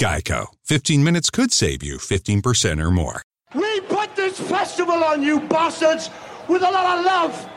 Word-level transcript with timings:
Geico. 0.00 0.46
15 0.64 1.04
minutes 1.04 1.28
could 1.28 1.52
save 1.52 1.82
you 1.82 1.98
15% 1.98 2.82
or 2.82 2.90
more. 2.90 3.20
We 3.54 3.82
put 3.82 4.16
this 4.16 4.40
festival 4.40 5.04
on 5.04 5.22
you 5.22 5.40
bastards 5.40 6.08
with 6.48 6.62
a 6.62 6.70
lot 6.70 6.98
of 6.98 7.04
love. 7.04 7.50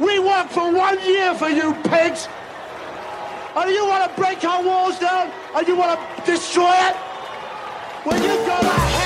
We 0.00 0.18
worked 0.18 0.50
for 0.50 0.74
one 0.74 0.98
year 1.06 1.36
for 1.36 1.48
you 1.48 1.72
pigs. 1.84 2.26
And 3.54 3.70
you 3.70 3.86
want 3.86 4.10
to 4.10 4.20
break 4.20 4.42
our 4.42 4.64
walls 4.64 4.98
down? 4.98 5.30
And 5.54 5.68
you 5.68 5.76
want 5.76 6.00
to 6.00 6.26
destroy 6.26 6.74
it? 6.74 6.96
Well, 8.04 8.20
you 8.20 8.44
go 8.44 8.56
hell. 8.56 9.03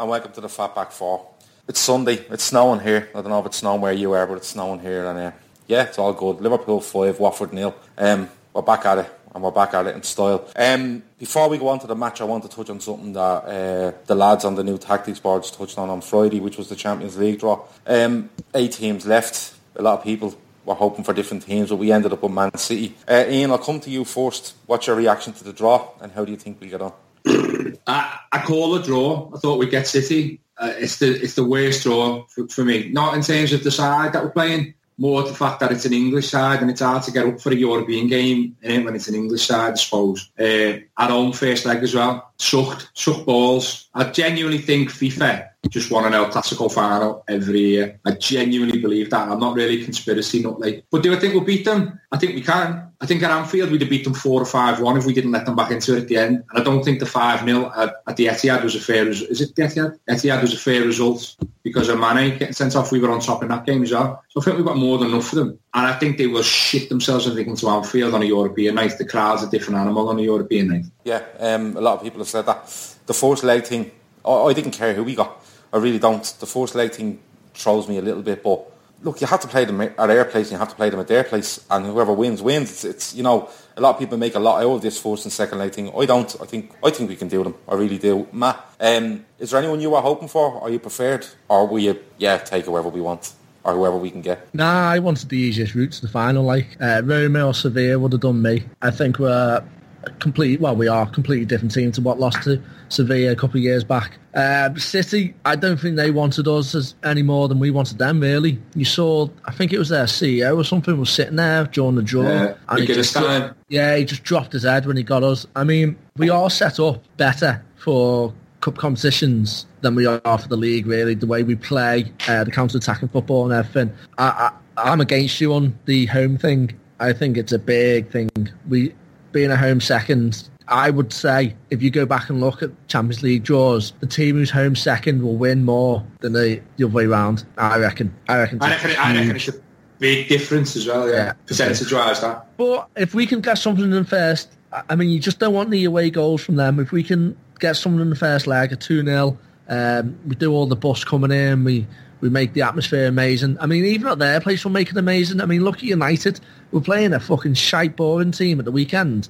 And 0.00 0.08
welcome 0.08 0.32
to 0.32 0.40
the 0.40 0.48
Fatback 0.48 0.92
Four. 0.92 1.26
It's 1.68 1.78
Sunday. 1.78 2.24
It's 2.30 2.44
snowing 2.44 2.80
here. 2.80 3.10
I 3.14 3.20
don't 3.20 3.28
know 3.28 3.40
if 3.40 3.44
it's 3.44 3.58
snowing 3.58 3.82
where 3.82 3.92
you 3.92 4.12
are, 4.12 4.26
but 4.26 4.38
it's 4.38 4.48
snowing 4.48 4.80
here, 4.80 5.04
and 5.04 5.18
uh, 5.18 5.32
yeah, 5.66 5.82
it's 5.82 5.98
all 5.98 6.14
good. 6.14 6.40
Liverpool 6.40 6.80
five, 6.80 7.20
Watford 7.20 7.52
nil. 7.52 7.74
Um, 7.98 8.30
we're 8.54 8.62
back 8.62 8.86
at 8.86 8.96
it, 8.96 9.10
and 9.34 9.44
we're 9.44 9.50
back 9.50 9.74
at 9.74 9.86
it 9.86 9.94
in 9.94 10.02
style. 10.02 10.48
Um, 10.56 11.02
before 11.18 11.50
we 11.50 11.58
go 11.58 11.68
on 11.68 11.80
to 11.80 11.86
the 11.86 11.94
match, 11.94 12.22
I 12.22 12.24
want 12.24 12.44
to 12.44 12.48
touch 12.48 12.70
on 12.70 12.80
something 12.80 13.12
that 13.12 13.20
uh, 13.20 13.92
the 14.06 14.14
lads 14.14 14.46
on 14.46 14.54
the 14.54 14.64
new 14.64 14.78
tactics 14.78 15.20
boards 15.20 15.50
touched 15.50 15.76
on 15.76 15.90
on 15.90 16.00
Friday, 16.00 16.40
which 16.40 16.56
was 16.56 16.70
the 16.70 16.76
Champions 16.76 17.18
League 17.18 17.38
draw. 17.38 17.62
Um, 17.86 18.30
eight 18.54 18.72
teams 18.72 19.04
left. 19.04 19.54
A 19.76 19.82
lot 19.82 19.98
of 19.98 20.02
people 20.02 20.34
were 20.64 20.76
hoping 20.76 21.04
for 21.04 21.12
different 21.12 21.42
teams, 21.42 21.68
but 21.68 21.76
we 21.76 21.92
ended 21.92 22.14
up 22.14 22.22
with 22.22 22.32
Man 22.32 22.56
City. 22.56 22.96
Uh, 23.06 23.26
Ian, 23.28 23.50
I'll 23.50 23.58
come 23.58 23.80
to 23.80 23.90
you 23.90 24.06
first. 24.06 24.54
What's 24.64 24.86
your 24.86 24.96
reaction 24.96 25.34
to 25.34 25.44
the 25.44 25.52
draw, 25.52 25.90
and 26.00 26.10
how 26.12 26.24
do 26.24 26.32
you 26.32 26.38
think 26.38 26.58
we'll 26.58 26.70
get 26.70 26.80
on? 26.80 26.94
I, 27.26 28.18
I 28.32 28.42
call 28.44 28.74
a 28.74 28.82
draw. 28.82 29.30
I 29.34 29.38
thought 29.38 29.58
we'd 29.58 29.70
get 29.70 29.86
City. 29.86 30.40
Uh, 30.56 30.74
it's 30.76 30.98
the 30.98 31.08
it's 31.08 31.34
the 31.34 31.44
worst 31.44 31.82
draw 31.82 32.26
for, 32.26 32.46
for 32.48 32.64
me. 32.64 32.90
Not 32.90 33.14
in 33.14 33.22
terms 33.22 33.52
of 33.52 33.64
the 33.64 33.70
side 33.70 34.12
that 34.12 34.22
we're 34.22 34.30
playing, 34.30 34.74
more 34.98 35.22
the 35.22 35.34
fact 35.34 35.60
that 35.60 35.72
it's 35.72 35.86
an 35.86 35.94
English 35.94 36.28
side 36.28 36.60
and 36.60 36.70
it's 36.70 36.82
hard 36.82 37.02
to 37.04 37.10
get 37.10 37.26
up 37.26 37.40
for 37.40 37.50
a 37.50 37.56
European 37.56 38.06
game 38.08 38.56
innit, 38.62 38.84
when 38.84 38.94
it's 38.94 39.08
an 39.08 39.14
English 39.14 39.46
side, 39.46 39.72
I 39.72 39.76
suppose. 39.76 40.30
Uh, 40.38 40.80
at 40.98 41.10
home 41.10 41.32
first 41.32 41.64
leg 41.64 41.82
as 41.82 41.94
well. 41.94 42.29
Sucked, 42.40 42.90
sucked 42.94 43.26
balls. 43.26 43.90
I 43.92 44.04
genuinely 44.04 44.62
think 44.62 44.88
FIFA 44.88 45.50
just 45.68 45.90
won 45.90 46.06
an 46.06 46.14
El 46.14 46.30
Clasico 46.30 46.72
final 46.72 47.22
every 47.28 47.60
year. 47.60 48.00
I 48.06 48.12
genuinely 48.12 48.78
believe 48.78 49.10
that. 49.10 49.28
I'm 49.28 49.38
not 49.38 49.54
really 49.54 49.84
conspiracy, 49.84 50.42
not 50.42 50.58
like. 50.58 50.86
But 50.90 51.02
do 51.02 51.14
I 51.14 51.18
think 51.18 51.34
we'll 51.34 51.44
beat 51.44 51.66
them? 51.66 52.00
I 52.10 52.16
think 52.16 52.34
we 52.34 52.40
can. 52.40 52.90
I 53.02 53.06
think 53.06 53.22
at 53.22 53.30
Anfield 53.30 53.70
we'd 53.70 53.82
have 53.82 53.90
beat 53.90 54.04
them 54.04 54.14
4 54.14 54.40
or 54.40 54.44
5-1 54.46 54.98
if 54.98 55.04
we 55.04 55.12
didn't 55.12 55.32
let 55.32 55.44
them 55.44 55.54
back 55.54 55.70
into 55.70 55.94
it 55.94 56.02
at 56.02 56.08
the 56.08 56.16
end. 56.16 56.44
And 56.50 56.60
I 56.60 56.64
don't 56.64 56.82
think 56.82 56.98
the 56.98 57.04
5-0 57.04 57.76
at, 57.76 57.94
at 58.06 58.16
the 58.16 58.26
Etihad 58.26 58.64
was 58.64 58.74
a 58.74 58.80
fair 58.80 59.04
result. 59.04 59.30
Is 59.30 59.42
it 59.42 59.54
the 59.54 59.62
Etihad? 59.62 59.98
Etihad 60.08 60.40
was 60.40 60.54
a 60.54 60.58
fair 60.58 60.82
result 60.82 61.36
because 61.62 61.90
of 61.90 62.00
Mane 62.00 62.38
getting 62.38 62.54
sent 62.54 62.74
off. 62.74 62.90
We 62.90 63.00
were 63.00 63.10
on 63.10 63.20
top 63.20 63.42
in 63.42 63.48
that 63.48 63.66
game 63.66 63.82
as 63.82 63.92
well. 63.92 64.22
So 64.28 64.40
I 64.40 64.44
think 64.44 64.56
we've 64.56 64.66
got 64.66 64.78
more 64.78 64.96
than 64.96 65.08
enough 65.08 65.28
for 65.28 65.36
them. 65.36 65.58
And 65.72 65.86
I 65.86 65.92
think 65.92 66.18
they 66.18 66.26
will 66.26 66.42
shit 66.42 66.88
themselves 66.88 67.26
if 67.26 67.34
they 67.34 67.44
come 67.44 67.54
to 67.56 67.68
Anfield 67.68 68.14
on 68.14 68.22
a 68.22 68.26
European 68.26 68.74
night. 68.74 68.98
The 68.98 69.04
crowd's 69.04 69.44
a 69.44 69.50
different 69.50 69.78
animal 69.78 70.08
on 70.08 70.18
a 70.18 70.22
European 70.22 70.68
night. 70.68 70.84
Yeah, 71.04 71.22
um, 71.38 71.76
a 71.76 71.80
lot 71.80 71.98
of 71.98 72.02
people 72.02 72.18
have 72.18 72.28
said 72.28 72.46
that. 72.46 72.66
The 73.06 73.14
first 73.14 73.44
leg 73.44 73.64
thing, 73.64 73.90
I, 74.24 74.32
I 74.32 74.52
didn't 74.52 74.72
care 74.72 74.94
who 74.94 75.04
we 75.04 75.14
got. 75.14 75.44
I 75.72 75.76
really 75.76 76.00
don't. 76.00 76.24
The 76.40 76.46
first 76.46 76.74
leg 76.74 76.92
thing 76.92 77.20
throws 77.54 77.88
me 77.88 77.98
a 77.98 78.02
little 78.02 78.22
bit, 78.22 78.42
but 78.42 78.66
look, 79.02 79.20
you 79.20 79.26
have 79.26 79.40
to 79.40 79.48
play 79.48 79.64
them 79.64 79.80
at 79.80 79.96
their 79.96 80.24
place 80.24 80.48
and 80.48 80.52
you 80.52 80.58
have 80.58 80.68
to 80.68 80.74
play 80.74 80.90
them 80.90 81.00
at 81.00 81.08
their 81.08 81.24
place, 81.24 81.64
and 81.70 81.86
whoever 81.86 82.12
wins 82.12 82.42
wins. 82.42 82.70
It's, 82.70 82.84
it's 82.84 83.14
you 83.14 83.22
know 83.22 83.48
a 83.76 83.80
lot 83.80 83.94
of 83.94 83.98
people 83.98 84.18
make 84.18 84.34
a 84.34 84.40
lot 84.40 84.62
out 84.62 84.72
of 84.72 84.82
this 84.82 85.00
first 85.00 85.24
and 85.24 85.32
second 85.32 85.58
leg 85.58 85.72
thing. 85.72 85.92
I 85.96 86.04
don't. 86.06 86.34
I 86.40 86.46
think 86.46 86.72
I 86.82 86.90
think 86.90 87.08
we 87.10 87.16
can 87.16 87.28
do 87.28 87.44
them. 87.44 87.54
I 87.68 87.74
really 87.74 87.98
do. 87.98 88.26
Matt, 88.32 88.64
um, 88.80 89.24
is 89.38 89.50
there 89.50 89.60
anyone 89.60 89.80
you 89.80 89.90
were 89.90 90.00
hoping 90.00 90.28
for? 90.28 90.60
Are 90.60 90.70
you 90.70 90.78
preferred, 90.78 91.26
or 91.48 91.66
will 91.66 91.78
you 91.78 91.98
yeah 92.18 92.38
take 92.38 92.66
whoever 92.66 92.88
we 92.88 93.00
want? 93.00 93.32
Or 93.64 93.74
whoever 93.74 93.96
we 93.96 94.10
can 94.10 94.22
get. 94.22 94.52
Nah, 94.54 94.90
I 94.90 94.98
wanted 95.00 95.28
the 95.28 95.36
easiest 95.36 95.74
route 95.74 95.92
to 95.92 96.00
the 96.02 96.08
final. 96.08 96.44
Like 96.44 96.76
uh, 96.80 97.02
Roma 97.04 97.46
or 97.46 97.52
Sevilla 97.54 97.98
would 97.98 98.12
have 98.12 98.22
done 98.22 98.40
me. 98.40 98.64
I 98.80 98.90
think 98.90 99.18
we're 99.18 99.62
a 100.04 100.10
complete. 100.12 100.60
Well, 100.60 100.74
we 100.76 100.88
are 100.88 101.02
a 101.02 101.10
completely 101.10 101.44
different 101.44 101.74
team 101.74 101.92
to 101.92 102.00
what 102.00 102.18
lost 102.18 102.42
to 102.44 102.62
Sevilla 102.88 103.32
a 103.32 103.36
couple 103.36 103.58
of 103.58 103.62
years 103.62 103.84
back. 103.84 104.18
Uh, 104.32 104.74
City, 104.76 105.34
I 105.44 105.56
don't 105.56 105.78
think 105.78 105.96
they 105.96 106.10
wanted 106.10 106.48
us 106.48 106.74
as 106.74 106.94
any 107.04 107.22
more 107.22 107.48
than 107.48 107.58
we 107.58 107.70
wanted 107.70 107.98
them. 107.98 108.20
Really, 108.20 108.58
you 108.74 108.86
saw. 108.86 109.28
I 109.44 109.52
think 109.52 109.74
it 109.74 109.78
was 109.78 109.90
their 109.90 110.04
CEO 110.06 110.56
or 110.56 110.64
something 110.64 110.98
was 110.98 111.10
sitting 111.10 111.36
there 111.36 111.64
during 111.64 111.96
the 111.96 112.02
draw, 112.02 112.22
Yeah, 112.22 112.54
and 112.68 112.80
he 112.80 112.86
just 112.86 113.10
Stein. 113.10 113.52
yeah, 113.68 113.94
he 113.96 114.06
just 114.06 114.22
dropped 114.22 114.52
his 114.54 114.62
head 114.62 114.86
when 114.86 114.96
he 114.96 115.02
got 115.02 115.22
us. 115.22 115.46
I 115.54 115.64
mean, 115.64 115.98
we 116.16 116.30
are 116.30 116.48
set 116.48 116.80
up 116.80 117.02
better 117.18 117.62
for 117.76 118.32
cup 118.62 118.76
competitions 118.78 119.66
than 119.80 119.94
we 119.94 120.06
are 120.06 120.20
for 120.38 120.48
the 120.48 120.56
league. 120.56 120.86
Really, 120.86 121.14
the 121.14 121.26
way 121.26 121.42
we 121.42 121.56
play, 121.56 122.12
uh, 122.28 122.44
the 122.44 122.50
counter-attacking 122.50 123.08
football 123.08 123.44
and 123.44 123.52
everything. 123.52 123.94
I, 124.18 124.50
I, 124.76 124.90
I'm 124.90 125.00
against 125.00 125.40
you 125.40 125.52
on 125.54 125.78
the 125.86 126.06
home 126.06 126.36
thing. 126.36 126.78
I 126.98 127.12
think 127.12 127.36
it's 127.36 127.52
a 127.52 127.58
big 127.58 128.10
thing. 128.10 128.30
We 128.68 128.94
being 129.32 129.50
a 129.50 129.56
home 129.56 129.80
second. 129.80 130.48
I 130.68 130.90
would 130.90 131.12
say 131.12 131.56
if 131.70 131.82
you 131.82 131.90
go 131.90 132.06
back 132.06 132.30
and 132.30 132.40
look 132.40 132.62
at 132.62 132.70
Champions 132.86 133.22
League 133.22 133.42
draws, 133.42 133.92
the 134.00 134.06
team 134.06 134.36
who's 134.36 134.50
home 134.50 134.76
second 134.76 135.22
will 135.22 135.36
win 135.36 135.64
more 135.64 136.04
than 136.20 136.32
the, 136.32 136.60
the 136.76 136.84
other 136.84 136.94
way 136.94 137.06
round. 137.06 137.44
I 137.58 137.78
reckon. 137.78 138.14
I 138.28 138.38
reckon. 138.38 138.62
I 138.62 138.70
reckon, 138.70 138.90
I 138.96 139.14
reckon 139.16 139.36
it's 139.36 139.48
a 139.48 139.54
big 139.98 140.28
difference 140.28 140.76
as 140.76 140.86
well. 140.86 141.08
Yeah, 141.08 141.14
Yeah. 141.14 141.32
percentage-wise, 141.46 142.20
that. 142.20 142.56
But 142.56 142.88
if 142.96 143.14
we 143.14 143.26
can 143.26 143.40
get 143.40 143.58
something 143.58 143.84
in 143.84 143.90
the 143.90 144.04
first, 144.04 144.52
I- 144.88 144.94
mean, 144.94 145.08
you 145.08 145.18
just 145.18 145.40
don't 145.40 145.54
want 145.54 145.70
the 145.70 145.84
away 145.84 146.08
goals 146.10 146.42
from 146.44 146.54
them. 146.54 146.78
If 146.78 146.92
we 146.92 147.02
can 147.02 147.36
get 147.58 147.74
something 147.76 148.00
in 148.00 148.10
the 148.10 148.16
first 148.16 148.46
leg, 148.46 148.72
a 148.72 148.76
2-0, 148.76 149.36
um, 149.70 150.18
we 150.26 150.34
do 150.34 150.52
all 150.52 150.66
the 150.66 150.76
bus 150.76 151.04
coming 151.04 151.30
in, 151.30 151.64
we, 151.64 151.86
we 152.20 152.28
make 152.28 152.52
the 152.52 152.62
atmosphere 152.62 153.06
amazing. 153.06 153.56
I 153.60 153.66
mean, 153.66 153.86
even 153.86 154.08
at 154.08 154.18
their 154.18 154.40
place, 154.40 154.64
we'll 154.64 154.72
make 154.72 154.90
it 154.90 154.96
amazing. 154.96 155.40
I 155.40 155.46
mean, 155.46 155.64
look 155.64 155.76
at 155.76 155.84
United. 155.84 156.40
We're 156.72 156.80
playing 156.82 157.14
a 157.14 157.20
fucking 157.20 157.54
shite 157.54 157.96
boring 157.96 158.32
team 158.32 158.58
at 158.58 158.66
the 158.66 158.72
weekend, 158.72 159.28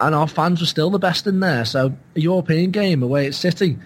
and 0.00 0.14
our 0.14 0.26
fans 0.26 0.60
were 0.60 0.66
still 0.66 0.90
the 0.90 0.98
best 0.98 1.26
in 1.26 1.38
there. 1.40 1.64
So 1.64 1.94
a 2.16 2.20
European 2.20 2.72
game 2.72 3.02
away 3.02 3.26
at 3.28 3.34
City, 3.34 3.78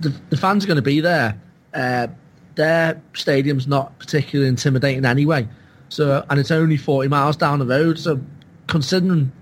the, 0.00 0.14
the 0.28 0.36
fans 0.36 0.64
are 0.64 0.68
going 0.68 0.76
to 0.76 0.82
be 0.82 1.00
there. 1.00 1.40
Uh, 1.74 2.08
their 2.54 3.00
stadium's 3.14 3.66
not 3.66 3.98
particularly 3.98 4.48
intimidating 4.48 5.04
anyway. 5.04 5.48
So 5.88 6.24
and 6.28 6.38
it's 6.38 6.50
only 6.50 6.76
forty 6.76 7.08
miles 7.08 7.36
down 7.36 7.58
the 7.58 7.66
road. 7.66 7.98
So 7.98 8.20
considering 8.66 9.32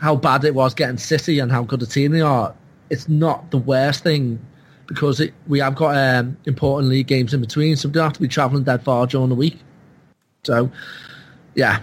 how 0.00 0.16
bad 0.16 0.44
it 0.44 0.54
was 0.54 0.74
getting 0.74 0.98
City 0.98 1.38
and 1.38 1.52
how 1.52 1.62
good 1.62 1.82
a 1.82 1.86
team 1.86 2.12
they 2.12 2.20
are, 2.20 2.54
it's 2.90 3.08
not 3.08 3.50
the 3.50 3.58
worst 3.58 4.02
thing 4.02 4.44
because 4.90 5.20
it, 5.20 5.32
we 5.46 5.60
have 5.60 5.76
got 5.76 5.96
um, 5.96 6.36
important 6.46 6.90
league 6.90 7.06
games 7.06 7.32
in 7.32 7.40
between, 7.40 7.76
so 7.76 7.88
we 7.88 7.92
don't 7.92 8.02
have 8.02 8.12
to 8.14 8.20
be 8.20 8.26
travelling 8.26 8.64
that 8.64 8.82
far 8.82 9.06
during 9.06 9.28
the 9.28 9.36
week. 9.36 9.56
So, 10.42 10.68
yeah, 11.54 11.82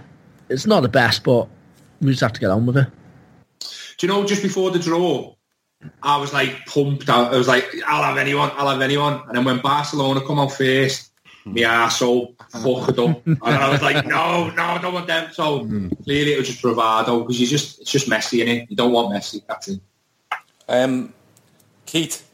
it's 0.50 0.66
not 0.66 0.82
the 0.82 0.90
best, 0.90 1.24
but 1.24 1.48
we 2.02 2.10
just 2.10 2.20
have 2.20 2.34
to 2.34 2.40
get 2.40 2.50
on 2.50 2.66
with 2.66 2.76
it. 2.76 2.86
Do 3.96 4.06
you 4.06 4.12
know, 4.12 4.26
just 4.26 4.42
before 4.42 4.70
the 4.70 4.78
draw, 4.78 5.34
I 6.02 6.18
was 6.18 6.34
like 6.34 6.66
pumped 6.66 7.08
out. 7.08 7.32
I 7.32 7.38
was 7.38 7.48
like, 7.48 7.66
I'll 7.86 8.04
have 8.04 8.18
anyone, 8.18 8.50
I'll 8.54 8.68
have 8.68 8.82
anyone. 8.82 9.22
And 9.26 9.38
then 9.38 9.44
when 9.44 9.60
Barcelona 9.60 10.20
come 10.20 10.38
out 10.38 10.52
first, 10.52 11.10
my 11.46 11.62
arsehole 11.62 12.34
fucked 12.50 12.98
up. 12.98 13.26
And 13.26 13.38
I 13.42 13.70
was 13.70 13.80
like, 13.80 14.04
no, 14.06 14.50
no, 14.50 14.62
I 14.62 14.78
don't 14.82 14.92
want 14.92 15.06
them. 15.06 15.30
So 15.32 15.60
clearly 16.04 16.34
it 16.34 16.38
was 16.38 16.48
just 16.48 16.60
bravado 16.60 17.20
because 17.20 17.40
you 17.40 17.46
just, 17.46 17.80
it's 17.80 17.90
just 17.90 18.06
messy 18.06 18.42
in 18.42 18.48
it. 18.48 18.70
You 18.70 18.76
don't 18.76 18.92
want 18.92 19.12
messy. 19.12 19.42
That's 19.48 19.68
it. 19.68 19.80
Um, 20.68 21.14
Keith, 21.86 22.27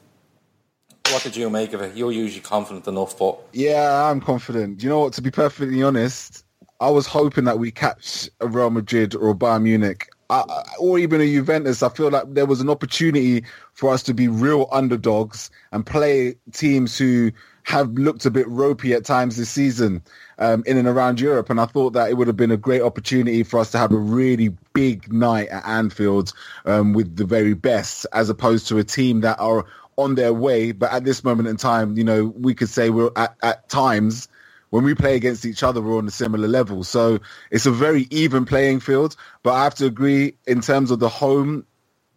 what 1.10 1.22
did 1.22 1.36
you 1.36 1.50
make 1.50 1.72
of 1.72 1.80
it? 1.82 1.96
You're 1.96 2.12
usually 2.12 2.40
confident 2.40 2.86
enough, 2.86 3.18
but 3.18 3.38
Yeah, 3.52 4.10
I'm 4.10 4.20
confident. 4.20 4.82
You 4.82 4.88
know 4.88 5.00
what? 5.00 5.12
To 5.14 5.22
be 5.22 5.30
perfectly 5.30 5.82
honest, 5.82 6.44
I 6.80 6.90
was 6.90 7.06
hoping 7.06 7.44
that 7.44 7.58
we 7.58 7.70
catch 7.70 8.28
a 8.40 8.46
Real 8.46 8.70
Madrid 8.70 9.14
or 9.14 9.30
a 9.30 9.34
Bayern 9.34 9.62
Munich, 9.62 10.08
I- 10.30 10.64
or 10.78 10.98
even 10.98 11.20
a 11.20 11.26
Juventus. 11.26 11.82
I 11.82 11.88
feel 11.90 12.10
like 12.10 12.32
there 12.34 12.46
was 12.46 12.60
an 12.60 12.70
opportunity 12.70 13.44
for 13.74 13.92
us 13.92 14.02
to 14.04 14.14
be 14.14 14.28
real 14.28 14.68
underdogs 14.72 15.50
and 15.72 15.84
play 15.84 16.36
teams 16.52 16.96
who 16.96 17.30
have 17.64 17.92
looked 17.92 18.26
a 18.26 18.30
bit 18.30 18.46
ropey 18.48 18.92
at 18.92 19.04
times 19.04 19.36
this 19.36 19.48
season 19.48 20.02
um, 20.38 20.62
in 20.66 20.76
and 20.76 20.86
around 20.88 21.18
Europe. 21.20 21.48
And 21.48 21.60
I 21.60 21.66
thought 21.66 21.92
that 21.94 22.10
it 22.10 22.14
would 22.14 22.26
have 22.26 22.36
been 22.36 22.50
a 22.50 22.58
great 22.58 22.82
opportunity 22.82 23.42
for 23.42 23.58
us 23.58 23.70
to 23.70 23.78
have 23.78 23.92
a 23.92 23.96
really 23.96 24.50
big 24.74 25.10
night 25.12 25.48
at 25.48 25.64
Anfield 25.66 26.32
um, 26.66 26.92
with 26.92 27.16
the 27.16 27.24
very 27.24 27.54
best, 27.54 28.06
as 28.12 28.28
opposed 28.28 28.68
to 28.68 28.78
a 28.78 28.84
team 28.84 29.20
that 29.20 29.38
are 29.38 29.64
on 29.96 30.14
their 30.14 30.32
way. 30.32 30.72
But 30.72 30.92
at 30.92 31.04
this 31.04 31.24
moment 31.24 31.48
in 31.48 31.56
time, 31.56 31.96
you 31.96 32.04
know, 32.04 32.26
we 32.26 32.54
could 32.54 32.68
say 32.68 32.90
we're 32.90 33.10
at, 33.16 33.36
at 33.42 33.68
times 33.68 34.28
when 34.70 34.82
we 34.84 34.94
play 34.94 35.14
against 35.14 35.44
each 35.44 35.62
other, 35.62 35.80
we're 35.80 35.98
on 35.98 36.08
a 36.08 36.10
similar 36.10 36.48
level. 36.48 36.82
So 36.82 37.20
it's 37.50 37.66
a 37.66 37.70
very 37.70 38.08
even 38.10 38.44
playing 38.44 38.80
field. 38.80 39.14
But 39.42 39.52
I 39.52 39.64
have 39.64 39.76
to 39.76 39.86
agree 39.86 40.34
in 40.46 40.60
terms 40.60 40.90
of 40.90 40.98
the 40.98 41.08
home, 41.08 41.64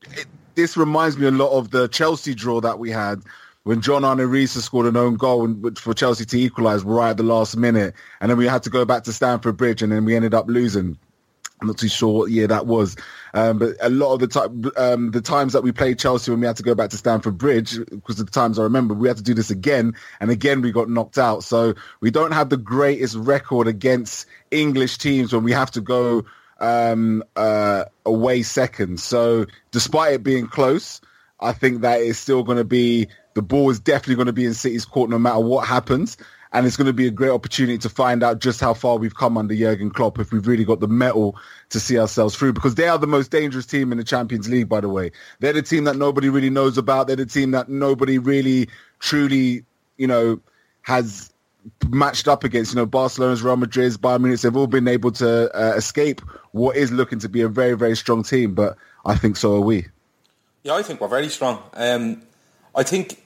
it, 0.02 0.26
this 0.56 0.76
reminds 0.76 1.18
me 1.18 1.28
a 1.28 1.32
lot 1.32 1.52
of 1.52 1.70
the 1.70 1.88
Chelsea 1.88 2.34
draw 2.34 2.60
that 2.62 2.80
we 2.80 2.90
had 2.90 3.22
when 3.62 3.82
John 3.82 4.04
Arne 4.04 4.20
Riise 4.20 4.60
scored 4.62 4.88
an 4.88 4.98
own 4.98 5.18
goal 5.18 5.54
for 5.76 5.94
Chelsea 5.94 6.26
to 6.26 6.40
equalise 6.40 6.84
right 6.84 7.12
at 7.12 7.18
the 7.18 7.24
last 7.24 7.58
minute. 7.58 7.94
And 8.22 8.32
then 8.32 8.38
we 8.38 8.48
had 8.48 8.64
to 8.64 8.70
go 8.70 8.86
back 8.86 9.04
to 9.04 9.14
Stamford 9.14 9.58
Bridge 9.58 9.84
and 9.84 9.92
then 9.92 10.06
we 10.06 10.16
ended 10.16 10.34
up 10.34 10.48
losing. 10.48 10.98
I'm 11.60 11.68
not 11.68 11.78
too 11.80 11.88
sure 11.88 12.20
what 12.20 12.32
year 12.32 12.48
that 12.48 12.68
was, 12.68 12.96
um, 13.34 13.58
but 13.58 13.76
a 13.82 13.90
lot 13.90 14.14
of 14.14 14.20
the 14.20 14.28
time, 14.28 14.72
um, 14.78 15.12
the 15.12 15.22
times 15.22 15.54
that 15.54 15.64
we 15.64 15.72
played 15.72 15.98
Chelsea 15.98 16.30
when 16.30 16.40
we 16.40 16.46
had 16.46 16.58
to 16.58 16.64
go 16.64 16.76
back 16.76 16.92
to 16.92 16.98
Stamford 16.98 17.38
Bridge, 17.38 17.80
because 17.90 18.18
the 18.18 18.26
times 18.26 18.60
I 18.60 18.64
remember, 18.64 18.94
we 18.94 19.08
had 19.08 19.18
to 19.18 19.24
do 19.24 19.34
this 19.34 19.50
again, 19.50 19.96
and 20.20 20.30
again 20.30 20.62
we 20.62 20.72
got 20.72 20.90
knocked 20.90 21.18
out. 21.18 21.44
So 21.44 21.74
we 22.00 22.12
don't 22.12 22.32
have 22.32 22.50
the 22.50 22.58
greatest 22.58 23.16
record 23.16 23.68
against 23.68 24.28
English 24.52 25.00
teams 25.00 25.34
when 25.34 25.44
we 25.44 25.52
have 25.52 25.72
to 25.72 25.82
go 25.82 26.26
um, 26.60 27.24
uh, 27.36 27.86
away 28.06 28.44
second. 28.44 29.00
So 29.00 29.46
despite 29.72 30.14
it 30.14 30.24
being 30.24 30.48
close, 30.48 31.02
I 31.40 31.54
think 31.54 31.82
that 31.82 32.02
it's 32.02 32.20
still 32.20 32.44
going 32.44 32.58
to 32.58 32.64
be 32.64 33.08
the 33.34 33.42
ball 33.44 33.70
is 33.70 33.80
definitely 33.80 34.16
going 34.16 34.28
to 34.28 34.34
be 34.34 34.46
in 34.46 34.56
City's 34.56 34.86
court 34.86 35.10
no 35.10 35.20
matter 35.20 35.40
what 35.40 35.68
happens. 35.68 36.18
And 36.54 36.66
it's 36.66 36.78
going 36.78 36.88
to 36.88 36.94
be 36.94 37.08
a 37.08 37.12
great 37.12 37.30
opportunity 37.32 37.78
to 37.80 37.90
find 37.90 38.24
out 38.24 38.40
just 38.40 38.60
how 38.62 38.74
far 38.74 38.98
we've 38.98 39.16
come 39.16 39.38
under 39.38 39.56
Jurgen 39.56 39.90
Klopp 39.92 40.20
if 40.20 40.32
we've 40.32 40.48
really 40.48 40.64
got 40.64 40.80
the 40.80 40.88
mettle 40.88 41.36
to 41.70 41.80
see 41.80 42.00
ourselves 42.00 42.36
through 42.36 42.54
because 42.54 42.76
they 42.76 42.88
are 42.88 42.98
the 42.98 43.08
most 43.08 43.32
dangerous 43.32 43.66
team 43.66 43.92
in 43.92 43.98
the 43.98 44.04
Champions 44.04 44.48
League, 44.48 44.70
by 44.70 44.80
the 44.80 44.90
way. 44.90 45.12
They're 45.40 45.54
the 45.54 45.62
team 45.62 45.84
that 45.84 45.98
nobody 45.98 46.30
really 46.30 46.50
knows 46.50 46.78
about. 46.78 47.08
They're 47.08 47.16
the 47.16 47.26
team 47.26 47.52
that 47.52 47.70
nobody 47.70 48.18
really 48.18 48.70
truly, 49.00 49.66
you 49.98 50.08
know, 50.08 50.40
has 50.84 51.32
matched 51.90 52.28
up 52.28 52.44
against, 52.44 52.72
you 52.72 52.78
know, 52.78 52.86
Barcelona's, 52.86 53.44
Real 53.44 53.58
Madrid's, 53.58 53.98
Bayern 53.98 54.22
Munich. 54.22 54.40
They've 54.40 54.56
all 54.56 54.68
been 54.68 54.88
able 54.88 55.12
to 55.12 55.52
uh, 55.54 55.74
escape 55.76 56.22
what 56.52 56.78
is 56.78 56.92
looking 56.92 57.20
to 57.20 57.30
be 57.30 57.42
a 57.42 57.50
very, 57.50 57.76
very 57.76 57.96
strong 57.98 58.24
team. 58.24 58.54
But 58.54 58.78
I 59.06 59.16
think 59.16 59.36
so 59.36 59.56
are 59.56 59.62
we. 59.62 59.88
yeah, 60.64 60.76
I 60.76 60.82
think 60.82 61.02
we're 61.02 61.08
very 61.08 61.30
strong. 61.30 61.62
Um, 61.74 62.22
I 62.76 62.84
think 62.84 63.22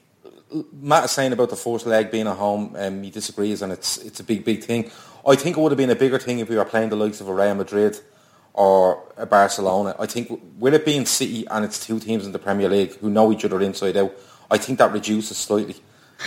Matt 0.74 1.06
is 1.06 1.12
saying 1.12 1.34
about 1.34 1.50
the 1.50 1.56
first 1.56 1.86
leg 1.86 2.12
being 2.12 2.28
at 2.28 2.38
home. 2.38 2.76
Um, 2.78 3.04
he 3.04 3.10
disagrees, 3.10 3.62
and 3.62 3.72
it's 3.72 3.98
it's 3.98 4.20
a 4.20 4.24
big, 4.24 4.44
big 4.44 4.64
thing. 4.64 4.92
I 5.28 5.36
think 5.36 5.58
it 5.58 5.62
would 5.62 5.72
have 5.72 5.78
been 5.78 5.90
a 5.90 5.96
bigger 5.96 6.20
thing 6.20 6.40
if 6.40 6.50
we 6.50 6.58
were 6.58 6.66
playing 6.66 6.90
the 6.90 6.96
likes 6.96 7.22
of 7.22 7.28
a 7.28 7.34
Real 7.34 7.56
Madrid 7.56 8.00
or 8.54 9.04
a 9.18 9.26
Barcelona. 9.26 9.96
I 10.00 10.06
think 10.08 10.42
with 10.58 10.74
it 10.74 10.86
being 10.86 11.06
City 11.06 11.46
and 11.50 11.64
it's 11.64 11.86
two 11.86 12.00
teams 12.00 12.26
in 12.26 12.32
the 12.32 12.40
Premier 12.40 12.70
League 12.70 12.96
who 12.98 13.10
know 13.10 13.32
each 13.32 13.46
other 13.46 13.62
inside 13.62 13.98
out, 13.98 14.14
I 14.50 14.58
think 14.58 14.80
that 14.80 14.92
reduces 14.92 15.38
slightly. 15.38 15.76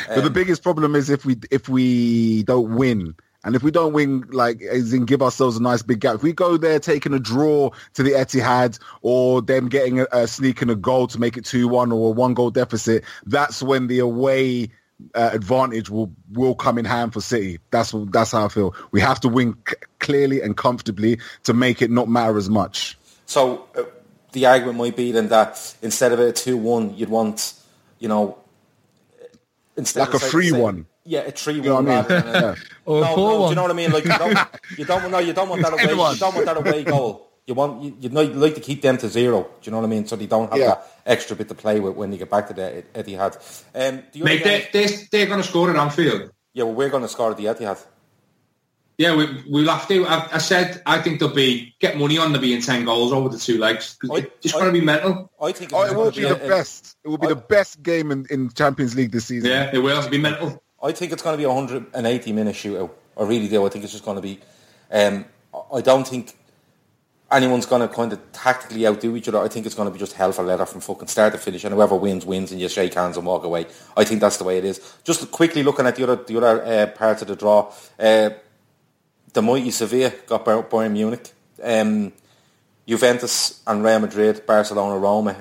But 0.09 0.25
the 0.25 0.31
biggest 0.31 0.63
problem 0.63 0.95
is 0.95 1.11
if 1.11 1.25
we 1.25 1.37
if 1.51 1.69
we 1.69 2.43
don't 2.45 2.77
win. 2.77 3.15
And 3.45 3.55
if 3.55 3.63
we 3.63 3.71
don't 3.71 3.93
win, 3.93 4.25
like, 4.31 4.63
as 4.63 4.93
in 4.93 5.05
give 5.05 5.21
ourselves 5.23 5.57
a 5.59 5.63
nice 5.63 5.83
big 5.83 6.01
gap. 6.01 6.17
If 6.17 6.23
we 6.23 6.33
go 6.33 6.57
there 6.57 6.81
taking 6.81 7.13
a 7.13 7.19
draw 7.19 7.71
to 7.93 8.03
the 8.03 8.13
Etihad 8.13 8.79
or 9.03 9.43
them 9.43 9.69
getting 9.69 10.01
a, 10.01 10.07
a 10.13 10.27
sneaking 10.27 10.71
a 10.71 10.75
goal 10.75 11.07
to 11.09 11.19
make 11.21 11.37
it 11.37 11.45
2-1 11.45 11.93
or 11.93 12.09
a 12.09 12.11
one-goal 12.13 12.51
deficit, 12.51 13.05
that's 13.27 13.63
when 13.63 13.87
the 13.87 13.99
away 13.99 14.71
uh, 15.15 15.31
advantage 15.33 15.91
will 15.91 16.11
will 16.33 16.55
come 16.55 16.79
in 16.79 16.85
hand 16.85 17.13
for 17.13 17.21
City. 17.21 17.59
That's 17.71 17.93
that's 18.11 18.31
how 18.33 18.47
I 18.47 18.49
feel. 18.49 18.75
We 18.93 19.01
have 19.01 19.19
to 19.21 19.29
win 19.29 19.57
c- 19.69 19.75
clearly 19.99 20.41
and 20.41 20.57
comfortably 20.57 21.19
to 21.43 21.53
make 21.53 21.83
it 21.83 21.91
not 21.91 22.09
matter 22.09 22.39
as 22.39 22.49
much. 22.49 22.97
So 23.27 23.67
uh, 23.77 23.83
the 24.33 24.47
argument 24.47 24.79
might 24.79 24.97
be 24.97 25.11
then 25.13 25.29
that 25.29 25.75
instead 25.83 26.13
of 26.13 26.21
a 26.21 26.33
two-one, 26.33 26.97
you'd 26.97 27.09
want, 27.11 27.55
you 27.99 28.09
know, 28.09 28.39
instead 29.77 30.01
Like 30.01 30.15
of 30.15 30.23
a 30.23 30.27
say- 30.27 30.53
one. 30.53 30.87
Yeah, 31.07 31.21
a 31.21 31.31
three 31.33 31.61
know 31.61 31.75
one. 31.75 31.87
what 31.87 32.11
I 32.11 32.15
mean? 32.15 32.23
rather 32.25 32.33
than 32.33 32.45
a- 32.45 32.57
Or 32.87 32.99
a 32.99 33.01
no, 33.03 33.17
no, 33.17 33.43
do 33.45 33.49
you 33.51 33.55
know 33.57 33.63
what 33.63 33.71
I 33.71 33.75
mean? 33.75 33.93
Like 33.93 34.05
you 34.05 34.19
don't, 34.19 34.39
you 34.79 34.85
don't, 34.87 35.11
no, 35.11 35.19
you 35.19 35.33
don't 35.35 35.49
want 35.49 35.63
that 35.63 35.73
away. 35.73 35.83
Everyone. 35.83 36.13
You 36.15 36.19
don't 36.21 36.35
want 36.35 36.47
that 36.47 36.57
away 36.57 36.85
goal. 36.85 37.31
You 37.47 37.53
want, 37.53 37.83
you, 37.83 37.95
you'd 38.01 38.15
like, 38.15 38.33
like 38.35 38.55
to 38.55 38.61
keep 38.63 38.81
them 38.81 38.97
to 38.99 39.09
zero. 39.09 39.43
Do 39.43 39.49
you 39.65 39.73
know 39.73 39.79
what 39.79 39.85
I 39.85 39.89
mean? 39.91 40.07
So 40.07 40.17
they 40.17 40.25
don't 40.27 40.49
have 40.51 40.59
Yeah. 40.59 40.67
that 40.69 40.87
extra 41.05 41.37
bit 41.37 41.49
to 41.49 41.55
play 41.55 41.79
with 41.79 41.95
when 41.95 42.11
they 42.11 42.17
get 42.17 42.31
back 42.31 42.47
to 42.49 42.55
the 42.55 42.85
Etihad. 42.95 43.37
Um, 43.75 44.03
the 44.13 44.21
other 44.21 44.25
Mate, 44.25 44.45
game- 44.45 44.63
they, 44.73 44.87
they, 44.87 44.97
they're 45.11 45.27
going 45.27 45.43
to 45.43 45.47
score 45.47 45.69
at 45.71 45.77
Anfield. 45.77 46.31
yeah, 46.55 46.65
well, 46.65 46.73
we're 46.75 46.89
going 46.89 47.03
to 47.03 47.09
score 47.09 47.33
at 47.33 47.37
the 47.37 47.45
Etihad. 47.45 47.79
Yeah, 48.97 49.17
we, 49.17 49.45
we'll 49.49 49.69
have 49.69 49.89
to. 49.89 50.07
I, 50.07 50.37
I 50.37 50.39
said 50.39 50.81
I 50.87 51.01
think 51.03 51.19
they'll 51.21 51.35
be, 51.35 51.75
get 51.81 51.99
money 51.99 52.17
on 52.17 52.33
there 52.33 52.41
being 52.41 52.63
10 52.63 52.85
goals 52.85 53.13
over 53.13 53.29
the 53.29 53.39
two 53.39 53.59
legs. 53.59 53.99
I- 54.11 54.27
it's 54.43 54.53
going 54.55 54.67
to 54.67 54.73
be 54.73 54.81
mental. 54.81 55.31
I 55.43 55.53
think 55.53 55.73
Oh, 55.75 55.83
it 55.83 55.89
gonna 55.89 55.99
will 55.99 56.11
be 56.13 56.23
the 56.23 56.43
a- 56.43 56.49
best. 56.49 56.97
It 57.05 57.09
will 57.09 57.19
be 57.19 57.27
I- 57.27 57.31
the 57.31 57.37
best 57.37 57.83
game 57.83 58.11
in, 58.11 58.25
in 58.31 58.49
Champions 58.51 58.95
League 58.95 59.11
this 59.13 59.27
season. 59.27 59.51
Yeah, 59.51 59.69
it 59.71 59.79
will. 59.79 59.99
It'll 59.99 60.09
be 60.11 60.17
mental. 60.19 60.63
I 60.85 60.93
think 60.93 61.13
it's 61.13 61.23
going 61.23 61.33
to 61.33 61.39
be 61.39 61.45
a 61.45 61.49
180 61.49 62.33
minute 62.33 62.55
shootout. 62.55 62.91
I 63.17 63.23
really 63.23 63.49
do. 63.49 63.65
I 63.65 63.71
think 63.71 63.85
it's 63.85 63.93
just 63.95 64.05
going 64.05 64.17
to 64.17 64.23
be. 64.23 64.39
Um, 64.91 65.25
I 65.73 65.81
don't 65.81 66.07
think 66.07 66.37
anyone's 67.33 67.65
going 67.65 67.81
to 67.81 67.89
kind 67.89 68.13
of 68.13 68.21
tactically 68.33 68.87
outdo 68.87 69.17
each 69.17 69.27
other. 69.29 69.39
I 69.39 69.49
think 69.49 69.65
it's 69.65 69.75
going 69.75 69.89
to 69.89 69.93
be 69.93 69.99
just 69.99 70.13
hell 70.13 70.33
for 70.33 70.45
leather 70.45 70.67
from 70.67 70.83
fucking 70.83 71.09
start 71.09 71.33
to 71.33 71.39
finish, 71.39 71.65
and 71.65 71.75
whoever 71.75 71.97
wins 71.97 72.27
wins, 72.27 72.53
and 72.53 72.61
you 72.61 72.69
shake 72.69 72.93
hands 72.93 73.17
and 73.17 73.27
walk 73.27 73.45
away. 73.45 73.67
I 73.97 74.05
think 74.05 74.21
that's 74.21 74.37
the 74.37 74.45
way 74.45 74.59
it 74.59 74.65
is. 74.67 74.95
Just 75.05 75.31
quickly 75.31 75.63
looking 75.63 75.87
at 75.87 75.97
the 75.97 76.03
other 76.03 76.17
the 76.17 76.37
other 76.37 76.63
uh, 76.63 76.87
parts 76.89 77.23
of 77.23 77.29
the 77.29 77.37
draw, 77.37 77.73
uh, 77.99 78.31
the 79.33 79.41
mighty 79.43 79.71
Sevilla 79.71 80.13
got 80.27 80.45
Bayern 80.45 80.93
Munich, 80.93 81.33
um, 81.63 82.13
Juventus 82.87 83.63
and 83.67 83.83
Real 83.83 84.01
Madrid, 84.01 84.45
Barcelona, 84.47 84.99
Roma. 84.99 85.35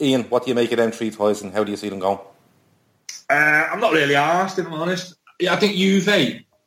Ian, 0.00 0.24
what 0.24 0.44
do 0.44 0.50
you 0.50 0.54
make 0.54 0.72
of 0.72 0.78
them 0.78 0.90
three 0.90 1.10
ties, 1.10 1.42
and 1.42 1.52
how 1.52 1.64
do 1.64 1.70
you 1.70 1.76
see 1.76 1.90
them 1.90 1.98
going? 1.98 2.18
Uh, 3.28 3.68
I'm 3.72 3.80
not 3.80 3.92
really 3.92 4.14
asked, 4.14 4.58
if 4.58 4.66
I'm 4.66 4.74
honest. 4.74 5.14
Yeah, 5.40 5.54
I 5.54 5.56
think 5.56 5.76
Juve 5.76 6.04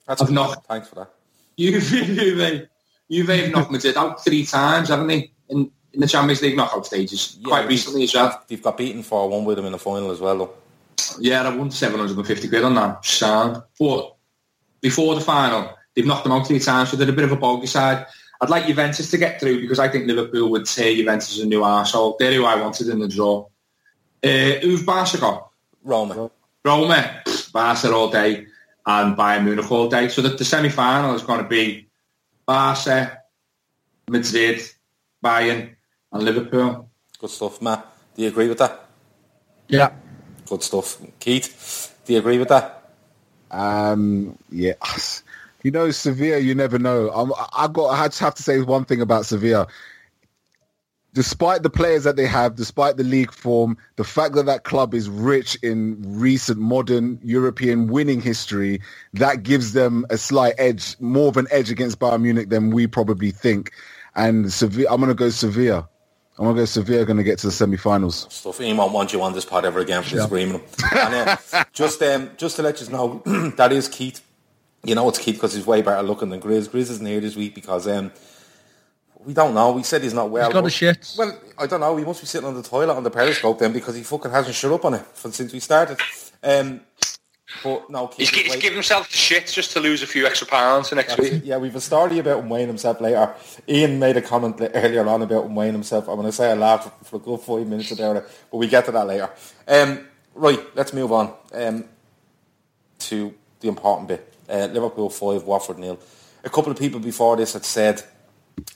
That's 0.07 0.21
have 0.21 0.31
knocked 0.31 0.67
Thanks 0.67 0.87
for 0.87 0.95
that. 0.95 1.11
Juve, 1.57 1.83
Juve, 1.83 2.67
Juve 3.09 3.27
have 3.27 3.51
knocked 3.51 3.71
Madrid 3.71 3.97
out 3.97 4.23
three 4.23 4.45
times, 4.45 4.89
haven't 4.89 5.07
they? 5.07 5.31
In, 5.49 5.71
in 5.93 5.99
the 6.01 6.07
Champions 6.07 6.41
League 6.41 6.55
knockout 6.55 6.85
stages, 6.85 7.37
Yeah, 7.39 7.47
quite 7.47 7.67
recently 7.67 8.03
as 8.03 8.13
well. 8.13 8.43
They've 8.47 8.61
got 8.61 8.77
beaten 8.77 9.03
4-1 9.03 9.45
with 9.45 9.57
them 9.57 9.65
in 9.65 9.71
the 9.71 9.79
final 9.79 10.11
as 10.11 10.19
well, 10.19 10.37
though. 10.37 10.53
Yeah, 11.19 11.43
I 11.43 11.55
won 11.55 11.71
750 11.71 12.47
quid 12.47 12.63
on 12.63 12.75
that. 12.75 13.03
Sound. 13.05 13.63
But 13.79 14.15
before 14.81 15.15
the 15.15 15.21
final, 15.21 15.73
they've 15.95 16.05
knocked 16.05 16.23
them 16.23 16.33
out 16.33 16.47
three 16.47 16.59
times, 16.59 16.89
so 16.89 16.97
they're 16.97 17.09
a 17.09 17.13
bit 17.13 17.25
of 17.25 17.31
a 17.31 17.37
bogey 17.37 17.67
side. 17.67 18.05
I'd 18.41 18.49
like 18.49 18.67
Juventus 18.67 19.11
to 19.11 19.17
get 19.17 19.39
through 19.39 19.61
because 19.61 19.79
I 19.79 19.89
think 19.89 20.07
Liverpool 20.07 20.49
would 20.51 20.65
tear 20.65 20.95
Juventus 20.95 21.37
as 21.37 21.43
a 21.43 21.47
new 21.47 21.61
arsehole. 21.61 22.17
They're 22.17 22.33
who 22.33 22.45
I 22.45 22.61
wanted 22.61 22.87
in 22.87 22.99
the 22.99 23.07
draw. 23.07 23.47
Uh, 24.23 24.59
who've 24.61 24.85
Barca 24.85 25.17
got? 25.17 25.49
Roma. 25.83 26.31
Roma, 26.65 27.21
pfft, 27.25 27.51
Barca 27.51 27.93
all 27.93 28.09
day 28.09 28.45
and 28.85 29.15
Bayern 29.15 29.45
Munich 29.45 29.71
all 29.71 29.89
day. 29.89 30.09
So 30.09 30.21
that 30.21 30.37
the 30.37 30.45
semi-final 30.45 31.15
is 31.15 31.21
going 31.21 31.41
to 31.41 31.47
be 31.47 31.87
Barca, 32.45 33.21
Madrid, 34.09 34.61
Bayern 35.23 35.75
and 36.11 36.23
Liverpool. 36.23 36.89
Good 37.19 37.29
stuff, 37.29 37.61
Matt. 37.61 37.85
Do 38.15 38.23
you 38.23 38.29
agree 38.29 38.49
with 38.49 38.57
that? 38.57 38.87
Yeah. 39.67 39.91
Good 40.47 40.63
stuff. 40.63 40.97
Keith, 41.19 41.95
do 42.05 42.13
you 42.13 42.19
agree 42.19 42.39
with 42.39 42.49
that? 42.49 42.91
Um, 43.51 44.37
yeah. 44.49 44.73
You 45.63 45.71
know, 45.71 45.91
Sevilla, 45.91 46.37
you 46.39 46.55
never 46.55 46.79
know. 46.79 47.09
I'm, 47.09 47.33
I 47.53 47.67
got. 47.67 47.89
I 47.89 48.07
just 48.07 48.19
have 48.19 48.35
to 48.35 48.43
say 48.43 48.61
one 48.61 48.85
thing 48.85 49.01
about 49.01 49.25
Sevilla. 49.25 49.67
Despite 51.13 51.63
the 51.63 51.69
players 51.69 52.03
that 52.03 52.15
they 52.15 52.27
have, 52.27 52.55
despite 52.55 52.97
the 52.97 53.03
league 53.03 53.33
form, 53.33 53.77
the 53.95 54.03
fact 54.03 54.35
that 54.35 54.45
that 54.45 54.63
club 54.63 54.93
is 54.93 55.09
rich 55.09 55.55
in 55.63 55.97
recent 56.05 56.59
modern 56.59 57.19
European 57.23 57.87
winning 57.87 58.21
history, 58.21 58.79
that 59.13 59.41
gives 59.41 59.73
them 59.73 60.05
a 60.11 60.17
slight 60.17 60.53
edge, 60.59 60.95
more 60.99 61.27
of 61.27 61.37
an 61.37 61.47
edge 61.49 61.71
against 61.71 61.99
Bayern 61.99 62.21
Munich 62.21 62.49
than 62.49 62.69
we 62.69 62.85
probably 62.85 63.31
think. 63.31 63.71
And 64.15 64.53
Sevilla, 64.53 64.89
I'm 64.91 64.97
going 64.97 65.09
to 65.09 65.15
go 65.15 65.29
Sevilla. 65.29 65.89
I'm 66.37 66.45
going 66.45 66.55
to 66.55 66.61
go 66.61 66.65
Sevilla 66.65 67.05
going 67.05 67.17
to 67.17 67.23
get 67.23 67.39
to 67.39 67.47
the 67.47 67.51
semi-finals. 67.51 68.27
stuff. 68.29 68.59
He 68.59 68.71
won't 68.71 68.93
want 68.93 69.11
you 69.11 69.21
on 69.21 69.33
this 69.33 69.43
pod 69.45 69.65
ever 69.65 69.79
again 69.79 70.03
for 70.03 70.25
with 70.27 70.51
him. 70.51 70.61
And, 70.95 71.29
uh, 71.53 71.65
just 71.73 72.01
um, 72.01 72.29
just 72.37 72.55
to 72.55 72.61
let 72.61 72.79
you 72.79 72.89
know, 72.89 73.21
that 73.57 73.73
is 73.73 73.89
Keith. 73.89 74.21
You 74.83 74.95
know 74.95 75.09
it's 75.09 75.19
Keith 75.19 75.35
because 75.35 75.53
he's 75.53 75.65
way 75.65 75.81
better 75.81 76.01
looking 76.01 76.29
than 76.29 76.39
Grizz. 76.39 76.69
Grizz 76.69 76.91
isn't 76.91 77.05
here 77.05 77.19
this 77.19 77.35
week 77.35 77.53
because 77.53 77.87
um, 77.89 78.13
we 79.25 79.33
don't 79.33 79.53
know. 79.53 79.71
We 79.73 79.83
said 79.83 80.01
he's 80.03 80.13
not 80.13 80.29
well. 80.29 80.45
He's 80.47 80.53
got 80.53 80.63
but- 80.63 80.69
the 80.71 80.85
shits. 80.85 81.17
Well, 81.17 81.37
I 81.57 81.67
don't 81.67 81.81
know. 81.81 81.95
He 81.97 82.05
must 82.05 82.21
be 82.21 82.27
sitting 82.27 82.47
on 82.47 82.53
the 82.55 82.63
toilet 82.63 82.95
on 82.95 83.03
the 83.03 83.11
periscope 83.11 83.59
then 83.59 83.73
because 83.73 83.95
he 83.95 84.03
fucking 84.03 84.31
hasn't 84.31 84.55
shut 84.55 84.71
up 84.71 84.85
on 84.85 84.93
it 84.93 85.05
from 85.13 85.31
since 85.31 85.51
we 85.53 85.59
started. 85.59 85.99
Um, 86.43 86.81
but 87.63 87.89
no, 87.89 88.07
He's, 88.15 88.29
Keith 88.29 88.45
he's 88.45 88.55
giving 88.57 88.75
himself 88.75 89.09
the 89.09 89.17
shit 89.17 89.47
just 89.47 89.71
to 89.71 89.79
lose 89.79 90.03
a 90.03 90.07
few 90.07 90.25
extra 90.27 90.45
pounds 90.47 90.89
for 90.89 90.95
next 90.95 91.15
That's 91.17 91.21
week. 91.21 91.33
it. 91.33 91.43
Yeah, 91.45 91.57
we've 91.57 91.75
a 91.75 91.81
story 91.81 92.19
about 92.19 92.39
him 92.39 92.49
weighing 92.49 92.67
himself 92.67 93.01
later. 93.01 93.33
Ian 93.67 93.97
made 93.99 94.15
a 94.17 94.21
comment 94.21 94.61
earlier 94.61 95.05
on 95.07 95.21
about 95.23 95.45
him 95.45 95.55
weighing 95.55 95.73
himself. 95.73 96.07
I'm 96.07 96.15
going 96.15 96.27
to 96.27 96.31
say 96.31 96.51
I 96.51 96.53
laughed 96.53 97.05
for 97.07 97.15
a 97.15 97.19
good 97.19 97.39
five 97.41 97.67
minutes 97.67 97.91
about 97.91 98.17
it, 98.17 98.25
but 98.51 98.57
we 98.57 98.67
get 98.67 98.85
to 98.85 98.91
that 98.91 99.07
later. 99.07 99.29
Um, 99.67 100.07
right, 100.35 100.59
let's 100.75 100.93
move 100.93 101.11
on 101.11 101.33
um, 101.53 101.85
to 102.99 103.33
the 103.59 103.67
important 103.67 104.07
bit. 104.09 104.33
Uh, 104.47 104.67
Liverpool 104.71 105.09
5, 105.09 105.43
Watford 105.43 105.79
nil. 105.79 105.99
A 106.43 106.49
couple 106.49 106.71
of 106.71 106.77
people 106.77 106.99
before 106.99 107.35
this 107.35 107.53
had 107.53 107.65
said, 107.65 108.03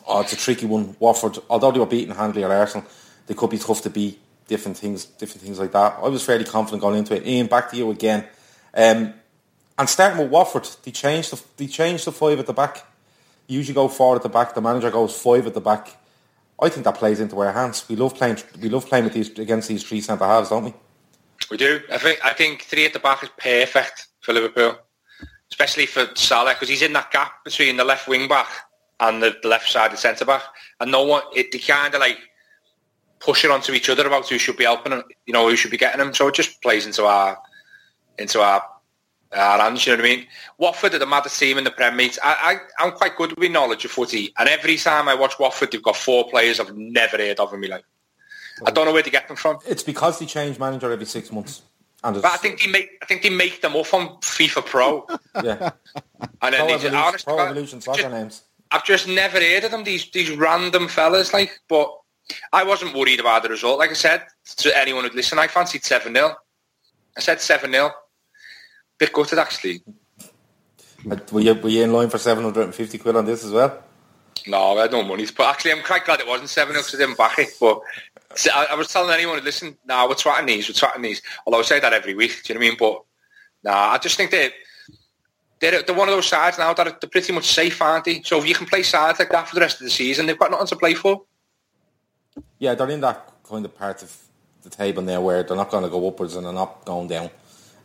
oh, 0.07 0.21
it's 0.21 0.33
a 0.33 0.37
tricky 0.37 0.65
one. 0.65 0.95
Watford, 0.99 1.39
although 1.49 1.71
they 1.71 1.79
were 1.79 1.85
beating 1.85 2.15
handily 2.15 2.43
at 2.43 2.51
Arsenal, 2.51 2.87
they 3.27 3.33
could 3.33 3.49
be 3.49 3.57
tough 3.57 3.81
to 3.81 3.89
beat, 3.89 4.19
different 4.47 4.77
things, 4.77 5.05
different 5.05 5.41
things 5.41 5.59
like 5.59 5.71
that. 5.71 5.99
I 6.01 6.07
was 6.07 6.23
fairly 6.23 6.45
confident 6.45 6.81
going 6.81 6.97
into 6.97 7.15
it. 7.15 7.25
Ian, 7.25 7.47
back 7.47 7.71
to 7.71 7.77
you 7.77 7.91
again. 7.91 8.25
Um, 8.73 9.13
and 9.77 9.89
starting 9.89 10.19
with 10.19 10.29
Watford, 10.29 10.67
they 10.83 10.91
changed 10.91 11.31
the 11.31 11.41
they 11.57 11.67
changed 11.67 12.05
the 12.05 12.11
five 12.11 12.39
at 12.39 12.45
the 12.45 12.53
back. 12.53 12.85
You 13.47 13.57
usually 13.57 13.73
go 13.73 13.87
four 13.87 14.15
at 14.15 14.23
the 14.23 14.29
back. 14.29 14.53
The 14.53 14.61
manager 14.61 14.91
goes 14.91 15.19
five 15.19 15.47
at 15.47 15.53
the 15.53 15.61
back. 15.61 15.97
I 16.61 16.69
think 16.69 16.85
that 16.85 16.95
plays 16.95 17.19
into 17.19 17.39
our 17.39 17.51
hands. 17.51 17.87
We 17.89 17.95
love 17.95 18.15
playing. 18.15 18.37
We 18.61 18.69
love 18.69 18.87
playing 18.87 19.05
with 19.05 19.13
these 19.13 19.37
against 19.39 19.67
these 19.67 19.83
three 19.83 20.01
centre 20.01 20.25
halves, 20.25 20.49
don't 20.49 20.65
we? 20.65 20.73
We 21.49 21.57
do. 21.57 21.81
I 21.91 21.97
think 21.97 22.19
I 22.23 22.33
think 22.33 22.63
three 22.63 22.85
at 22.85 22.93
the 22.93 22.99
back 22.99 23.23
is 23.23 23.29
perfect 23.37 24.07
for 24.21 24.33
Liverpool, 24.33 24.77
especially 25.49 25.87
for 25.87 26.07
Salah 26.15 26.53
because 26.53 26.69
he's 26.69 26.81
in 26.81 26.93
that 26.93 27.11
gap 27.11 27.43
between 27.43 27.77
the 27.77 27.83
left 27.83 28.07
wing 28.07 28.27
back 28.27 28.47
and 29.03 29.21
the, 29.21 29.35
left 29.43 29.69
side 29.69 29.91
of 29.93 29.99
centre 29.99 30.25
back, 30.25 30.43
and 30.79 30.91
no 30.91 31.03
one 31.03 31.23
it, 31.35 31.51
they 31.51 31.59
kind 31.59 31.93
of 31.93 31.99
like 31.99 32.19
push 33.19 33.45
it 33.45 33.51
onto 33.51 33.73
each 33.73 33.89
other 33.89 34.05
about 34.07 34.27
who 34.27 34.37
should 34.37 34.57
be 34.57 34.63
helping 34.63 34.91
him, 34.91 35.03
you 35.25 35.33
know, 35.33 35.47
who 35.47 35.55
should 35.55 35.71
be 35.71 35.77
getting 35.77 36.01
him. 36.01 36.13
So 36.13 36.27
it 36.27 36.35
just 36.35 36.61
plays 36.61 36.85
into 36.85 37.05
our 37.05 37.37
into 38.17 38.41
our 38.41 38.63
our 39.33 39.59
hands. 39.59 39.85
You 39.85 39.93
know 39.95 40.03
what 40.03 40.11
I 40.11 40.15
mean? 40.15 40.27
Watford 40.57 40.93
are 40.93 40.99
the 40.99 41.05
maddest 41.05 41.39
team 41.39 41.57
in 41.57 41.63
the 41.63 41.71
Prem, 41.71 41.95
mate. 41.95 42.17
I, 42.23 42.57
I 42.79 42.83
I'm 42.83 42.91
quite 42.93 43.15
good 43.15 43.37
with 43.37 43.51
knowledge 43.51 43.85
of 43.85 43.91
footy, 43.91 44.33
and 44.37 44.47
every 44.47 44.77
time 44.77 45.07
I 45.09 45.15
watch 45.15 45.37
Watford, 45.39 45.71
they've 45.71 45.83
got 45.83 45.95
four 45.95 46.29
players 46.29 46.59
I've 46.59 46.75
never 46.75 47.17
heard 47.17 47.39
of 47.39 47.53
in 47.53 47.61
my 47.61 47.67
life. 47.67 47.83
I 48.65 48.71
don't 48.71 48.85
know 48.85 48.93
where 48.93 49.03
to 49.03 49.09
get 49.09 49.27
them 49.27 49.35
from. 49.35 49.57
It's 49.67 49.83
because 49.83 50.19
they 50.19 50.25
change 50.27 50.59
manager 50.59 50.91
every 50.91 51.07
six 51.07 51.31
months. 51.31 51.63
And 52.03 52.21
But 52.21 52.31
I 52.31 52.37
think 52.37 52.61
they 52.61 52.69
make 52.69 52.89
I 53.01 53.05
think 53.05 53.23
they 53.23 53.29
make 53.29 53.61
them 53.61 53.75
up 53.75 53.93
on 53.93 54.19
FIFA 54.19 54.65
Pro, 54.65 55.07
yeah, 55.43 55.71
and 56.41 56.53
then 56.53 56.59
Pro 56.59 56.67
they 56.67 56.77
just, 56.77 56.93
honest 56.95 57.25
Pro 57.25 57.39
Evolution 57.39 57.81
soccer 57.81 58.01
just- 58.01 58.13
names. 58.13 58.43
I've 58.73 58.83
just 58.83 59.07
never 59.07 59.39
heard 59.39 59.63
of 59.63 59.71
them. 59.71 59.83
These 59.83 60.09
these 60.11 60.31
random 60.31 60.87
fellas, 60.87 61.31
like. 61.31 61.59
But 61.69 61.89
I 62.51 62.63
wasn't 62.63 62.95
worried 62.95 63.19
about 63.19 63.43
the 63.43 63.49
result. 63.49 63.79
Like 63.79 63.91
I 63.91 63.93
said 63.93 64.25
to 64.57 64.77
anyone 64.77 65.03
who'd 65.03 65.15
listen, 65.15 65.39
I 65.39 65.47
fancied 65.47 65.83
seven 65.83 66.13
0 66.13 66.35
I 67.17 67.19
said 67.19 67.41
seven 67.41 67.71
0 67.71 67.91
Bit 68.97 69.13
gutted 69.13 69.39
actually. 69.39 69.83
Were 71.31 71.41
you, 71.41 71.53
were 71.55 71.69
you 71.69 71.83
in 71.83 71.91
line 71.91 72.09
for 72.09 72.17
seven 72.17 72.45
hundred 72.45 72.63
and 72.63 72.75
fifty 72.75 72.97
quid 72.97 73.15
on 73.15 73.25
this 73.25 73.43
as 73.43 73.51
well? 73.51 73.83
No, 74.47 74.77
I 74.77 74.83
had 74.83 74.91
no 74.91 75.03
money. 75.03 75.25
But 75.35 75.49
actually, 75.49 75.73
I'm 75.73 75.83
quite 75.83 76.05
glad 76.05 76.19
it 76.19 76.27
wasn't 76.27 76.49
7 76.49 76.73
0 76.73 76.81
because 76.81 76.95
I 76.95 76.97
didn't 77.05 77.17
back 77.17 77.39
it. 77.39 77.49
But 77.59 77.81
I, 78.53 78.67
I 78.71 78.75
was 78.75 78.87
telling 78.87 79.13
anyone 79.13 79.37
who 79.37 79.43
listened, 79.43 79.77
nah, 79.85 80.07
we're 80.07 80.15
twatting 80.15 80.47
these, 80.47 80.67
we're 80.67 80.73
twatting 80.73 81.03
these. 81.03 81.21
Although 81.45 81.59
I 81.59 81.63
say 81.63 81.79
that 81.79 81.93
every 81.93 82.13
week, 82.13 82.41
do 82.43 82.53
you 82.53 82.59
know 82.59 82.59
what 82.59 82.65
I 82.65 82.69
mean? 82.69 82.77
But 82.79 83.03
nah, 83.69 83.91
I 83.91 83.97
just 83.99 84.17
think 84.17 84.31
that 84.31 84.53
they're, 85.63 85.81
they're 85.81 85.95
one 85.95 86.09
of 86.09 86.13
those 86.13 86.27
sides 86.27 86.57
now 86.57 86.73
that 86.73 86.87
are, 86.87 86.97
they're 86.99 87.09
pretty 87.09 87.31
much 87.31 87.45
safe, 87.45 87.81
aren't 87.81 88.03
they? 88.03 88.21
So 88.23 88.37
if 88.39 88.47
you 88.47 88.53
can 88.53 88.67
play 88.67 88.83
sides 88.83 89.19
like 89.19 89.29
that 89.29 89.47
for 89.47 89.55
the 89.55 89.61
rest 89.61 89.79
of 89.79 89.85
the 89.85 89.89
season, 89.89 90.25
they've 90.25 90.37
got 90.37 90.51
nothing 90.51 90.67
to 90.67 90.75
play 90.75 90.93
for. 90.93 91.23
Yeah, 92.59 92.75
they're 92.75 92.89
in 92.89 93.01
that 93.01 93.31
kind 93.47 93.63
of 93.63 93.77
part 93.77 94.03
of 94.03 94.15
the 94.63 94.69
table 94.69 95.01
now 95.01 95.21
where 95.21 95.43
they're 95.43 95.55
not 95.55 95.71
going 95.71 95.83
to 95.83 95.89
go 95.89 96.05
upwards 96.05 96.35
and 96.35 96.45
they're 96.45 96.53
not 96.53 96.83
going 96.83 97.07
down. 97.07 97.29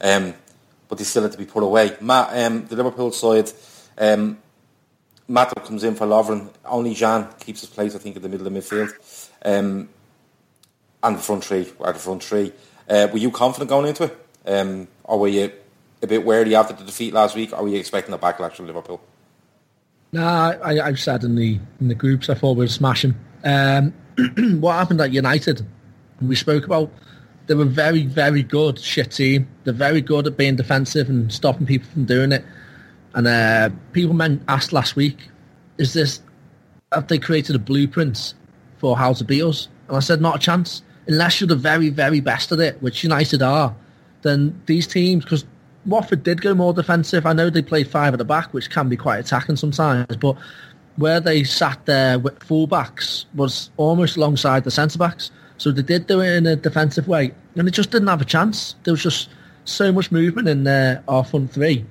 Um, 0.00 0.34
but 0.88 0.98
they 0.98 1.04
still 1.04 1.22
have 1.22 1.32
to 1.32 1.38
be 1.38 1.44
put 1.44 1.62
away. 1.62 1.96
Matt, 2.00 2.36
um, 2.44 2.66
the 2.66 2.76
Liverpool 2.76 3.12
side, 3.12 3.50
um, 3.96 4.38
comes 5.28 5.84
in 5.84 5.94
for 5.94 6.06
Lovren. 6.06 6.50
Only 6.64 6.94
Jean 6.94 7.28
keeps 7.38 7.60
his 7.60 7.70
place, 7.70 7.94
I 7.94 7.98
think, 7.98 8.16
in 8.16 8.22
the 8.22 8.28
middle 8.28 8.46
of 8.46 8.52
the 8.52 8.58
midfield. 8.58 8.92
Um, 9.44 9.88
and 11.02 11.16
the 11.16 11.20
front 11.20 11.44
three 11.44 11.70
are 11.80 11.92
the 11.92 11.98
front 11.98 12.24
three. 12.24 12.52
Uh, 12.88 13.06
were 13.12 13.18
you 13.18 13.30
confident 13.30 13.68
going 13.68 13.86
into 13.86 14.04
it? 14.04 14.26
Um, 14.46 14.88
or 15.04 15.20
were 15.20 15.28
you 15.28 15.52
a 16.02 16.06
bit 16.06 16.24
wary 16.24 16.54
after 16.54 16.74
the 16.74 16.84
defeat 16.84 17.12
last 17.12 17.34
week? 17.34 17.52
Were 17.52 17.68
you 17.68 17.78
expecting 17.78 18.14
a 18.14 18.18
backlash 18.18 18.54
from 18.54 18.66
Liverpool? 18.66 19.00
Nah, 20.12 20.54
I, 20.62 20.80
I've 20.80 21.00
said 21.00 21.24
in 21.24 21.34
the 21.34 21.58
in 21.80 21.88
the 21.88 21.94
groups 21.94 22.30
I 22.30 22.34
thought 22.34 22.56
we'd 22.56 22.70
smash 22.70 23.02
them. 23.02 23.18
Um, 23.44 23.92
what 24.60 24.74
happened 24.74 25.00
at 25.00 25.12
United? 25.12 25.66
We 26.20 26.34
spoke 26.34 26.64
about 26.64 26.90
they 27.48 27.54
were 27.54 27.64
very, 27.64 28.04
very 28.04 28.42
good 28.42 28.78
shit 28.78 29.10
team. 29.10 29.48
They're 29.64 29.72
very 29.72 30.02
good 30.02 30.26
at 30.26 30.36
being 30.36 30.56
defensive 30.56 31.08
and 31.08 31.32
stopping 31.32 31.66
people 31.66 31.88
from 31.90 32.04
doing 32.04 32.30
it. 32.30 32.44
And 33.14 33.26
uh, 33.26 33.70
people 33.92 34.14
men 34.14 34.44
asked 34.48 34.72
last 34.72 34.96
week, 34.96 35.28
"Is 35.78 35.94
this 35.94 36.20
have 36.92 37.08
they 37.08 37.18
created 37.18 37.56
a 37.56 37.58
blueprint 37.58 38.34
for 38.78 38.96
how 38.96 39.14
to 39.14 39.24
beat 39.24 39.42
us?" 39.42 39.68
And 39.88 39.96
I 39.96 40.00
said, 40.00 40.20
"Not 40.20 40.36
a 40.36 40.38
chance. 40.38 40.82
Unless 41.06 41.40
you're 41.40 41.48
the 41.48 41.56
very, 41.56 41.88
very 41.88 42.20
best 42.20 42.52
at 42.52 42.60
it, 42.60 42.82
which 42.82 43.02
United 43.02 43.40
are. 43.40 43.74
Then 44.20 44.60
these 44.66 44.86
teams, 44.86 45.24
because 45.24 45.46
Watford 45.88 46.22
did 46.22 46.42
go 46.42 46.54
more 46.54 46.72
defensive. 46.72 47.24
I 47.26 47.32
know 47.32 47.50
they 47.50 47.62
played 47.62 47.88
five 47.88 48.12
at 48.12 48.18
the 48.18 48.24
back, 48.24 48.52
which 48.52 48.70
can 48.70 48.88
be 48.88 48.96
quite 48.96 49.18
attacking 49.18 49.56
sometimes, 49.56 50.16
but 50.16 50.36
where 50.96 51.18
they 51.18 51.44
sat 51.44 51.84
there 51.86 52.18
with 52.18 52.38
fullbacks 52.40 53.24
was 53.34 53.70
almost 53.76 54.16
alongside 54.16 54.64
the 54.64 54.70
centre 54.70 54.98
backs. 54.98 55.30
So 55.56 55.72
they 55.72 55.82
did 55.82 56.06
do 56.06 56.20
it 56.20 56.36
in 56.36 56.46
a 56.46 56.56
defensive 56.56 57.08
way, 57.08 57.32
and 57.56 57.66
they 57.66 57.72
just 57.72 57.90
didn't 57.90 58.08
have 58.08 58.20
a 58.20 58.26
chance. 58.26 58.76
There 58.84 58.92
was 58.92 59.02
just 59.02 59.30
so 59.64 59.90
much 59.90 60.12
movement 60.12 60.46
in 60.46 60.66
uh, 60.66 61.02
our 61.08 61.24
front 61.24 61.52
three. 61.52 61.84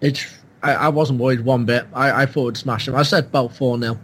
It's 0.00 0.26
I, 0.62 0.74
I 0.74 0.88
wasn't 0.88 1.20
worried 1.20 1.44
one 1.44 1.64
bit. 1.64 1.86
I, 1.92 2.22
I 2.22 2.26
thought 2.26 2.48
it'd 2.48 2.56
smash 2.58 2.86
them. 2.86 2.94
I 2.94 3.02
said 3.02 3.26
about 3.26 3.54
four 3.54 3.78
0 3.78 3.98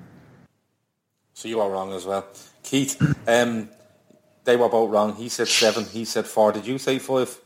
So 1.34 1.48
you 1.48 1.60
are 1.60 1.70
wrong 1.70 1.92
as 1.92 2.04
well. 2.04 2.26
Keith, 2.62 3.00
um, 3.26 3.68
they 4.44 4.56
were 4.56 4.68
both 4.68 4.90
wrong. 4.90 5.14
He 5.14 5.28
said 5.28 5.48
seven, 5.48 5.84
he 5.84 6.04
said 6.04 6.26
four. 6.26 6.52
Did 6.52 6.66
you 6.66 6.78
say 6.78 6.98
five? 6.98 7.38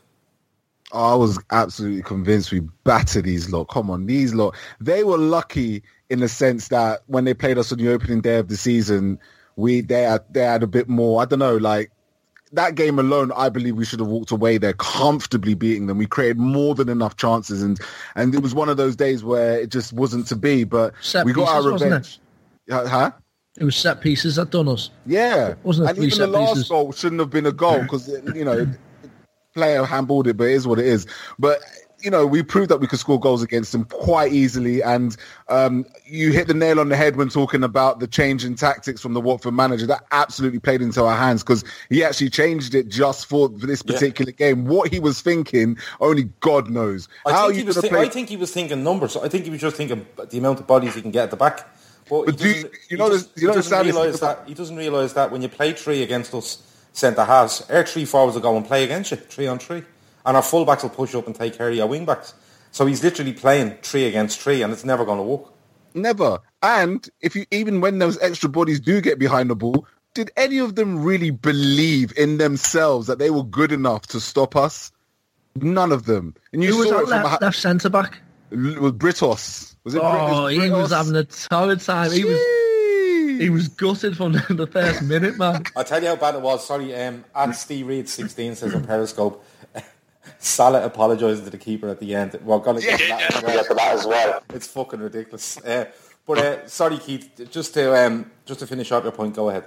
I 0.93 1.15
was 1.15 1.39
absolutely 1.51 2.03
convinced 2.03 2.51
we 2.51 2.61
battered 2.83 3.25
these 3.25 3.49
lot. 3.51 3.65
Come 3.65 3.89
on, 3.89 4.05
these 4.05 4.33
lot. 4.33 4.55
They 4.79 5.03
were 5.03 5.17
lucky 5.17 5.83
in 6.09 6.19
the 6.19 6.29
sense 6.29 6.67
that 6.67 7.01
when 7.07 7.25
they 7.25 7.33
played 7.33 7.57
us 7.57 7.71
on 7.71 7.79
the 7.79 7.91
opening 7.91 8.21
day 8.21 8.37
of 8.37 8.47
the 8.47 8.57
season, 8.57 9.17
we 9.55 9.81
they 9.81 10.03
had, 10.03 10.23
they 10.31 10.41
had 10.43 10.61
a 10.63 10.67
bit 10.67 10.87
more. 10.87 11.21
I 11.21 11.25
don't 11.25 11.39
know, 11.39 11.57
like 11.57 11.91
that 12.51 12.75
game 12.75 12.99
alone. 12.99 13.31
I 13.35 13.49
believe 13.49 13.75
we 13.75 13.85
should 13.85 13.99
have 13.99 14.07
walked 14.09 14.29
away 14.31 14.59
there 14.59 14.73
comfortably 14.73 15.55
beating 15.55 15.87
them. 15.87 15.97
We 15.97 16.05
created 16.05 16.37
more 16.37 16.75
than 16.75 16.89
enough 16.89 17.17
chances, 17.17 17.63
and 17.63 17.79
and 18.15 18.35
it 18.35 18.43
was 18.43 18.53
one 18.53 18.69
of 18.69 18.77
those 18.77 18.95
days 18.95 19.23
where 19.23 19.59
it 19.59 19.69
just 19.71 19.93
wasn't 19.93 20.27
to 20.27 20.35
be. 20.35 20.63
But 20.63 20.93
Set 21.01 21.25
we 21.25 21.33
got 21.33 21.47
our 21.47 21.55
pieces, 21.57 21.71
wasn't 21.71 21.91
revenge. 21.91 22.19
Uh, 22.71 22.87
Huh? 22.87 23.11
It 23.59 23.63
was 23.65 23.75
set 23.75 24.01
pieces 24.01 24.37
that 24.37 24.49
done 24.49 24.67
us. 24.67 24.89
Yeah, 25.05 25.53
Wasn't 25.63 25.85
it 25.85 25.89
and 25.89 25.97
three 25.97 26.07
even 26.07 26.19
the 26.19 26.27
last 26.27 26.53
pieces? 26.53 26.69
goal 26.69 26.91
shouldn't 26.91 27.19
have 27.19 27.29
been 27.29 27.45
a 27.45 27.51
goal 27.51 27.81
because 27.83 28.07
you 28.07 28.43
know 28.45 28.67
player 29.53 29.83
handballed 29.83 30.27
it, 30.27 30.37
but 30.37 30.45
it 30.45 30.53
is 30.53 30.67
what 30.67 30.79
it 30.79 30.85
is. 30.85 31.05
But 31.39 31.59
you 32.01 32.11
know 32.11 32.25
we 32.27 32.43
proved 32.43 32.69
that 32.69 32.81
we 32.81 32.87
could 32.87 32.99
score 32.99 33.17
goals 33.19 33.41
against 33.41 33.71
them 33.71 33.85
quite 33.85 34.33
easily, 34.33 34.81
and 34.81 35.15
um, 35.47 35.85
you 36.05 36.31
hit 36.31 36.47
the 36.47 36.53
nail 36.53 36.79
on 36.79 36.89
the 36.89 36.95
head 36.97 37.15
when 37.15 37.29
talking 37.29 37.63
about 37.63 37.99
the 37.99 38.07
change 38.07 38.43
in 38.43 38.55
tactics 38.55 38.99
from 38.99 39.13
the 39.13 39.21
Watford 39.21 39.53
manager. 39.53 39.85
That 39.87 40.03
absolutely 40.11 40.59
played 40.59 40.81
into 40.81 41.03
our 41.03 41.15
hands 41.15 41.43
because 41.43 41.63
he 41.89 42.03
actually 42.03 42.29
changed 42.29 42.75
it 42.75 42.89
just 42.89 43.25
for, 43.27 43.47
for 43.57 43.65
this 43.67 43.83
Yeah. 43.85 43.93
particular 43.93 44.31
game. 44.33 44.65
What 44.65 44.91
he 44.91 44.99
was 44.99 45.21
thinking, 45.21 45.77
only 46.01 46.23
God 46.41 46.69
knows. 46.69 47.07
I 47.25 47.31
How 47.31 47.43
think, 47.45 47.53
he 47.55 47.59
you 47.61 47.67
was 47.67 47.75
gonna 47.77 47.87
play? 47.89 48.01
I 48.01 48.09
think 48.09 48.29
he 48.29 48.37
was 48.37 48.51
thinking 48.51 48.83
numbers. 48.83 49.15
I 49.15 49.29
think 49.29 49.45
he 49.45 49.49
was 49.49 49.61
just 49.61 49.77
thinking 49.77 50.05
the 50.29 50.37
amount 50.37 50.59
of 50.59 50.67
bodies 50.67 50.95
he 50.95 51.01
can 51.01 51.11
get 51.11 51.23
at 51.23 51.31
the 51.31 51.37
back. 51.37 51.67
But, 52.09 52.35
do 52.37 52.49
you- 52.49 52.69
you 52.89 52.97
know 52.97 53.09
just- 53.09 53.29
you 53.37 53.47
know 53.47 53.53
he 53.53 53.59
doesn't 53.61 53.85
realise 53.85 54.19
that 54.19 54.43
he 54.45 54.53
doesn't 54.53 54.75
realise 54.75 55.13
that 55.13 55.31
when 55.31 55.41
you 55.41 55.47
play 55.47 55.71
three 55.71 56.03
against 56.03 56.33
us 56.33 56.57
centre 56.93 57.25
halves, 57.25 57.69
our 57.69 57.85
three 57.85 58.05
forwards 58.05 58.35
will 58.35 58.41
go 58.41 58.55
and 58.55 58.65
play 58.65 58.83
against 58.85 59.11
you 59.11 59.17
three 59.17 59.47
on 59.47 59.59
three, 59.59 59.83
and 60.25 60.37
our 60.37 60.43
full 60.43 60.63
backs 60.65 60.83
will 60.83 60.89
push 60.89 61.13
up 61.15 61.27
and 61.27 61.35
take 61.35 61.57
care 61.57 61.69
of 61.69 61.75
your 61.75 61.87
wing 61.87 62.05
backs. 62.05 62.33
So 62.71 62.85
he's 62.85 63.03
literally 63.03 63.33
playing 63.33 63.77
three 63.81 64.05
against 64.05 64.39
three, 64.39 64.61
and 64.63 64.71
it's 64.73 64.85
never 64.85 65.03
going 65.05 65.17
to 65.19 65.23
work. 65.23 65.51
Never. 65.93 66.39
And 66.63 67.07
if 67.21 67.35
you 67.35 67.45
even 67.51 67.81
when 67.81 67.99
those 67.99 68.17
extra 68.19 68.49
bodies 68.49 68.79
do 68.79 68.99
get 69.01 69.19
behind 69.19 69.49
the 69.49 69.55
ball, 69.55 69.85
did 70.15 70.31
any 70.37 70.57
of 70.59 70.75
them 70.75 71.03
really 71.03 71.29
believe 71.29 72.13
in 72.17 72.37
themselves 72.37 73.05
that 73.07 73.19
they 73.19 73.29
were 73.29 73.43
good 73.43 73.71
enough 73.71 74.07
to 74.07 74.19
stop 74.19 74.55
us? 74.55 74.91
None 75.55 75.91
of 75.91 76.05
them. 76.05 76.33
And 76.51 76.63
you 76.63 76.71
Who 76.71 76.77
was 76.79 76.89
saw 76.89 76.97
that 76.99 77.07
left, 77.09 77.41
a, 77.41 77.45
left 77.45 77.57
centre 77.59 77.89
back? 77.89 78.19
with 78.49 78.97
Britos. 78.97 79.75
Was 79.83 79.93
it? 79.93 80.01
Oh, 80.03 80.11
Brit- 80.11 80.21
Oh, 80.23 80.43
was 80.45 80.53
he 80.53 80.69
was 80.71 80.91
having 80.91 81.15
a 81.15 81.23
torrid 81.25 81.79
time. 81.81 82.11
He 82.11 82.23
was 82.23 82.39
he 83.43 83.49
was 83.49 83.67
gutted 83.67 84.15
from 84.15 84.31
the, 84.31 84.45
the 84.53 84.67
first 84.67 85.01
minute, 85.01 85.37
man. 85.37 85.63
I'll 85.75 85.83
tell 85.83 86.01
you 86.01 86.07
how 86.07 86.15
bad 86.15 86.35
it 86.35 86.41
was. 86.41 86.65
Sorry, 86.65 86.95
um, 86.95 87.25
at 87.35 87.51
Steve 87.51 87.87
Reed 87.87 88.07
16 88.07 88.55
says 88.55 88.73
on 88.73 88.85
Periscope, 88.85 89.43
Salah 90.39 90.85
apologising 90.85 91.43
to 91.43 91.51
the 91.51 91.57
keeper 91.57 91.89
at 91.89 91.99
the 91.99 92.15
end. 92.15 92.39
We're 92.43 92.59
going 92.59 92.79
to 92.79 92.85
get 92.85 92.99
to 92.99 93.07
that, 93.07 93.35
as 93.35 93.43
well. 93.43 93.75
that 93.75 93.93
as 93.93 94.05
well. 94.05 94.43
It's 94.53 94.67
fucking 94.67 95.01
ridiculous. 95.01 95.57
Uh, 95.57 95.91
but 96.25 96.37
uh, 96.37 96.67
sorry, 96.67 96.97
Keith, 96.97 97.49
just 97.51 97.73
to 97.73 97.93
um, 97.93 98.31
just 98.45 98.61
to 98.61 98.67
finish 98.67 98.91
up 98.93 99.03
your 99.03 99.11
point, 99.11 99.35
go 99.35 99.49
ahead. 99.49 99.65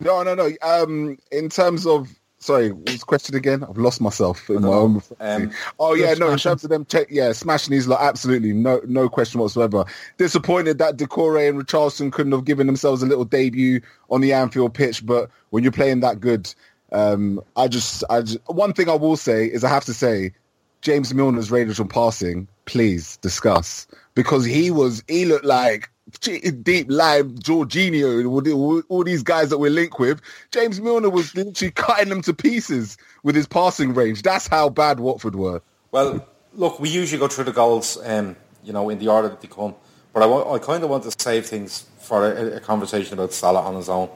No, 0.00 0.22
no, 0.22 0.34
no. 0.34 0.50
Um, 0.62 1.16
in 1.32 1.48
terms 1.48 1.86
of 1.86 2.08
sorry, 2.38 2.70
what 2.72 2.90
was 2.90 3.00
the 3.00 3.06
question 3.06 3.34
again? 3.36 3.64
I've 3.64 3.78
lost 3.78 4.00
myself 4.00 4.48
in 4.50 4.62
my 4.62 4.68
own. 4.68 5.02
Um, 5.20 5.50
oh 5.78 5.94
yeah, 5.94 6.14
no. 6.14 6.30
In 6.30 6.38
terms 6.38 6.64
of 6.64 6.70
them, 6.70 6.84
check, 6.84 7.08
yeah, 7.10 7.32
smashing 7.32 7.72
these 7.72 7.86
lot, 7.86 8.00
absolutely, 8.00 8.52
no, 8.52 8.80
no 8.86 9.08
question 9.08 9.40
whatsoever. 9.40 9.84
Disappointed 10.16 10.78
that 10.78 10.96
Decore 10.96 11.38
and 11.38 11.58
Richardson 11.58 12.10
couldn't 12.10 12.32
have 12.32 12.44
given 12.44 12.66
themselves 12.66 13.02
a 13.02 13.06
little 13.06 13.24
debut 13.24 13.80
on 14.10 14.20
the 14.20 14.32
Anfield 14.32 14.74
pitch, 14.74 15.04
but 15.04 15.30
when 15.50 15.62
you're 15.62 15.72
playing 15.72 16.00
that 16.00 16.20
good, 16.20 16.52
um, 16.92 17.40
I 17.56 17.68
just, 17.68 18.04
I 18.08 18.22
just, 18.22 18.38
one 18.46 18.72
thing 18.72 18.88
I 18.88 18.94
will 18.94 19.16
say 19.16 19.46
is 19.46 19.64
I 19.64 19.68
have 19.68 19.84
to 19.86 19.94
say, 19.94 20.32
James 20.80 21.12
Milner's 21.12 21.50
range 21.50 21.80
on 21.80 21.88
passing, 21.88 22.46
please 22.64 23.16
discuss 23.16 23.88
because 24.14 24.44
he 24.44 24.70
was, 24.70 25.02
he 25.08 25.24
looked 25.24 25.44
like 25.44 25.90
deep 26.20 26.86
live 26.88 27.26
Jorginho 27.26 28.18
and 28.18 28.26
all, 28.26 28.40
the- 28.40 28.84
all, 28.88 29.04
these 29.04 29.22
guys 29.22 29.50
that 29.50 29.58
we're 29.58 29.70
linked 29.70 29.98
with. 29.98 30.20
James 30.50 30.80
Milner 30.80 31.10
was 31.10 31.34
literally 31.34 31.70
cutting 31.72 32.08
them 32.08 32.22
to 32.22 32.32
pieces 32.34 32.96
with 33.22 33.34
his 33.34 33.46
passing 33.46 33.94
range. 33.94 34.22
That's 34.22 34.46
how 34.46 34.68
bad 34.68 35.00
Watford 35.00 35.34
were. 35.36 35.62
Well, 35.90 36.26
look, 36.54 36.80
we 36.80 36.88
usually 36.88 37.18
go 37.18 37.28
through 37.28 37.44
the 37.44 37.52
goals, 37.52 37.98
um, 38.04 38.36
you 38.64 38.72
know, 38.72 38.88
in 38.90 38.98
the 38.98 39.08
order 39.08 39.28
that 39.28 39.40
they 39.40 39.48
come. 39.48 39.74
But 40.12 40.22
I 40.22 40.58
kind 40.58 40.82
of 40.82 40.90
want 40.90 41.04
to 41.04 41.12
save 41.18 41.46
things 41.46 41.86
for 42.00 42.26
a, 42.32 42.56
a 42.56 42.60
conversation 42.60 43.14
about 43.14 43.32
Salah 43.32 43.62
on 43.62 43.76
his 43.76 43.88
own 43.88 44.08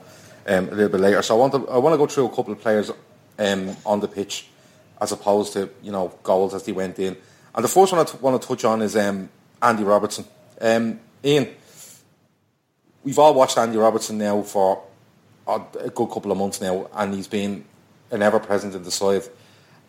um, 0.47 0.69
a 0.69 0.73
little 0.73 0.89
bit 0.89 1.01
later. 1.01 1.23
So 1.23 1.37
I 1.37 1.39
want 1.39 1.53
to 1.53 1.69
I 1.69 1.79
want 1.79 1.95
to 1.95 1.99
go 1.99 2.07
through 2.07 2.27
a 2.27 2.35
couple 2.35 2.53
of 2.53 2.61
players 2.61 2.91
um, 3.39 3.77
on 3.85 4.01
the 4.01 4.09
pitch 4.09 4.47
as 5.01 5.13
opposed 5.13 5.53
to 5.55 5.69
you 5.83 5.93
know 5.93 6.13
goals 6.23 6.55
as 6.55 6.65
they 6.65 6.73
went 6.73 6.99
in. 6.99 7.17
And 7.55 7.65
the 7.65 7.69
first 7.69 7.93
one 7.93 8.01
I 8.01 8.05
t- 8.05 8.17
want 8.21 8.41
to 8.41 8.49
touch 8.49 8.65
on 8.65 8.81
is 8.83 8.97
um, 8.97 9.29
Andy 9.61 9.85
Robertson. 9.85 10.25
Um, 10.61 11.01
Ian, 11.25 11.49
we've 13.05 13.19
all 13.19 13.35
watched 13.35 13.59
Andy 13.59 13.77
Robertson 13.77 14.19
now 14.19 14.43
for 14.43 14.83
a, 15.47 15.61
good 15.91 16.09
couple 16.09 16.31
of 16.31 16.39
months 16.39 16.61
now, 16.61 16.89
and 16.95 17.15
he's 17.15 17.29
been 17.29 17.65
an 18.11 18.23
ever 18.23 18.39
present 18.39 18.75
in 18.75 18.83
the 18.83 18.91
side, 18.91 19.23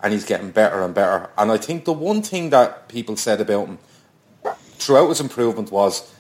and 0.02 0.14
he's 0.14 0.26
getting 0.26 0.52
better 0.52 0.82
and 0.84 0.94
better. 0.94 1.30
And 1.38 1.52
I 1.52 1.58
think 1.58 1.86
the 1.86 1.94
one 1.94 2.22
thing 2.22 2.50
that 2.52 2.88
people 2.88 3.16
said 3.18 3.42
about 3.42 3.68
him 3.68 3.78
throughout 4.78 5.10
his 5.10 5.20
improvement 5.22 5.72
was 5.72 6.12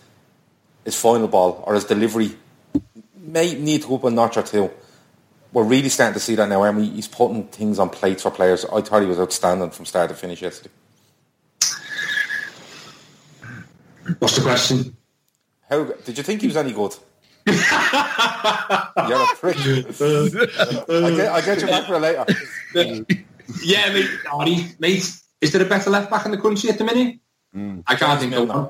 his 0.85 0.99
final 0.99 1.27
ball 1.27 1.63
or 1.65 1.73
his 1.75 1.85
delivery 1.85 2.35
may 3.17 3.53
need 3.55 3.81
to 3.83 3.95
up 3.95 4.03
a 4.03 4.11
notch 4.11 4.37
or 4.37 4.43
two. 4.43 4.69
We're 5.51 5.63
really 5.63 5.89
starting 5.89 6.13
to 6.13 6.19
see 6.19 6.35
that 6.35 6.49
now, 6.49 6.69
we- 6.71 6.89
he's 6.89 7.07
putting 7.07 7.45
things 7.47 7.79
on 7.79 7.89
plates 7.89 8.23
for 8.23 8.31
players. 8.31 8.65
I 8.65 8.81
thought 8.81 9.01
he 9.01 9.07
was 9.07 9.19
outstanding 9.19 9.69
from 9.69 9.85
start 9.85 10.09
to 10.09 10.15
finish 10.15 10.41
yesterday. 10.41 10.73
What's 14.19 14.35
the 14.35 14.41
question? 14.41 14.97
How 15.73 15.83
did 16.05 16.17
you 16.17 16.23
think 16.23 16.41
he 16.41 16.47
was 16.47 16.57
any 16.57 16.71
good? 16.71 16.95
You're 17.47 17.55
a 17.55 19.35
prick. 19.39 19.57
I 19.57 21.15
get, 21.15 21.31
I 21.31 21.41
get 21.41 21.61
you 21.61 21.67
back 21.67 21.87
for 21.87 21.99
later. 21.99 22.25
Yeah, 23.63 23.91
mate, 23.91 24.09
Arnie, 24.27 24.79
mate, 24.79 25.11
is 25.41 25.51
there 25.51 25.63
a 25.63 25.65
better 25.65 25.89
left 25.89 26.11
back 26.11 26.25
in 26.25 26.31
the 26.31 26.37
country 26.37 26.69
at 26.69 26.77
the 26.77 26.83
minute? 26.83 27.17
I 27.87 27.95
can't 27.95 28.19
think 28.19 28.33
of 28.33 28.47
one. 28.47 28.69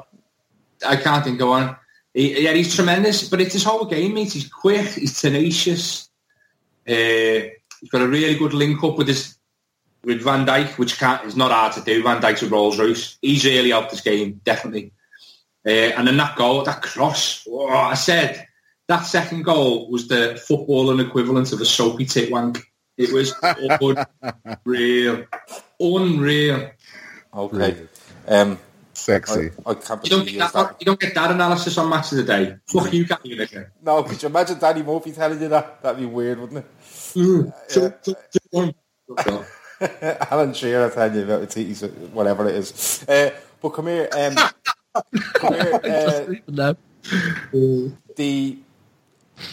I 0.86 0.96
can't 0.96 1.24
think 1.26 1.42
of 1.42 1.50
one. 1.50 1.76
He, 2.13 2.44
yeah, 2.44 2.54
he's 2.54 2.74
tremendous, 2.74 3.28
but 3.28 3.42
it's 3.42 3.54
his 3.54 3.66
whole 3.66 3.86
game, 3.86 4.13
mate. 4.13 4.32
He's 4.32 4.48
quick, 4.48 4.88
he's 4.88 5.20
tenacious. 5.20 6.10
Uh, 6.88 7.52
he's 7.82 7.89
got 7.92 8.02
a 8.02 8.08
really 8.08 8.36
good 8.36 8.54
link 8.54 8.82
up 8.84 8.98
with 8.98 9.08
his 9.10 9.38
with 10.06 10.22
Van 10.22 10.46
Dijk, 10.46 10.78
which 10.78 10.98
can't, 10.98 11.26
is 11.26 11.36
not 11.36 11.52
hard 11.52 11.74
to 11.74 11.82
do. 11.82 12.02
Van 12.02 12.22
Dijk's 12.22 12.44
a 12.44 12.48
Rolls 12.48 12.80
Royce. 12.80 13.18
He's 13.22 13.46
really 13.46 13.70
helped 13.72 13.92
this 13.92 14.02
game, 14.02 14.39
definitely. 14.44 14.92
Uh, 15.65 15.69
and 15.69 16.08
then 16.08 16.17
that 16.17 16.36
goal, 16.36 16.63
that 16.63 16.82
cross, 16.82 17.45
oh, 17.47 17.69
I 17.69 17.93
said 17.93 18.47
that 18.88 19.02
second 19.02 19.43
goal 19.43 19.89
was 19.89 20.08
the 20.08 20.41
footballing 20.49 21.06
equivalent 21.06 21.54
of 21.54 21.62
a 21.62 21.65
soapy 21.65 22.06
tit 22.06 22.32
wank. 22.32 22.60
It 22.97 23.12
was 23.12 23.34
unreal, 24.65 25.26
unreal. 25.80 26.71
Okay. 27.36 27.88
Um, 28.28 28.60
Sexy. 28.93 29.49
I, 29.65 29.71
I 29.71 29.73
can't 29.73 30.04
You 30.04 30.10
don't, 30.10 30.28
get 30.28 30.54
that, 30.54 30.76
you 30.80 30.86
don't 30.86 30.99
get 30.99 31.15
that 31.15 31.32
analysis 31.32 31.78
on 31.78 31.89
match 31.89 32.12
of 32.12 32.19
the 32.19 32.23
day. 32.23 32.56
Fuck 32.67 32.93
you, 32.93 33.06
Gary 33.06 33.36
Lineker. 33.36 33.69
No, 33.82 34.04
could 34.04 34.21
you 34.21 34.30
imagine 34.30 34.60
Danny 34.60 34.84
Murphy 34.84 35.12
telling 35.12 35.41
you 35.41 35.47
that? 35.49 35.82
That'd 35.82 35.99
be 35.99 36.06
weird, 36.06 36.39
wouldn't 36.39 36.63
it? 36.63 36.71
Alan 40.32 40.54
Shearer 40.54 40.89
telling 40.89 41.15
you 41.15 41.23
about 41.23 41.41
the 41.41 41.47
titties, 41.47 41.89
whatever 42.12 42.47
it 42.47 42.56
is. 42.56 43.04
Uh, 43.08 43.32
but 43.62 43.69
come 43.69 43.88
here, 43.88 44.08
um, 44.13 44.36
come 44.36 44.45
here. 44.45 44.52
Uh, 44.95 46.34
no. 46.47 46.75
the 48.15 48.58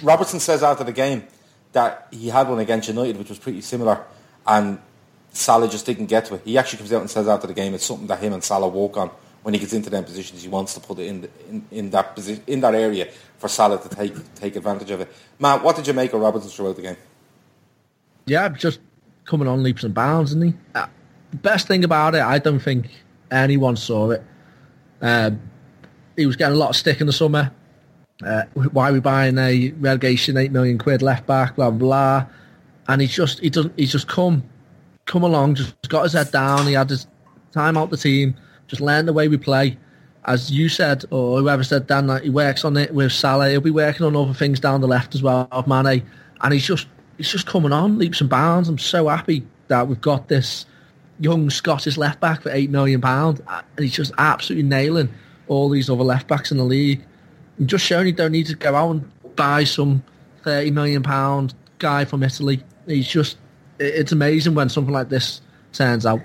Robertson 0.03 0.41
says 0.41 0.63
after 0.63 0.85
the 0.85 0.93
game 0.93 1.25
that 1.73 2.09
he 2.11 2.29
had 2.29 2.49
one 2.49 2.59
against 2.59 2.89
United, 2.89 3.17
which 3.17 3.29
was 3.29 3.39
pretty 3.39 3.61
similar, 3.61 4.05
and 4.47 4.79
Salah 5.33 5.69
just 5.69 5.87
didn't 5.87 6.07
get 6.07 6.27
to 6.27 6.35
it. 6.35 6.43
He 6.45 6.59
actually 6.59 6.79
comes 6.79 6.93
out 6.93 7.01
and 7.01 7.11
says 7.11 7.29
after 7.29 7.47
the 7.47 7.55
game 7.55 7.75
it's 7.75 7.85
something 7.85 8.07
that 8.09 8.19
him 8.21 8.33
and 8.33 8.43
Salah 8.43 8.69
walk 8.69 8.97
on 8.97 9.11
when 9.43 9.55
he 9.55 9.61
gets 9.61 9.73
into 9.73 9.91
them 9.91 10.05
positions. 10.05 10.43
He 10.43 10.49
wants 10.49 10.75
to 10.75 10.81
put 10.81 10.99
it 10.99 11.07
in 11.07 11.21
the, 11.23 11.31
in, 11.49 11.67
in 11.71 11.91
that 11.91 12.15
position 12.15 12.43
in 12.47 12.61
that 12.61 12.75
area 12.75 13.09
for 13.39 13.49
Salah 13.49 13.81
to 13.81 13.89
take 13.89 14.35
take 14.35 14.57
advantage 14.57 14.91
of 14.91 15.01
it. 15.01 15.09
Matt, 15.39 15.63
what 15.63 15.77
did 15.77 15.87
you 15.87 15.93
make 15.93 16.13
of 16.13 16.21
Robertson 16.21 16.51
throughout 16.51 16.77
the 16.77 16.83
game? 16.83 16.97
Yeah, 18.27 18.49
just 18.49 18.81
coming 19.25 19.49
on 19.49 19.63
leaps 19.63 19.85
and 19.85 19.95
bounds, 19.95 20.33
isn't 20.33 20.53
he? 20.53 20.55
Uh, 20.75 20.87
best 21.35 21.69
thing 21.69 21.85
about 21.85 22.15
it, 22.15 22.23
I 22.23 22.39
don't 22.39 22.61
think 22.61 22.91
anyone 23.31 23.77
saw 23.77 24.11
it. 24.11 24.23
Um, 25.01 25.41
he 26.17 26.27
was 26.27 26.37
getting 26.37 26.55
a 26.55 26.59
lot 26.59 26.71
of 26.71 26.77
stick 26.77 27.01
in 27.01 27.07
the 27.07 27.13
summer. 27.13 27.51
Uh, 28.25 28.43
why 28.55 28.91
are 28.91 28.93
we 28.93 29.01
buying 29.01 29.39
a 29.39 29.71
relegation 29.79 30.37
eight 30.37 30.53
million 30.53 30.79
quid 30.79 31.03
left 31.03 31.27
back? 31.27 31.57
Blah 31.57 31.71
blah. 31.71 32.27
And 32.89 33.01
he's 33.01 33.15
just 33.15 33.41
he 33.41 33.51
doesn't 33.51 33.73
he's 33.79 33.93
just 33.93 34.09
come 34.09 34.43
come 35.07 35.23
along, 35.23 35.55
just 35.57 35.89
got 35.89 36.03
his 36.03 36.13
head 36.13 36.31
down. 36.31 36.67
He 36.67 36.75
had 36.75 36.91
his 36.91 37.07
time 37.53 37.77
out 37.77 37.91
the 37.91 37.97
team, 37.97 38.35
just 38.67 38.81
learned 38.81 39.09
the 39.09 39.13
way 39.13 39.29
we 39.29 39.37
play. 39.37 39.79
As 40.27 40.51
you 40.51 40.69
said, 40.69 41.05
or 41.11 41.39
whoever 41.39 41.65
said, 41.65 41.87
Dan, 41.87 42.07
that 42.09 42.23
he 42.23 42.31
works 42.31 42.65
on 42.65 42.77
it 42.77 42.93
with 42.93 43.11
Salah. 43.11 43.49
He'll 43.49 43.63
be 43.63 43.71
working 43.71 44.05
on 44.05 44.15
other 44.15 44.35
things 44.35 44.61
down 44.61 44.83
the 44.83 44.87
left 44.87 45.15
as 45.15 45.23
well 45.23 45.49
of 45.51 45.67
Mane, 45.67 46.05
and 46.43 46.53
he's 46.53 46.67
just 46.67 46.87
he's 47.17 47.31
just 47.31 47.47
coming 47.47 47.73
on 47.73 47.99
leaps 47.99 48.21
and 48.21 48.29
bounds. 48.29 48.69
I'm 48.69 48.79
so 48.79 49.09
happy 49.09 49.47
that 49.69 49.89
we've 49.89 50.01
got 50.01 50.29
this 50.29 50.67
young 51.21 51.51
Scottish 51.51 51.97
left 51.97 52.19
back 52.21 52.43
for 52.43 52.51
eight 52.51 52.71
million 52.71 53.01
pound, 53.01 53.43
and 53.49 53.65
he's 53.79 53.95
just 53.95 54.13
absolutely 54.19 54.69
nailing 54.69 55.11
all 55.47 55.69
these 55.69 55.89
other 55.89 56.03
left 56.03 56.27
backs 56.27 56.51
in 56.51 56.57
the 56.57 56.65
league. 56.65 57.05
And 57.59 57.69
just 57.69 57.85
showing 57.85 58.07
you 58.07 58.13
don't 58.13 58.33
need 58.33 58.47
to 58.47 58.57
go 58.57 58.75
out 58.75 58.91
and 58.91 59.37
buy 59.37 59.65
some 59.65 60.03
thirty 60.43 60.71
million 60.71 61.03
pound 61.03 61.55
guy 61.79 62.05
from 62.05 62.23
Italy. 62.23 62.63
He's 62.87 63.07
just 63.07 63.37
it's 63.79 64.13
amazing 64.13 64.55
when 64.55 64.69
something 64.69 64.93
like 64.93 65.09
this 65.09 65.41
turns 65.73 66.07
out. 66.07 66.21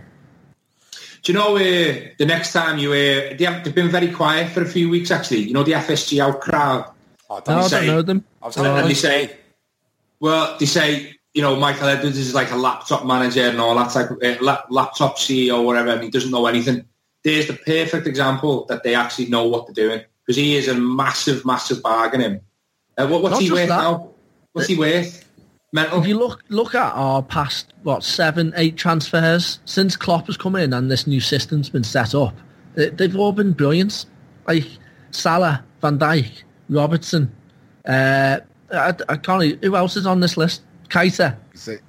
Do 1.24 1.32
you 1.32 1.40
know 1.40 1.56
uh, 1.56 2.10
the 2.20 2.26
next 2.26 2.54
time 2.54 2.78
you 2.78 2.92
uh, 2.92 3.36
they 3.36 3.46
have, 3.46 3.64
they've 3.64 3.74
been 3.74 3.90
very 3.90 4.12
quiet 4.12 4.52
for 4.52 4.62
a 4.62 4.68
few 4.68 4.90
weeks 4.90 5.12
actually. 5.12 5.40
You 5.40 5.54
know 5.54 5.64
the 5.64 5.74
FSG 5.74 6.24
out 6.24 6.42
crowd. 6.42 6.92
Oh, 7.30 7.42
No, 7.48 7.60
I 7.62 7.68
don't 7.68 7.88
know 7.88 8.02
them. 8.02 8.24
I 8.42 8.46
was 8.46 8.58
And 8.58 8.66
having 8.66 8.82
then 8.82 8.88
they 8.90 8.94
say, 8.94 9.38
well, 10.20 10.56
they 10.60 10.68
say 10.68 11.16
you 11.36 11.41
know 11.41 11.56
Michael 11.56 11.88
Edwards 11.89 12.17
is 12.17 12.34
like 12.34 12.50
a 12.52 12.56
laptop 12.56 13.06
manager 13.06 13.41
and 13.41 13.60
all 13.60 13.76
that 13.76 13.91
type 13.91 14.10
of 14.10 14.17
uh, 14.24 14.41
lap, 14.41 14.65
laptop 14.69 15.17
CEO 15.17 15.60
or 15.60 15.65
whatever, 15.65 15.89
and 15.89 16.02
he 16.04 16.10
doesn't 16.10 16.32
know 16.32 16.48
anything. 16.48 16.86
There's 17.24 17.48
the 17.48 17.54
perfect 17.54 18.08
example 18.08 18.65
that 18.69 18.84
they 18.84 18.95
actually 18.95 19.28
know 19.28 19.48
what 19.48 19.67
they're 19.67 19.74
doing 19.88 20.02
because 20.26 20.38
he 20.38 20.56
is 20.56 20.67
a 20.67 20.74
massive, 20.76 21.45
massive 21.45 21.84
bargain. 21.84 22.21
Him. 22.21 22.41
Uh, 22.98 23.08
what, 23.08 23.21
what's 23.21 23.34
Not 23.34 23.41
he 23.41 23.52
worth 23.52 23.67
that. 23.69 23.78
now? 23.82 24.12
What's 24.54 24.67
he 24.69 24.78
worth? 24.78 25.21
Mental. 25.74 26.00
If 26.00 26.08
you 26.08 26.17
look 26.17 26.41
look 26.48 26.74
at 26.74 26.93
our 26.93 27.21
past 27.21 27.74
what 27.84 28.04
seven 28.04 28.54
eight 28.56 28.78
transfers 28.78 29.60
since 29.65 29.98
Klopp 29.98 30.28
has 30.28 30.38
come 30.38 30.56
in 30.56 30.71
and 30.71 30.89
this 30.89 31.06
new 31.06 31.19
system's 31.19 31.69
been 31.69 31.84
set 31.84 32.15
up, 32.15 32.34
they- 32.76 32.89
they've 32.91 33.15
all 33.17 33.34
been 33.34 33.52
brilliant. 33.52 34.06
Like 34.48 34.65
Salah, 35.12 35.63
Van 35.82 36.00
Dijk, 36.00 36.30
Robertson. 36.69 37.30
Uh, 37.86 38.39
I, 38.71 38.93
I 39.10 39.17
can't. 39.17 39.62
Who 39.63 39.76
else 39.76 39.98
is 39.98 40.06
on 40.06 40.21
this 40.21 40.38
list? 40.38 40.62
Say- 41.54 41.80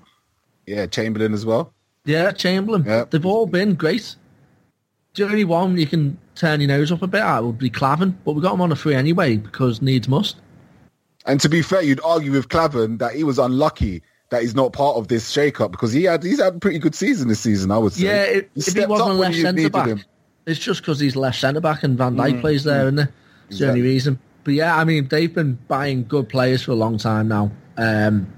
Yeah, 0.67 0.87
Chamberlain 0.87 1.33
as 1.35 1.45
well. 1.47 1.73
Yeah, 2.05 2.31
Chamberlain. 2.33 2.85
Yeah. 2.87 3.05
They've 3.09 3.27
all 3.27 3.47
been 3.47 3.75
great. 3.75 4.15
the 5.15 5.25
only 5.25 5.45
one 5.45 5.77
you 5.79 5.87
can 5.87 6.19
turn 6.35 6.61
your 6.61 6.69
nose 6.69 6.93
up 6.93 7.01
a 7.03 7.07
bit 7.07 7.23
at 7.23 7.43
would 7.43 7.59
be 7.59 7.71
Klavan, 7.71 8.19
but 8.25 8.33
we 8.33 8.43
got 8.43 8.53
him 8.55 8.61
on 8.61 8.71
a 8.71 8.77
free 8.77 8.95
anyway 8.95 9.37
because 9.39 9.81
needs 9.81 10.09
must. 10.09 10.37
And 11.25 11.41
to 11.41 11.49
be 11.49 11.63
fair, 11.63 11.83
you'd 11.83 12.01
argue 12.05 12.33
with 12.33 12.49
Klavan 12.51 12.99
that 12.99 13.15
he 13.15 13.25
was 13.25 13.39
unlucky 13.39 14.03
that 14.31 14.43
he's 14.43 14.55
not 14.55 14.73
part 14.73 14.97
of 14.97 15.09
this 15.09 15.31
shake-up 15.31 15.71
because 15.71 15.93
he 15.93 16.05
had 16.05 16.23
he's 16.23 16.39
had 16.41 16.57
a 16.57 16.59
pretty 16.59 16.79
good 16.79 16.95
season 16.95 17.29
this 17.29 17.41
season, 17.41 17.71
I 17.71 17.79
would 17.79 17.93
say. 17.95 18.05
Yeah, 18.05 18.23
it, 18.25 18.51
He 18.55 18.61
if 18.61 18.75
he 18.75 18.87
wasn't 18.87 19.17
left 19.17 19.37
centre 19.37 19.71
back, 19.71 19.87
him. 19.89 20.05
it's 20.47 20.61
just 20.61 20.83
because 20.83 21.01
he's 21.01 21.17
left 21.17 21.39
centre 21.41 21.61
back 21.61 21.83
and 21.83 21.97
Van 21.97 22.15
Dijk 22.15 22.35
Mm, 22.35 22.41
plays 22.43 22.65
there, 22.65 22.83
isn't 22.83 22.99
it? 22.99 23.09
It's 23.49 23.59
the 23.61 23.69
only 23.69 23.83
reason. 23.83 24.19
But 24.45 24.55
yeah, 24.55 24.77
I 24.77 24.85
mean, 24.85 25.09
they've 25.09 25.33
been 25.33 25.59
buying 25.69 26.05
good 26.07 26.29
players 26.29 26.63
for 26.63 26.73
a 26.73 26.77
long 26.77 26.99
time 26.99 27.29
now. 27.29 27.51
Um, 27.79 28.33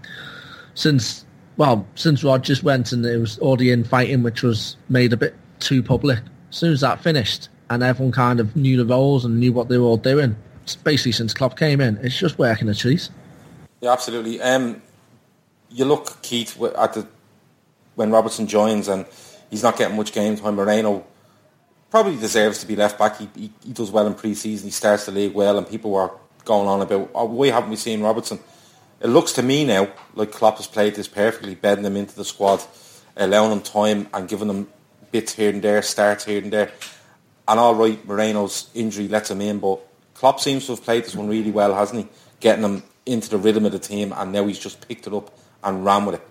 since 0.79 1.25
well, 1.57 1.85
since 1.97 2.23
Rodgers 2.23 2.63
went 2.63 2.93
and 2.93 3.05
it 3.05 3.19
was 3.19 3.37
all 3.41 3.57
the 3.57 3.73
infighting, 3.73 4.23
which 4.23 4.45
was 4.45 4.77
made 4.89 5.13
a 5.13 5.17
bit 5.17 5.35
too 5.59 5.83
public. 5.83 6.21
As 6.51 6.57
soon 6.57 6.73
as 6.73 6.83
that 6.83 7.03
finished, 7.03 7.49
and 7.69 7.83
everyone 7.83 8.13
kind 8.13 8.39
of 8.39 8.55
knew 8.55 8.77
the 8.77 8.87
roles 8.87 9.25
and 9.25 9.41
knew 9.41 9.53
what 9.53 9.69
they 9.69 9.77
were 9.77 9.87
all 9.87 9.97
doing, 9.97 10.37
basically 10.85 11.13
since 11.13 11.35
Klopp 11.35 11.59
came 11.59 11.81
in, 11.81 11.97
it's 11.99 12.17
just 12.17 12.39
working 12.39 12.69
a 12.69 12.75
treat. 12.75 13.11
Yeah, 13.81 13.93
absolutely. 13.93 14.41
Um, 14.41 14.81
you 15.69 15.85
look, 15.85 16.23
Keith, 16.23 16.61
at 16.63 16.95
the 16.95 17.09
when 17.97 18.13
Robertson 18.13 18.47
joins 18.47 18.87
and 18.87 19.05
he's 19.51 19.65
not 19.65 19.77
getting 19.77 19.97
much 19.97 20.13
game 20.13 20.37
time. 20.37 20.55
Moreno 20.55 21.05
probably 21.91 22.17
deserves 22.17 22.61
to 22.61 22.67
be 22.67 22.77
left 22.77 22.97
back. 23.01 23.19
He, 23.19 23.29
he, 23.35 23.53
he 23.65 23.73
does 23.73 23.91
well 23.91 24.07
in 24.07 24.15
pre-season. 24.15 24.69
He 24.69 24.71
starts 24.71 25.07
the 25.07 25.13
league 25.13 25.35
well, 25.35 25.59
and 25.59 25.69
people 25.69 25.91
were 25.91 26.13
going 26.45 26.69
on 26.69 26.83
about, 26.83 27.11
oh, 27.17 27.25
why 27.25 27.49
haven't 27.49 27.71
we 27.71 27.77
seen 27.77 28.01
Robertson? 28.01 28.39
It 29.01 29.09
looks 29.09 29.33
to 29.35 29.43
me 29.43 29.65
now 29.65 29.89
like 30.15 30.33
Klopp 30.33 30.57
has 30.57 30.67
played 30.67 30.95
this 30.97 31.09
perfectly, 31.09 31.55
bedding 31.55 31.85
them 31.85 31.97
into 31.97 32.15
the 32.17 32.25
squad, 32.25 32.63
allowing 33.17 33.51
them 33.51 33.61
time 33.61 34.09
and 34.13 34.29
giving 34.29 34.49
them 34.49 34.69
bits 35.13 35.35
here 35.35 35.51
and 35.51 35.63
there, 35.63 35.83
starts 35.83 36.25
here 36.25 36.43
and 36.43 36.53
there. 36.53 36.73
And 37.47 37.59
all 37.61 37.75
right, 37.75 38.05
Moreno's 38.05 38.69
injury 38.75 39.09
lets 39.09 39.31
him 39.31 39.41
in, 39.41 39.59
but 39.59 39.81
Klopp 40.15 40.41
seems 40.41 40.67
to 40.67 40.73
have 40.73 40.83
played 40.83 41.05
this 41.05 41.15
one 41.15 41.29
really 41.29 41.51
well, 41.51 41.75
hasn't 41.75 42.05
he? 42.05 42.09
Getting 42.41 42.65
him 42.65 42.83
into 43.07 43.31
the 43.31 43.39
rhythm 43.39 43.65
of 43.65 43.73
the 43.73 43.79
team, 43.79 44.13
and 44.17 44.33
now 44.33 44.47
he's 44.47 44.59
just 44.59 44.87
picked 44.87 45.07
it 45.07 45.15
up 45.15 45.33
and 45.65 45.85
ran 45.85 46.05
with 46.05 46.17
it. 46.17 46.29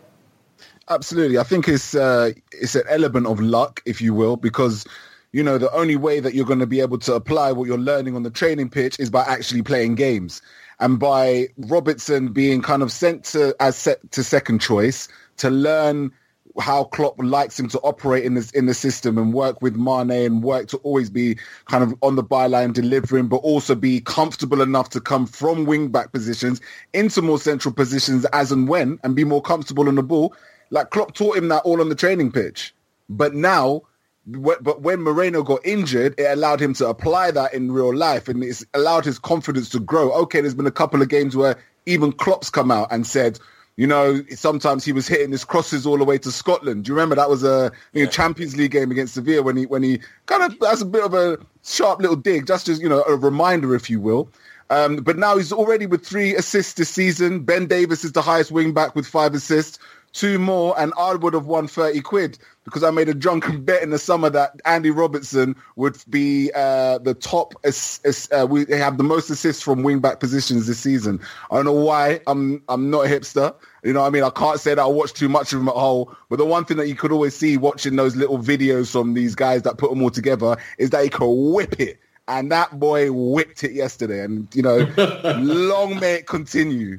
Absolutely. 0.89 1.38
I 1.38 1.43
think 1.43 1.67
it's 1.67 1.95
uh, 1.95 2.32
it's 2.51 2.75
an 2.75 2.84
element 2.89 3.27
of 3.27 3.39
luck, 3.39 3.82
if 3.86 4.01
you 4.01 4.13
will, 4.13 4.38
because 4.38 4.86
you 5.32 5.43
know 5.43 5.58
the 5.58 5.71
only 5.71 5.95
way 5.95 6.19
that 6.19 6.34
you're 6.34 6.45
going 6.45 6.60
to 6.60 6.67
be 6.67 6.80
able 6.80 6.97
to 6.99 7.13
apply 7.13 7.51
what 7.51 7.67
you're 7.67 7.77
learning 7.77 8.15
on 8.15 8.23
the 8.23 8.30
training 8.30 8.69
pitch 8.69 8.99
is 8.99 9.10
by 9.10 9.23
actually 9.23 9.62
playing 9.62 9.95
games, 9.95 10.41
and 10.79 10.99
by 10.99 11.47
Robertson 11.57 12.29
being 12.29 12.61
kind 12.61 12.83
of 12.83 12.91
sent 12.91 13.23
to 13.25 13.55
as 13.59 13.75
set 13.75 14.11
to 14.11 14.23
second 14.23 14.59
choice 14.59 15.07
to 15.37 15.49
learn 15.49 16.11
how 16.59 16.85
Klopp 16.85 17.15
likes 17.19 17.59
him 17.59 17.67
to 17.69 17.79
operate 17.79 18.25
in 18.25 18.33
this 18.33 18.51
in 18.51 18.65
the 18.65 18.73
system 18.73 19.17
and 19.17 19.33
work 19.33 19.61
with 19.61 19.75
Mane 19.75 20.25
and 20.25 20.43
work 20.43 20.67
to 20.69 20.77
always 20.77 21.09
be 21.09 21.37
kind 21.65 21.83
of 21.83 21.93
on 22.01 22.15
the 22.15 22.23
byline 22.23 22.73
delivering, 22.73 23.27
but 23.27 23.37
also 23.37 23.75
be 23.75 24.01
comfortable 24.01 24.61
enough 24.61 24.89
to 24.89 25.01
come 25.01 25.27
from 25.27 25.65
wing 25.65 25.89
back 25.89 26.11
positions 26.11 26.59
into 26.93 27.21
more 27.21 27.39
central 27.39 27.73
positions 27.73 28.25
as 28.33 28.51
and 28.51 28.67
when 28.67 28.99
and 29.03 29.15
be 29.15 29.23
more 29.23 29.41
comfortable 29.41 29.87
on 29.87 29.95
the 29.95 30.03
ball. 30.03 30.35
Like 30.69 30.89
Klopp 30.89 31.13
taught 31.13 31.37
him 31.37 31.47
that 31.49 31.63
all 31.63 31.79
on 31.79 31.89
the 31.89 31.95
training 31.95 32.31
pitch, 32.31 32.73
but 33.09 33.33
now. 33.33 33.83
But 34.27 34.81
when 34.81 35.01
Moreno 35.01 35.41
got 35.41 35.65
injured, 35.65 36.15
it 36.17 36.25
allowed 36.25 36.61
him 36.61 36.73
to 36.75 36.87
apply 36.87 37.31
that 37.31 37.53
in 37.53 37.71
real 37.71 37.95
life, 37.95 38.27
and 38.27 38.43
it's 38.43 38.65
allowed 38.73 39.05
his 39.05 39.19
confidence 39.19 39.69
to 39.69 39.79
grow. 39.79 40.11
Okay, 40.11 40.41
there's 40.41 40.53
been 40.53 40.67
a 40.67 40.71
couple 40.71 41.01
of 41.01 41.07
games 41.07 41.35
where 41.35 41.57
even 41.85 42.11
Klopp's 42.11 42.49
come 42.49 42.69
out 42.69 42.89
and 42.91 43.07
said, 43.07 43.39
you 43.77 43.87
know, 43.87 44.21
sometimes 44.31 44.83
he 44.83 44.91
was 44.91 45.07
hitting 45.07 45.31
his 45.31 45.45
crosses 45.45 45.85
all 45.85 45.97
the 45.97 46.03
way 46.03 46.17
to 46.17 46.31
Scotland. 46.31 46.83
Do 46.83 46.89
you 46.89 46.95
remember 46.95 47.15
that 47.15 47.29
was 47.29 47.43
a 47.43 47.71
you 47.93 48.03
know, 48.03 48.09
Champions 48.09 48.57
League 48.57 48.71
game 48.71 48.91
against 48.91 49.13
Sevilla 49.13 49.43
when 49.43 49.55
he 49.55 49.65
when 49.65 49.83
he 49.83 50.01
kind 50.25 50.43
of 50.43 50.59
that's 50.59 50.81
a 50.81 50.85
bit 50.85 51.03
of 51.03 51.13
a 51.13 51.37
sharp 51.63 52.01
little 52.01 52.15
dig, 52.15 52.47
just 52.47 52.67
as 52.67 52.81
you 52.81 52.89
know, 52.89 53.03
a 53.03 53.15
reminder, 53.15 53.75
if 53.75 53.89
you 53.89 54.01
will. 54.01 54.29
Um, 54.69 54.97
but 54.97 55.17
now 55.17 55.37
he's 55.37 55.53
already 55.53 55.85
with 55.85 56.05
three 56.05 56.35
assists 56.35 56.73
this 56.73 56.89
season. 56.89 57.41
Ben 57.43 57.67
Davies 57.67 58.03
is 58.03 58.11
the 58.11 58.21
highest 58.21 58.51
wing 58.51 58.73
back 58.73 58.95
with 58.95 59.07
five 59.07 59.33
assists, 59.33 59.79
two 60.13 60.39
more, 60.39 60.79
and 60.79 60.93
I 60.97 61.13
would 61.13 61.33
have 61.33 61.45
won 61.45 61.67
30 61.67 62.01
quid 62.01 62.39
because 62.63 62.83
I 62.83 62.91
made 62.91 63.07
a 63.07 63.13
drunken 63.13 63.61
bet 63.65 63.81
in 63.81 63.91
the 63.91 63.99
summer 63.99 64.29
that 64.29 64.59
Andy 64.65 64.91
Robertson 64.91 65.55
would 65.75 65.97
be 66.09 66.51
uh, 66.53 66.97
the 66.99 67.13
top. 67.13 67.53
Uh, 67.63 68.47
we 68.47 68.65
have 68.69 68.97
the 68.97 69.03
most 69.03 69.29
assists 69.29 69.61
from 69.61 69.83
wing 69.83 69.99
back 69.99 70.19
positions 70.19 70.67
this 70.67 70.79
season. 70.79 71.19
I 71.51 71.55
don't 71.55 71.65
know 71.65 71.71
why. 71.71 72.19
I'm 72.27 72.61
I'm 72.67 72.89
not 72.89 73.05
a 73.05 73.09
hipster. 73.09 73.55
You 73.83 73.93
know, 73.93 74.01
what 74.01 74.07
I 74.07 74.09
mean, 74.09 74.23
I 74.23 74.29
can't 74.31 74.59
say 74.59 74.75
that 74.75 74.81
I 74.81 74.87
watch 74.87 75.13
too 75.13 75.29
much 75.29 75.53
of 75.53 75.59
them 75.59 75.69
at 75.69 75.75
whole. 75.75 76.13
But 76.29 76.37
the 76.37 76.45
one 76.45 76.65
thing 76.65 76.77
that 76.77 76.87
you 76.87 76.95
could 76.95 77.11
always 77.11 77.35
see 77.35 77.55
watching 77.57 77.95
those 77.95 78.15
little 78.15 78.39
videos 78.39 78.91
from 78.91 79.13
these 79.13 79.35
guys 79.35 79.61
that 79.61 79.77
put 79.77 79.89
them 79.89 80.01
all 80.01 80.09
together 80.09 80.57
is 80.77 80.89
that 80.89 81.03
he 81.03 81.09
can 81.09 81.53
whip 81.53 81.79
it. 81.79 81.99
And 82.27 82.51
that 82.51 82.77
boy 82.77 83.09
whipped 83.11 83.63
it 83.63 83.71
yesterday. 83.71 84.23
And, 84.23 84.53
you 84.53 84.61
know, 84.61 84.79
long 85.37 85.99
may 85.99 86.15
it 86.15 86.27
continue. 86.27 86.97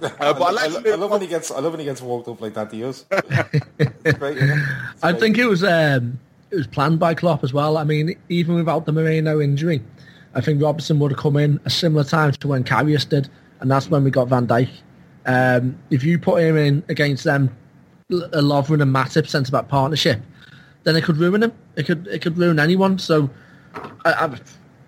Uh, 0.20 0.32
but 0.34 0.42
I, 0.42 0.46
I, 0.48 0.50
like 0.52 0.72
lo- 0.72 0.82
to- 0.82 0.92
I 0.92 0.94
love 0.96 1.10
when 1.10 1.20
he 1.20 1.26
gets. 1.26 1.50
I 1.50 1.60
love 1.60 1.72
when 1.72 1.80
he 1.80 1.84
gets 1.86 2.00
walked 2.02 2.28
up 2.28 2.40
like 2.40 2.54
that. 2.54 2.72
He 2.72 2.82
is. 2.90 3.04
Great, 3.08 4.36
isn't 4.38 4.50
it? 4.58 4.64
It's 4.94 5.04
I 5.04 5.12
think 5.12 5.38
it 5.38 5.46
was 5.46 5.62
um, 5.64 6.18
it 6.50 6.56
was 6.56 6.66
planned 6.66 6.98
by 6.98 7.14
Klopp 7.14 7.44
as 7.44 7.52
well. 7.52 7.76
I 7.76 7.84
mean, 7.84 8.16
even 8.28 8.54
without 8.56 8.86
the 8.86 8.92
Moreno 8.92 9.40
injury, 9.40 9.82
I 10.34 10.40
think 10.40 10.62
Robertson 10.62 10.98
would 11.00 11.10
have 11.12 11.20
come 11.20 11.36
in 11.36 11.60
a 11.64 11.70
similar 11.70 12.04
time 12.04 12.32
to 12.32 12.48
when 12.48 12.64
Karius 12.64 13.08
did, 13.08 13.28
and 13.60 13.70
that's 13.70 13.88
when 13.90 14.04
we 14.04 14.10
got 14.10 14.28
Van 14.28 14.46
Dijk. 14.46 14.68
Um, 15.26 15.78
if 15.90 16.02
you 16.02 16.18
put 16.18 16.42
him 16.42 16.56
in 16.56 16.82
against 16.88 17.24
them, 17.24 17.54
L- 18.10 18.24
a 18.32 18.40
Lovren 18.42 18.80
and 18.82 18.94
Matip 18.94 19.28
centre 19.28 19.52
back 19.52 19.68
partnership, 19.68 20.20
then 20.84 20.96
it 20.96 21.04
could 21.04 21.18
ruin 21.18 21.42
him. 21.42 21.52
It 21.76 21.84
could 21.86 22.06
it 22.08 22.22
could 22.22 22.38
ruin 22.38 22.58
anyone. 22.58 22.98
So, 22.98 23.28
I, 24.04 24.12
I, 24.12 24.38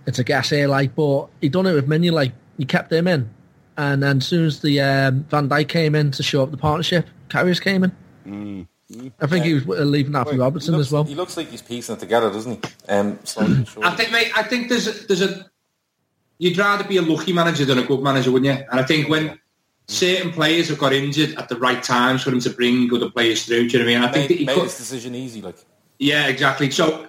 it's 0.07 0.19
a 0.19 0.25
guess 0.25 0.51
here, 0.51 0.69
like, 0.69 0.95
but 0.95 1.29
he 1.41 1.49
done 1.49 1.67
it 1.67 1.75
with 1.75 1.87
Mignolet. 1.89 2.13
Like, 2.13 2.33
he 2.59 2.65
kept 2.65 2.91
him 2.93 3.07
in, 3.07 3.29
and 3.77 4.03
then 4.03 4.19
as 4.19 4.27
soon 4.27 4.47
as 4.47 4.61
the 4.61 4.81
um, 4.81 5.25
Van 5.25 5.49
Dijk 5.49 5.69
came 5.69 5.95
in 5.95 6.11
to 6.13 6.23
show 6.23 6.43
up 6.43 6.51
the 6.51 6.57
partnership, 6.57 7.07
Karius 7.29 7.61
came 7.61 7.85
in. 7.85 8.67
I 9.21 9.27
think 9.27 9.45
he 9.45 9.55
was 9.55 9.67
uh, 9.67 9.83
leaving 9.85 10.13
that 10.13 10.25
for 10.25 10.33
Wait, 10.33 10.41
Robertson 10.41 10.75
looks, 10.75 10.89
as 10.89 10.93
well. 10.93 11.05
He 11.05 11.15
looks 11.15 11.37
like 11.37 11.49
he's 11.49 11.63
piecing 11.63 11.97
it 11.97 11.99
together, 11.99 12.31
doesn't 12.31 12.65
he? 12.65 12.73
Um, 12.89 13.19
slowly. 13.25 13.67
I 13.83 13.95
think, 13.95 14.13
mate. 14.13 14.33
I 14.37 14.43
think 14.43 14.69
there's 14.69 14.87
a, 14.87 15.07
there's 15.07 15.23
a. 15.23 15.51
You'd 16.39 16.59
rather 16.59 16.85
be 16.85 16.97
a 16.97 17.03
lucky 17.03 17.33
manager 17.33 17.65
than 17.65 17.79
a 17.79 17.85
good 17.85 18.03
manager, 18.03 18.31
wouldn't 18.33 18.59
you? 18.59 18.65
And 18.71 18.81
I 18.81 18.83
think 18.83 19.09
when 19.09 19.39
certain 19.87 20.33
players 20.33 20.69
have 20.69 20.79
got 20.79 20.93
injured 20.93 21.37
at 21.37 21.49
the 21.49 21.57
right 21.57 21.83
times 21.83 22.23
for 22.23 22.31
him 22.31 22.41
to 22.41 22.51
bring 22.51 22.93
other 22.93 23.11
players 23.11 23.47
through, 23.47 23.69
do 23.69 23.79
you 23.79 23.85
know 23.85 23.91
what 23.91 23.97
I 23.97 24.01
mean? 24.01 24.09
I 24.09 24.13
think 24.13 24.29
that 24.29 24.39
he 24.39 24.45
made 24.45 24.55
could, 24.55 24.65
this 24.65 24.79
decision 24.79 25.15
easy. 25.15 25.41
Like 25.41 25.57
Yeah, 25.99 26.27
exactly. 26.27 26.71
So 26.71 27.09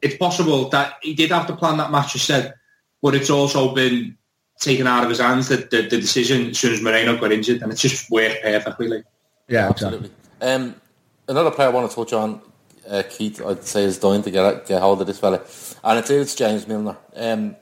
it's 0.00 0.16
possible 0.16 0.68
that 0.70 0.94
he 1.02 1.14
did 1.14 1.30
have 1.30 1.46
to 1.48 1.56
plan 1.56 1.76
that 1.78 1.90
match, 1.90 2.14
you 2.14 2.20
said, 2.20 2.54
but 3.02 3.14
it's 3.14 3.30
also 3.30 3.74
been 3.74 4.16
taken 4.58 4.86
out 4.86 5.04
of 5.04 5.10
his 5.10 5.20
hands 5.20 5.48
that 5.48 5.70
the, 5.70 5.82
the 5.82 6.00
decision 6.00 6.50
as 6.50 6.58
soon 6.58 6.72
as 6.72 6.82
Moreno 6.82 7.16
got 7.18 7.32
injured, 7.32 7.62
and 7.62 7.72
it's 7.72 7.82
just 7.82 8.10
worked 8.10 8.42
perfectly. 8.42 8.88
Like. 8.88 9.04
Yeah, 9.48 9.68
absolutely. 9.68 10.10
Um, 10.40 10.74
another 11.28 11.50
player 11.50 11.68
I 11.68 11.72
want 11.72 11.90
to 11.90 11.94
touch 11.96 12.12
on, 12.12 12.40
uh, 12.88 13.02
Keith, 13.08 13.44
I'd 13.44 13.64
say 13.64 13.84
is 13.84 13.98
dying 13.98 14.22
to 14.22 14.30
get 14.30 14.66
get 14.66 14.80
hold 14.80 15.00
of 15.00 15.06
this 15.06 15.18
fella, 15.18 15.42
and 15.84 15.98
it 15.98 16.10
is 16.10 16.34
James 16.34 16.66
Milner. 16.66 16.96
Um, 17.14 17.56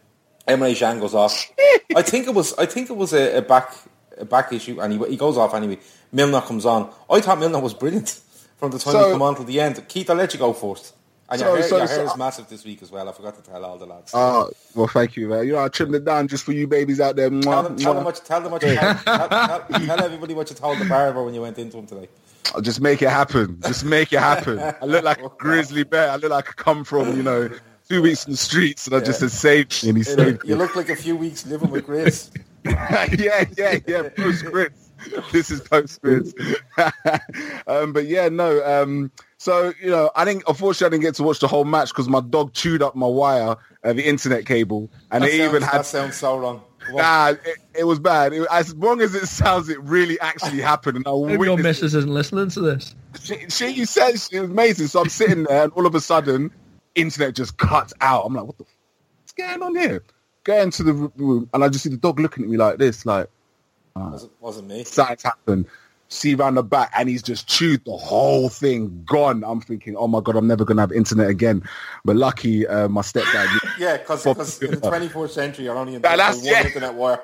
Emre 0.46 0.76
Can 0.78 1.00
goes 1.00 1.14
off. 1.14 1.50
I 1.96 2.02
think 2.02 2.26
it 2.26 2.34
was. 2.34 2.56
I 2.58 2.66
think 2.66 2.90
it 2.90 2.96
was 2.96 3.12
a, 3.12 3.38
a 3.38 3.42
back 3.42 3.74
a 4.18 4.24
back 4.24 4.52
issue, 4.52 4.80
and 4.80 4.92
he 4.92 5.10
he 5.10 5.16
goes 5.16 5.36
off 5.36 5.54
anyway. 5.54 5.78
Milner 6.12 6.40
comes 6.40 6.64
on. 6.64 6.90
I 7.10 7.20
thought 7.20 7.38
Milner 7.38 7.58
was 7.58 7.74
brilliant 7.74 8.08
from 8.56 8.70
the 8.70 8.78
time 8.78 8.92
So- 8.92 9.06
he 9.06 9.12
came 9.12 9.22
on 9.22 9.34
to 9.36 9.44
the 9.44 9.60
end. 9.60 9.86
Keith, 9.88 10.08
I'll 10.08 10.16
let 10.16 10.32
you 10.32 10.38
go 10.38 10.52
first. 10.52 10.94
And 11.28 11.40
So- 11.40 11.46
your, 11.48 11.56
hair, 11.56 11.68
so- 11.68 11.78
your 11.78 11.86
so- 11.86 11.96
hair 11.96 12.04
is 12.06 12.16
massive 12.16 12.48
this 12.48 12.64
week 12.64 12.82
as 12.82 12.90
well. 12.92 13.08
I 13.08 13.12
forgot 13.12 13.42
to 13.42 13.50
tell 13.50 13.64
all 13.64 13.78
the 13.78 13.86
lads. 13.86 14.12
Oh, 14.14 14.50
well, 14.74 14.86
thank 14.86 15.16
you, 15.16 15.28
man. 15.28 15.46
You 15.46 15.54
know, 15.54 15.64
I 15.64 15.68
trimmed 15.68 15.94
it 15.94 16.04
down 16.04 16.28
just 16.28 16.44
for 16.44 16.52
you 16.52 16.66
babies 16.66 17.00
out 17.00 17.16
there. 17.16 17.30
tell, 17.30 17.40
Mwah, 17.40 17.64
them, 17.64 17.76
tell 17.76 17.94
them 17.94 18.04
what 18.04 18.16
you 18.16 18.24
tell 18.24 18.40
them 18.40 18.52
what 18.52 18.62
you 18.62 18.74
tell, 18.74 18.94
tell, 18.94 19.60
tell 19.60 20.02
everybody 20.04 20.34
what 20.34 20.50
you 20.50 20.56
told 20.56 20.78
the 20.78 20.84
barber 20.84 21.22
when 21.24 21.34
you 21.34 21.40
went 21.40 21.58
into 21.58 21.78
him 21.78 21.86
today. 21.86 22.08
I'll 22.54 22.60
just 22.60 22.80
make 22.80 23.02
it 23.02 23.08
happen. 23.10 23.58
Just 23.66 23.84
make 23.84 24.12
it 24.12 24.20
happen. 24.20 24.60
I 24.60 24.84
look 24.84 25.02
like 25.04 25.20
a 25.20 25.28
grizzly 25.28 25.82
bear. 25.82 26.10
I 26.10 26.16
look 26.16 26.30
like 26.30 26.48
I 26.48 26.52
come 26.52 26.84
from, 26.84 27.16
you 27.16 27.22
know, 27.22 27.50
two 27.88 28.02
weeks 28.02 28.24
in 28.24 28.32
the 28.32 28.36
streets, 28.36 28.86
and 28.86 28.94
I 28.94 29.00
just 29.00 29.20
said, 29.20 29.30
save 29.30 29.82
me, 29.82 29.88
and 29.90 29.98
he 29.98 30.04
saved 30.04 30.44
me. 30.44 30.50
You 30.50 30.56
look 30.56 30.76
like 30.76 30.88
a 30.88 30.96
few 30.96 31.16
weeks 31.16 31.44
living 31.46 31.70
with 31.70 31.86
Grace. 31.86 32.30
yeah, 32.64 33.44
yeah, 33.56 33.78
yeah. 33.86 34.08
Post 34.16 34.40
scripts. 34.40 34.90
This 35.32 35.50
is 35.50 35.60
post 35.60 35.94
scripts. 35.94 36.32
um, 37.66 37.92
but 37.92 38.06
yeah, 38.06 38.28
no. 38.28 38.64
Um, 38.64 39.10
so 39.46 39.72
you 39.80 39.90
know, 39.90 40.10
I 40.16 40.24
didn't. 40.24 40.42
Unfortunately, 40.48 40.86
I 40.86 40.90
didn't 40.90 41.02
get 41.02 41.14
to 41.16 41.22
watch 41.22 41.38
the 41.38 41.46
whole 41.46 41.64
match 41.64 41.90
because 41.90 42.08
my 42.08 42.20
dog 42.20 42.52
chewed 42.52 42.82
up 42.82 42.96
my 42.96 43.06
wire, 43.06 43.54
uh, 43.84 43.92
the 43.92 44.04
internet 44.06 44.44
cable, 44.44 44.90
and 45.12 45.22
That 45.22 45.28
it 45.30 45.36
sounds, 45.38 45.48
even 45.50 45.62
had. 45.62 45.72
that 45.78 45.86
sounds 45.86 46.16
so 46.16 46.36
wrong. 46.36 46.62
Go. 46.88 46.96
Nah, 46.96 47.28
it, 47.30 47.56
it 47.78 47.84
was 47.84 47.98
bad. 48.00 48.32
It, 48.32 48.46
as 48.50 48.72
wrong 48.74 49.00
as 49.00 49.14
it 49.14 49.26
sounds, 49.26 49.68
it 49.68 49.80
really 49.82 50.18
actually 50.20 50.60
happened. 50.72 50.96
And 50.98 51.06
I 51.08 51.12
Maybe 51.12 51.44
your 51.44 51.54
witnessed 51.56 51.82
missus 51.82 51.94
isn't 51.94 52.12
listening 52.12 52.48
to 52.50 52.60
this. 52.60 52.94
she, 53.22 53.48
she 53.48 53.68
you 53.68 53.86
said 53.86 54.18
she 54.18 54.40
was 54.40 54.50
amazing. 54.50 54.88
So 54.88 55.00
I'm 55.00 55.08
sitting 55.08 55.44
there, 55.44 55.62
and 55.64 55.72
all 55.74 55.86
of 55.86 55.94
a 55.94 56.00
sudden, 56.00 56.50
internet 56.96 57.34
just 57.36 57.56
cuts 57.56 57.92
out. 58.00 58.24
I'm 58.26 58.34
like, 58.34 58.46
what 58.46 58.58
the? 58.58 58.64
F- 58.64 58.76
what's 59.22 59.32
going 59.32 59.62
on 59.62 59.76
here? 59.76 60.02
Go 60.44 60.60
into 60.60 60.82
the 60.82 60.92
room, 60.92 61.48
and 61.54 61.62
I 61.64 61.68
just 61.68 61.84
see 61.84 61.90
the 61.90 61.96
dog 61.96 62.18
looking 62.20 62.42
at 62.44 62.50
me 62.50 62.56
like 62.56 62.78
this, 62.78 63.04
like 63.06 63.28
Was 63.96 64.24
it, 64.24 64.30
wasn't 64.40 64.68
me. 64.68 64.82
something's 64.84 65.22
happened. 65.22 65.66
See 66.08 66.34
round 66.34 66.56
the 66.56 66.62
back, 66.62 66.92
and 66.96 67.08
he's 67.08 67.22
just 67.22 67.48
chewed 67.48 67.84
the 67.84 67.96
whole 67.96 68.48
thing, 68.48 69.02
gone. 69.06 69.42
I'm 69.44 69.60
thinking, 69.60 69.96
oh 69.96 70.06
my 70.08 70.20
god, 70.20 70.36
I'm 70.36 70.46
never 70.46 70.64
gonna 70.64 70.82
have 70.82 70.92
internet 70.92 71.28
again. 71.28 71.62
But 72.04 72.16
lucky, 72.16 72.66
uh, 72.66 72.88
my 72.88 73.02
stepdad. 73.02 73.46
Yeah, 73.78 73.98
because 73.98 74.24
in 74.62 74.70
the 74.70 74.76
24th 74.78 75.30
century, 75.30 75.66
you're 75.66 75.76
only 75.76 75.96
in 75.96 76.02
That- 76.02 76.16
that's- 76.16 76.36
one 76.36 76.44
yeah. 76.46 76.66
internet 76.66 76.94
wire. 76.94 77.20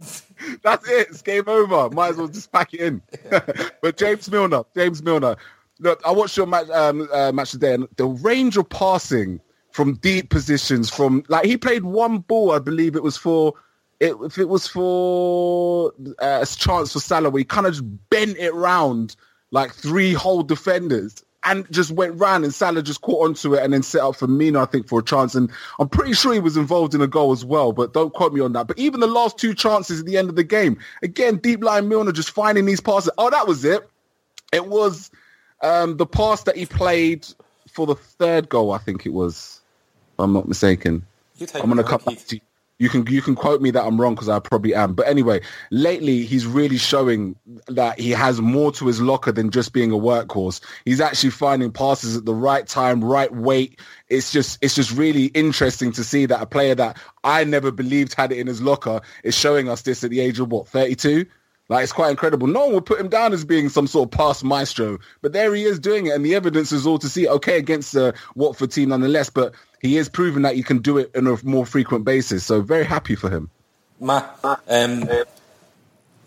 That's 0.62 0.88
it. 0.88 1.08
It's 1.10 1.20
game 1.20 1.44
over. 1.46 1.90
Might 1.90 2.10
as 2.12 2.16
well 2.16 2.28
just 2.28 2.50
pack 2.50 2.72
it 2.72 2.80
in. 2.80 3.02
but 3.82 3.98
James 3.98 4.30
Milner, 4.30 4.62
James 4.74 5.02
Milner. 5.02 5.36
Look, 5.78 6.00
I 6.06 6.10
watched 6.10 6.36
your 6.38 6.46
match 6.46 6.70
um, 6.70 7.06
uh, 7.12 7.32
match 7.32 7.50
today, 7.50 7.74
and 7.74 7.86
the 7.96 8.06
range 8.06 8.56
of 8.56 8.66
passing 8.70 9.40
from 9.72 9.94
deep 9.96 10.30
positions, 10.30 10.88
from 10.88 11.22
like 11.28 11.44
he 11.44 11.56
played 11.58 11.84
one 11.84 12.18
ball, 12.18 12.52
I 12.52 12.58
believe 12.58 12.96
it 12.96 13.02
was 13.02 13.16
for. 13.18 13.52
It, 14.00 14.16
if 14.22 14.38
it 14.38 14.48
was 14.48 14.66
for 14.66 15.92
uh, 16.20 16.40
a 16.42 16.46
chance 16.46 16.92
for 16.92 17.00
Salah, 17.00 17.30
where 17.30 17.40
he 17.40 17.44
kind 17.44 17.66
of 17.66 17.74
just 17.74 18.08
bent 18.10 18.38
it 18.38 18.54
round 18.54 19.14
like 19.50 19.72
three 19.74 20.14
whole 20.14 20.42
defenders 20.42 21.22
and 21.44 21.70
just 21.70 21.90
went 21.90 22.18
round 22.18 22.44
and 22.44 22.52
Salah 22.52 22.82
just 22.82 23.00
caught 23.00 23.28
onto 23.28 23.54
it 23.54 23.62
and 23.62 23.72
then 23.72 23.82
set 23.82 24.02
up 24.02 24.16
for 24.16 24.26
Mane, 24.26 24.56
I 24.56 24.66
think, 24.66 24.88
for 24.88 25.00
a 25.00 25.02
chance. 25.02 25.34
And 25.34 25.50
I'm 25.78 25.88
pretty 25.88 26.12
sure 26.12 26.32
he 26.32 26.40
was 26.40 26.56
involved 26.56 26.94
in 26.94 27.00
a 27.00 27.06
goal 27.06 27.32
as 27.32 27.44
well, 27.44 27.72
but 27.72 27.92
don't 27.92 28.12
quote 28.12 28.32
me 28.32 28.40
on 28.40 28.52
that. 28.52 28.66
But 28.66 28.78
even 28.78 29.00
the 29.00 29.06
last 29.06 29.38
two 29.38 29.54
chances 29.54 30.00
at 30.00 30.06
the 30.06 30.18
end 30.18 30.28
of 30.28 30.36
the 30.36 30.44
game, 30.44 30.78
again, 31.02 31.36
deep 31.36 31.62
line 31.62 31.88
Milner 31.88 32.12
just 32.12 32.30
finding 32.30 32.66
these 32.66 32.80
passes. 32.80 33.10
Oh, 33.16 33.30
that 33.30 33.46
was 33.46 33.64
it. 33.64 33.88
It 34.52 34.66
was 34.66 35.10
um, 35.62 35.96
the 35.96 36.06
pass 36.06 36.42
that 36.44 36.56
he 36.56 36.66
played 36.66 37.26
for 37.70 37.86
the 37.86 37.94
third 37.94 38.48
goal, 38.48 38.72
I 38.72 38.78
think 38.78 39.06
it 39.06 39.12
was, 39.12 39.60
if 40.14 40.20
I'm 40.20 40.32
not 40.32 40.48
mistaken. 40.48 41.06
I'm 41.54 41.70
going 41.70 41.76
to 41.78 41.84
come 41.84 42.02
back 42.04 42.18
to 42.26 42.36
you. 42.36 42.42
You 42.80 42.88
can 42.88 43.06
you 43.08 43.20
can 43.20 43.34
quote 43.34 43.60
me 43.60 43.70
that 43.72 43.84
I'm 43.84 44.00
wrong 44.00 44.14
because 44.14 44.30
I 44.30 44.38
probably 44.38 44.74
am. 44.74 44.94
But 44.94 45.06
anyway, 45.06 45.42
lately 45.70 46.24
he's 46.24 46.46
really 46.46 46.78
showing 46.78 47.36
that 47.68 48.00
he 48.00 48.10
has 48.10 48.40
more 48.40 48.72
to 48.72 48.86
his 48.86 49.02
locker 49.02 49.32
than 49.32 49.50
just 49.50 49.74
being 49.74 49.92
a 49.92 49.96
workhorse. 49.96 50.62
He's 50.86 50.98
actually 50.98 51.30
finding 51.30 51.72
passes 51.72 52.16
at 52.16 52.24
the 52.24 52.34
right 52.34 52.66
time, 52.66 53.04
right 53.04 53.30
weight. 53.30 53.78
It's 54.08 54.32
just 54.32 54.58
it's 54.62 54.74
just 54.74 54.92
really 54.92 55.26
interesting 55.26 55.92
to 55.92 56.02
see 56.02 56.24
that 56.24 56.40
a 56.40 56.46
player 56.46 56.74
that 56.74 56.98
I 57.22 57.44
never 57.44 57.70
believed 57.70 58.14
had 58.14 58.32
it 58.32 58.38
in 58.38 58.46
his 58.46 58.62
locker 58.62 59.02
is 59.24 59.36
showing 59.36 59.68
us 59.68 59.82
this 59.82 60.02
at 60.02 60.08
the 60.08 60.20
age 60.20 60.40
of 60.40 60.50
what 60.50 60.66
32. 60.66 61.26
Like 61.68 61.84
it's 61.84 61.92
quite 61.92 62.10
incredible. 62.10 62.46
No 62.46 62.64
one 62.64 62.74
would 62.74 62.86
put 62.86 62.98
him 62.98 63.08
down 63.08 63.34
as 63.34 63.44
being 63.44 63.68
some 63.68 63.86
sort 63.86 64.08
of 64.08 64.18
past 64.18 64.42
maestro, 64.42 64.98
but 65.20 65.34
there 65.34 65.54
he 65.54 65.64
is 65.64 65.78
doing 65.78 66.06
it, 66.06 66.14
and 66.14 66.24
the 66.24 66.34
evidence 66.34 66.72
is 66.72 66.86
all 66.86 66.98
to 66.98 67.08
see. 67.10 67.28
Okay, 67.28 67.58
against 67.58 67.92
the 67.92 68.14
Watford 68.34 68.72
team 68.72 68.88
nonetheless, 68.88 69.28
but 69.28 69.54
he 69.80 69.96
is 69.96 70.08
proving 70.08 70.42
that 70.42 70.54
he 70.54 70.62
can 70.62 70.78
do 70.78 70.98
it 70.98 71.10
on 71.16 71.26
a 71.26 71.36
more 71.42 71.66
frequent 71.66 72.04
basis. 72.04 72.44
So 72.44 72.60
very 72.60 72.84
happy 72.84 73.14
for 73.14 73.30
him. 73.30 73.50
Matt, 73.98 74.38
um, 74.68 75.08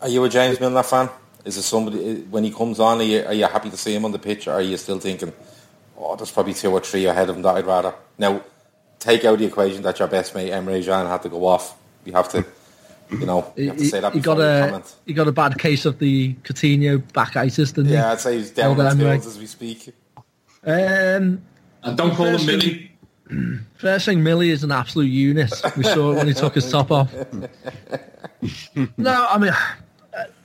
are 0.02 0.10
you 0.10 0.24
a 0.24 0.30
James 0.30 0.60
Milner 0.60 0.84
fan? 0.84 1.10
Is 1.46 1.58
it 1.58 1.64
somebody 1.64 2.22
when 2.30 2.44
he 2.44 2.52
comes 2.52 2.80
on? 2.80 3.00
Are 3.00 3.04
you, 3.04 3.24
are 3.26 3.34
you 3.34 3.46
happy 3.46 3.70
to 3.70 3.78
see 3.78 3.94
him 3.94 4.06
on 4.06 4.12
the 4.12 4.20
pitch, 4.20 4.48
or 4.48 4.54
are 4.54 4.62
you 4.62 4.78
still 4.78 5.00
thinking, 5.00 5.34
"Oh, 5.98 6.16
there's 6.16 6.32
probably 6.32 6.54
two 6.54 6.72
or 6.72 6.80
three 6.80 7.06
ahead 7.06 7.30
of 7.30 7.36
him 7.36 7.42
that 7.42 7.56
I'd 7.56 7.66
rather"? 7.66 7.94
Now, 8.18 8.42
take 9.00 9.26
out 9.26 9.40
the 9.40 9.46
equation 9.46 9.82
that 9.84 10.00
your 10.00 10.08
best 10.08 10.34
mate 10.36 10.52
Emre 10.52 10.84
Can 10.84 11.06
had 11.08 11.22
to 11.24 11.30
go 11.30 11.46
off. 11.46 11.78
You 12.06 12.14
have 12.14 12.30
to, 12.30 12.46
you 13.12 13.26
know, 13.26 13.52
you 13.58 13.68
have 13.68 13.78
to 13.78 13.86
say 13.86 14.00
that 14.00 14.14
he 14.14 14.20
got 14.22 14.40
a 14.40 14.68
comment. 14.70 14.96
he 15.06 15.14
got 15.14 15.28
a 15.28 15.32
bad 15.34 15.58
case 15.60 15.86
of 15.86 16.00
the 16.00 16.34
Coutinho 16.44 17.00
backitis, 17.12 17.74
didn't 17.74 17.88
he? 17.88 17.94
Yeah, 17.94 18.12
I'd 18.14 18.22
say 18.22 18.38
he's 18.38 18.52
down 18.52 18.78
Well 18.78 18.90
the 18.96 19.04
done, 19.04 19.12
as 19.18 19.38
we 19.38 19.46
speak. 19.46 19.94
Um, 20.66 21.42
And 21.84 21.98
don't 21.98 22.16
call 22.16 22.28
him 22.28 22.46
Millie. 22.46 22.93
First 23.76 24.06
thing, 24.06 24.24
Millie 24.24 24.50
is 24.50 24.64
an 24.64 24.72
absolute 24.72 25.10
unit. 25.10 25.52
We 25.78 25.84
saw 25.84 26.12
it 26.12 26.16
when 26.18 26.28
he 26.28 26.34
took 26.34 26.56
his 26.56 26.70
top 26.70 26.92
off. 26.92 27.14
no, 28.98 29.28
I 29.30 29.38
mean, 29.38 29.54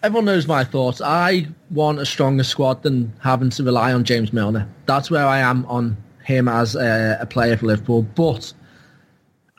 everyone 0.03 0.25
knows 0.25 0.47
my 0.47 0.65
thoughts. 0.65 1.01
I 1.01 1.47
want 1.71 1.99
a 1.99 2.07
stronger 2.07 2.45
squad 2.45 2.83
than 2.83 3.13
having 3.21 3.51
to 3.51 3.65
rely 3.65 3.93
on 3.93 4.05
James 4.05 4.33
Milner. 4.33 4.69
That's 4.87 5.11
where 5.11 5.27
I 5.27 5.39
am 5.39 5.67
on 5.67 5.97
him 6.25 6.49
as 6.49 6.75
a, 6.75 7.19
a 7.21 7.27
player 7.27 7.57
for 7.57 7.67
Liverpool. 7.67 8.03
But 8.03 8.53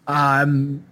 um, 0.08 0.84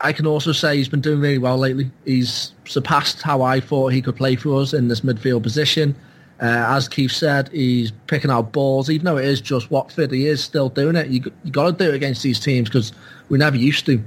I 0.00 0.12
can 0.12 0.26
also 0.26 0.52
say 0.52 0.76
he's 0.76 0.88
been 0.88 1.00
doing 1.00 1.20
really 1.20 1.38
well 1.38 1.58
lately. 1.58 1.90
He's 2.04 2.52
surpassed 2.64 3.22
how 3.22 3.42
I 3.42 3.60
thought 3.60 3.92
he 3.92 4.02
could 4.02 4.16
play 4.16 4.36
for 4.36 4.60
us 4.60 4.72
in 4.72 4.88
this 4.88 5.00
midfield 5.00 5.42
position. 5.42 5.94
Uh, 6.42 6.74
as 6.76 6.88
Keith 6.88 7.12
said, 7.12 7.48
he's 7.50 7.92
picking 8.08 8.28
out 8.28 8.50
balls. 8.50 8.90
Even 8.90 9.04
though 9.04 9.16
it 9.16 9.26
is 9.26 9.40
just 9.40 9.70
Watford, 9.70 10.10
he 10.10 10.26
is 10.26 10.42
still 10.42 10.68
doing 10.68 10.96
it. 10.96 11.06
You, 11.06 11.32
you 11.44 11.52
got 11.52 11.66
to 11.66 11.72
do 11.72 11.90
it 11.90 11.94
against 11.94 12.24
these 12.24 12.40
teams 12.40 12.68
because 12.68 12.92
we 13.28 13.38
never 13.38 13.56
used 13.56 13.86
to. 13.86 14.02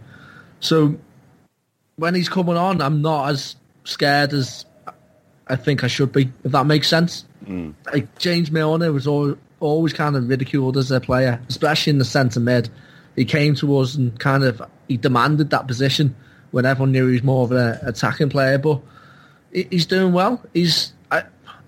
So 0.60 0.98
when 1.96 2.14
he's 2.14 2.28
coming 2.28 2.58
on, 2.58 2.82
I'm 2.82 3.02
not 3.02 3.30
as 3.30 3.56
scared 3.86 4.34
as 4.34 4.66
I 5.48 5.56
think 5.56 5.86
I 5.86 5.88
should 5.88 6.12
be, 6.12 6.30
if 6.44 6.52
that 6.52 6.66
makes 6.66 6.90
sense. 6.90 7.24
Like 7.94 8.18
James 8.18 8.52
Milner 8.52 8.92
was 8.92 9.08
al 9.08 9.38
always 9.62 9.94
kind 9.94 10.18
of 10.18 10.28
ridiculed 10.28 10.76
as 10.76 10.92
a 10.92 11.00
player, 11.00 11.40
especially 11.48 11.92
in 11.92 12.00
the 12.00 12.06
centre 12.06 12.42
mid. 12.42 12.70
He 13.16 13.24
came 13.24 13.56
to 13.56 13.78
us 13.78 13.96
and 13.96 14.20
kind 14.20 14.44
of 14.44 14.62
he 14.90 14.98
demanded 14.98 15.52
that 15.52 15.68
position 15.68 16.16
when 16.52 16.66
everyone 16.66 16.92
knew 16.92 17.08
he 17.08 17.14
was 17.14 17.24
more 17.24 17.46
of 17.46 17.54
an 17.54 17.80
attacking 17.84 18.30
player. 18.30 18.58
But 18.58 18.82
he's 19.54 19.86
doing 19.86 20.12
well. 20.12 20.44
He's 20.54 20.92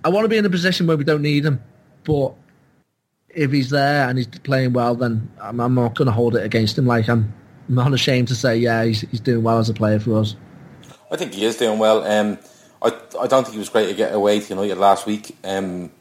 I, 0.08 0.10
want 0.10 0.26
to 0.26 0.30
be 0.30 0.38
in 0.38 0.46
a 0.46 0.50
position 0.50 0.88
where 0.88 0.98
we 0.98 1.04
don't 1.04 1.22
need 1.22 1.46
him, 1.46 1.62
but 2.04 2.34
if 3.30 3.52
he's 3.52 3.70
there 3.70 4.08
and 4.08 4.17
he's 4.17 4.28
playing 4.28 4.74
well, 4.74 4.96
then 4.96 5.30
I'm, 5.41 5.60
I'm 5.60 5.76
not 5.76 5.96
going 5.96 6.08
to 6.08 6.12
hold 6.12 6.36
it 6.36 6.43
against 6.43 6.78
him. 6.78 6.86
Like 6.86 7.08
I'm, 7.10 7.34
not 7.70 7.93
ashamed 7.93 8.30
to 8.30 8.36
say, 8.36 8.58
yeah, 8.58 8.86
he's 8.86 9.02
he's 9.02 9.20
doing 9.20 9.43
well 9.43 9.60
as 9.60 9.70
a 9.70 9.74
player 9.74 10.00
for 10.00 10.20
us. 10.20 10.36
I 11.12 11.17
think 11.17 11.34
he 11.34 11.43
is 11.43 11.58
doing 11.58 11.80
well. 11.80 12.02
Um, 12.06 12.38
I 12.82 12.88
I 13.20 13.28
don't 13.28 13.43
think 13.43 13.54
he 13.54 13.60
was 13.60 13.70
great 13.70 13.88
to 13.88 13.93
get 13.93 14.13
away 14.13 14.39
to 14.39 14.50
United 14.50 14.78
last 14.78 15.06
week. 15.06 15.36
Um, 15.43 15.91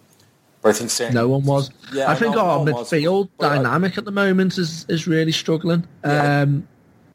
but 0.62 0.70
I 0.70 0.72
think 0.78 0.90
certainly 0.90 1.20
No 1.20 1.28
one 1.28 1.44
was. 1.44 1.70
Yeah, 1.92 2.10
I 2.10 2.14
think 2.14 2.34
no- 2.34 2.40
our 2.40 2.58
no 2.58 2.72
one 2.72 2.74
was. 2.74 2.90
midfield 2.90 3.28
I- 3.40 3.56
dynamic 3.56 3.98
at 3.98 4.04
the 4.04 4.12
moment 4.12 4.58
is, 4.58 4.86
is 4.88 5.06
really 5.06 5.32
struggling. 5.32 5.86
Yeah. 6.04 6.42
Um, 6.42 6.68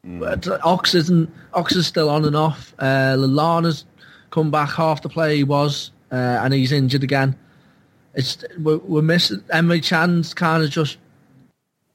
but 0.03 0.47
Ox 0.65 0.95
isn't. 0.95 1.31
Ox 1.53 1.75
is 1.75 1.85
still 1.87 2.09
on 2.09 2.25
and 2.25 2.35
off. 2.35 2.73
Uh, 2.79 3.15
Lallana's 3.17 3.85
come 4.31 4.51
back 4.51 4.69
half 4.71 5.01
the 5.01 5.09
play 5.09 5.37
he 5.37 5.43
was, 5.43 5.91
uh, 6.11 6.39
and 6.43 6.53
he's 6.53 6.71
injured 6.71 7.03
again. 7.03 7.35
It's 8.13 8.43
we're, 8.59 8.77
we're 8.77 9.01
missing. 9.01 9.39
Emre 9.53 9.85
Can's 9.87 10.33
kind 10.33 10.63
of 10.63 10.69
just 10.69 10.97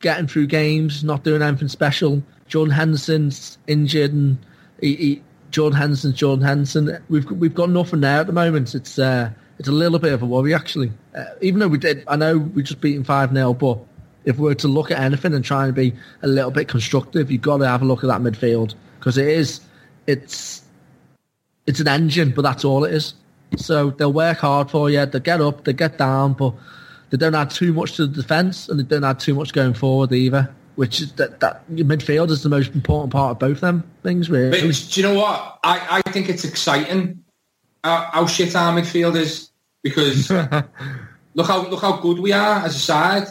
getting 0.00 0.26
through 0.26 0.46
games, 0.46 1.04
not 1.04 1.24
doing 1.24 1.42
anything 1.42 1.68
special. 1.68 2.22
John 2.48 2.70
Henderson's 2.70 3.58
injured, 3.66 4.12
and 4.12 4.38
he, 4.80 4.96
he, 4.96 5.22
Jordan 5.50 5.78
Henderson's 5.78 6.14
Jordan 6.14 6.44
Henderson. 6.44 6.98
We've 7.08 7.30
we've 7.30 7.54
got 7.54 7.70
nothing 7.70 8.00
there 8.00 8.20
at 8.20 8.26
the 8.26 8.32
moment. 8.32 8.74
It's 8.74 8.98
uh, 8.98 9.30
it's 9.58 9.68
a 9.68 9.72
little 9.72 9.98
bit 9.98 10.12
of 10.12 10.22
a 10.22 10.26
worry 10.26 10.54
actually. 10.54 10.92
Uh, 11.14 11.24
even 11.40 11.60
though 11.60 11.68
we 11.68 11.78
did, 11.78 12.04
I 12.08 12.16
know 12.16 12.38
we 12.38 12.62
just 12.62 12.80
beaten 12.80 13.04
five 13.04 13.32
0 13.32 13.54
but 13.54 13.78
if 14.26 14.38
we 14.38 14.44
were 14.44 14.54
to 14.56 14.68
look 14.68 14.90
at 14.90 14.98
anything 14.98 15.32
and 15.32 15.44
try 15.44 15.64
and 15.66 15.74
be 15.74 15.94
a 16.22 16.26
little 16.26 16.50
bit 16.50 16.68
constructive, 16.68 17.30
you've 17.30 17.42
got 17.42 17.58
to 17.58 17.68
have 17.68 17.80
a 17.80 17.84
look 17.84 18.04
at 18.04 18.08
that 18.08 18.20
midfield 18.20 18.74
because 18.98 19.16
it 19.16 19.28
is, 19.28 19.60
it's, 20.06 20.62
it's 21.66 21.80
an 21.80 21.88
engine, 21.88 22.32
but 22.32 22.42
that's 22.42 22.64
all 22.64 22.84
it 22.84 22.92
is. 22.92 23.14
So 23.56 23.90
they'll 23.90 24.12
work 24.12 24.38
hard 24.38 24.70
for 24.70 24.90
you. 24.90 25.04
They 25.06 25.20
get 25.20 25.40
up, 25.40 25.64
they 25.64 25.72
get 25.72 25.98
down, 25.98 26.34
but 26.34 26.54
they 27.10 27.16
don't 27.16 27.34
add 27.34 27.50
too 27.50 27.72
much 27.72 27.96
to 27.96 28.06
the 28.06 28.14
defence 28.22 28.68
and 28.68 28.78
they 28.78 28.84
don't 28.84 29.04
add 29.04 29.20
too 29.20 29.34
much 29.34 29.52
going 29.52 29.74
forward 29.74 30.12
either. 30.12 30.54
Which 30.76 31.00
is 31.00 31.12
that, 31.12 31.40
that 31.40 31.62
your 31.70 31.86
midfield 31.86 32.28
is 32.30 32.42
the 32.42 32.50
most 32.50 32.74
important 32.74 33.10
part 33.10 33.30
of 33.30 33.38
both 33.38 33.60
them 33.60 33.82
things, 34.02 34.28
really. 34.28 34.50
But 34.50 34.86
do 34.90 35.00
you 35.00 35.06
know 35.06 35.14
what? 35.14 35.58
I, 35.64 36.02
I 36.06 36.10
think 36.10 36.28
it's 36.28 36.44
exciting 36.44 37.24
how, 37.82 38.10
how 38.12 38.26
shit 38.26 38.54
our 38.54 38.78
midfield 38.78 39.16
is 39.16 39.48
because 39.82 40.30
look 41.34 41.46
how 41.46 41.66
look 41.68 41.80
how 41.80 41.96
good 41.98 42.18
we 42.18 42.32
are 42.32 42.62
as 42.64 42.76
a 42.76 42.78
side, 42.78 43.26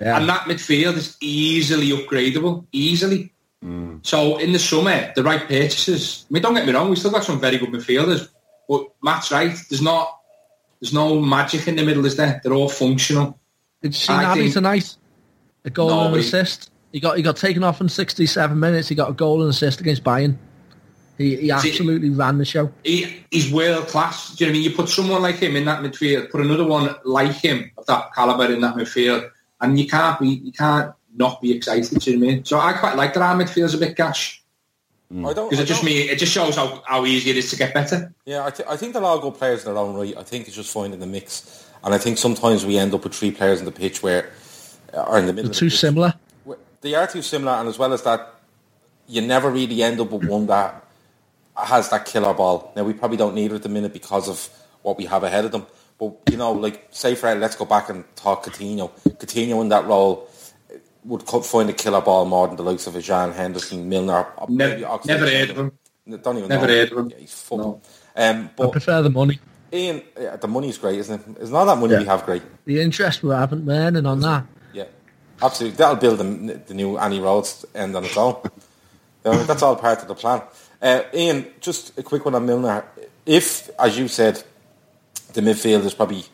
Yeah. 0.00 0.18
and 0.18 0.28
that 0.28 0.42
midfield 0.42 0.94
is 0.94 1.16
easily 1.20 1.88
upgradable, 1.90 2.66
easily. 2.70 3.32
Mm. 3.64 4.06
So 4.06 4.36
in 4.36 4.52
the 4.52 4.58
summer, 4.60 5.12
the 5.16 5.24
right 5.24 5.40
purchases. 5.48 6.26
I 6.30 6.34
mean, 6.34 6.42
don't 6.44 6.54
get 6.54 6.64
me 6.64 6.72
wrong, 6.72 6.90
we 6.90 6.96
still 6.96 7.10
got 7.10 7.24
some 7.24 7.40
very 7.40 7.58
good 7.58 7.70
midfielders, 7.70 8.28
but 8.68 8.86
Matt's 9.02 9.30
right. 9.30 9.56
There's 9.68 9.82
not 9.82 10.18
there's 10.80 10.92
no 10.92 11.20
magic 11.20 11.66
in 11.68 11.76
the 11.76 11.84
middle, 11.84 12.04
is 12.04 12.16
there? 12.16 12.40
They're 12.42 12.52
all 12.52 12.68
functional. 12.68 13.38
Did 13.82 13.94
you 13.94 14.00
see 14.00 14.12
I 14.12 14.24
Naby 14.24 14.34
think- 14.34 14.52
tonight? 14.54 14.96
A 15.66 15.70
goal 15.70 15.88
No, 15.88 16.04
and 16.06 16.14
an 16.14 16.20
assist. 16.20 16.70
He 16.92 17.00
got 17.00 17.16
he 17.16 17.22
got 17.22 17.36
taken 17.36 17.64
off 17.64 17.80
in 17.80 17.88
67 17.88 18.58
minutes. 18.60 18.88
He 18.88 18.94
got 18.94 19.08
a 19.10 19.14
goal 19.14 19.40
and 19.40 19.50
assist 19.50 19.80
against 19.80 20.04
Bayern. 20.04 20.36
He 21.16 21.36
he 21.36 21.50
absolutely 21.50 22.10
ran 22.10 22.38
the 22.38 22.44
show. 22.44 22.70
He, 22.82 23.22
he's 23.30 23.52
world 23.52 23.86
class. 23.88 24.34
Do 24.34 24.44
you 24.44 24.50
know 24.50 24.52
what 24.52 24.56
I 24.56 24.60
mean? 24.60 24.70
You 24.70 24.76
put 24.76 24.88
someone 24.88 25.22
like 25.22 25.36
him 25.36 25.56
in 25.56 25.64
that 25.64 25.80
midfield, 25.82 26.30
put 26.30 26.40
another 26.40 26.66
one 26.66 26.94
like 27.04 27.32
him 27.32 27.70
of 27.78 27.86
that 27.86 28.12
caliber 28.14 28.52
in 28.52 28.60
that 28.60 28.74
midfield, 28.74 29.30
and 29.60 29.78
you 29.78 29.86
can't 29.86 30.18
be, 30.20 30.28
you 30.28 30.52
can't 30.52 30.92
not 31.16 31.40
be 31.40 31.56
excited. 31.56 31.98
Do 32.00 32.10
you 32.10 32.16
know 32.18 32.26
what 32.26 32.32
I 32.32 32.34
mean? 32.36 32.44
So 32.44 32.58
I 32.58 32.72
quite 32.74 32.96
like 32.96 33.14
that 33.14 33.22
our 33.22 33.36
midfield's 33.36 33.74
a 33.74 33.78
bit 33.78 33.96
gash 33.96 34.42
Mm. 35.12 35.28
I 35.28 35.32
don't. 35.34 35.50
because 35.50 35.62
it 35.62 35.66
just 35.66 35.82
don't- 35.82 35.90
me, 35.90 36.08
it 36.08 36.18
just 36.18 36.32
shows 36.32 36.56
how, 36.56 36.82
how 36.86 37.04
easy 37.04 37.30
it 37.30 37.36
is 37.36 37.50
to 37.50 37.56
get 37.56 37.74
better. 37.74 38.12
Yeah, 38.24 38.46
I, 38.46 38.50
th- 38.50 38.68
I 38.68 38.76
think 38.76 38.94
they're 38.94 39.04
all 39.04 39.20
good 39.20 39.34
players 39.34 39.60
in 39.64 39.66
their 39.72 39.78
own 39.82 39.94
right. 39.94 40.16
I 40.16 40.22
think 40.22 40.46
it's 40.46 40.56
just 40.56 40.72
finding 40.72 40.98
the 41.00 41.06
mix, 41.06 41.68
and 41.84 41.94
I 41.94 41.98
think 41.98 42.18
sometimes 42.18 42.64
we 42.64 42.78
end 42.78 42.94
up 42.94 43.04
with 43.04 43.14
three 43.14 43.30
players 43.30 43.58
in 43.60 43.66
the 43.66 43.72
pitch 43.72 44.02
where 44.02 44.30
uh, 44.94 44.98
are 45.02 45.18
in 45.18 45.26
the 45.26 45.32
middle. 45.32 45.50
They're 45.50 45.52
of 45.52 45.58
too 45.58 45.70
the 45.70 45.76
similar. 45.76 46.14
They 46.80 46.94
are 46.94 47.06
too 47.06 47.22
similar, 47.22 47.52
and 47.52 47.68
as 47.68 47.78
well 47.78 47.92
as 47.92 48.02
that, 48.02 48.34
you 49.06 49.20
never 49.20 49.50
really 49.50 49.82
end 49.82 50.00
up 50.00 50.10
with 50.10 50.24
one 50.24 50.46
that 50.46 50.84
has 51.56 51.88
that 51.90 52.04
killer 52.06 52.34
ball. 52.34 52.72
Now 52.74 52.84
we 52.84 52.92
probably 52.94 53.16
don't 53.16 53.34
need 53.34 53.52
it 53.52 53.56
at 53.56 53.62
the 53.62 53.68
minute 53.68 53.92
because 53.92 54.28
of 54.28 54.48
what 54.82 54.98
we 54.98 55.04
have 55.06 55.22
ahead 55.22 55.44
of 55.44 55.52
them. 55.52 55.66
But 55.98 56.16
you 56.30 56.36
know, 56.36 56.52
like 56.52 56.88
say 56.90 57.14
for 57.14 57.34
let's 57.34 57.56
go 57.56 57.64
back 57.64 57.88
and 57.88 58.04
talk 58.16 58.44
Coutinho. 58.44 58.90
Coutinho 59.18 59.60
in 59.60 59.68
that 59.68 59.86
role 59.86 60.28
would 61.04 61.22
find 61.22 61.68
a 61.68 61.72
killer 61.72 62.00
ball 62.00 62.24
more 62.24 62.46
than 62.46 62.56
the 62.56 62.62
likes 62.62 62.86
of 62.86 62.96
a 62.96 63.00
Jan 63.00 63.32
Henderson, 63.32 63.88
Milner. 63.88 64.26
or 64.38 64.48
Never, 64.48 64.76
maybe 64.78 64.86
never 65.06 65.26
heard 65.26 65.50
of 65.50 65.58
him. 65.58 65.72
Don't 66.22 66.36
even 66.38 66.48
Never 66.48 66.66
know. 66.66 66.72
heard 66.72 66.92
of 66.92 66.98
him. 66.98 67.10
Yeah, 67.10 67.16
he's 67.18 67.34
fucking. 67.42 67.58
No. 67.64 67.80
Um, 68.16 68.44
I 68.44 68.50
but 68.56 68.72
prefer 68.72 69.02
the 69.02 69.10
money. 69.10 69.38
Ian, 69.72 70.02
yeah, 70.20 70.36
the 70.36 70.46
money's 70.48 70.78
great, 70.78 70.98
isn't 71.00 71.20
it? 71.20 71.36
It's 71.40 71.50
not 71.50 71.64
that 71.64 71.78
money 71.78 71.92
Yeah. 71.94 71.98
we 72.00 72.04
have 72.06 72.24
great. 72.24 72.42
The 72.64 72.80
interest 72.80 73.22
we're 73.22 73.36
having 73.36 73.64
learning 73.64 74.06
on 74.06 74.20
that. 74.20 74.44
Yeah, 74.72 74.84
absolutely. 75.42 75.76
That'll 75.76 75.96
build 75.96 76.18
the, 76.18 76.60
the 76.66 76.74
new 76.74 76.96
Annie 76.98 77.20
Rhodes 77.20 77.64
end 77.74 77.96
on 77.96 78.04
its 78.04 78.16
own. 78.16 78.36
You 79.24 79.32
know, 79.32 79.42
that's 79.44 79.62
all 79.62 79.74
part 79.76 80.02
of 80.02 80.08
the 80.08 80.14
plan. 80.14 80.42
Uh, 80.82 81.02
Ian, 81.14 81.46
just 81.60 81.98
a 81.98 82.02
quick 82.02 82.24
one 82.26 82.34
on 82.34 82.44
Milner. 82.46 82.84
If, 83.26 83.70
as 83.80 83.98
you 83.98 84.06
said, 84.06 84.42
the 85.32 85.40
midfield 85.40 85.84
is 85.86 85.94
probably, 85.94 86.24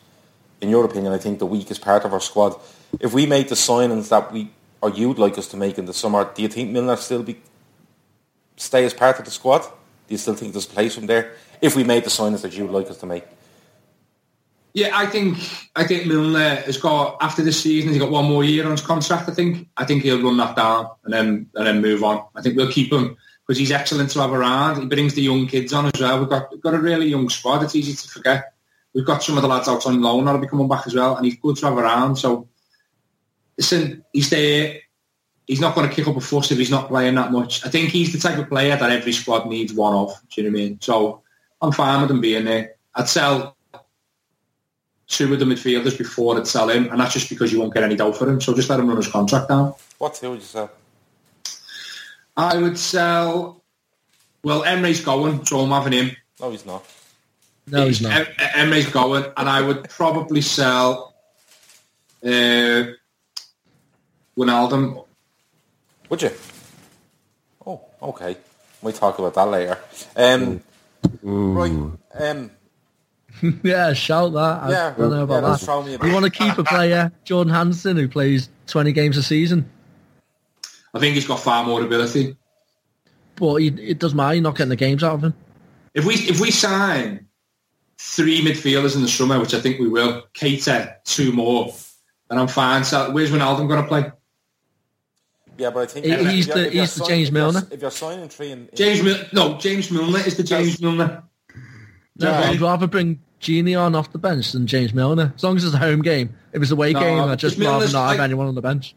in 0.59 0.69
your 0.69 0.83
opinion, 0.85 1.13
I 1.13 1.17
think 1.17 1.39
the 1.39 1.45
weakest 1.45 1.81
part 1.81 2.03
of 2.03 2.11
our 2.13 2.19
squad. 2.19 2.59
If 2.99 3.13
we 3.13 3.25
made 3.25 3.47
the 3.47 3.55
signings 3.55 4.09
that 4.09 4.31
we 4.33 4.51
or 4.81 4.89
you'd 4.89 5.19
like 5.19 5.37
us 5.37 5.47
to 5.49 5.57
make 5.57 5.77
in 5.77 5.85
the 5.85 5.93
summer, 5.93 6.29
do 6.33 6.41
you 6.41 6.47
think 6.47 6.71
Milner 6.71 6.95
still 6.95 7.23
be 7.23 7.39
stay 8.57 8.83
as 8.85 8.93
part 8.93 9.19
of 9.19 9.25
the 9.25 9.31
squad? 9.31 9.61
Do 9.61 10.13
you 10.15 10.17
still 10.17 10.35
think 10.35 10.53
there's 10.53 10.65
place 10.65 10.95
from 10.95 11.07
there? 11.07 11.33
If 11.61 11.75
we 11.75 11.83
made 11.83 12.03
the 12.03 12.09
signings 12.09 12.41
that 12.41 12.57
you'd 12.57 12.71
like 12.71 12.89
us 12.89 12.97
to 12.97 13.05
make, 13.05 13.25
Yeah, 14.73 14.91
I 14.93 15.05
think 15.05 15.37
I 15.75 15.85
think 15.85 16.07
Milner 16.07 16.55
has 16.55 16.77
got 16.77 17.17
after 17.21 17.43
this 17.43 17.61
season. 17.61 17.91
He's 17.91 17.99
got 17.99 18.09
one 18.11 18.25
more 18.25 18.43
year 18.43 18.65
on 18.65 18.71
his 18.71 18.81
contract. 18.81 19.29
I 19.29 19.33
think 19.33 19.67
I 19.77 19.85
think 19.85 20.03
he'll 20.03 20.23
run 20.23 20.37
that 20.37 20.55
down 20.55 20.89
and 21.03 21.13
then 21.13 21.49
and 21.55 21.67
then 21.67 21.81
move 21.81 22.03
on. 22.03 22.25
I 22.35 22.41
think 22.41 22.55
we'll 22.55 22.71
keep 22.71 22.91
him 22.91 23.17
because 23.45 23.59
he's 23.59 23.71
excellent 23.71 24.09
to 24.11 24.21
have 24.21 24.31
around. 24.31 24.79
He 24.79 24.85
brings 24.85 25.13
the 25.13 25.21
young 25.21 25.45
kids 25.47 25.73
on 25.73 25.87
as 25.87 25.99
well. 25.99 26.19
We've 26.19 26.29
got 26.29 26.51
we've 26.51 26.61
got 26.61 26.73
a 26.73 26.79
really 26.79 27.07
young 27.07 27.29
squad. 27.29 27.63
It's 27.63 27.75
easy 27.75 27.93
to 27.93 28.07
forget. 28.07 28.53
We've 28.93 29.05
got 29.05 29.23
some 29.23 29.37
of 29.37 29.41
the 29.41 29.47
lads 29.49 29.67
out 29.67 29.85
on 29.85 30.01
loan 30.01 30.25
that'll 30.25 30.41
be 30.41 30.47
coming 30.47 30.67
back 30.67 30.87
as 30.87 30.95
well, 30.95 31.15
and 31.15 31.25
he's 31.25 31.37
good 31.37 31.57
to 31.57 31.65
have 31.65 31.77
around. 31.77 32.15
So 32.15 32.47
listen, 33.57 34.03
he's 34.13 34.29
there. 34.29 34.79
He's 35.47 35.59
not 35.59 35.75
going 35.75 35.89
to 35.89 35.93
kick 35.93 36.07
up 36.07 36.15
a 36.15 36.21
fuss 36.21 36.51
if 36.51 36.57
he's 36.57 36.71
not 36.71 36.87
playing 36.87 37.15
that 37.15 37.31
much. 37.31 37.65
I 37.65 37.69
think 37.69 37.89
he's 37.89 38.13
the 38.13 38.19
type 38.19 38.39
of 38.39 38.47
player 38.47 38.75
that 38.75 38.91
every 38.91 39.11
squad 39.11 39.47
needs 39.47 39.73
one 39.73 39.93
of. 39.93 40.13
Do 40.29 40.41
you 40.41 40.49
know 40.49 40.53
what 40.53 40.61
I 40.61 40.63
mean? 40.63 40.81
So 40.81 41.23
I'm 41.61 41.71
fine 41.71 42.01
with 42.01 42.11
him 42.11 42.21
being 42.21 42.45
there. 42.45 42.75
I'd 42.95 43.09
sell 43.09 43.57
two 45.07 45.33
of 45.33 45.39
the 45.39 45.45
midfielders 45.45 45.97
before 45.97 46.37
I'd 46.37 46.47
sell 46.47 46.69
him, 46.69 46.89
and 46.89 46.99
that's 46.99 47.13
just 47.13 47.29
because 47.29 47.51
you 47.51 47.59
won't 47.59 47.73
get 47.73 47.83
any 47.83 47.95
dough 47.95 48.13
for 48.13 48.29
him. 48.29 48.39
So 48.39 48.55
just 48.55 48.69
let 48.69 48.79
him 48.79 48.87
run 48.87 48.97
his 48.97 49.07
contract 49.07 49.49
down. 49.49 49.73
what 49.97 50.13
two 50.13 50.29
would 50.29 50.39
you 50.39 50.45
say? 50.45 50.67
I 52.37 52.57
would 52.57 52.77
sell. 52.77 53.61
Well, 54.43 54.63
Emre's 54.63 55.03
going, 55.03 55.45
so 55.45 55.59
I'm 55.59 55.69
having 55.69 55.93
him. 55.93 56.15
No, 56.39 56.49
he's 56.49 56.65
not. 56.65 56.83
No, 57.67 57.85
he's 57.85 58.01
not. 58.01 58.27
Emre's 58.37 58.89
going, 58.89 59.25
and 59.37 59.49
I 59.49 59.61
would 59.61 59.87
probably 59.89 60.41
sell 60.41 61.13
uh, 62.25 62.83
Wijnaldum. 64.37 65.05
Would 66.09 66.21
you? 66.21 66.31
Oh, 67.65 67.81
okay. 68.01 68.37
We'll 68.81 68.93
talk 68.93 69.19
about 69.19 69.33
that 69.35 69.47
later. 69.49 69.77
Um, 70.15 70.61
right. 71.21 71.91
Um, 72.19 72.51
yeah, 73.63 73.93
shout 73.93 74.33
that. 74.33 74.63
I 74.63 74.71
Yeah, 74.71 74.93
don't 74.97 75.09
know 75.11 75.23
about 75.23 75.41
that's 75.43 75.59
that. 75.61 75.65
thrown 75.65 75.85
me 75.85 75.93
a 75.93 75.99
bit. 75.99 76.07
You 76.07 76.13
want 76.13 76.25
to 76.25 76.31
keep 76.31 76.57
a 76.57 76.63
player, 76.63 77.11
Jordan 77.23 77.53
Hansen, 77.53 77.95
who 77.97 78.07
plays 78.07 78.49
20 78.67 78.91
games 78.91 79.17
a 79.17 79.23
season, 79.23 79.69
I 80.93 80.99
think 80.99 81.15
he's 81.15 81.27
got 81.27 81.39
far 81.39 81.63
more 81.63 81.81
ability. 81.81 82.35
but 83.35 83.55
he, 83.57 83.67
it 83.67 83.99
doesn't 83.99 84.17
matter. 84.17 84.33
You're 84.35 84.43
not 84.43 84.55
getting 84.57 84.69
the 84.69 84.75
games 84.75 85.03
out 85.03 85.13
of 85.15 85.23
him. 85.23 85.33
If 85.93 86.05
we 86.05 86.15
if 86.15 86.39
we 86.41 86.51
sign 86.51 87.27
three 87.97 88.41
midfielders 88.43 88.95
in 88.95 89.01
the 89.01 89.07
summer, 89.07 89.39
which 89.39 89.53
I 89.53 89.59
think 89.61 89.79
we 89.79 89.87
will, 89.87 90.23
Keita 90.33 90.95
two 91.05 91.31
more, 91.31 91.73
then 92.29 92.39
I'm 92.39 92.47
fine. 92.47 92.83
So 92.83 93.11
where's 93.11 93.31
Wijnaldum 93.31 93.67
going 93.69 93.81
to 93.81 93.87
play? 93.87 94.11
Yeah, 95.61 95.69
but 95.69 95.81
I 95.81 95.85
think 95.85 96.05
He- 96.05 96.11
he's 96.35 96.47
you're- 96.47 96.63
the- 96.63 96.69
he's 96.71 96.95
the 96.95 97.05
signing- 97.05 97.09
James 97.09 97.27
if 97.29 97.33
you're- 97.33 97.43
Milner. 97.51 97.67
If 97.71 97.81
you're 97.81 97.91
signing 97.91 98.29
three 98.29 98.51
in, 98.51 98.59
in 98.59 98.69
James 98.75 99.03
Mil- 99.03 99.23
no, 99.31 99.57
James 99.59 99.91
Milner 99.91 100.19
is 100.25 100.35
the 100.35 100.43
James 100.43 100.81
Milner. 100.81 101.23
No, 102.17 102.29
Yeah. 102.31 102.49
I'd 102.49 102.59
rather 102.61 102.87
bring 102.87 103.19
Gini 103.41 103.79
on 103.79 103.93
off 103.95 104.11
the 104.11 104.17
bench 104.17 104.51
than 104.51 104.65
James 104.67 104.93
Milner. 104.93 105.33
As 105.35 105.43
long 105.43 105.55
as 105.57 105.63
it's 105.63 105.73
a 105.73 105.77
home 105.77 106.01
game. 106.01 106.31
If 106.53 106.61
it's 106.63 106.71
a 106.71 106.73
away 106.73 106.93
No, 106.93 106.99
game, 106.99 107.19
I'd 107.19 107.37
just 107.39 107.57
because 107.59 107.71
rather 107.73 107.91
not 107.93 108.09
have 108.09 108.17
like- 108.17 108.23
anyone 108.25 108.47
on 108.47 108.55
the 108.55 108.61
bench. 108.61 108.95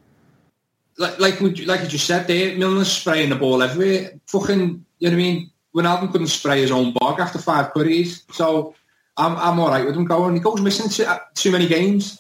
Like 0.97 1.19
like 1.21 1.41
we, 1.41 1.51
like 1.67 1.83
you 1.83 1.89
just 1.89 2.07
said 2.07 2.27
there, 2.29 2.57
Milner's 2.57 2.91
spraying 2.91 3.29
the 3.31 3.37
ball 3.37 3.63
everywhere. 3.63 4.13
Fucking, 4.27 4.59
you 5.01 5.11
know 5.11 5.11
what 5.11 5.13
I 5.13 5.17
mean? 5.17 5.51
Wijnaldum 5.75 6.13
couldn't 6.13 6.29
spray 6.29 6.61
his 6.63 6.71
own 6.71 6.93
bog 6.93 7.19
after 7.21 7.39
five 7.39 7.75
curries. 7.75 8.23
So 8.33 8.75
I'm 9.17 9.37
I'm 9.37 9.59
all 9.61 9.69
right 9.69 9.85
with 9.85 9.97
him 9.97 10.05
going. 10.07 10.35
He 10.35 10.41
goes 10.41 10.61
missing 10.61 10.89
too, 10.89 11.05
uh, 11.05 11.19
too 11.35 11.51
many 11.53 11.67
games. 11.67 12.19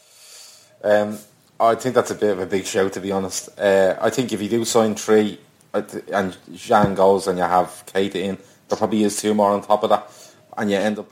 Um, 0.82 1.18
I 1.60 1.74
think 1.76 1.94
that's 1.94 2.10
a 2.10 2.14
bit 2.14 2.30
of 2.30 2.40
a 2.40 2.46
big 2.46 2.66
show, 2.66 2.88
to 2.88 3.00
be 3.00 3.12
honest. 3.12 3.48
Uh, 3.58 3.96
I 4.00 4.10
think 4.10 4.32
if 4.32 4.42
you 4.42 4.48
do 4.48 4.64
sign 4.64 4.94
three 4.94 5.38
uh, 5.72 5.82
and 6.12 6.36
Jean 6.54 6.94
goes 6.94 7.26
and 7.26 7.38
you 7.38 7.44
have 7.44 7.84
Keita 7.86 8.16
in, 8.16 8.38
there 8.68 8.78
probably 8.78 9.04
is 9.04 9.20
two 9.20 9.34
more 9.34 9.50
on 9.50 9.62
top 9.62 9.82
of 9.82 9.90
that, 9.90 10.10
and 10.56 10.70
you 10.70 10.76
end 10.76 10.98
up. 10.98 11.10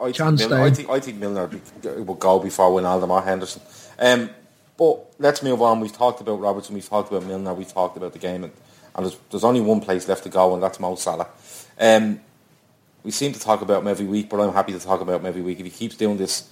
I 0.00 0.12
think, 0.12 0.38
Milner, 0.38 0.62
I 0.62 0.70
think 0.70 0.90
I 0.90 1.00
think 1.00 1.18
Milner 1.18 1.50
will 2.02 2.14
go 2.14 2.38
before 2.38 2.70
Wijnaldum 2.70 3.10
or 3.10 3.22
Henderson. 3.22 3.62
Um, 3.98 4.30
but 4.76 5.14
let's 5.18 5.42
move 5.42 5.62
on. 5.62 5.80
We've 5.80 5.92
talked 5.92 6.20
about 6.20 6.40
Robertson, 6.40 6.74
we've 6.74 6.88
talked 6.88 7.10
about 7.10 7.26
Milner, 7.26 7.54
we've 7.54 7.72
talked 7.72 7.96
about 7.96 8.12
the 8.12 8.18
game, 8.18 8.44
and, 8.44 8.52
and 8.96 9.06
there's, 9.06 9.16
there's 9.30 9.44
only 9.44 9.60
one 9.60 9.80
place 9.80 10.08
left 10.08 10.24
to 10.24 10.28
go, 10.28 10.52
and 10.54 10.62
that's 10.62 10.80
Mo 10.80 10.96
Salah. 10.96 11.28
Um, 11.78 12.20
we 13.04 13.10
seem 13.10 13.32
to 13.32 13.40
talk 13.40 13.62
about 13.62 13.82
him 13.82 13.88
every 13.88 14.06
week, 14.06 14.28
but 14.28 14.40
I'm 14.40 14.52
happy 14.52 14.72
to 14.72 14.80
talk 14.80 15.00
about 15.00 15.20
him 15.20 15.26
every 15.26 15.42
week. 15.42 15.60
If 15.60 15.66
he 15.66 15.70
keeps 15.70 15.96
doing 15.96 16.16
this, 16.16 16.48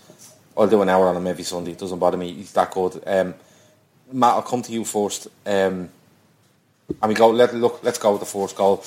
I'll 0.57 0.69
do 0.69 0.83
an 0.83 0.89
hour 0.89 1.07
on 1.09 1.17
him 1.17 1.27
every 1.27 1.45
Sunday. 1.45 1.73
It 1.73 1.79
doesn't 1.79 1.99
bother 1.99 2.17
me. 2.17 2.33
He's 2.33 2.53
that 2.53 2.71
good. 2.71 3.03
Um, 3.07 3.35
Matt, 4.13 4.35
I'll 4.35 4.43
come 4.43 4.63
to 4.63 4.73
you 4.73 4.85
first. 4.85 5.29
Um, 5.47 5.89
and 7.01 7.09
we 7.09 7.15
go. 7.15 7.31
Let 7.31 7.55
look. 7.55 7.81
Let's 7.83 7.99
go 7.99 8.13
with 8.13 8.21
the 8.21 8.27
first 8.27 8.57
goal. 8.57 8.85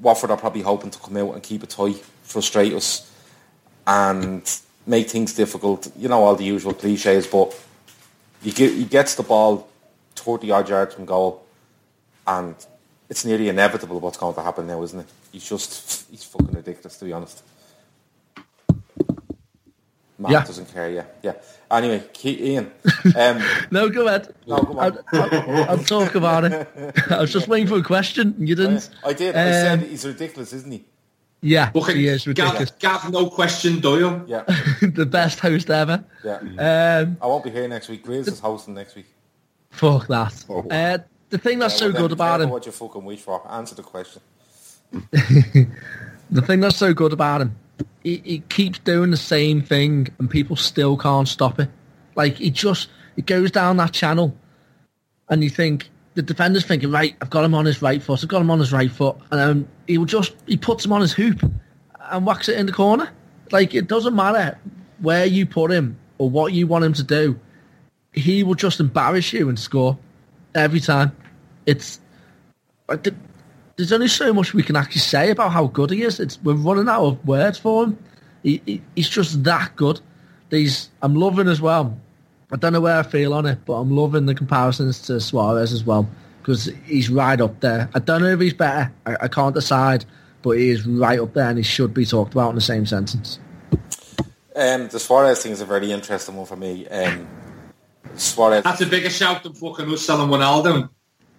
Watford 0.00 0.30
are 0.30 0.36
probably 0.36 0.62
hoping 0.62 0.90
to 0.90 0.98
come 0.98 1.16
out 1.16 1.34
and 1.34 1.42
keep 1.42 1.62
it 1.62 1.70
tight, 1.70 1.96
frustrate 2.22 2.72
us, 2.72 3.10
and 3.86 4.42
make 4.86 5.10
things 5.10 5.34
difficult. 5.34 5.90
You 5.96 6.08
know 6.08 6.22
all 6.22 6.36
the 6.36 6.44
usual 6.44 6.74
cliches, 6.74 7.26
but 7.26 7.58
you 8.42 8.52
get, 8.52 8.72
he 8.72 8.84
gets 8.84 9.16
the 9.16 9.22
ball 9.22 9.68
thirty 10.14 10.50
odd 10.50 10.68
yards 10.68 10.94
from 10.94 11.06
goal, 11.06 11.44
and 12.26 12.54
it's 13.08 13.24
nearly 13.24 13.48
inevitable 13.48 13.98
what's 13.98 14.16
going 14.18 14.34
to 14.34 14.42
happen 14.42 14.66
now, 14.66 14.82
isn't 14.82 15.00
it? 15.00 15.06
He's 15.32 15.48
just 15.48 16.08
he's 16.10 16.24
fucking 16.24 16.52
ridiculous 16.52 16.96
to 16.98 17.04
be 17.04 17.12
honest. 17.12 17.42
Matt 20.20 20.32
Yeah. 20.32 20.44
doesn't 20.44 20.72
care. 20.72 20.90
Yeah, 20.90 21.04
yeah. 21.22 21.32
Anyway, 21.70 22.00
Ke- 22.12 22.38
Ian. 22.40 22.70
Um, 23.16 23.42
No, 23.70 23.88
go 23.88 24.06
ahead. 24.06 24.34
No, 24.46 24.60
go 24.62 24.78
on. 24.78 24.98
I'll, 25.12 25.20
I'll, 25.22 25.70
I'll 25.70 25.78
talk 25.84 26.14
about 26.14 26.44
it. 26.44 26.68
I 27.10 27.20
was 27.20 27.32
just 27.32 27.48
waiting 27.48 27.66
for 27.68 27.78
a 27.78 27.82
question. 27.82 28.34
and 28.38 28.48
You 28.48 28.54
didn't. 28.54 28.90
I 29.04 29.12
did. 29.14 29.34
I 29.34 29.50
said 29.50 29.78
Um, 29.80 29.88
he's 29.88 30.04
ridiculous, 30.04 30.52
isn't 30.52 30.70
he? 30.70 30.84
Yeah, 31.42 31.70
Fucking 31.70 31.96
he 31.96 32.06
is 32.08 32.26
ridiculous. 32.26 32.70
Gav, 32.78 33.02
Gav, 33.04 33.12
no 33.12 33.30
question, 33.30 33.80
Doyle. 33.80 34.22
Yeah, 34.26 34.42
the 34.82 35.06
best 35.06 35.40
host 35.40 35.70
ever. 35.70 36.04
yeah. 36.22 36.36
Um, 37.02 37.16
I 37.22 37.26
won't 37.26 37.44
be 37.44 37.50
here 37.50 37.66
next 37.66 37.88
week. 37.88 38.04
Grizz 38.04 38.28
is 38.28 38.40
hosting 38.40 38.74
next 38.74 38.94
week. 38.94 39.06
fuck 39.70 40.06
that. 40.08 40.34
Uh, 40.70 40.98
the 41.30 41.38
thing 41.38 41.58
that's 41.58 41.74
Yeah, 41.80 41.86
so 41.86 41.92
well, 41.92 42.02
good 42.02 42.12
about 42.12 42.42
him, 42.42 42.50
What 42.50 42.66
you 42.66 42.72
fucking 42.72 43.04
wish 43.04 43.20
for? 43.20 43.40
Answer 43.50 43.74
the 43.74 43.82
question. 43.84 44.20
the 46.30 46.42
thing 46.42 46.60
that's 46.60 46.76
so 46.76 46.92
good 46.92 47.12
about 47.14 47.40
him, 47.40 47.56
he, 48.02 48.16
he 48.24 48.38
keeps 48.48 48.78
doing 48.80 49.10
the 49.10 49.16
same 49.16 49.62
thing 49.62 50.08
and 50.18 50.30
people 50.30 50.56
still 50.56 50.96
can't 50.96 51.28
stop 51.28 51.58
it. 51.60 51.68
Like 52.14 52.36
he 52.36 52.50
just, 52.50 52.88
he 53.16 53.22
goes 53.22 53.50
down 53.50 53.76
that 53.78 53.92
channel 53.92 54.36
and 55.28 55.44
you 55.44 55.50
think, 55.50 55.90
the 56.14 56.22
defender's 56.22 56.66
thinking, 56.66 56.90
right, 56.90 57.14
I've 57.22 57.30
got 57.30 57.44
him 57.44 57.54
on 57.54 57.64
his 57.64 57.80
right 57.82 58.02
foot, 58.02 58.22
I've 58.22 58.28
got 58.28 58.40
him 58.40 58.50
on 58.50 58.58
his 58.58 58.72
right 58.72 58.90
foot. 58.90 59.16
And 59.30 59.40
then 59.40 59.68
he 59.86 59.96
will 59.96 60.06
just, 60.06 60.34
he 60.46 60.56
puts 60.56 60.84
him 60.84 60.92
on 60.92 61.00
his 61.00 61.12
hoop 61.12 61.40
and 62.10 62.26
whacks 62.26 62.48
it 62.48 62.58
in 62.58 62.66
the 62.66 62.72
corner. 62.72 63.10
Like 63.52 63.74
it 63.74 63.86
doesn't 63.86 64.14
matter 64.14 64.58
where 64.98 65.24
you 65.24 65.46
put 65.46 65.70
him 65.70 65.98
or 66.18 66.28
what 66.28 66.52
you 66.52 66.66
want 66.66 66.84
him 66.84 66.92
to 66.94 67.02
do. 67.04 67.38
He 68.12 68.42
will 68.42 68.56
just 68.56 68.80
embarrass 68.80 69.32
you 69.32 69.48
and 69.48 69.58
score 69.58 69.96
every 70.54 70.80
time. 70.80 71.16
It's, 71.64 72.00
like, 72.88 73.04
the- 73.04 73.14
there's 73.80 73.92
only 73.92 74.08
so 74.08 74.32
much 74.34 74.52
we 74.52 74.62
can 74.62 74.76
actually 74.76 75.00
say 75.00 75.30
about 75.30 75.52
how 75.52 75.66
good 75.66 75.90
he 75.90 76.02
is. 76.02 76.20
It's, 76.20 76.38
we're 76.42 76.52
running 76.52 76.86
out 76.86 77.02
of 77.02 77.26
words 77.26 77.58
for 77.58 77.84
him. 77.84 77.98
He, 78.42 78.60
he, 78.66 78.82
he's 78.94 79.08
just 79.08 79.42
that 79.44 79.74
good. 79.74 80.00
He's, 80.50 80.90
I'm 81.00 81.14
loving 81.14 81.48
as 81.48 81.62
well. 81.62 81.98
I 82.52 82.56
don't 82.56 82.74
know 82.74 82.80
where 82.82 82.98
I 82.98 83.02
feel 83.02 83.32
on 83.32 83.46
it, 83.46 83.60
but 83.64 83.74
I'm 83.74 83.90
loving 83.90 84.26
the 84.26 84.34
comparisons 84.34 85.00
to 85.02 85.18
Suarez 85.18 85.72
as 85.72 85.82
well 85.82 86.06
because 86.42 86.70
he's 86.84 87.08
right 87.08 87.40
up 87.40 87.60
there. 87.60 87.88
I 87.94 88.00
don't 88.00 88.20
know 88.20 88.28
if 88.28 88.40
he's 88.40 88.52
better. 88.52 88.92
I, 89.06 89.16
I 89.22 89.28
can't 89.28 89.54
decide, 89.54 90.04
but 90.42 90.50
he 90.58 90.68
is 90.68 90.86
right 90.86 91.18
up 91.18 91.32
there 91.32 91.48
and 91.48 91.56
he 91.56 91.64
should 91.64 91.94
be 91.94 92.04
talked 92.04 92.34
about 92.34 92.50
in 92.50 92.56
the 92.56 92.60
same 92.60 92.84
sentence. 92.84 93.38
Um, 94.54 94.88
the 94.88 95.00
Suarez 95.00 95.42
thing 95.42 95.52
is 95.52 95.62
a 95.62 95.66
very 95.66 95.90
interesting 95.90 96.36
one 96.36 96.44
for 96.44 96.56
me. 96.56 96.86
Um, 96.88 97.26
Suarez. 98.16 98.62
That's 98.62 98.82
a 98.82 98.86
bigger 98.86 99.08
shout 99.08 99.42
than 99.42 99.54
fucking 99.54 99.90
us 99.90 100.02
selling 100.02 100.28
Wijnaldum. 100.28 100.90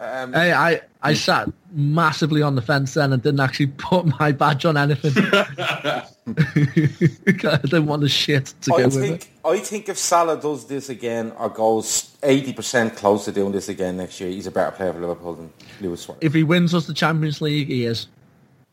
Um, 0.01 0.33
Hey, 0.33 0.51
I, 0.51 0.81
I 1.03 1.13
sat 1.13 1.47
massively 1.73 2.41
on 2.41 2.55
the 2.55 2.61
fence 2.61 2.95
then 2.95 3.13
and 3.13 3.21
didn't 3.21 3.39
actually 3.39 3.67
put 3.67 4.05
my 4.19 4.31
badge 4.31 4.65
on 4.65 4.75
anything. 4.77 5.13
I 6.27 7.57
don't 7.67 7.85
want 7.85 8.01
the 8.01 8.09
shit 8.09 8.53
to 8.61 8.73
I 8.73 8.77
go 8.77 8.83
with 8.85 8.93
think 8.95 9.21
it. 9.23 9.29
I 9.45 9.57
think 9.59 9.89
if 9.89 9.97
Salah 9.97 10.39
does 10.39 10.65
this 10.67 10.89
again 10.89 11.31
or 11.37 11.49
goes 11.49 12.15
eighty 12.23 12.53
percent 12.53 12.95
close 12.95 13.25
to 13.25 13.31
doing 13.31 13.51
this 13.51 13.69
again 13.69 13.97
next 13.97 14.19
year, 14.19 14.29
he's 14.29 14.47
a 14.47 14.51
better 14.51 14.71
player 14.71 14.93
for 14.93 14.99
Liverpool 14.99 15.33
than 15.35 15.51
Luis 15.81 16.01
Suarez. 16.01 16.19
If 16.21 16.33
he 16.33 16.43
wins 16.43 16.73
us 16.73 16.87
the 16.87 16.93
Champions 16.93 17.41
League, 17.41 17.67
he 17.67 17.85
is. 17.85 18.07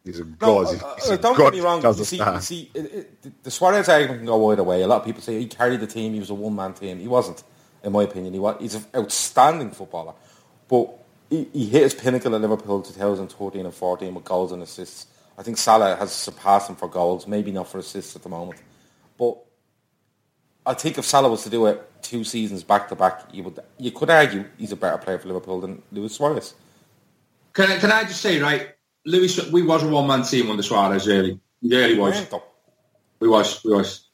He's 0.04 0.20
a 0.20 0.24
No, 0.24 0.34
god. 0.38 0.66
uh, 0.82 0.94
He's 0.96 1.10
uh, 1.10 1.14
a 1.14 1.18
don't 1.18 1.36
god 1.36 1.44
get 1.44 1.54
me 1.54 1.60
wrong. 1.60 1.80
because 1.80 1.98
You 1.98 2.04
see, 2.04 2.16
you 2.18 2.40
see 2.40 2.70
it, 2.74 2.80
it, 3.24 3.44
the 3.44 3.50
Suarez 3.50 3.88
argument 3.88 4.20
can 4.20 4.26
go 4.26 4.50
either 4.52 4.62
way. 4.64 4.82
A 4.82 4.86
lot 4.86 5.00
of 5.00 5.04
people 5.04 5.20
say 5.22 5.38
he 5.38 5.46
carried 5.46 5.80
the 5.80 5.86
team. 5.86 6.12
He 6.14 6.20
was 6.20 6.30
a 6.30 6.34
one-man 6.34 6.74
team. 6.74 6.98
He 6.98 7.08
wasn't, 7.08 7.42
in 7.82 7.92
my 7.92 8.04
opinion. 8.04 8.32
He 8.34 8.40
was. 8.40 8.56
He's 8.60 8.74
an 8.74 8.84
outstanding 8.96 9.70
footballer, 9.70 10.14
but 10.68 10.90
he, 11.30 11.48
he 11.52 11.66
hit 11.66 11.82
his 11.82 11.94
pinnacle 11.94 12.34
at 12.34 12.40
Liverpool 12.40 12.82
2013 12.82 13.64
and 13.64 13.74
14 13.74 14.14
with 14.14 14.24
goals 14.24 14.52
and 14.52 14.62
assists. 14.62 15.06
I 15.36 15.42
think 15.42 15.56
Salah 15.56 15.96
has 15.96 16.12
surpassed 16.12 16.68
him 16.68 16.76
for 16.76 16.88
goals, 16.88 17.26
maybe 17.26 17.52
not 17.52 17.68
for 17.68 17.78
assists 17.78 18.16
at 18.16 18.22
the 18.22 18.28
moment, 18.28 18.60
but 19.18 19.36
I 20.66 20.74
think 20.74 20.98
if 20.98 21.04
Salah 21.04 21.30
was 21.30 21.42
to 21.44 21.50
do 21.50 21.66
it 21.66 21.88
two 22.02 22.24
seasons 22.24 22.64
back 22.64 22.88
to 22.88 22.94
back, 22.94 23.22
you 23.32 23.42
would 23.44 23.58
you 23.78 23.90
could 23.90 24.10
argue 24.10 24.44
he's 24.58 24.72
a 24.72 24.76
better 24.76 24.98
player 24.98 25.18
for 25.18 25.28
Liverpool 25.28 25.60
than 25.60 25.82
Luis 25.92 26.14
Suarez. 26.14 26.54
Can 27.52 27.70
I, 27.70 27.78
can 27.78 27.90
I 27.90 28.04
just 28.04 28.20
say, 28.20 28.38
right, 28.40 28.74
Lewis, 29.04 29.50
we 29.50 29.62
was 29.62 29.82
a 29.82 29.88
one-man 29.88 30.22
team 30.22 30.50
under 30.50 30.62
Suarez, 30.62 31.06
really. 31.06 31.40
We 31.62 31.76
really 31.76 31.98
was. 31.98 32.26
We 33.20 33.28
was, 33.28 33.64
we 33.64 33.72
was. 33.72 34.07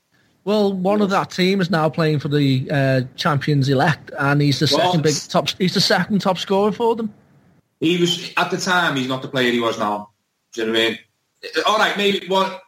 Well, 0.45 0.73
one 0.73 1.01
of 1.01 1.09
that 1.11 1.31
team 1.31 1.61
is 1.61 1.71
now 1.71 1.89
playing 1.89 2.19
for 2.19 2.29
the 2.29 2.69
uh, 2.71 3.01
champions 3.17 3.69
elect, 3.69 4.11
and 4.19 4.43
he's 4.43 4.59
the 4.59 4.69
Well, 4.71 4.87
second 4.87 5.03
big 5.03 5.15
top. 5.29 5.49
He's 5.59 5.75
the 5.75 5.81
second 5.81 6.21
top 6.21 6.37
scorer 6.39 6.71
for 6.71 6.95
them. 6.95 7.13
He 7.81 7.99
was, 7.99 8.33
at 8.37 8.51
the 8.51 8.59
time, 8.59 8.97
he's 8.97 9.09
not 9.09 9.23
the 9.23 9.29
player 9.29 9.51
he 9.51 9.61
was 9.61 9.79
now. 9.79 10.11
Do 10.53 10.61
you 10.61 10.67
know 10.67 10.73
what 10.73 10.81
I 10.81 10.89
mean? 10.89 10.99
All 11.67 11.79
right, 11.79 11.97
maybe, 11.97 12.27
what, 12.29 12.63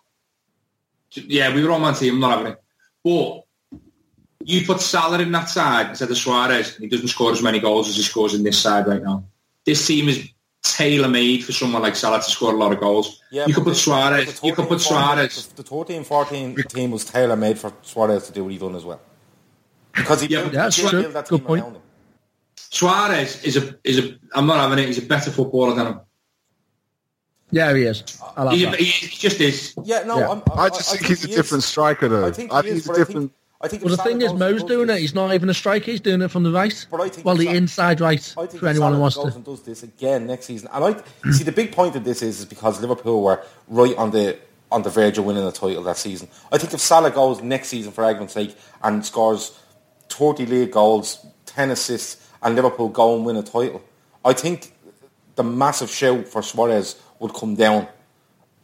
yeah, 1.13 1.55
we 1.55 1.63
were 1.65 1.71
on 1.71 1.83
one 1.83 1.95
team, 1.95 2.15
I'm 2.15 2.21
not 2.21 2.39
having 2.39 2.53
it. 2.53 2.63
But 3.05 3.45
you 4.45 4.65
put 4.65 4.81
Salah 4.81 5.19
in 5.21 5.33
that 5.33 5.49
side 5.49 5.91
instead 5.91 6.11
of 6.11 6.17
Suarez, 6.17 6.75
and 6.75 6.85
he 6.85 6.89
doesn't 6.89 7.09
score 7.09 7.33
as 7.33 7.43
many 7.43 7.59
goals 7.61 7.89
as 7.89 7.97
he 7.97 8.03
scores 8.03 8.35
in 8.35 8.43
this 8.43 8.59
side 8.59 8.87
right 8.87 9.03
now. 9.03 9.25
This 9.65 9.87
team 9.87 10.09
is 10.09 10.29
tailor-made 10.75 11.45
for 11.45 11.53
someone 11.53 11.83
like 11.83 11.95
Salah 11.97 12.19
to 12.19 12.25
score 12.25 12.53
a 12.53 12.57
lot 12.57 12.73
of 12.73 12.81
goals. 12.81 13.23
Yeah, 13.31 13.47
you 13.47 13.55
could 13.55 13.65
put 13.65 13.71
the- 13.71 13.77
Suarez, 13.77 14.41
the 14.41 14.47
you 14.47 14.55
could 14.55 14.69
put 14.69 14.81
Suarez. 14.81 15.47
The 15.49 15.63
13-14 15.63 16.69
team 16.69 16.91
was 16.91 17.05
tailor-made 17.05 17.59
for 17.59 17.73
Suarez 17.83 18.27
to 18.27 18.33
do 18.33 18.45
what 18.45 18.53
he 18.53 18.59
done 18.59 18.75
as 18.75 18.85
well. 18.85 19.01
Because 19.95 20.21
he 20.23 20.29
Yeah, 20.29 20.43
built, 20.43 20.53
that's 20.53 20.77
he 20.77 20.83
did 20.83 20.91
true. 20.91 21.03
build 21.03 21.15
that 21.15 21.29
Good 21.29 21.39
team 21.39 21.47
point. 21.47 21.63
around. 21.65 21.77
Suarez 22.57 23.43
is 23.45 23.57
a, 23.57 23.77
is 23.85 23.99
a, 23.99 24.17
I'm 24.35 24.47
not 24.47 24.59
having 24.59 24.79
it, 24.83 24.87
he's 24.87 24.99
a 24.99 25.03
better 25.03 25.31
footballer 25.31 25.75
than 25.75 25.87
him. 25.87 26.01
Yeah, 27.51 27.75
he 27.75 27.83
is. 27.85 28.03
I 28.37 28.43
like 28.43 28.57
He, 28.57 28.65
that. 28.65 28.75
he, 28.79 28.85
he 28.85 29.17
just 29.17 29.41
is. 29.41 29.75
Yeah, 29.85 30.03
no, 30.03 30.19
Yeah. 30.19 30.31
I'm, 30.31 30.43
I 30.57 30.69
just 30.69 30.91
think 30.91 31.07
he's 31.07 31.25
a 31.25 31.29
he 31.29 31.33
is. 31.33 31.37
different 31.37 31.63
striker, 31.65 32.09
though. 32.09 32.27
I 32.27 32.33
think, 32.33 32.53
I 32.53 32.61
think 32.63 32.75
is, 32.75 32.79
he's 32.83 32.87
a 32.87 32.89
but 32.91 32.97
different. 32.99 33.33
I 33.61 33.69
think, 33.69 33.83
Well, 33.85 33.97
the 33.97 34.03
thing 34.03 34.21
is, 34.21 34.33
Mo's 34.35 34.63
doing 34.65 34.89
this- 34.89 34.99
it. 34.99 35.01
He's 35.01 35.15
not 35.15 35.33
even 35.35 35.49
a 35.49 35.55
striker. 35.55 35.91
He's 35.91 36.01
doing 36.01 36.21
it 36.21 36.29
from 36.31 36.43
the 36.43 36.53
right. 36.53 36.87
But 36.91 37.01
I 37.01 37.09
think 37.09 37.25
well, 37.27 37.37
the 37.37 37.49
inside 37.49 38.01
right 38.01 38.35
I 38.37 38.47
think 38.47 38.61
for 38.61 38.69
anyone 38.69 38.93
who 38.93 39.01
wants 39.01 39.17
goes 39.17 39.31
to. 39.31 39.37
and 39.37 39.45
does 39.45 39.63
this 39.63 39.83
again 39.83 40.27
next 40.27 40.47
season, 40.47 40.69
and 40.73 40.85
I 40.85 41.31
see 41.33 41.43
the 41.45 41.53
big 41.53 41.73
point 41.73 41.97
of 41.97 42.05
this 42.05 42.21
is, 42.23 42.41
is 42.41 42.45
because 42.45 42.81
Liverpool 42.81 43.23
were 43.23 43.43
right 43.69 43.97
on 43.97 44.11
the 44.11 44.39
on 44.71 44.83
the 44.83 44.91
verge 44.91 45.17
of 45.17 45.25
winning 45.25 45.45
the 45.45 45.53
title 45.53 45.83
that 45.85 45.97
season. 45.97 46.29
I 46.53 46.59
think 46.59 46.75
if 46.75 46.81
Salah 46.81 47.11
goes 47.13 47.41
next 47.41 47.69
season, 47.69 47.93
for 47.93 48.05
argument's 48.05 48.35
sake, 48.35 48.57
and 48.83 49.05
scores 49.07 49.57
30 50.09 50.45
league 50.47 50.73
goals, 50.73 51.25
10 51.47 51.71
assists, 51.71 52.29
and 52.43 52.57
Liverpool 52.57 52.89
go 52.89 53.15
and 53.15 53.25
win 53.25 53.37
a 53.37 53.43
title, 53.45 53.81
I 54.25 54.33
think 54.33 54.75
the 55.37 55.45
massive 55.45 55.89
shout 55.89 56.27
for 56.27 56.43
Suarez 56.43 56.97
would 57.21 57.33
come 57.33 57.55
down 57.55 57.87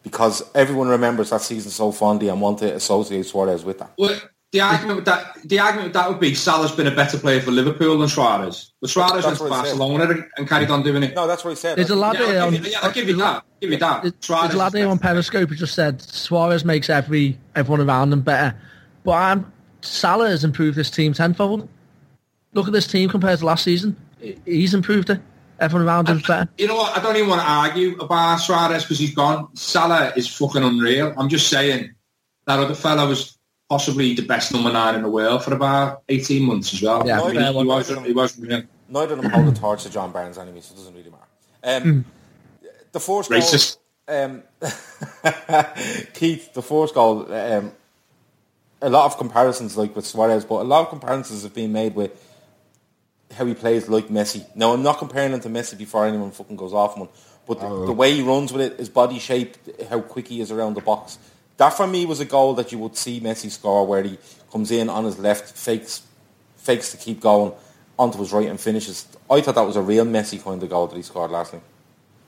because 0.03 0.43
everyone 0.57 0.89
remembers 0.89 1.31
that 1.31 1.41
season 1.41 1.71
so 1.71 1.93
fondly 1.93 2.29
and 2.29 2.41
want 2.41 2.59
to 2.59 2.75
associate 2.75 3.25
Suarez 3.25 3.65
with 3.65 3.79
that. 3.79 3.93
Well, 3.97 4.21
the 4.53 4.61
argument 4.61 4.97
with 4.97 5.05
that, 5.07 5.37
the 5.45 5.59
argument 5.59 5.87
with 5.89 5.93
that 5.95 6.09
would 6.11 6.21
be 6.21 6.35
Salah's 6.35 6.73
been 6.73 6.87
a 6.87 6.95
better 6.95 7.19
player 7.19 7.41
for 7.41 7.51
Liverpool 7.51 7.99
than 7.99 8.09
Suarez. 8.09 8.73
But 8.81 8.91
Suarez 8.91 9.25
That's 9.25 9.27
went 9.27 9.39
to 9.39 9.45
what 9.45 9.53
I 9.53 9.65
said. 9.65 9.79
Barcelona 9.79 10.27
and 10.37 10.47
carried 10.47 10.71
on 10.71 10.83
doing 10.83 11.03
it. 11.03 11.15
No, 11.15 11.27
that's 11.27 11.43
what 11.43 11.51
he 11.51 11.57
said. 11.57 11.79
There's 11.79 11.89
a 11.89 11.97
lad 11.97 12.15
Yeah, 12.15 12.27
here 12.27 12.41
I'll 12.41 12.47
on, 12.49 12.53
give 12.53 12.67
you, 12.67 12.73
yeah, 12.73 12.79
I'll 12.83 12.93
give 12.93 13.09
you 13.09 13.17
that. 13.17 13.45
Give 13.63 13.71
you 13.71 13.79
that. 13.79 14.03
There's 14.03 14.15
Suarez 14.21 14.55
a 14.55 14.57
lad 14.59 14.75
is 14.75 14.81
here 14.81 14.89
on. 14.89 14.99
Periscope 14.99 15.49
who 15.49 15.55
just 15.55 15.75
said 15.75 16.03
Suarez 16.03 16.67
makes 16.67 16.91
every 16.91 17.39
everyone 17.57 17.81
around 17.81 18.13
him 18.13 18.21
better, 18.21 18.55
but 19.05 19.13
um, 19.13 19.53
Salah 19.81 20.29
has 20.29 20.45
improved 20.45 20.77
this 20.77 20.91
team 20.91 21.15
tenfold. 21.15 21.67
Look 22.53 22.67
at 22.67 22.75
this 22.75 22.87
team 22.87 23.09
compared 23.09 23.39
to 23.39 23.47
last 23.47 23.65
season. 23.65 23.97
He's 24.45 24.75
improved 24.75 25.09
it. 25.09 25.21
Everyone 25.61 25.87
around 25.89 26.09
him's 26.09 26.27
better. 26.27 26.51
You 26.59 26.67
know 26.67 26.77
what? 26.77 26.95
I 26.97 27.01
don't 27.03 27.17
even 27.17 27.31
want 27.31 27.41
to 27.41 27.47
argue 27.47 27.99
about 28.01 28.37
Suarez 28.37 28.83
because 28.85 28.99
he's 28.99 29.15
gone. 29.15 29.55
Salah 29.57 30.13
is 30.15 30.29
fucking 30.29 30.63
unreal. 30.63 31.15
I'm 31.17 31.31
just 31.31 31.49
saying 31.49 31.95
that 32.47 32.59
other 32.59 32.75
fella 32.75 33.09
was 33.09 33.39
possibly 33.73 34.13
the 34.13 34.21
best 34.21 34.53
number 34.53 34.71
nine 34.71 34.95
in 34.95 35.01
the 35.01 35.09
world 35.09 35.43
for 35.43 35.55
about 35.55 36.03
18 36.11 36.43
months 36.43 36.75
as 36.75 36.83
well. 36.83 37.07
Yeah, 37.07 37.23
I 37.23 37.27
mean, 37.29 37.37
fair 37.37 37.53
he, 37.53 37.57
one. 37.57 37.67
was, 37.67 37.89
he 37.89 38.13
was 38.13 38.37
unreal. 38.37 38.65
Neither 38.87 39.15
of 39.15 39.23
them 39.23 39.31
hold 39.31 39.47
the 39.47 39.59
torch 39.59 39.85
to 39.85 39.91
John 39.91 40.13
Barnes 40.13 40.37
anyway, 40.37 40.61
so 40.61 40.75
it 40.75 40.77
doesn't 40.77 40.95
really 40.95 41.11
matter. 41.11 41.87
Um, 41.87 42.05
The 42.93 43.01
fourth 43.01 43.31
goal, 43.31 43.39
Racist. 43.39 43.79
um, 44.09 44.43
Keith, 46.13 46.53
the 46.53 46.61
fourth 46.61 46.93
goal, 46.93 47.33
um, 47.33 47.73
a 48.83 48.91
lot 48.91 49.07
of 49.07 49.17
comparisons 49.17 49.79
like 49.79 49.97
with 49.97 50.05
Suarez, 50.05 50.45
but 50.45 50.57
a 50.57 50.69
lot 50.75 50.83
of 50.83 50.91
comparisons 50.91 51.43
have 51.43 51.55
been 51.55 51.73
made 51.73 51.95
with 51.95 52.13
how 53.33 53.47
he 53.47 53.55
plays 53.55 53.89
like 53.89 54.09
Messi. 54.09 54.45
Now, 54.55 54.75
I'm 54.75 54.83
not 54.83 54.99
comparing 54.99 55.33
him 55.33 55.41
to 55.41 55.49
Messi 55.49 55.79
before 55.79 56.05
anyone 56.05 56.31
fucking 56.31 56.57
goes 56.57 56.75
off 56.75 56.95
him, 56.99 57.09
but 57.47 57.59
the, 57.59 57.87
the 57.87 57.93
way 57.93 58.13
he 58.13 58.21
runs 58.21 58.53
with 58.53 58.61
it, 58.61 58.79
his 58.79 58.91
body 58.91 59.19
shape, 59.19 59.57
how 59.89 60.03
quick 60.03 60.29
he 60.29 60.43
is 60.43 60.51
around 60.51 60.75
the 60.75 60.83
box, 60.83 61.17
that 61.63 61.75
for 61.75 61.87
me 61.87 62.07
was 62.07 62.19
a 62.19 62.25
goal 62.25 62.55
that 62.55 62.73
you 62.73 62.79
would 62.79 62.97
see 62.97 63.21
Messi 63.21 63.49
score 63.49 63.87
where 63.87 64.03
he 64.03 64.19
comes 64.51 64.73
in 64.73 64.89
on 64.89 65.05
his 65.05 65.21
left, 65.21 65.57
fakes, 65.57 66.03
fakes 66.57 66.91
to 66.91 66.97
keep 66.97 67.21
going 67.21 67.53
onto 68.01 68.19
his 68.19 68.33
right 68.33 68.49
and 68.49 68.61
finishes. 68.61 69.07
I 69.31 69.41
thought 69.41 69.55
that 69.55 69.63
was 69.63 69.77
a 69.77 69.81
real 69.81 70.05
Messi 70.05 70.43
kind 70.43 70.61
of 70.61 70.69
goal 70.69 70.89
that 70.89 70.97
he 70.97 71.03
scored 71.03 71.31
last 71.31 71.53
night. 71.53 71.63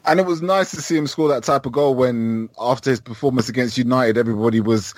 And 0.07 0.21
it 0.21 0.27
was 0.27 0.41
nice 0.41 0.71
to 0.71 0.81
see 0.81 0.97
him 0.97 1.09
score 1.09 1.29
that 1.31 1.43
type 1.43 1.67
of 1.67 1.73
goal 1.73 1.97
when, 1.97 2.49
after 2.61 2.91
his 2.91 3.01
performance 3.01 3.49
against 3.49 3.77
United, 3.77 4.17
everybody 4.17 4.61
was 4.61 4.95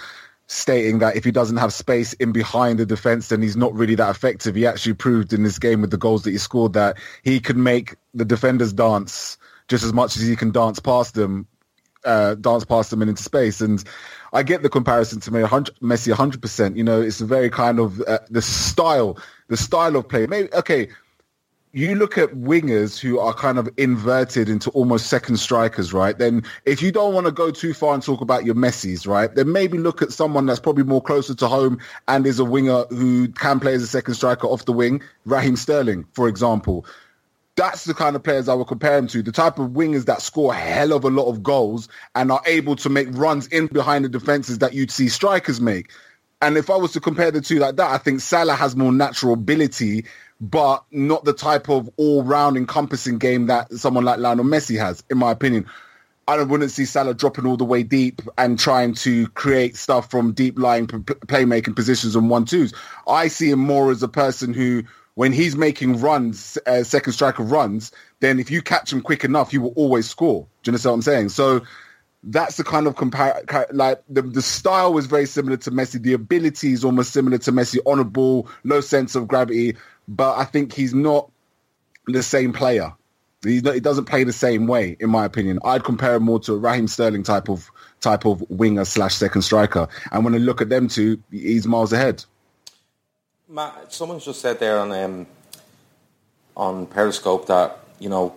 stating 0.48 0.98
that 0.98 1.16
if 1.16 1.24
he 1.24 1.30
doesn't 1.30 1.56
have 1.56 1.72
space 1.72 2.12
in 2.14 2.32
behind 2.32 2.78
the 2.78 2.84
defence, 2.84 3.28
then 3.28 3.40
he's 3.40 3.56
not 3.56 3.72
really 3.72 3.94
that 3.94 4.10
effective. 4.10 4.54
He 4.54 4.66
actually 4.66 4.94
proved 4.94 5.32
in 5.32 5.44
this 5.44 5.58
game 5.58 5.80
with 5.80 5.92
the 5.92 5.96
goals 5.96 6.24
that 6.24 6.32
he 6.32 6.38
scored 6.38 6.74
that 6.74 6.98
he 7.22 7.40
can 7.40 7.62
make 7.62 7.96
the 8.12 8.26
defenders 8.26 8.74
dance 8.74 9.38
just 9.68 9.82
as 9.82 9.94
much 9.94 10.14
as 10.14 10.22
he 10.22 10.36
can 10.36 10.50
dance 10.50 10.78
past 10.78 11.14
them, 11.14 11.46
uh, 12.04 12.34
dance 12.34 12.66
past 12.66 12.90
them 12.90 13.00
and 13.00 13.08
into 13.08 13.22
space. 13.22 13.62
And 13.62 13.82
I 14.32 14.42
get 14.42 14.62
the 14.62 14.68
comparison 14.68 15.20
to 15.20 15.30
Messi 15.30 16.14
100%. 16.14 16.76
You 16.76 16.84
know, 16.84 17.00
it's 17.00 17.20
a 17.20 17.26
very 17.26 17.50
kind 17.50 17.78
of 17.78 18.00
uh, 18.02 18.18
the 18.30 18.42
style, 18.42 19.18
the 19.48 19.56
style 19.56 19.96
of 19.96 20.08
play. 20.08 20.26
Maybe 20.26 20.52
okay 20.54 20.88
you 21.76 21.94
look 21.94 22.16
at 22.16 22.30
wingers 22.30 22.98
who 22.98 23.18
are 23.18 23.34
kind 23.34 23.58
of 23.58 23.68
inverted 23.76 24.48
into 24.48 24.70
almost 24.70 25.08
second 25.08 25.36
strikers, 25.36 25.92
right? 25.92 26.16
Then 26.16 26.42
if 26.64 26.80
you 26.80 26.90
don't 26.90 27.12
want 27.12 27.26
to 27.26 27.30
go 27.32 27.50
too 27.50 27.74
far 27.74 27.92
and 27.92 28.02
talk 28.02 28.22
about 28.22 28.46
your 28.46 28.54
Messis, 28.54 29.06
right? 29.06 29.34
Then 29.34 29.52
maybe 29.52 29.76
look 29.76 30.00
at 30.00 30.10
someone 30.10 30.46
that's 30.46 30.58
probably 30.58 30.84
more 30.84 31.02
closer 31.02 31.34
to 31.34 31.46
home 31.46 31.78
and 32.08 32.26
is 32.26 32.38
a 32.38 32.46
winger 32.46 32.84
who 32.84 33.28
can 33.28 33.60
play 33.60 33.74
as 33.74 33.82
a 33.82 33.86
second 33.86 34.14
striker 34.14 34.46
off 34.46 34.64
the 34.64 34.72
wing, 34.72 35.02
Raheem 35.26 35.54
Sterling, 35.54 36.06
for 36.14 36.28
example. 36.28 36.86
That's 37.56 37.84
the 37.84 37.94
kind 37.94 38.14
of 38.14 38.22
players 38.22 38.48
I 38.48 38.54
would 38.54 38.66
compare 38.66 38.98
him 38.98 39.06
to. 39.08 39.22
The 39.22 39.32
type 39.32 39.58
of 39.58 39.70
wingers 39.70 40.04
that 40.04 40.20
score 40.20 40.52
a 40.52 40.56
hell 40.56 40.92
of 40.92 41.04
a 41.04 41.10
lot 41.10 41.28
of 41.28 41.42
goals 41.42 41.88
and 42.14 42.30
are 42.30 42.42
able 42.46 42.76
to 42.76 42.90
make 42.90 43.08
runs 43.12 43.46
in 43.48 43.66
behind 43.66 44.04
the 44.04 44.10
defenses 44.10 44.58
that 44.58 44.74
you'd 44.74 44.90
see 44.90 45.08
strikers 45.08 45.60
make. 45.60 45.90
And 46.42 46.58
if 46.58 46.68
I 46.68 46.76
was 46.76 46.92
to 46.92 47.00
compare 47.00 47.30
the 47.30 47.40
two 47.40 47.58
like 47.58 47.76
that, 47.76 47.90
I 47.90 47.96
think 47.96 48.20
Salah 48.20 48.54
has 48.54 48.76
more 48.76 48.92
natural 48.92 49.32
ability, 49.32 50.04
but 50.38 50.84
not 50.90 51.24
the 51.24 51.32
type 51.32 51.70
of 51.70 51.88
all-round 51.96 52.58
encompassing 52.58 53.16
game 53.16 53.46
that 53.46 53.72
someone 53.72 54.04
like 54.04 54.18
Lionel 54.18 54.44
Messi 54.44 54.78
has, 54.78 55.02
in 55.10 55.16
my 55.16 55.30
opinion. 55.32 55.66
I 56.28 56.42
wouldn't 56.42 56.72
see 56.72 56.84
Salah 56.84 57.14
dropping 57.14 57.46
all 57.46 57.56
the 57.56 57.64
way 57.64 57.84
deep 57.84 58.20
and 58.36 58.58
trying 58.58 58.94
to 58.96 59.28
create 59.28 59.76
stuff 59.76 60.10
from 60.10 60.32
deep 60.32 60.58
lying 60.58 60.88
p- 60.88 60.98
playmaking 60.98 61.74
positions 61.76 62.16
and 62.16 62.28
one-twos. 62.28 62.74
I 63.06 63.28
see 63.28 63.48
him 63.48 63.60
more 63.60 63.90
as 63.90 64.02
a 64.02 64.08
person 64.08 64.52
who, 64.52 64.82
when 65.16 65.32
he's 65.32 65.56
making 65.56 65.98
runs, 66.00 66.58
uh, 66.66 66.84
second 66.84 67.14
striker 67.14 67.42
runs, 67.42 67.90
then 68.20 68.38
if 68.38 68.50
you 68.50 68.60
catch 68.60 68.92
him 68.92 69.00
quick 69.00 69.24
enough, 69.24 69.50
he 69.50 69.58
will 69.58 69.72
always 69.74 70.08
score. 70.08 70.42
Do 70.62 70.68
you 70.68 70.72
understand 70.72 70.90
what 70.90 70.96
I'm 70.96 71.02
saying? 71.02 71.28
So 71.30 71.62
that's 72.22 72.58
the 72.58 72.64
kind 72.64 72.86
of 72.86 72.96
compare 72.96 73.42
like 73.72 74.02
the, 74.10 74.20
the 74.20 74.42
style 74.42 74.92
was 74.92 75.06
very 75.06 75.24
similar 75.24 75.56
to 75.56 75.70
Messi. 75.70 76.02
The 76.02 76.12
ability 76.12 76.72
is 76.72 76.84
almost 76.84 77.14
similar 77.14 77.38
to 77.38 77.52
Messi 77.52 77.78
on 77.86 77.98
a 77.98 78.04
ball, 78.04 78.46
low 78.64 78.82
sense 78.82 79.14
of 79.14 79.26
gravity, 79.26 79.76
but 80.06 80.36
I 80.36 80.44
think 80.44 80.74
he's 80.74 80.92
not 80.92 81.30
the 82.06 82.22
same 82.22 82.52
player. 82.52 82.92
He's 83.42 83.62
not, 83.62 83.72
he 83.72 83.80
doesn't 83.80 84.04
play 84.04 84.24
the 84.24 84.34
same 84.34 84.66
way, 84.66 84.98
in 85.00 85.08
my 85.08 85.24
opinion. 85.24 85.60
I'd 85.64 85.84
compare 85.84 86.16
him 86.16 86.24
more 86.24 86.40
to 86.40 86.54
a 86.54 86.58
Raheem 86.58 86.88
Sterling 86.88 87.22
type 87.22 87.48
of 87.48 87.70
type 88.00 88.26
of 88.26 88.44
winger 88.50 88.84
slash 88.84 89.14
second 89.14 89.42
striker. 89.42 89.88
And 90.12 90.26
when 90.26 90.34
I 90.34 90.38
look 90.38 90.60
at 90.60 90.68
them 90.68 90.88
two, 90.88 91.22
he's 91.30 91.66
miles 91.66 91.94
ahead. 91.94 92.22
Matt, 93.48 93.92
someone 93.92 94.18
just 94.18 94.40
said 94.40 94.58
there 94.58 94.78
on 94.78 94.90
um, 94.92 95.26
on 96.56 96.86
Periscope 96.86 97.46
that 97.46 97.78
you 98.00 98.08
know 98.08 98.34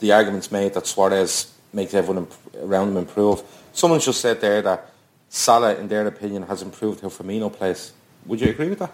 the 0.00 0.12
arguments 0.12 0.52
made 0.52 0.74
that 0.74 0.86
Suarez 0.86 1.52
makes 1.72 1.94
everyone 1.94 2.24
imp- 2.24 2.56
around 2.62 2.88
him 2.88 2.96
improve. 2.98 3.42
Someone 3.72 4.00
just 4.00 4.20
said 4.20 4.40
there 4.40 4.60
that 4.60 4.90
Salah, 5.30 5.74
in 5.76 5.88
their 5.88 6.06
opinion, 6.06 6.42
has 6.42 6.60
improved 6.60 7.00
how 7.00 7.08
Firmino 7.08 7.50
plays. 7.50 7.92
Would 8.26 8.40
you 8.42 8.50
agree 8.50 8.68
with 8.68 8.80
that? 8.80 8.92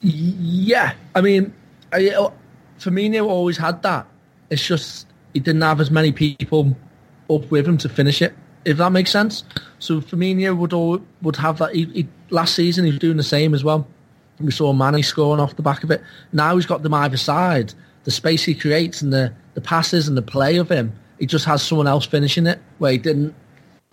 Yeah, 0.00 0.94
I 1.14 1.20
mean, 1.20 1.52
I, 1.92 2.10
uh, 2.10 2.30
Firmino 2.78 3.26
always 3.26 3.58
had 3.58 3.82
that. 3.82 4.06
It's 4.48 4.66
just 4.66 5.06
he 5.34 5.40
didn't 5.40 5.60
have 5.60 5.80
as 5.80 5.90
many 5.90 6.12
people 6.12 6.74
up 7.28 7.50
with 7.50 7.68
him 7.68 7.76
to 7.78 7.88
finish 7.90 8.22
it. 8.22 8.34
If 8.68 8.76
that 8.76 8.92
makes 8.92 9.10
sense. 9.10 9.44
So 9.78 10.02
Firmino 10.02 10.54
would 10.54 10.74
all, 10.74 11.00
would 11.22 11.36
have 11.36 11.56
that. 11.56 11.74
He, 11.74 11.86
he, 11.86 12.08
last 12.28 12.54
season 12.54 12.84
he 12.84 12.90
was 12.90 13.00
doing 13.00 13.16
the 13.16 13.22
same 13.22 13.54
as 13.54 13.64
well. 13.64 13.88
We 14.38 14.50
saw 14.50 14.74
Mane 14.74 15.02
scoring 15.02 15.40
off 15.40 15.56
the 15.56 15.62
back 15.62 15.84
of 15.84 15.90
it. 15.90 16.02
Now 16.34 16.54
he's 16.54 16.66
got 16.66 16.82
them 16.82 16.92
either 16.92 17.16
side. 17.16 17.72
The 18.04 18.10
space 18.10 18.44
he 18.44 18.54
creates 18.54 19.00
and 19.00 19.10
the, 19.10 19.32
the 19.54 19.62
passes 19.62 20.06
and 20.06 20.18
the 20.18 20.22
play 20.22 20.58
of 20.58 20.70
him, 20.70 20.92
he 21.18 21.24
just 21.24 21.46
has 21.46 21.62
someone 21.62 21.86
else 21.86 22.04
finishing 22.04 22.46
it 22.46 22.60
where 22.76 22.92
he 22.92 22.98
didn't 22.98 23.34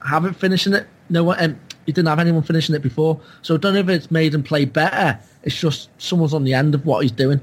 have 0.05 0.25
it 0.25 0.35
finishing 0.35 0.73
it. 0.73 0.87
No 1.09 1.23
one, 1.23 1.41
um, 1.41 1.57
he 1.85 1.93
didn't 1.93 2.09
have 2.09 2.19
anyone 2.19 2.43
finishing 2.43 2.75
it 2.75 2.81
before. 2.81 3.21
So 3.43 3.55
I 3.55 3.57
don't 3.57 3.75
know 3.75 3.79
if 3.79 3.89
it's 3.89 4.11
made 4.11 4.33
him 4.33 4.43
play 4.43 4.65
better. 4.65 5.17
It's 5.43 5.57
just 5.57 5.89
someone's 5.97 6.33
on 6.33 6.43
the 6.43 6.53
end 6.53 6.75
of 6.75 6.85
what 6.85 7.01
he's 7.01 7.11
doing. 7.11 7.39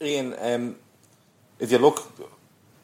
Ian, 0.00 0.34
um, 0.40 0.76
if 1.60 1.70
you 1.70 1.78
look 1.78 2.12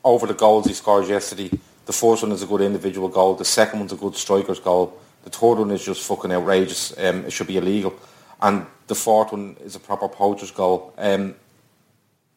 over 0.04 0.24
the 0.26 0.34
goals 0.34 0.66
he 0.66 0.72
scored 0.72 1.08
yesterday, 1.08 1.50
the 1.88 1.94
first 1.94 2.22
one 2.22 2.32
is 2.32 2.42
a 2.42 2.46
good 2.46 2.60
individual 2.60 3.08
goal. 3.08 3.34
The 3.34 3.46
second 3.46 3.78
one's 3.78 3.94
a 3.94 3.96
good 3.96 4.14
striker's 4.14 4.60
goal. 4.60 5.00
The 5.24 5.30
third 5.30 5.54
one 5.54 5.70
is 5.70 5.82
just 5.82 6.06
fucking 6.06 6.30
outrageous. 6.30 6.92
Um, 6.98 7.24
it 7.24 7.32
should 7.32 7.46
be 7.46 7.56
illegal. 7.56 7.94
And 8.42 8.66
the 8.88 8.94
fourth 8.94 9.32
one 9.32 9.56
is 9.64 9.74
a 9.74 9.80
proper 9.80 10.06
poacher's 10.06 10.50
goal. 10.50 10.92
Um, 10.98 11.34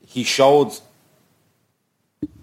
he 0.07 0.23
showed 0.23 0.71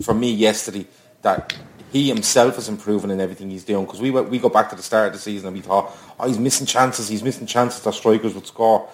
for 0.02 0.12
me 0.12 0.30
yesterday 0.30 0.86
that 1.22 1.56
he 1.90 2.09
himself 2.09 2.59
is 2.59 2.68
improving 2.68 3.11
in 3.11 3.22
everything 3.22 3.48
he's 3.48 3.64
doing. 3.64 3.86
Because 3.86 4.02
we 4.02 4.11
went- 4.11 4.28
we 4.28 4.38
go 4.38 4.50
back 4.50 4.68
to 4.68 4.76
the 4.76 4.82
start 4.82 5.06
of 5.06 5.12
the 5.14 5.18
season 5.18 5.46
and 5.48 5.56
we 5.56 5.62
thought, 5.62 5.90
oh, 6.20 6.28
he's 6.28 6.38
missing 6.38 6.66
chances. 6.66 7.09
He's 7.09 7.22
missing 7.22 7.46
chances 7.46 7.82
that 7.84 7.94
strikers 7.94 8.34
would 8.34 8.46
score. 8.46 8.86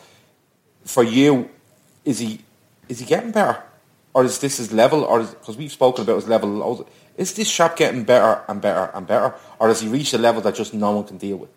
For 0.85 1.03
you, 1.03 1.51
is 2.05 2.21
he 2.21 2.45
is 2.89 3.01
he 3.01 3.07
getting 3.07 3.33
better, 3.33 3.61
or 4.15 4.25
is 4.25 4.39
this 4.39 4.57
his 4.57 4.73
level? 4.73 5.05
Or 5.05 5.23
because 5.23 5.57
we've 5.57 5.73
spoken 5.73 6.05
about 6.05 6.17
his 6.17 6.29
level, 6.29 6.87
is 7.17 7.35
this 7.35 7.53
chap 7.53 7.77
getting 7.77 8.05
better 8.05 8.43
and 8.49 8.61
better 8.61 8.91
and 8.95 9.07
better, 9.07 9.35
or 9.59 9.69
has 9.69 9.81
he 9.81 9.89
reached 9.89 10.15
a 10.15 10.19
level 10.19 10.41
that 10.43 10.55
just 10.55 10.73
no 10.73 10.93
one 10.93 11.05
can 11.05 11.19
deal 11.19 11.37
with? 11.37 11.51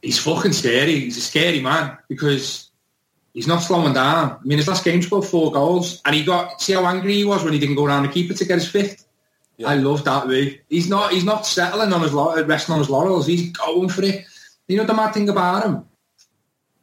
He's 0.00 0.18
fucking 0.18 0.52
scary. 0.52 1.00
He's 1.00 1.18
a 1.18 1.20
scary 1.20 1.60
man 1.60 1.98
because 2.08 2.70
he's 3.34 3.48
not 3.48 3.58
slowing 3.58 3.92
down. 3.92 4.38
I 4.40 4.44
mean, 4.44 4.58
his 4.58 4.68
last 4.68 4.84
game 4.84 5.02
scored 5.02 5.24
four 5.24 5.52
goals, 5.52 6.00
and 6.04 6.14
he 6.14 6.24
got. 6.24 6.62
See 6.62 6.72
how 6.72 6.86
angry 6.86 7.14
he 7.14 7.24
was 7.24 7.42
when 7.44 7.52
he 7.52 7.58
didn't 7.58 7.74
go 7.74 7.84
around 7.84 8.04
the 8.04 8.12
keeper 8.12 8.32
to 8.34 8.44
get 8.44 8.54
his 8.54 8.68
fifth. 8.68 9.04
I 9.66 9.74
love 9.74 10.04
that 10.04 10.28
way. 10.28 10.60
He's 10.68 10.88
not. 10.88 11.12
He's 11.12 11.24
not 11.24 11.46
settling 11.46 11.92
on 11.92 12.02
his 12.02 12.12
resting 12.12 12.74
on 12.74 12.78
his 12.78 12.88
laurels. 12.88 13.26
He's 13.26 13.50
going 13.50 13.88
for 13.88 14.02
it. 14.04 14.24
You 14.68 14.76
know 14.76 14.84
the 14.84 14.94
mad 14.94 15.14
thing 15.14 15.28
about 15.28 15.64
him. 15.64 15.84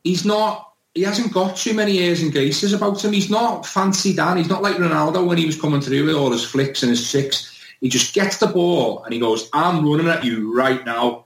He's 0.03 0.25
not. 0.25 0.73
He 0.95 1.01
hasn't 1.03 1.33
got 1.33 1.57
too 1.57 1.73
many 1.73 1.99
airs 1.99 2.21
and 2.21 2.31
graces 2.31 2.71
about 2.73 3.03
him. 3.03 3.11
He's 3.11 3.29
not 3.29 3.65
fancy 3.65 4.13
Dan. 4.15 4.37
He's 4.37 4.47
not 4.49 4.63
like 4.63 4.77
Ronaldo 4.77 5.27
when 5.27 5.37
he 5.37 5.45
was 5.45 5.59
coming 5.59 5.81
through 5.81 6.05
with 6.05 6.15
all 6.15 6.31
his 6.31 6.43
flicks 6.45 6.81
and 6.83 6.89
his 6.89 7.11
tricks. 7.11 7.51
He 7.81 7.89
just 7.89 8.13
gets 8.13 8.37
the 8.37 8.47
ball 8.47 9.03
and 9.03 9.13
he 9.13 9.19
goes, 9.19 9.49
"I'm 9.53 9.85
running 9.87 10.07
at 10.07 10.23
you 10.23 10.55
right 10.55 10.83
now." 10.85 11.25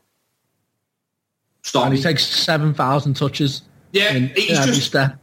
Stop 1.62 1.84
And 1.86 1.92
me. 1.94 1.98
he 1.98 2.04
takes 2.04 2.26
7,000 2.26 3.14
touches 3.16 3.62
Yeah, 3.92 4.14
in, 4.14 4.30
he's 4.36 4.58
in 4.58 4.66
just- 4.74 4.88
step. 4.88 5.18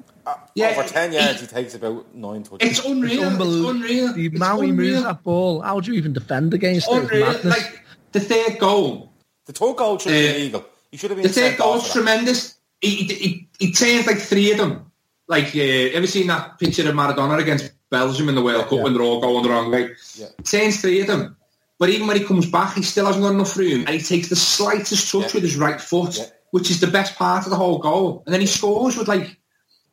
Yeah, 0.55 0.70
Over 0.70 0.84
ten 0.88 1.12
he- 1.12 1.18
yards, 1.18 1.40
he, 1.42 1.47
takes 1.47 1.74
about 1.74 2.14
nine 2.14 2.42
touches. 2.42 2.78
It's 2.78 2.86
unreal. 2.86 3.12
It's, 3.12 3.22
unbelievable. 3.24 3.70
unreal. 3.70 4.12
The 4.14 4.26
It's 4.26 4.36
amount 4.36 4.64
he 4.64 4.72
moves 4.72 5.03
that 5.03 5.22
ball, 5.22 5.61
how 5.61 5.80
do 5.80 5.92
you 5.92 5.99
even 5.99 6.12
defend 6.14 6.55
against 6.55 6.88
it? 6.88 6.94
It's 6.94 7.05
Unreal. 7.12 7.26
madness. 7.26 7.44
Like 7.59 7.82
the 8.12 8.20
third 8.20 8.59
goal. 8.59 9.12
the 9.44 9.53
third 9.53 9.76
goal 9.76 9.99
should 9.99 10.09
be 10.12 10.28
Uh, 10.28 10.32
illegal. 10.32 10.64
He 10.90 10.97
should 10.97 11.11
have 11.11 11.18
The 11.18 11.24
been 11.24 11.32
third 11.32 11.40
sent 11.51 11.61
off 11.61 11.66
goal's 11.66 11.82
for 11.82 11.88
that. 11.88 11.92
tremendous. 12.05 12.55
He, 12.87 13.05
he, 13.05 13.49
he, 13.59 13.72
turns 13.72 14.07
like 14.07 14.18
three 14.18 14.53
of 14.53 14.59
them. 14.59 14.91
Like, 15.28 15.55
uh, 15.57 15.95
ever 15.97 16.07
seen 16.07 16.28
that 16.28 16.59
picture 16.59 16.89
of 16.89 16.95
Maradona 16.95 17.41
against 17.41 17.72
Belgium 17.91 18.28
in 18.28 18.34
the 18.34 18.43
World 18.43 18.68
Cup 18.68 18.80
when 18.80 18.93
they're 18.93 19.03
all 19.03 19.20
going 19.20 19.43
the 19.43 19.51
wrong 19.51 19.70
way? 19.70 19.91
Yeah. 20.14 20.26
Turns 20.45 20.80
three 20.80 21.01
of 21.01 21.09
them. 21.09 21.37
But 21.78 21.91
even 21.91 22.07
when 22.07 22.16
he 22.16 22.24
comes 22.24 22.51
back, 22.51 22.74
he 22.74 22.82
still 22.82 23.07
hasn't 23.07 23.22
got 23.22 23.34
enough 23.34 23.57
room, 23.57 23.84
and 23.87 23.91
he 23.91 24.01
takes 24.01 24.28
the 24.28 24.37
slightest 24.37 25.11
touch 25.11 25.22
Yeah. 25.24 25.30
with 25.34 25.43
his 25.43 25.57
right 25.57 25.80
foot, 25.80 26.16
Yeah. 26.16 26.24
which 26.53 26.70
is 26.70 26.80
the 26.80 26.87
best 26.87 27.16
part 27.16 27.45
of 27.45 27.51
the 27.51 27.57
whole 27.57 27.78
goal. 27.78 28.22
And 28.24 28.32
then 28.32 28.41
he 28.41 28.47
scores 28.47 28.97
with 28.97 29.09
like 29.09 29.37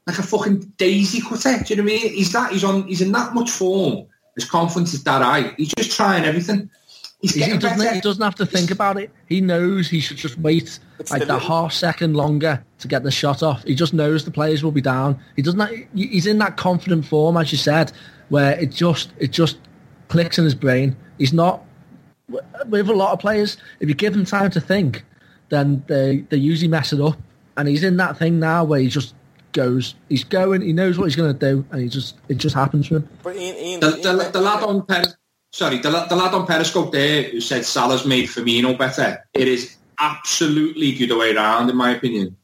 like 0.06 0.20
a 0.20 0.24
fucking 0.24 0.74
daisy 0.78 1.22
cutter. 1.22 1.64
Do 1.64 1.74
you 1.74 1.76
know 1.78 1.84
what 1.84 1.94
I 1.94 2.04
mean? 2.04 2.14
He's 2.14 2.32
that. 2.34 2.52
He's 2.52 2.64
on. 2.64 2.88
He's 2.88 3.02
in 3.02 3.12
that 3.14 3.34
much 3.34 3.50
form. 3.50 4.08
His 4.36 4.46
confidence 4.46 4.94
is 4.94 5.04
that 5.04 5.22
high. 5.22 5.54
He's 5.58 5.74
just 5.78 5.96
trying 5.96 6.26
everything. 6.26 6.70
He's 7.24 7.36
He, 7.36 7.42
he 7.44 7.58
doesn't, 7.58 7.94
he 7.96 8.02
doesn't 8.02 8.22
have 8.22 8.36
to 8.36 8.46
think 8.46 8.70
about 8.70 8.98
it. 8.98 9.10
He 9.28 9.40
knows 9.42 9.90
he 9.90 10.00
should 10.02 10.18
just 10.18 10.38
wait 10.40 10.78
It's 11.00 11.10
like 11.10 11.22
the 11.22 11.26
that 11.28 11.40
half 11.42 11.72
second 11.74 12.16
longer 12.16 12.64
to 12.80 12.88
get 12.88 13.02
the 13.04 13.12
shot 13.12 13.42
off. 13.42 13.64
He 13.64 13.74
just 13.76 13.94
knows 13.94 14.26
the 14.26 14.32
players 14.32 14.62
will 14.64 14.72
be 14.74 14.82
down. 14.82 15.18
He 15.36 15.42
doesn't. 15.42 15.60
ha- 15.60 15.68
he- 15.96 16.08
He's 16.08 16.28
in 16.28 16.38
that 16.40 16.58
confident 16.58 17.06
form, 17.06 17.38
as 17.38 17.52
you 17.52 17.58
said, 17.58 17.92
where 18.30 18.60
it 18.60 18.72
just 18.72 19.14
it 19.20 19.32
just 19.32 19.58
clicks 20.10 20.38
in 20.38 20.44
his 20.44 20.54
brain. 20.54 20.96
He's 21.18 21.34
not 21.34 21.64
with 22.68 22.90
a 22.90 22.94
lot 22.94 23.14
of 23.14 23.20
players. 23.20 23.58
If 23.80 23.90
you 23.90 23.96
give 23.96 24.14
them 24.14 24.26
time 24.26 24.52
to 24.52 24.62
think, 24.62 25.04
then 25.50 25.84
they 25.88 26.26
they 26.30 26.38
usually 26.38 26.68
mess 26.68 26.94
it 26.94 27.00
up. 27.02 27.18
And 27.56 27.68
he's 27.68 27.84
in 27.84 27.98
that 27.98 28.18
thing 28.18 28.40
now 28.40 28.64
where 28.64 28.80
he 28.80 28.88
just 28.88 29.14
goes. 29.54 29.96
He's 30.10 30.24
going. 30.24 30.62
He 30.62 30.74
knows 30.74 30.98
what 30.98 31.06
he's 31.06 31.16
going 31.16 31.32
to 31.38 31.40
do, 31.52 31.64
and 31.72 31.82
he 31.82 31.88
just 31.88 32.18
it 32.28 32.38
just 32.38 32.56
happens 32.56 32.88
to 32.90 32.98
him. 32.98 33.10
But 33.24 33.36
Ian, 33.38 33.56
Ian, 33.56 33.80
The, 33.80 33.88
Ian- 33.98 34.18
the, 34.18 34.30
the 34.34 34.42
lad 34.42 34.64
on 34.64 34.82
Peris- 34.82 35.16
sorry, 35.54 35.78
the, 35.78 35.90
the 36.10 36.16
lad 36.16 36.34
on 36.34 36.46
Periscope 36.46 36.92
there 36.92 37.24
who 37.24 37.40
said 37.40 37.64
Salah's 37.64 38.06
made 38.06 38.28
Firmino 38.28 38.78
better. 38.78 39.26
It 39.34 39.48
is 39.48 39.78
absolutely 40.00 40.92
the 40.92 41.06
other 41.06 41.18
way 41.18 41.34
around, 41.34 41.70
in 41.70 41.78
my 41.78 41.92
opinion. 41.92 42.36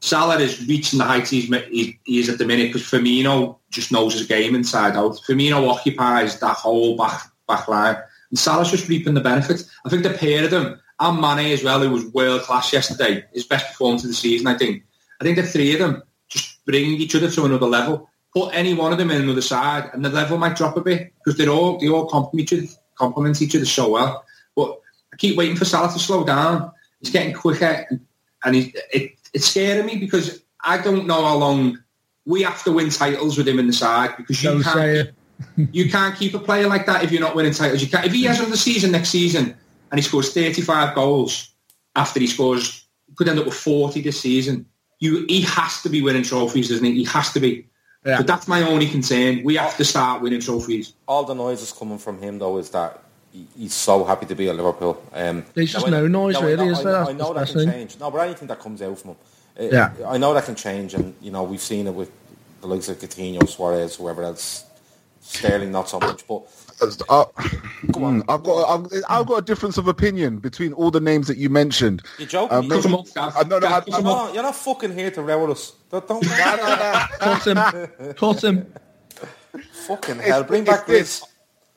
Salah 0.00 0.38
is 0.40 0.66
reaching 0.66 0.98
the 0.98 1.04
heights 1.04 1.30
he's, 1.30 1.44
he, 1.44 1.98
he 2.04 2.18
is 2.18 2.28
at 2.28 2.38
the 2.38 2.44
minute 2.44 2.72
because 2.72 2.82
Firmino 2.82 3.58
just 3.70 3.92
knows 3.92 4.14
his 4.14 4.26
game 4.26 4.56
inside 4.56 4.96
out. 4.96 5.20
Firmino 5.26 5.68
occupies 5.70 6.38
that 6.40 6.56
whole 6.56 6.96
back 6.96 7.22
back 7.46 7.68
line, 7.68 7.96
and 8.30 8.38
Salah's 8.38 8.70
just 8.70 8.88
reaping 8.88 9.14
the 9.14 9.20
benefits. 9.20 9.70
I 9.86 9.88
think 9.88 10.02
the 10.02 10.10
pair 10.10 10.44
of 10.44 10.50
them, 10.50 10.80
and 10.98 11.20
Mane 11.20 11.52
as 11.52 11.62
well, 11.62 11.80
who 11.80 11.90
was 11.90 12.06
world 12.06 12.42
class 12.42 12.72
yesterday, 12.72 13.24
his 13.32 13.46
best 13.46 13.68
performance 13.68 14.02
of 14.02 14.10
the 14.10 14.14
season. 14.14 14.48
I 14.48 14.58
think. 14.58 14.82
I 15.20 15.24
think 15.24 15.36
the 15.36 15.44
three 15.44 15.72
of 15.74 15.78
them 15.78 16.02
just 16.28 16.64
bring 16.64 16.84
each 16.84 17.14
other 17.14 17.30
to 17.30 17.44
another 17.44 17.66
level. 17.66 18.10
Put 18.34 18.54
any 18.54 18.74
one 18.74 18.92
of 18.92 18.98
them 18.98 19.10
in 19.10 19.22
another 19.22 19.42
side, 19.42 19.90
and 19.92 20.04
the 20.04 20.10
level 20.10 20.38
might 20.38 20.56
drop 20.56 20.76
a 20.76 20.80
bit 20.80 21.12
because 21.18 21.36
they're 21.38 21.50
all 21.50 21.78
they 21.78 21.88
all 21.88 22.06
complement 22.06 22.52
each 22.52 22.58
other, 22.58 22.72
complement 22.94 23.42
each 23.42 23.54
other 23.54 23.66
so 23.66 23.90
well. 23.90 24.24
But 24.56 24.80
I 25.12 25.16
keep 25.16 25.36
waiting 25.36 25.56
for 25.56 25.64
Salah 25.64 25.92
to 25.92 25.98
slow 25.98 26.24
down. 26.24 26.72
He's 27.00 27.10
getting 27.10 27.34
quicker, 27.34 27.86
and, 27.90 28.00
and 28.44 28.54
he, 28.54 28.74
it, 28.92 29.12
it's 29.34 29.46
scaring 29.46 29.86
me 29.86 29.96
because 29.96 30.42
I 30.62 30.78
don't 30.78 31.06
know 31.06 31.22
how 31.22 31.36
long 31.36 31.78
we 32.24 32.42
have 32.42 32.62
to 32.64 32.72
win 32.72 32.90
titles 32.90 33.36
with 33.36 33.48
him 33.48 33.58
in 33.58 33.66
the 33.66 33.72
side 33.72 34.16
because 34.16 34.42
you 34.42 34.50
Don't 34.50 34.62
can't 34.62 35.10
you 35.72 35.90
can't 35.90 36.16
keep 36.16 36.34
a 36.34 36.38
player 36.38 36.68
like 36.68 36.86
that 36.86 37.02
if 37.02 37.12
you're 37.12 37.20
not 37.20 37.34
winning 37.34 37.52
titles. 37.52 37.82
You 37.82 37.88
can't. 37.88 38.06
If 38.06 38.12
he 38.12 38.24
has 38.24 38.38
another 38.38 38.56
season 38.56 38.92
next 38.92 39.10
season 39.10 39.56
and 39.90 39.98
he 39.98 40.02
scores 40.02 40.32
35 40.32 40.94
goals 40.94 41.50
after 41.96 42.20
he 42.20 42.26
scores, 42.26 42.86
could 43.16 43.28
end 43.28 43.38
up 43.38 43.46
with 43.46 43.54
40 43.54 44.00
this 44.00 44.20
season. 44.20 44.66
You, 45.00 45.26
he 45.28 45.42
has 45.42 45.82
to 45.82 45.88
be 45.88 46.00
winning 46.00 46.22
trophies, 46.22 46.68
doesn't 46.68 46.84
he? 46.84 46.94
He 46.94 47.04
has 47.04 47.32
to 47.32 47.40
be. 47.40 47.66
Yeah. 48.04 48.18
But 48.18 48.26
that's 48.26 48.48
my 48.48 48.62
only 48.62 48.88
concern. 48.88 49.42
We 49.44 49.54
have 49.56 49.76
to 49.76 49.84
start 49.84 50.22
winning 50.22 50.40
trophies. 50.40 50.92
all 51.06 51.24
the 51.24 51.34
noise 51.34 51.62
is 51.62 51.72
coming 51.72 51.98
from 51.98 52.20
him 52.20 52.38
though 52.38 52.58
is 52.58 52.70
that 52.70 53.00
he's 53.56 53.74
so 53.74 54.04
happy 54.04 54.26
to 54.26 54.34
be 54.34 54.48
at 54.48 54.56
Liverpool. 54.56 55.02
Um, 55.12 55.44
There's 55.54 55.72
just 55.72 55.86
now 55.86 55.96
I- 55.96 56.00
no 56.00 56.06
noise 56.08 56.34
now 56.34 56.42
really, 56.46 56.66
know- 56.66 56.72
is 56.72 56.78
I 56.80 56.82
there? 56.82 56.92
know- 57.04 57.08
I 57.08 57.12
know 57.12 57.32
that 57.34 57.48
can 57.48 57.70
change. 57.70 57.98
No, 58.00 58.10
but 58.10 58.18
anything 58.18 58.48
that 58.48 58.60
comes 58.60 58.82
out 58.82 58.98
from 58.98 59.10
him, 59.10 59.16
Yeah. 59.72 59.92
I 60.06 60.18
know 60.18 60.34
that 60.34 60.44
can 60.44 60.54
change, 60.56 60.94
and 60.94 61.14
you 61.22 61.30
know 61.30 61.42
we've 61.44 61.60
seen 61.62 61.86
it 61.86 61.94
with 61.94 62.10
the 62.60 62.66
likes 62.66 62.88
of 62.88 62.98
Coutinho, 62.98 63.48
Suarez, 63.48 63.96
whoever 63.96 64.22
else. 64.24 64.64
Sterling, 65.24 65.70
not 65.70 65.88
so 65.88 66.00
much, 66.00 66.26
but 66.26 66.42
Uh, 66.82 67.24
mm, 67.86 68.22
I've 68.28 68.42
got 68.42 68.64
I've, 68.68 69.02
I've 69.08 69.26
got 69.26 69.36
a 69.36 69.42
difference 69.42 69.78
of 69.78 69.86
opinion 69.88 70.38
between 70.38 70.72
all 70.72 70.90
the 70.90 71.00
names 71.00 71.28
that 71.28 71.36
you 71.36 71.48
mentioned. 71.48 72.02
you're 72.18 72.26
joking. 72.28 72.56
Um, 72.58 72.64
you, 72.64 72.70
Cut 72.70 72.84
him 72.84 72.94
off, 72.94 73.14
Gav. 73.14 73.36
I 73.36 73.42
know 73.44 73.60
that- 73.60 73.68
Gav, 73.70 73.84
cut 73.86 73.94
I- 73.94 73.98
him 73.98 74.04
you're, 74.06 74.14
not, 74.14 74.34
you're 74.34 74.42
not 74.42 74.56
fucking 74.56 74.92
here 74.92 75.10
to 75.12 75.22
row 75.22 75.42
with 75.46 75.56
us. 75.58 75.72
Don't, 75.90 76.08
don't 76.08 76.24
Cut 76.24 77.46
him. 77.46 78.14
Cut 78.14 78.42
him. 78.44 78.72
fucking 79.86 80.18
hell. 80.18 80.42
Bring 80.44 80.62
it's 80.62 80.70
back 80.70 80.86
this. 80.86 81.20
this. 81.20 81.28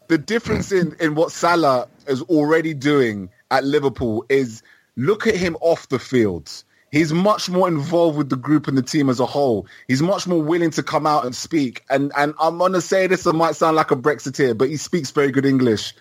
the 0.07 0.17
difference 0.17 0.71
in, 0.71 0.95
in 0.99 1.15
what 1.15 1.31
Salah 1.31 1.87
is 2.07 2.21
already 2.23 2.73
doing 2.73 3.29
at 3.51 3.63
Liverpool 3.63 4.25
is 4.29 4.63
look 4.95 5.27
at 5.27 5.35
him 5.35 5.55
off 5.61 5.89
the 5.89 5.99
field. 5.99 6.63
He's 6.95 7.11
much 7.11 7.49
more 7.49 7.67
involved 7.67 8.17
with 8.17 8.29
the 8.29 8.37
group 8.37 8.69
and 8.69 8.77
the 8.77 8.81
team 8.81 9.09
as 9.09 9.19
a 9.19 9.25
whole. 9.25 9.67
He's 9.89 10.01
much 10.01 10.27
more 10.27 10.41
willing 10.41 10.71
to 10.71 10.81
come 10.81 11.05
out 11.05 11.25
and 11.25 11.35
speak. 11.35 11.83
And 11.89 12.13
and 12.15 12.33
I'm 12.39 12.57
gonna 12.57 12.79
say 12.79 13.05
this, 13.07 13.25
it 13.25 13.35
might 13.35 13.57
sound 13.57 13.75
like 13.75 13.91
a 13.91 13.97
Brexiteer, 13.97 14.57
but 14.57 14.69
he 14.69 14.77
speaks 14.77 15.11
very 15.11 15.29
good 15.29 15.45
English. 15.45 15.93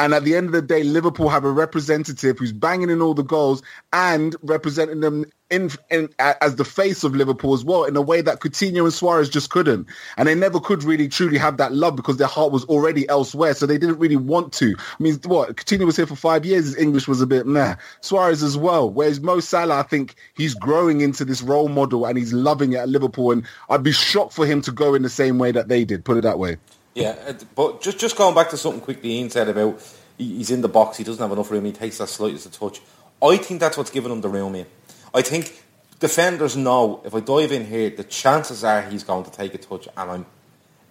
And 0.00 0.14
at 0.14 0.24
the 0.24 0.34
end 0.34 0.46
of 0.46 0.52
the 0.52 0.62
day, 0.62 0.82
Liverpool 0.82 1.28
have 1.28 1.44
a 1.44 1.50
representative 1.50 2.38
who's 2.38 2.54
banging 2.54 2.88
in 2.88 3.02
all 3.02 3.12
the 3.12 3.22
goals 3.22 3.62
and 3.92 4.34
representing 4.40 5.00
them 5.00 5.26
in, 5.50 5.70
in 5.90 6.08
as 6.18 6.56
the 6.56 6.64
face 6.64 7.04
of 7.04 7.14
Liverpool 7.14 7.52
as 7.52 7.66
well 7.66 7.84
in 7.84 7.94
a 7.96 8.00
way 8.00 8.22
that 8.22 8.40
Coutinho 8.40 8.84
and 8.84 8.94
Suarez 8.94 9.28
just 9.28 9.50
couldn't. 9.50 9.86
And 10.16 10.26
they 10.26 10.34
never 10.34 10.58
could 10.58 10.84
really 10.84 11.06
truly 11.06 11.36
have 11.36 11.58
that 11.58 11.74
love 11.74 11.96
because 11.96 12.16
their 12.16 12.28
heart 12.28 12.50
was 12.50 12.64
already 12.64 13.06
elsewhere. 13.10 13.52
So 13.52 13.66
they 13.66 13.76
didn't 13.76 13.98
really 13.98 14.16
want 14.16 14.54
to. 14.54 14.74
I 14.78 15.02
mean, 15.02 15.20
what? 15.26 15.54
Coutinho 15.56 15.84
was 15.84 15.96
here 15.96 16.06
for 16.06 16.16
five 16.16 16.46
years. 16.46 16.64
His 16.64 16.78
English 16.78 17.06
was 17.06 17.20
a 17.20 17.26
bit 17.26 17.46
meh. 17.46 17.74
Suarez 18.00 18.42
as 18.42 18.56
well. 18.56 18.88
Whereas 18.88 19.20
Mo 19.20 19.40
Salah, 19.40 19.80
I 19.80 19.82
think 19.82 20.14
he's 20.34 20.54
growing 20.54 21.02
into 21.02 21.26
this 21.26 21.42
role 21.42 21.68
model 21.68 22.06
and 22.06 22.16
he's 22.16 22.32
loving 22.32 22.72
it 22.72 22.76
at 22.76 22.88
Liverpool. 22.88 23.32
And 23.32 23.44
I'd 23.68 23.82
be 23.82 23.92
shocked 23.92 24.32
for 24.32 24.46
him 24.46 24.62
to 24.62 24.72
go 24.72 24.94
in 24.94 25.02
the 25.02 25.10
same 25.10 25.38
way 25.38 25.52
that 25.52 25.68
they 25.68 25.84
did. 25.84 26.06
Put 26.06 26.16
it 26.16 26.22
that 26.22 26.38
way. 26.38 26.56
Yeah, 26.94 27.16
uh, 27.26 27.34
but 27.54 27.80
just 27.82 27.98
just 27.98 28.16
going 28.16 28.34
back 28.34 28.50
to 28.50 28.56
something 28.56 28.80
quickly 28.80 29.12
Ian 29.12 29.30
said 29.30 29.48
about 29.48 29.80
he's 30.18 30.50
in 30.50 30.60
the 30.60 30.68
box, 30.68 30.96
he 30.96 31.04
doesn't 31.04 31.22
have 31.22 31.32
enough 31.32 31.50
room, 31.50 31.64
he 31.64 31.72
takes 31.72 31.98
that 31.98 32.08
slightest 32.08 32.46
of 32.46 32.52
touch. 32.52 32.80
I 33.22 33.36
think 33.36 33.60
that's 33.60 33.76
what's 33.76 33.90
given 33.90 34.10
him 34.12 34.20
the 34.20 34.28
room 34.28 34.54
in. 34.54 34.66
I 35.14 35.22
think 35.22 35.62
defenders 35.98 36.56
know 36.56 37.00
if 37.04 37.14
I 37.14 37.20
dive 37.20 37.52
in 37.52 37.66
here, 37.66 37.90
the 37.90 38.04
chances 38.04 38.64
are 38.64 38.82
he's 38.82 39.04
going 39.04 39.24
to 39.24 39.30
take 39.30 39.54
a 39.54 39.58
touch 39.58 39.88
and 39.96 40.10
I'm 40.10 40.26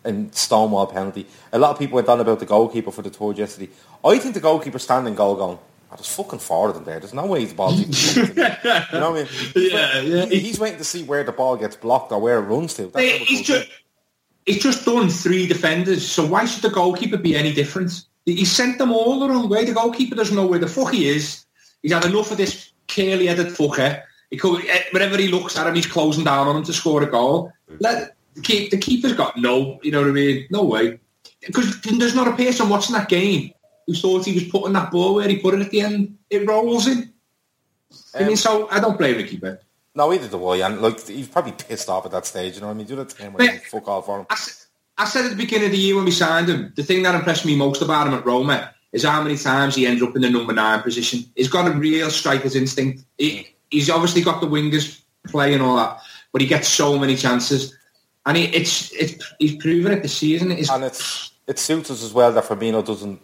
in 0.05 0.31
stonewall 0.31 0.87
penalty. 0.87 1.25
A 1.51 1.59
lot 1.59 1.71
of 1.71 1.79
people 1.79 1.95
went 1.95 2.07
on 2.07 2.19
about 2.21 2.39
the 2.39 2.45
goalkeeper 2.45 2.91
for 2.91 3.01
the 3.01 3.09
tour 3.09 3.33
yesterday. 3.33 3.69
I 4.03 4.17
think 4.19 4.33
the 4.33 4.39
goalkeeper 4.39 4.79
standing 4.79 5.15
goal 5.15 5.35
going, 5.35 5.57
oh, 5.91 5.95
there's 5.95 6.15
fucking 6.15 6.39
of 6.69 6.75
them 6.75 6.85
there. 6.85 6.99
There's 6.99 7.13
no 7.13 7.25
way 7.25 7.41
he's 7.41 7.53
ball. 7.53 7.73
you 7.79 7.87
know 8.33 8.55
what 8.85 8.93
I 8.93 9.13
mean? 9.13 9.25
He's 9.25 9.71
Yeah, 9.73 9.99
yeah. 10.01 10.25
he- 10.27 10.39
He's 10.39 10.59
waiting 10.59 10.77
to 10.77 10.83
see 10.85 11.03
where 11.03 11.23
the 11.23 11.31
ball 11.33 11.57
gets 11.57 11.75
blocked 11.75 12.11
or 12.11 12.19
where 12.19 12.37
it 12.37 12.43
runs 12.43 12.73
to. 12.75 12.83
That's 12.87 13.05
He's 13.27 13.47
goes 13.47 13.65
he's 14.45 14.63
just 14.63 14.85
done 14.85 15.09
three 15.09 15.47
defenders, 15.47 16.09
so 16.09 16.25
why 16.25 16.45
should 16.45 16.63
the 16.63 16.69
goalkeeper 16.69 17.17
be 17.17 17.35
any 17.35 17.53
different? 17.53 18.05
He 18.25 18.45
sent 18.45 18.77
them 18.77 18.91
all 18.91 19.19
the 19.19 19.29
wrong 19.29 19.49
way. 19.49 19.65
The 19.65 19.73
goalkeeper 19.73 20.15
doesn't 20.15 20.35
know 20.35 20.45
where 20.45 20.59
the 20.59 20.67
fuck 20.67 20.93
he 20.93 21.07
is. 21.07 21.45
He's 21.81 21.93
had 21.93 22.05
enough 22.05 22.31
of 22.31 22.37
this 22.37 22.71
curly-headed 22.87 23.47
fucker. 23.47 24.03
He 24.29 24.37
could, 24.37 24.65
eh, 24.65 24.83
whenever 24.91 25.17
he 25.17 25.27
looks 25.27 25.57
at 25.57 25.65
him, 25.65 25.75
he's 25.75 25.87
closing 25.87 26.23
down 26.23 26.47
on 26.47 26.57
him 26.57 26.63
to 26.63 26.73
score 26.73 27.01
a 27.01 27.09
goal. 27.09 27.51
Let 27.79 28.15
the, 28.35 28.41
keep, 28.41 28.71
the 28.71 28.77
keeper's 28.77 29.13
got 29.13 29.37
no, 29.37 29.79
you 29.81 29.91
know 29.91 30.01
what 30.01 30.09
I 30.09 30.13
mean? 30.13 30.47
No 30.51 30.63
way. 30.63 30.99
Because 31.45 31.81
there's 31.81 32.15
not 32.15 32.27
a 32.27 32.35
person 32.35 32.69
watching 32.69 32.95
that 32.95 33.09
game 33.09 33.51
who 33.87 33.95
thought 33.95 34.25
he 34.25 34.33
was 34.33 34.43
putting 34.43 34.73
that 34.73 34.91
ball 34.91 35.15
where 35.15 35.27
he 35.27 35.39
put 35.39 35.55
it 35.55 35.61
at 35.61 35.71
the 35.71 35.81
end. 35.81 36.17
It 36.29 36.47
rolls 36.47 36.87
in. 36.87 37.11
I 38.13 38.23
mean, 38.23 38.37
so 38.37 38.67
I 38.69 38.79
don't 38.79 38.97
blame 38.97 39.17
the 39.17 39.23
keeper. 39.23 39.59
No, 39.99 40.13
either 40.13 40.29
do 40.29 40.47
I. 40.47 40.65
And 40.65 40.81
like, 40.81 41.05
he's 41.05 41.27
probably 41.27 41.51
pissed 41.51 41.89
off 41.89 42.05
at 42.05 42.11
that 42.11 42.25
stage. 42.25 42.55
You 42.55 42.61
know 42.61 42.67
what 42.67 42.75
I 42.75 42.77
mean? 42.77 42.87
Do 42.87 42.95
that 42.95 43.11
thing 43.11 43.33
where 43.33 43.53
you 43.53 43.59
fuck 43.59 43.85
all 43.89 44.01
for 44.01 44.21
him. 44.21 44.27
I, 44.29 44.37
I 44.97 45.03
said 45.03 45.25
at 45.25 45.31
the 45.31 45.35
beginning 45.35 45.65
of 45.65 45.71
the 45.73 45.77
year 45.77 45.97
when 45.97 46.05
we 46.05 46.11
signed 46.11 46.47
him, 46.47 46.71
the 46.73 46.83
thing 46.83 47.03
that 47.03 47.15
impressed 47.15 47.45
me 47.45 47.53
most 47.57 47.81
about 47.81 48.07
him 48.07 48.13
at 48.13 48.25
Roma 48.25 48.73
is 48.93 49.03
how 49.03 49.21
many 49.21 49.35
times 49.35 49.75
he 49.75 49.85
ends 49.85 50.01
up 50.01 50.15
in 50.15 50.21
the 50.21 50.29
number 50.29 50.53
nine 50.53 50.81
position. 50.83 51.25
He's 51.35 51.49
got 51.49 51.67
a 51.67 51.71
real 51.71 52.09
striker's 52.11 52.55
instinct. 52.55 53.03
He, 53.17 53.49
he's 53.69 53.89
obviously 53.89 54.21
got 54.21 54.39
the 54.39 54.47
wingers 54.47 55.01
play 55.27 55.53
and 55.53 55.61
all 55.61 55.75
that, 55.75 55.99
but 56.31 56.39
he 56.39 56.47
gets 56.47 56.69
so 56.69 56.97
many 56.97 57.17
chances. 57.17 57.77
And 58.25 58.37
he, 58.37 58.45
it's, 58.45 58.93
it's 58.93 59.33
he's 59.37 59.57
proven 59.57 59.91
it 59.91 60.01
this 60.01 60.15
season. 60.15 60.53
It's, 60.53 60.69
And 60.69 60.85
it's 60.85 61.33
it 61.45 61.59
suits 61.59 61.91
us 61.91 62.01
as 62.05 62.13
well 62.13 62.31
that 62.31 62.45
Firmino 62.45 62.85
doesn't 62.85 63.19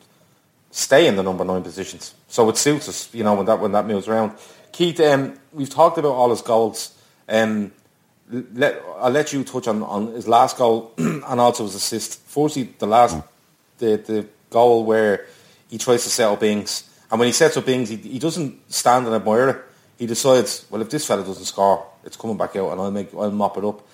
stay 0.71 1.07
in 1.07 1.15
the 1.15 1.23
number 1.23 1.45
nine 1.45 1.63
positions. 1.63 2.13
So 2.27 2.49
it 2.49 2.57
suits 2.57 2.89
us, 2.89 3.13
you 3.13 3.23
know, 3.23 3.35
when 3.35 3.45
that 3.45 3.61
when 3.61 3.71
that 3.71 3.85
moves 3.85 4.09
around. 4.09 4.33
Keith, 4.73 4.99
um, 4.99 5.39
we've 5.55 5.69
talked 5.69 5.97
about 5.97 6.11
all 6.11 6.29
his 6.29 6.41
goals. 6.41 6.93
Um, 7.27 7.71
let, 8.29 8.81
I'll 8.97 9.11
let 9.11 9.33
you 9.33 9.43
touch 9.43 9.67
on, 9.67 9.81
on 9.83 10.07
his 10.13 10.27
last 10.27 10.57
goal 10.57 10.93
and 10.97 11.39
also 11.39 11.63
his 11.63 11.75
assist. 11.75 12.19
Firstly, 12.21 12.73
the 12.77 12.87
last 12.87 13.17
the 13.77 13.97
the 13.97 14.27
goal 14.49 14.83
where 14.85 15.25
he 15.69 15.77
tries 15.77 16.03
to 16.03 16.09
set 16.09 16.29
up 16.29 16.43
Ings, 16.43 16.89
and 17.09 17.19
when 17.19 17.27
he 17.27 17.33
sets 17.33 17.57
up 17.57 17.67
Ings, 17.67 17.89
he, 17.89 17.97
he 17.97 18.19
doesn't 18.19 18.71
stand 18.71 19.05
and 19.05 19.15
admire 19.15 19.49
it. 19.49 19.61
He 19.97 20.05
decides, 20.05 20.65
well, 20.69 20.81
if 20.81 20.89
this 20.89 21.05
fella 21.07 21.23
doesn't 21.23 21.45
score, 21.45 21.85
it's 22.03 22.17
coming 22.17 22.37
back 22.37 22.55
out, 22.55 22.71
and 22.71 22.81
I'll 22.81 22.91
make 22.91 23.13
I'll 23.13 23.31
mop 23.31 23.57
it 23.57 23.65
up. 23.65 23.87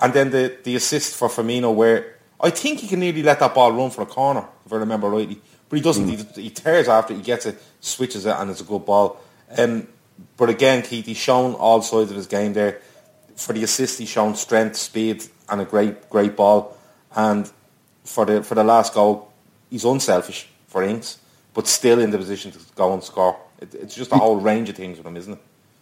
And 0.00 0.12
then 0.12 0.30
the 0.30 0.56
the 0.62 0.76
assist 0.76 1.16
for 1.16 1.28
Firmino, 1.28 1.74
where 1.74 2.16
I 2.40 2.50
think 2.50 2.80
he 2.80 2.88
can 2.88 3.00
nearly 3.00 3.22
let 3.22 3.40
that 3.40 3.54
ball 3.54 3.72
run 3.72 3.90
for 3.90 4.02
a 4.02 4.06
corner, 4.06 4.46
if 4.64 4.72
I 4.72 4.76
remember 4.76 5.08
rightly, 5.08 5.40
but 5.68 5.76
he 5.76 5.82
doesn't. 5.82 6.08
He, 6.08 6.42
he 6.42 6.50
tears 6.50 6.88
after, 6.88 7.14
it, 7.14 7.16
he 7.16 7.22
gets 7.22 7.46
it, 7.46 7.60
switches 7.80 8.26
it, 8.26 8.36
and 8.36 8.50
it's 8.50 8.60
a 8.60 8.64
good 8.64 8.84
ball. 8.84 9.20
Um, 9.56 9.88
but 10.36 10.48
again, 10.48 10.82
Keith, 10.82 11.06
he's 11.06 11.16
shown 11.16 11.54
all 11.54 11.82
sides 11.82 12.10
of 12.10 12.16
his 12.16 12.26
game 12.26 12.52
there. 12.52 12.80
For 13.36 13.52
the 13.52 13.62
assist, 13.62 13.98
he's 13.98 14.08
shown 14.08 14.34
strength, 14.34 14.76
speed, 14.76 15.24
and 15.48 15.60
a 15.60 15.64
great, 15.64 16.08
great 16.10 16.36
ball. 16.36 16.76
And 17.14 17.50
for 18.04 18.24
the 18.24 18.42
for 18.42 18.54
the 18.54 18.64
last 18.64 18.94
goal, 18.94 19.32
he's 19.70 19.84
unselfish 19.84 20.48
for 20.66 20.82
Ings, 20.82 21.18
but 21.54 21.66
still 21.66 21.98
in 22.00 22.10
the 22.10 22.18
position 22.18 22.52
to 22.52 22.58
go 22.74 22.92
and 22.92 23.02
score. 23.02 23.38
It, 23.60 23.74
it's 23.74 23.94
just 23.94 24.12
a 24.12 24.16
whole 24.16 24.36
range 24.36 24.68
of 24.68 24.76
things 24.76 24.98
with 24.98 25.06
him, 25.06 25.16
isn't 25.16 25.32
it? 25.34 25.40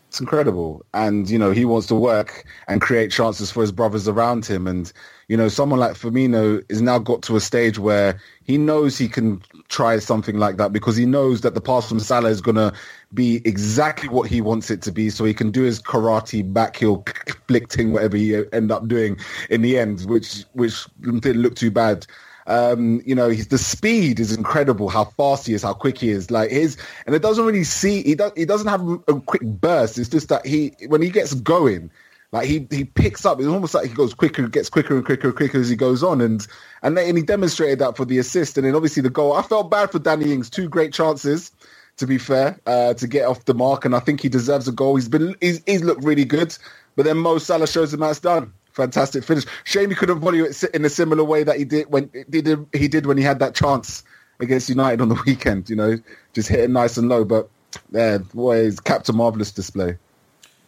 It's 0.09 0.21
incredible. 0.21 0.85
And, 0.95 1.29
you 1.29 1.39
know, 1.39 1.51
he 1.51 1.65
wants 1.65 1.89
to 1.89 1.95
work 1.95 2.47
and 2.69 2.81
create 2.81 3.11
chances 3.11 3.51
for 3.51 3.61
his 3.61 3.73
brothers 3.73 4.07
around 4.07 4.47
him. 4.47 4.67
And, 4.67 4.93
you 5.29 5.37
know, 5.37 5.49
someone 5.49 5.81
like 5.81 5.93
Firmino 5.93 6.65
is 6.69 6.81
now 6.81 6.99
got 6.99 7.23
to 7.23 7.37
a 7.37 7.41
stage 7.41 7.79
where 7.79 8.21
he 8.45 8.57
knows 8.57 8.97
he 8.97 9.09
can 9.09 9.43
try 9.69 9.99
something 9.99 10.39
like 10.39 10.57
that 10.57 10.73
because 10.73 10.97
he 10.97 11.07
knows 11.07 11.41
that 11.41 11.55
the 11.55 11.61
pass 11.61 11.89
from 11.89 11.99
Salah 12.01 12.31
is 12.31 12.41
going 12.41 12.55
to 12.55 12.73
be 13.15 13.37
exactly 13.45 14.09
what 14.09 14.29
he 14.29 14.41
wants 14.41 14.71
it 14.71 14.83
to 14.83 14.93
be. 14.93 15.11
So 15.11 15.25
he 15.25 15.35
can 15.35 15.51
do 15.51 15.63
his 15.63 15.81
karate 15.81 16.53
back 16.53 16.77
heel 16.77 17.05
flick 17.47 17.71
thing, 17.71 17.93
whatever 17.93 18.17
he 18.17 18.43
end 18.53 18.71
up 18.71 18.89
doing 18.89 19.17
in 19.51 19.63
the 19.63 19.79
end, 19.79 20.03
which, 20.03 20.45
which 20.53 20.87
didn't 21.01 21.43
look 21.43 21.57
too 21.57 21.71
bad. 21.71 22.07
Um, 22.49 23.03
you 23.05 23.15
know, 23.15 23.29
he's, 23.29 23.49
the 23.49 23.59
speed 23.59 24.21
is 24.21 24.33
incredible. 24.33 24.89
How 24.89 25.05
fast 25.05 25.47
he 25.47 25.55
is, 25.55 25.63
how 25.63 25.75
quick 25.75 25.99
he 25.99 26.11
is. 26.11 26.31
Like 26.31 26.51
his, 26.51 26.77
and 27.07 27.15
it 27.15 27.23
doesn't 27.23 27.45
really 27.45 27.65
see. 27.65 28.03
He 28.03 28.15
does. 28.15 28.33
He 28.37 28.45
doesn't 28.45 28.69
have 28.69 28.89
a 29.09 29.21
quick 29.21 29.43
burst. 29.43 29.99
It's 29.99 30.09
just 30.09 30.29
that 30.29 30.47
he, 30.47 30.73
when 30.87 31.03
he 31.03 31.11
gets 31.11 31.35
going, 31.35 31.91
like 32.31 32.47
he 32.47 32.67
he 32.71 32.85
picks 32.85 33.27
up. 33.27 33.41
It's 33.41 33.49
almost 33.49 33.75
like 33.75 33.89
he 33.89 33.95
goes 33.95 34.15
quicker, 34.15 34.47
gets 34.47 34.69
quicker 34.69 34.95
and 34.95 35.05
quicker 35.05 35.29
and 35.29 35.37
quicker 35.37 35.59
as 35.59 35.69
he 35.69 35.75
goes 35.75 36.05
on. 36.05 36.21
And 36.21 36.47
and 36.83 36.97
then, 36.97 37.09
and 37.09 37.19
he 37.19 37.25
demonstrated 37.25 37.81
that 37.81 37.97
for 37.97 38.05
the 38.05 38.19
assist. 38.19 38.57
And 38.57 38.67
then 38.67 38.77
obviously 38.77 39.03
the 39.03 39.11
goal. 39.11 39.33
I 39.33 39.43
felt 39.43 39.71
bad 39.71 39.91
for 39.91 39.99
Danny 39.99 40.33
Ings. 40.33 40.49
Two 40.49 40.69
great 40.69 40.93
chances. 40.93 41.51
To 41.99 42.07
be 42.07 42.19
fair, 42.19 42.61
uh, 42.67 42.93
to 42.95 43.07
get 43.07 43.25
off 43.25 43.47
the 43.47 43.55
mark, 43.55 43.87
and 43.87 43.97
I 43.97 44.01
think 44.01 44.21
he 44.21 44.29
deserves 44.29 44.69
a 44.69 44.73
goal. 44.73 44.97
He's 44.97 45.09
been 45.09 45.35
he's, 45.41 45.63
he's 45.65 45.83
looked 45.83 46.05
really 46.05 46.27
good, 46.27 46.57
but 46.95 47.07
then 47.07 47.17
Mo 47.17 47.39
Salah 47.39 47.67
shows 47.67 47.95
him 47.95 48.03
it's 48.03 48.21
done. 48.21 48.53
Fantastic 48.73 49.25
finish. 49.25 49.47
Shame 49.65 49.89
he 49.89 49.97
couldn't 49.97 50.21
volley 50.21 50.41
it 50.41 50.63
in 50.75 50.85
a 50.85 50.91
similar 50.91 51.25
way 51.25 51.43
that 51.43 51.57
he 51.57 51.65
did 51.65 51.91
when 51.91 52.11
he 52.31 52.43
did 52.43 52.67
he 52.75 52.89
did 52.89 53.07
when 53.07 53.17
he 53.17 53.25
had 53.25 53.39
that 53.39 53.55
chance 53.55 54.05
against 54.41 54.69
United 54.69 55.01
on 55.01 55.09
the 55.09 55.23
weekend. 55.27 55.71
You 55.71 55.77
know, 55.77 55.97
just 56.35 56.49
hit 56.49 56.61
it 56.61 56.71
nice 56.71 56.99
and 56.99 57.09
low. 57.09 57.25
But 57.25 57.49
yeah, 57.91 58.19
boy, 58.19 58.65
he's 58.65 58.81
capped 58.81 59.09
a 59.09 59.15
marvelous 59.15 59.51
display. 59.51 59.97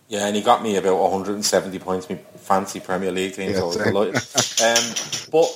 Yeah, 0.09 0.27
and 0.27 0.35
he 0.35 0.41
got 0.41 0.63
me 0.63 0.77
about 0.77 0.99
170 0.99 1.79
points, 1.81 2.09
me 2.09 2.19
fancy 2.37 2.81
Premier 2.81 3.13
League 3.13 3.35
team, 3.35 3.53
so 3.53 3.65
I 3.65 3.67
was 3.67 3.77
Yeah, 3.77 3.85
delighted. 3.85 4.15
um, 4.65 4.95
but 5.31 5.49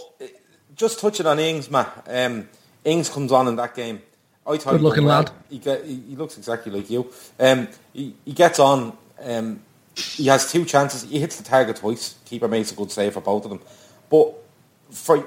just 0.77 1.01
touching 1.01 1.27
on 1.27 1.39
Ings, 1.39 1.70
Matt, 1.70 2.07
um, 2.07 2.49
Ings 2.85 3.09
comes 3.09 3.33
on 3.33 3.49
in 3.49 3.57
that 3.57 3.75
game. 3.75 4.03
I 4.47 4.57
thought 4.57 4.72
Good 4.72 4.80
he 4.80 4.86
looking 4.86 5.05
lad. 5.05 5.30
He, 5.49 5.59
get, 5.59 5.84
he, 5.84 5.95
he 5.95 6.16
looks 6.16 6.36
exactly 6.36 6.72
like 6.72 6.90
you. 6.90 7.11
Um, 7.38 7.68
he, 7.93 8.14
he 8.24 8.32
gets 8.32 8.59
on. 8.59 8.97
Um, 9.22 9.61
he 9.95 10.26
has 10.26 10.51
two 10.51 10.64
chances. 10.64 11.03
He 11.03 11.20
hits 11.20 11.36
the 11.36 11.45
target 11.45 11.76
twice. 11.76 12.16
Keeper 12.24 12.49
makes 12.49 12.72
a 12.72 12.74
good 12.74 12.90
save 12.90 13.12
for 13.12 13.20
both 13.20 13.45
of 13.45 13.51
them. 13.51 13.61
But 14.11 14.34
for 14.90 15.24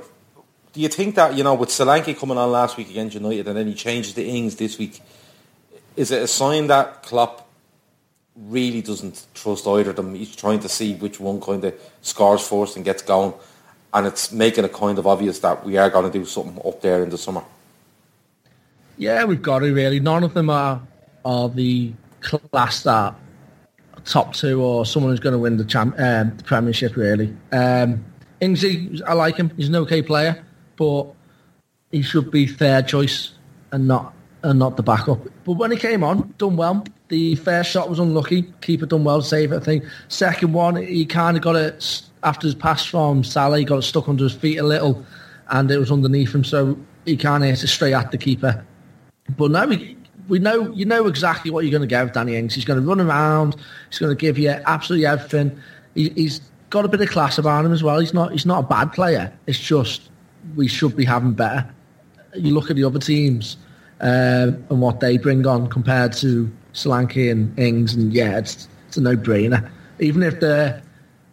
do 0.75 0.81
you 0.81 0.89
think 0.89 1.15
that 1.15 1.35
you 1.35 1.43
know 1.43 1.53
with 1.53 1.69
Solanke 1.69 2.17
coming 2.17 2.37
on 2.37 2.51
last 2.51 2.75
week 2.75 2.89
against 2.89 3.13
United 3.13 3.47
and 3.47 3.57
then 3.57 3.67
he 3.67 3.73
changes 3.73 4.13
the 4.13 4.27
Ings 4.27 4.57
this 4.57 4.77
week, 4.77 5.01
is 5.95 6.11
it 6.11 6.21
a 6.21 6.27
sign 6.27 6.67
that 6.67 7.03
Klopp 7.03 7.47
really 8.35 8.81
doesn't 8.81 9.25
trust 9.33 9.65
either 9.65 9.91
of 9.91 9.95
them? 9.95 10.13
He's 10.13 10.35
trying 10.35 10.59
to 10.59 10.69
see 10.69 10.95
which 10.95 11.19
one 11.19 11.39
kind 11.39 11.63
of 11.63 11.79
scores 12.01 12.45
first 12.45 12.75
and 12.75 12.83
gets 12.83 13.01
going, 13.01 13.33
and 13.93 14.05
it's 14.05 14.33
making 14.33 14.65
it 14.65 14.73
kind 14.73 14.99
of 14.99 15.07
obvious 15.07 15.39
that 15.39 15.63
we 15.63 15.77
are 15.77 15.89
going 15.89 16.11
to 16.11 16.19
do 16.19 16.25
something 16.25 16.61
up 16.67 16.81
there 16.81 17.01
in 17.03 17.09
the 17.09 17.17
summer. 17.17 17.43
Yeah, 18.97 19.25
we've 19.25 19.41
got 19.41 19.59
to 19.59 19.73
really. 19.73 19.99
None 19.99 20.23
of 20.23 20.33
them 20.33 20.49
are 20.49 20.81
are 21.23 21.49
the 21.49 21.93
class 22.21 22.83
that 22.83 23.15
top 24.05 24.33
two 24.33 24.61
or 24.61 24.85
someone 24.85 25.11
who's 25.11 25.19
going 25.19 25.33
to 25.33 25.39
win 25.39 25.57
the, 25.57 25.65
champ, 25.65 25.95
um, 25.97 26.35
the 26.37 26.43
Premiership. 26.43 26.95
Really, 26.95 27.35
um, 27.51 28.03
Ingsy, 28.41 29.01
I 29.05 29.13
like 29.13 29.35
him. 29.35 29.51
He's 29.57 29.67
an 29.67 29.75
okay 29.75 30.01
player, 30.01 30.43
but 30.77 31.07
he 31.91 32.01
should 32.01 32.31
be 32.31 32.47
third 32.47 32.87
choice 32.87 33.31
and 33.71 33.87
not 33.87 34.13
and 34.43 34.59
not 34.59 34.77
the 34.77 34.83
backup. 34.83 35.19
But 35.43 35.53
when 35.53 35.71
he 35.71 35.77
came 35.77 36.03
on, 36.03 36.33
done 36.37 36.55
well. 36.55 36.85
The 37.07 37.35
first 37.35 37.69
shot 37.69 37.89
was 37.89 37.99
unlucky. 37.99 38.43
Keeper 38.61 38.87
done 38.87 39.03
well, 39.03 39.21
save 39.21 39.51
it. 39.51 39.57
I 39.57 39.59
think. 39.59 39.83
Second 40.07 40.53
one, 40.53 40.75
he 40.75 41.05
kind 41.05 41.37
of 41.37 41.43
got 41.43 41.55
it 41.55 42.01
after 42.23 42.47
his 42.47 42.55
pass 42.55 42.85
from 42.85 43.23
Salah. 43.23 43.59
He 43.59 43.65
got 43.65 43.77
it 43.77 43.83
stuck 43.83 44.09
under 44.09 44.23
his 44.23 44.33
feet 44.33 44.57
a 44.57 44.63
little, 44.63 45.05
and 45.49 45.69
it 45.69 45.77
was 45.77 45.91
underneath 45.91 46.33
him, 46.33 46.43
so 46.43 46.77
he 47.05 47.15
kind 47.15 47.43
of 47.43 47.49
hit 47.49 47.63
it 47.63 47.67
straight 47.67 47.93
at 47.93 48.11
the 48.11 48.17
keeper. 48.17 48.65
But 49.29 49.51
now 49.51 49.65
we, 49.65 49.97
we 50.27 50.39
know 50.39 50.71
you 50.71 50.85
know 50.85 51.07
exactly 51.07 51.51
what 51.51 51.63
you're 51.63 51.71
going 51.71 51.81
to 51.81 51.87
get 51.87 52.03
with 52.03 52.13
Danny 52.13 52.35
Ings. 52.35 52.55
He's 52.55 52.65
going 52.65 52.81
to 52.81 52.87
run 52.87 53.01
around. 53.01 53.55
He's 53.89 53.99
going 53.99 54.15
to 54.15 54.19
give 54.19 54.37
you 54.37 54.49
absolutely 54.49 55.05
everything. 55.05 55.59
He, 55.95 56.09
he's 56.09 56.41
got 56.69 56.85
a 56.85 56.87
bit 56.87 57.01
of 57.01 57.09
class 57.09 57.37
about 57.37 57.65
him 57.65 57.73
as 57.73 57.83
well. 57.83 57.99
He's 57.99 58.13
not 58.13 58.31
he's 58.31 58.45
not 58.45 58.65
a 58.65 58.67
bad 58.67 58.93
player. 58.93 59.33
It's 59.47 59.59
just 59.59 60.09
we 60.55 60.67
should 60.67 60.95
be 60.95 61.05
having 61.05 61.33
better. 61.33 61.67
You 62.35 62.53
look 62.53 62.69
at 62.69 62.75
the 62.75 62.83
other 62.83 62.99
teams. 62.99 63.57
um, 64.01 64.65
and 64.69 64.81
what 64.81 64.99
they 64.99 65.17
bring 65.17 65.45
on 65.47 65.67
compared 65.67 66.13
to 66.13 66.51
Solanke 66.73 67.31
and 67.31 67.57
Ings. 67.57 67.93
And 67.93 68.13
yeah, 68.13 68.37
it's, 68.37 68.67
it's 68.87 68.97
a 68.97 69.01
no-brainer. 69.01 69.69
Even 69.99 70.23
if 70.23 70.39
they 70.39 70.81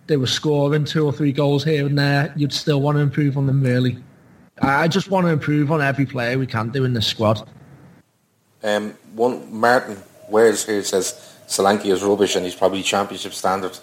they 0.07 0.17
were 0.17 0.27
scoring 0.27 0.85
two 0.85 1.05
or 1.05 1.13
three 1.13 1.33
goals 1.33 1.65
here 1.65 1.87
and 1.87 1.99
there, 1.99 2.33
you'd 2.37 2.53
still 2.53 2.81
want 2.81 2.97
to 2.97 3.01
improve 3.01 3.37
on 3.37 3.47
them. 3.47 3.63
Really, 3.63 4.03
I 4.61 4.85
I 4.85 4.89
just 4.89 5.11
want 5.11 5.27
to 5.27 5.33
improve 5.33 5.73
on 5.73 5.81
every 5.81 6.07
player 6.07 6.39
we 6.39 6.47
can 6.47 6.71
do 6.71 6.85
in 6.85 6.93
this 6.93 7.07
squad. 7.07 7.49
Um, 8.63 8.95
one 9.15 9.53
Martin 9.53 9.99
Wares 10.29 10.65
here 10.65 10.83
says 10.85 11.37
Solanke 11.49 11.87
is 11.87 12.03
rubbish 12.03 12.37
and 12.37 12.45
he's 12.45 12.55
probably 12.55 12.83
championship 12.83 13.33
standard. 13.35 13.77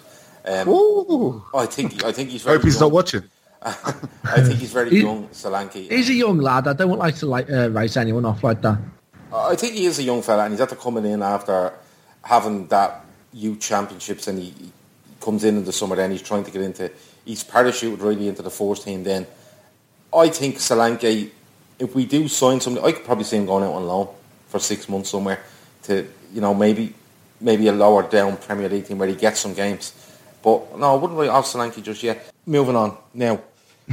Um, 0.44 1.42
I 1.54 1.66
think 1.66 2.02
I 2.04 2.12
think 2.12 2.30
he's 2.30 2.42
I 2.46 2.50
very 2.50 2.56
hope 2.58 2.64
he's 2.64 2.74
young. 2.74 2.80
not 2.88 2.92
watching. 2.92 3.22
I 3.62 4.40
think 4.40 4.58
he's 4.58 4.72
very 4.72 4.90
He- 4.96 5.00
young, 5.02 5.28
Solanke. 5.28 5.90
He's 5.90 6.08
a 6.08 6.14
young 6.14 6.38
lad. 6.38 6.66
I 6.66 6.72
don't 6.72 6.98
like 6.98 7.16
to 7.16 7.26
like 7.26 7.50
uh, 7.50 7.68
write 7.70 7.96
anyone 7.96 8.24
off 8.24 8.42
like 8.42 8.62
that. 8.62 8.78
I 9.32 9.54
think 9.54 9.74
he 9.74 9.84
is 9.86 9.98
a 9.98 10.02
young 10.02 10.22
fella, 10.22 10.44
and 10.44 10.52
he's 10.52 10.60
after 10.60 10.74
coming 10.76 11.04
in 11.04 11.22
after 11.22 11.72
having 12.24 12.66
that 12.68 13.04
youth 13.32 13.60
championships, 13.60 14.26
and 14.26 14.38
he, 14.38 14.46
he 14.46 14.72
comes 15.20 15.44
in 15.44 15.58
in 15.58 15.64
the 15.64 15.72
summer. 15.72 15.94
Then 15.94 16.10
he's 16.10 16.22
trying 16.22 16.42
to 16.44 16.50
get 16.50 16.62
into. 16.62 16.90
He's 17.24 17.44
parachuted 17.44 18.00
really 18.02 18.26
into 18.28 18.42
the 18.42 18.50
first 18.50 18.82
team. 18.84 19.04
Then 19.04 19.26
I 20.12 20.30
think 20.30 20.56
Solanke, 20.56 21.30
if 21.78 21.94
we 21.94 22.06
do 22.06 22.26
sign 22.28 22.60
somebody, 22.60 22.86
I 22.86 22.92
could 22.92 23.04
probably 23.04 23.24
see 23.24 23.36
him 23.36 23.46
going 23.46 23.62
out 23.62 23.74
on 23.74 23.86
loan 23.86 24.08
for 24.50 24.58
six 24.58 24.88
months 24.88 25.10
somewhere 25.10 25.40
to 25.84 26.06
you 26.34 26.40
know 26.40 26.52
maybe 26.52 26.92
maybe 27.40 27.68
a 27.68 27.72
lower 27.72 28.02
down 28.02 28.36
Premier 28.36 28.68
League 28.68 28.86
team 28.86 28.98
where 28.98 29.08
he 29.08 29.14
gets 29.14 29.40
some 29.40 29.54
games. 29.54 29.94
But 30.42 30.78
no, 30.78 30.92
I 30.94 30.96
wouldn't 30.96 31.18
write 31.18 31.30
off 31.30 31.46
Solanke 31.46 31.82
just 31.82 32.02
yet. 32.02 32.30
Moving 32.46 32.76
on 32.76 32.96
now, 33.14 33.40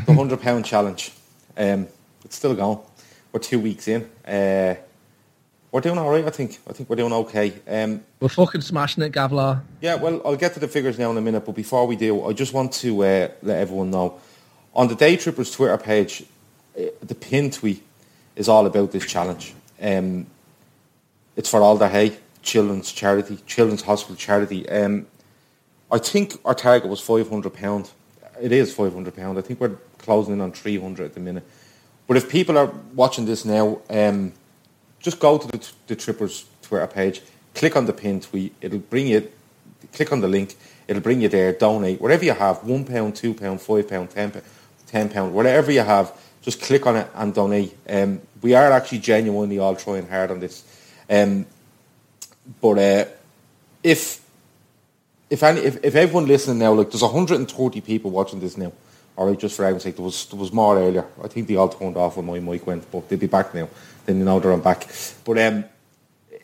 the 0.06 0.14
hundred 0.20 0.42
pound 0.42 0.66
challenge. 0.66 1.12
Um, 1.58 1.88
it's 2.26 2.36
still 2.36 2.56
going. 2.56 2.80
We're 3.32 3.40
two 3.40 3.60
weeks 3.60 3.88
in. 3.88 4.04
Uh, 4.26 4.76
we're 5.72 5.82
doing 5.82 5.98
all 5.98 6.10
right. 6.10 6.26
I 6.26 6.30
think. 6.30 6.60
I 6.68 6.74
think 6.74 6.90
we're 6.90 6.96
doing 6.96 7.14
okay. 7.14 7.54
Um, 7.68 8.02
We're 8.20 8.30
fucking 8.30 8.62
smashing 8.62 9.04
it, 9.04 9.12
Gavlar. 9.12 9.62
yeah, 9.82 9.96
well, 9.96 10.22
I'll 10.26 10.38
get 10.38 10.54
to 10.54 10.60
the 10.60 10.68
figures 10.68 10.98
now 10.98 11.12
in 11.12 11.18
a 11.18 11.22
minute, 11.22 11.46
but 11.46 11.56
before 11.56 11.86
we 11.86 11.96
do, 11.96 12.26
I 12.26 12.34
just 12.34 12.54
want 12.54 12.72
to 12.74 13.04
uh, 13.04 13.28
let 13.44 13.60
everyone 13.60 13.92
know 13.92 14.20
on 14.74 14.88
the 14.88 14.96
Day 14.96 15.18
Trippers 15.18 15.52
Twitter 15.52 15.78
page, 15.78 16.24
uh, 16.80 16.84
the 17.02 17.16
pin 17.16 17.52
tweet 17.52 17.84
is 18.36 18.48
all 18.48 18.66
about 18.66 18.92
this 18.92 19.06
challenge. 19.06 19.54
Um, 19.82 20.28
it's 21.38 21.50
for 21.50 21.62
Alder 21.62 21.88
Hey 21.88 22.18
Children's 22.42 22.92
Charity, 22.92 23.38
Children's 23.46 23.84
Hospital 23.84 24.18
Charity. 24.18 24.68
Um, 24.68 25.08
I 25.90 26.00
think 26.00 26.34
our 26.44 26.56
target 26.56 26.90
was 26.90 27.00
five 27.00 27.30
hundred 27.30 27.54
pound. 27.54 27.92
It 28.42 28.52
is 28.52 28.74
five 28.74 28.94
hundred 28.94 29.16
pound. 29.16 29.38
I 29.38 29.42
think 29.42 29.62
we're 29.62 29.78
closing 30.00 30.34
in 30.34 30.42
on 30.42 30.52
three 30.52 30.78
hundred 30.80 31.06
at 31.06 31.14
the 31.14 31.22
minute. 31.22 31.46
But 32.08 32.18
if 32.18 32.30
people 32.30 32.58
are 32.58 32.72
watching 32.94 33.26
this 33.26 33.46
now, 33.46 33.80
um, 33.90 34.34
just 35.00 35.20
go 35.20 35.38
to 35.38 35.48
the, 35.48 35.72
the 35.88 35.96
Trippers 35.96 36.46
Twitter 36.62 36.88
page, 36.88 37.22
click 37.54 37.76
on 37.76 37.86
the 37.86 37.94
pin 37.94 38.20
tweet. 38.20 38.54
It'll 38.60 38.80
bring 38.80 39.08
you. 39.08 39.32
Click 39.94 40.12
on 40.12 40.22
the 40.22 40.28
link. 40.28 40.56
It'll 40.88 41.04
bring 41.04 41.22
you 41.22 41.30
there. 41.30 41.54
Donate 41.54 42.02
whatever 42.02 42.26
you 42.26 42.34
have. 42.34 42.64
One 42.64 42.84
pound, 42.84 43.16
two 43.16 43.34
pound, 43.34 43.62
five 43.62 43.88
pound, 43.88 44.10
ten 44.10 44.32
pound, 44.32 44.46
ten 44.88 45.10
pound, 45.10 45.34
whatever 45.34 45.72
you 45.72 45.82
have. 45.82 46.18
Just 46.42 46.62
click 46.62 46.88
on 46.88 46.96
it 46.96 47.10
and 47.14 47.34
donate. 47.34 47.76
Um, 47.90 48.22
we 48.42 48.54
are 48.54 48.72
actually 48.72 49.00
genuinely 49.00 49.60
all 49.60 49.76
trying 49.76 50.08
hard 50.08 50.32
on 50.32 50.40
this. 50.40 50.64
Um, 51.10 51.46
but 52.62 52.78
uh, 52.78 53.06
if 53.84 54.26
if 55.30 55.44
any 55.44 55.62
if, 55.62 55.84
if 55.84 55.96
everyone 55.96 56.28
listening 56.28 56.60
now, 56.60 56.74
like 56.74 56.92
there's 56.92 57.02
130 57.02 57.82
people 57.82 58.12
watching 58.12 58.40
this 58.40 58.58
now. 58.58 58.72
All 59.16 59.28
right, 59.28 59.40
just 59.40 59.56
for 59.56 59.64
argument's 59.64 59.84
sake, 59.84 59.96
there 59.96 60.06
was 60.06 60.26
there 60.28 60.40
was 60.40 60.54
more 60.54 60.78
earlier. 60.78 61.06
I 61.24 61.28
think 61.28 61.48
they 61.48 61.56
all 61.56 61.70
turned 61.70 61.98
off 61.98 62.18
when 62.18 62.26
my 62.26 62.40
mic 62.40 62.68
went, 62.68 62.90
but 62.92 63.10
they'll 63.10 63.20
be 63.20 63.28
back 63.28 63.54
now. 63.54 63.68
Then 64.06 64.20
you 64.20 64.26
know 64.26 64.40
they're 64.40 64.54
on 64.54 64.62
back. 64.62 64.88
But 65.26 65.40
um, 65.40 65.66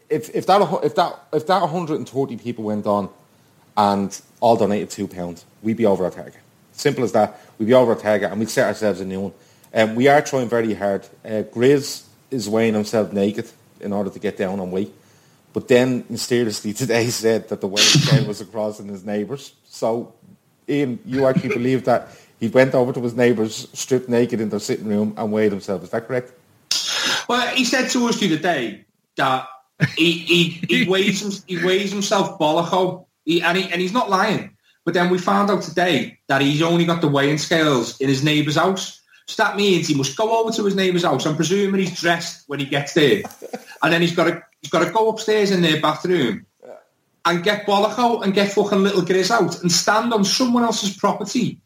if 0.10 0.34
if 0.36 0.46
that 0.48 0.80
if 0.84 0.96
that 0.96 1.20
if 1.32 1.48
that 1.48 1.62
130 1.62 2.38
people 2.38 2.64
went 2.64 2.88
on 2.88 3.10
and 3.78 4.22
all 4.40 4.56
donated 4.56 4.90
two 4.90 5.08
pounds, 5.08 5.46
we'd 5.62 5.78
be 5.78 5.86
over 5.86 6.04
our 6.04 6.12
target. 6.12 6.40
Simple 6.72 7.04
as 7.04 7.12
that. 7.12 7.40
We'd 7.60 7.68
be 7.68 7.74
over 7.74 7.94
our 7.94 8.00
target, 8.00 8.32
and 8.32 8.40
we'd 8.40 8.50
set 8.50 8.68
ourselves 8.68 9.00
a 9.02 9.06
new 9.06 9.22
one. 9.22 9.34
Um, 9.74 9.96
we 9.96 10.08
are 10.08 10.22
trying 10.22 10.50
very 10.50 10.74
hard. 10.74 11.08
Uh, 11.24 11.44
Grizz 11.44 12.06
is 12.32 12.50
weighing 12.50 12.74
himself 12.74 13.14
naked 13.14 13.50
in 13.84 13.94
order 13.94 14.10
to 14.10 14.20
get 14.20 14.38
down 14.38 14.60
on 14.60 14.72
weight. 14.72 14.94
But 15.54 15.68
then 15.68 16.06
mysteriously 16.10 16.74
today 16.84 17.08
said 17.10 17.50
that 17.50 17.62
the 17.62 17.68
weight 17.68 17.84
scale 17.84 18.26
was 18.26 18.42
across 18.42 18.80
in 18.80 18.88
his 18.88 19.06
neighbours. 19.06 19.54
So, 19.66 20.14
Ian, 20.68 21.00
you 21.06 21.28
actually 21.28 21.50
believe 21.50 21.86
that 21.86 22.10
he 22.40 22.48
went 22.50 22.74
over 22.76 22.92
to 22.92 23.02
his 23.02 23.16
neighbours, 23.16 23.68
stripped 23.74 24.10
naked 24.10 24.42
in 24.42 24.50
their 24.50 24.60
sitting 24.60 24.88
room, 24.88 25.14
and 25.18 25.32
weighed 25.32 25.52
himself. 25.52 25.84
Is 25.84 25.92
that 25.92 26.08
correct? 26.08 26.34
Well, 27.30 27.48
he 27.56 27.64
said 27.64 27.90
to 27.92 28.08
us 28.08 28.20
the 28.20 28.26
other 28.28 28.42
day 28.42 28.86
that 29.16 29.48
he 29.96 30.12
he, 30.12 30.44
he 30.68 30.86
weighs 30.90 31.22
him, 31.22 31.32
he 31.48 31.64
weighs 31.64 31.92
himself 31.92 32.38
bolloco, 32.40 33.06
he, 33.26 33.42
and 33.42 33.58
he, 33.58 33.72
and 33.72 33.80
he's 33.80 33.94
not 33.94 34.10
lying. 34.10 34.58
But 34.86 34.94
then 34.94 35.10
we 35.10 35.18
found 35.18 35.50
out 35.50 35.62
today 35.62 36.20
that 36.28 36.42
he's 36.42 36.62
only 36.62 36.86
got 36.86 37.02
the 37.02 37.08
weighing 37.08 37.38
scales 37.38 38.00
in 38.02 38.10
his 38.10 38.24
neighbour's 38.24 38.56
house. 38.56 39.02
So 39.26 39.42
that 39.44 39.56
means 39.56 39.88
he 39.88 39.96
must 39.96 40.18
go 40.18 40.40
over 40.42 40.52
to 40.52 40.66
his 40.66 40.76
neighbour's 40.76 41.04
house. 41.04 41.26
I'm 41.26 41.36
presuming 41.36 41.82
he's 41.82 42.00
dressed 42.00 42.44
when 42.48 42.60
he 42.60 42.66
gets 42.66 42.94
there, 42.94 43.24
and 43.84 43.94
then 43.94 44.02
he's 44.02 44.16
got 44.16 44.26
to 44.26 44.44
he's 44.62 44.70
got 44.72 44.84
to 44.86 44.92
go 44.92 45.10
upstairs 45.10 45.52
in 45.52 45.62
their 45.62 45.80
bathroom 45.82 46.46
and 47.26 47.42
get 47.44 47.66
bollock 47.66 47.98
out 47.98 48.24
and 48.26 48.34
get 48.34 48.52
fucking 48.52 48.84
little 48.84 49.02
Grizz 49.02 49.32
out 49.32 49.62
and 49.62 49.72
stand 49.72 50.14
on 50.14 50.26
someone 50.26 50.64
else's 50.64 50.98
property, 50.98 51.62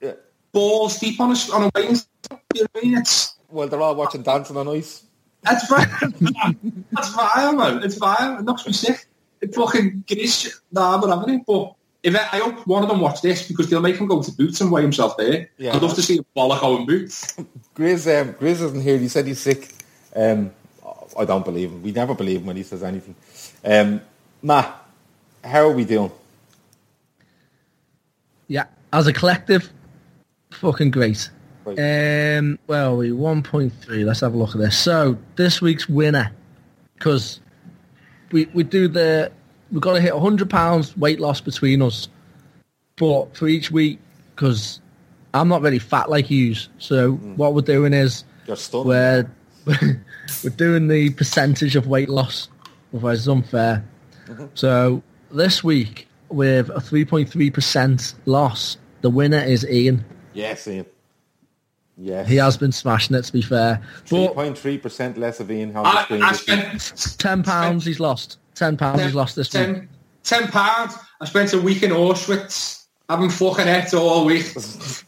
Yeah. 0.00 0.12
balls 0.52 0.98
deep 1.00 1.20
on 1.20 1.32
a 1.32 1.36
on 1.52 1.62
a 1.64 1.70
weighing. 1.74 1.96
You 2.54 2.62
know 2.62 2.68
what 2.72 2.82
I 2.82 2.86
mean? 2.86 2.98
It's 2.98 3.34
Well, 3.48 3.66
they're 3.68 3.80
all 3.82 3.96
watching 3.96 4.22
Dancing 4.22 4.56
on 4.56 4.68
Ice. 4.68 5.02
that's 5.42 5.68
vile. 5.68 5.86
That's 6.92 7.14
vile, 7.14 7.52
man. 7.54 7.82
It's 7.82 7.96
vile. 7.96 8.38
It 8.38 8.44
knocks 8.44 8.66
me 8.66 8.72
sick. 8.72 9.06
It 9.40 9.54
fucking 9.54 10.04
gets 10.06 10.60
nah, 10.72 10.98
but 11.00 11.08
having 11.16 11.34
it. 11.40 11.42
But 11.46 11.74
if 12.06 12.14
I, 12.14 12.36
I 12.36 12.40
hope 12.40 12.64
one 12.68 12.84
of 12.84 12.88
them 12.88 13.00
watch 13.00 13.20
this 13.20 13.46
because 13.46 13.68
they'll 13.68 13.80
make 13.80 13.96
him 13.96 14.06
go 14.06 14.22
to 14.22 14.30
Boots 14.30 14.60
and 14.60 14.70
weigh 14.70 14.82
himself 14.82 15.16
there. 15.16 15.50
Yeah. 15.58 15.74
I'd 15.74 15.82
love 15.82 15.94
to 15.94 16.02
see 16.02 16.18
a 16.18 16.38
bollock 16.38 16.78
in 16.78 16.86
Boots. 16.86 17.36
Grizz, 17.74 18.22
um, 18.22 18.34
Grizz 18.34 18.62
isn't 18.62 18.80
here. 18.80 18.96
He 18.96 19.08
said 19.08 19.26
he's 19.26 19.40
sick. 19.40 19.74
Um, 20.14 20.52
I 21.18 21.24
don't 21.24 21.44
believe 21.44 21.70
him. 21.70 21.82
We 21.82 21.90
never 21.90 22.14
believe 22.14 22.40
him 22.40 22.46
when 22.46 22.56
he 22.56 22.62
says 22.62 22.84
anything. 22.84 23.16
Um, 23.64 24.00
Matt, 24.40 24.72
how 25.42 25.66
are 25.66 25.72
we 25.72 25.84
doing? 25.84 26.12
Yeah, 28.46 28.66
as 28.92 29.08
a 29.08 29.12
collective, 29.12 29.68
fucking 30.52 30.92
great. 30.92 31.28
Right. 31.64 32.38
Um, 32.38 32.60
well, 32.68 32.96
we 32.98 33.10
1.3. 33.10 34.04
Let's 34.04 34.20
have 34.20 34.34
a 34.34 34.36
look 34.36 34.54
at 34.54 34.58
this. 34.58 34.78
So 34.78 35.18
this 35.34 35.60
week's 35.60 35.88
winner, 35.88 36.30
because 36.94 37.40
we 38.30 38.44
we 38.54 38.62
do 38.62 38.86
the 38.86 39.32
we've 39.70 39.80
got 39.80 39.94
to 39.94 40.00
hit 40.00 40.14
100 40.14 40.48
pounds 40.48 40.96
weight 40.96 41.20
loss 41.20 41.40
between 41.40 41.82
us, 41.82 42.08
but 42.96 43.36
for 43.36 43.48
each 43.48 43.70
week, 43.70 43.98
because 44.34 44.80
I'm 45.34 45.48
not 45.48 45.62
really 45.62 45.78
fat 45.78 46.10
like 46.10 46.30
you, 46.30 46.54
so 46.78 47.12
mm. 47.12 47.36
what 47.36 47.54
we're 47.54 47.62
doing 47.62 47.92
is 47.92 48.24
You're 48.46 48.84
we're 48.84 49.30
we're 49.66 50.50
doing 50.56 50.88
the 50.88 51.10
percentage 51.10 51.76
of 51.76 51.86
weight 51.86 52.08
loss, 52.08 52.48
otherwise 52.92 53.20
it's 53.20 53.28
unfair. 53.28 53.84
Mm-hmm. 54.26 54.46
So 54.54 55.02
this 55.30 55.62
week 55.62 56.08
with 56.28 56.70
a 56.70 56.80
3.3% 56.80 58.14
loss, 58.26 58.78
the 59.00 59.10
winner 59.10 59.38
is 59.38 59.64
Ian. 59.68 60.04
Yes, 60.32 60.66
Ian. 60.66 60.86
Yes. 61.98 62.28
He 62.28 62.36
has 62.36 62.56
been 62.56 62.72
smashing 62.72 63.16
it, 63.16 63.22
to 63.22 63.32
be 63.32 63.40
fair. 63.40 63.80
Three 64.04 64.26
But 64.26 64.34
point 64.34 64.58
three 64.58 64.76
percent 64.76 65.16
less 65.16 65.40
of 65.40 65.50
Ian 65.50 65.74
on 65.74 65.86
I. 65.86 66.06
I 66.10 66.32
spent 66.32 67.16
ten 67.18 67.42
pounds 67.42 67.86
he's 67.86 68.00
lost. 68.00 68.38
Ten 68.56 68.76
pounds 68.76 69.02
he's 69.02 69.14
lost 69.14 69.36
this 69.36 69.52
week. 69.54 69.62
ten, 69.64 69.88
ten 70.24 70.48
pounds. 70.48 70.94
I 71.20 71.26
spent 71.26 71.52
a 71.52 71.60
week 71.60 71.82
in 71.84 71.90
Auschwitz 71.92 72.84
having 73.08 73.30
fucking 73.30 73.68
it 73.68 73.94
all 73.94 74.24
week. 74.24 74.52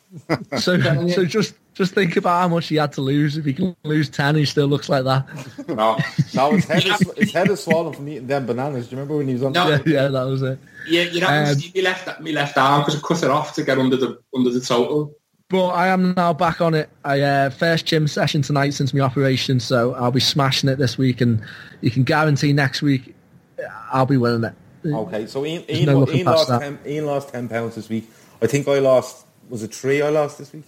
So, 0.58 0.80
so 1.08 1.26
just 1.26 1.54
just 1.74 1.92
think 1.92 2.16
about 2.16 2.40
how 2.40 2.48
much 2.48 2.68
he 2.68 2.76
had 2.76 2.92
to 2.94 3.02
lose. 3.02 3.36
If 3.36 3.44
he 3.44 3.52
can 3.52 3.76
lose 3.84 4.08
ten, 4.08 4.36
he 4.36 4.46
still 4.46 4.66
looks 4.66 4.88
like 4.88 5.04
that. 5.04 5.26
No, 5.68 5.98
No, 6.34 6.52
his 6.52 6.64
head, 6.64 6.86
is, 6.86 7.12
his 7.14 7.32
head 7.32 7.50
is 7.50 7.62
swollen 7.62 7.92
from 7.92 8.08
eating 8.08 8.26
them 8.26 8.46
bananas. 8.46 8.86
Do 8.86 8.92
you 8.96 9.02
remember 9.02 9.18
when 9.18 9.28
he 9.28 9.34
was 9.34 9.42
on? 9.42 9.52
No. 9.52 9.68
Yeah, 9.68 9.78
yeah, 9.84 10.08
that 10.08 10.22
was 10.22 10.40
it. 10.40 10.58
yeah, 10.88 11.02
you 11.02 11.20
know, 11.20 11.26
Um, 11.28 11.56
me 11.74 11.82
left 11.82 12.20
me 12.22 12.32
left 12.32 12.56
arm 12.56 12.80
because 12.80 12.96
I 12.96 13.06
cut 13.06 13.22
it 13.22 13.28
off 13.30 13.54
to 13.56 13.64
get 13.64 13.78
under 13.78 13.98
the 13.98 14.18
under 14.34 14.48
the 14.48 14.60
total. 14.60 15.12
But 15.50 15.68
I 15.68 15.88
am 15.88 16.14
now 16.14 16.32
back 16.32 16.62
on 16.62 16.72
it. 16.72 16.88
I 17.04 17.20
uh, 17.20 17.50
first 17.50 17.84
gym 17.84 18.08
session 18.08 18.40
tonight 18.40 18.70
since 18.70 18.94
my 18.94 19.00
operation, 19.00 19.60
so 19.60 19.92
I'll 19.94 20.10
be 20.10 20.20
smashing 20.20 20.70
it 20.70 20.76
this 20.76 20.96
week, 20.96 21.20
and 21.20 21.42
you 21.82 21.90
can 21.90 22.04
guarantee 22.04 22.54
next 22.54 22.80
week 22.80 23.14
I'll 23.92 24.06
be 24.06 24.16
winning 24.16 24.44
it. 24.44 24.54
Okay, 24.94 25.26
so 25.26 25.44
Ian, 25.44 25.64
There's 25.66 25.80
Ian, 25.80 25.86
no 25.86 26.08
Ian 26.08 26.26
lost 26.26 26.48
ten. 26.48 26.78
Ian 26.86 27.06
lost 27.06 27.28
ten 27.30 27.48
pounds 27.48 27.74
this 27.74 27.88
week. 27.88 28.08
I 28.40 28.46
think 28.46 28.68
I 28.68 28.78
lost. 28.78 29.26
Was 29.48 29.62
it 29.62 29.74
three? 29.74 30.02
I 30.02 30.08
lost 30.10 30.38
this 30.38 30.52
week. 30.52 30.64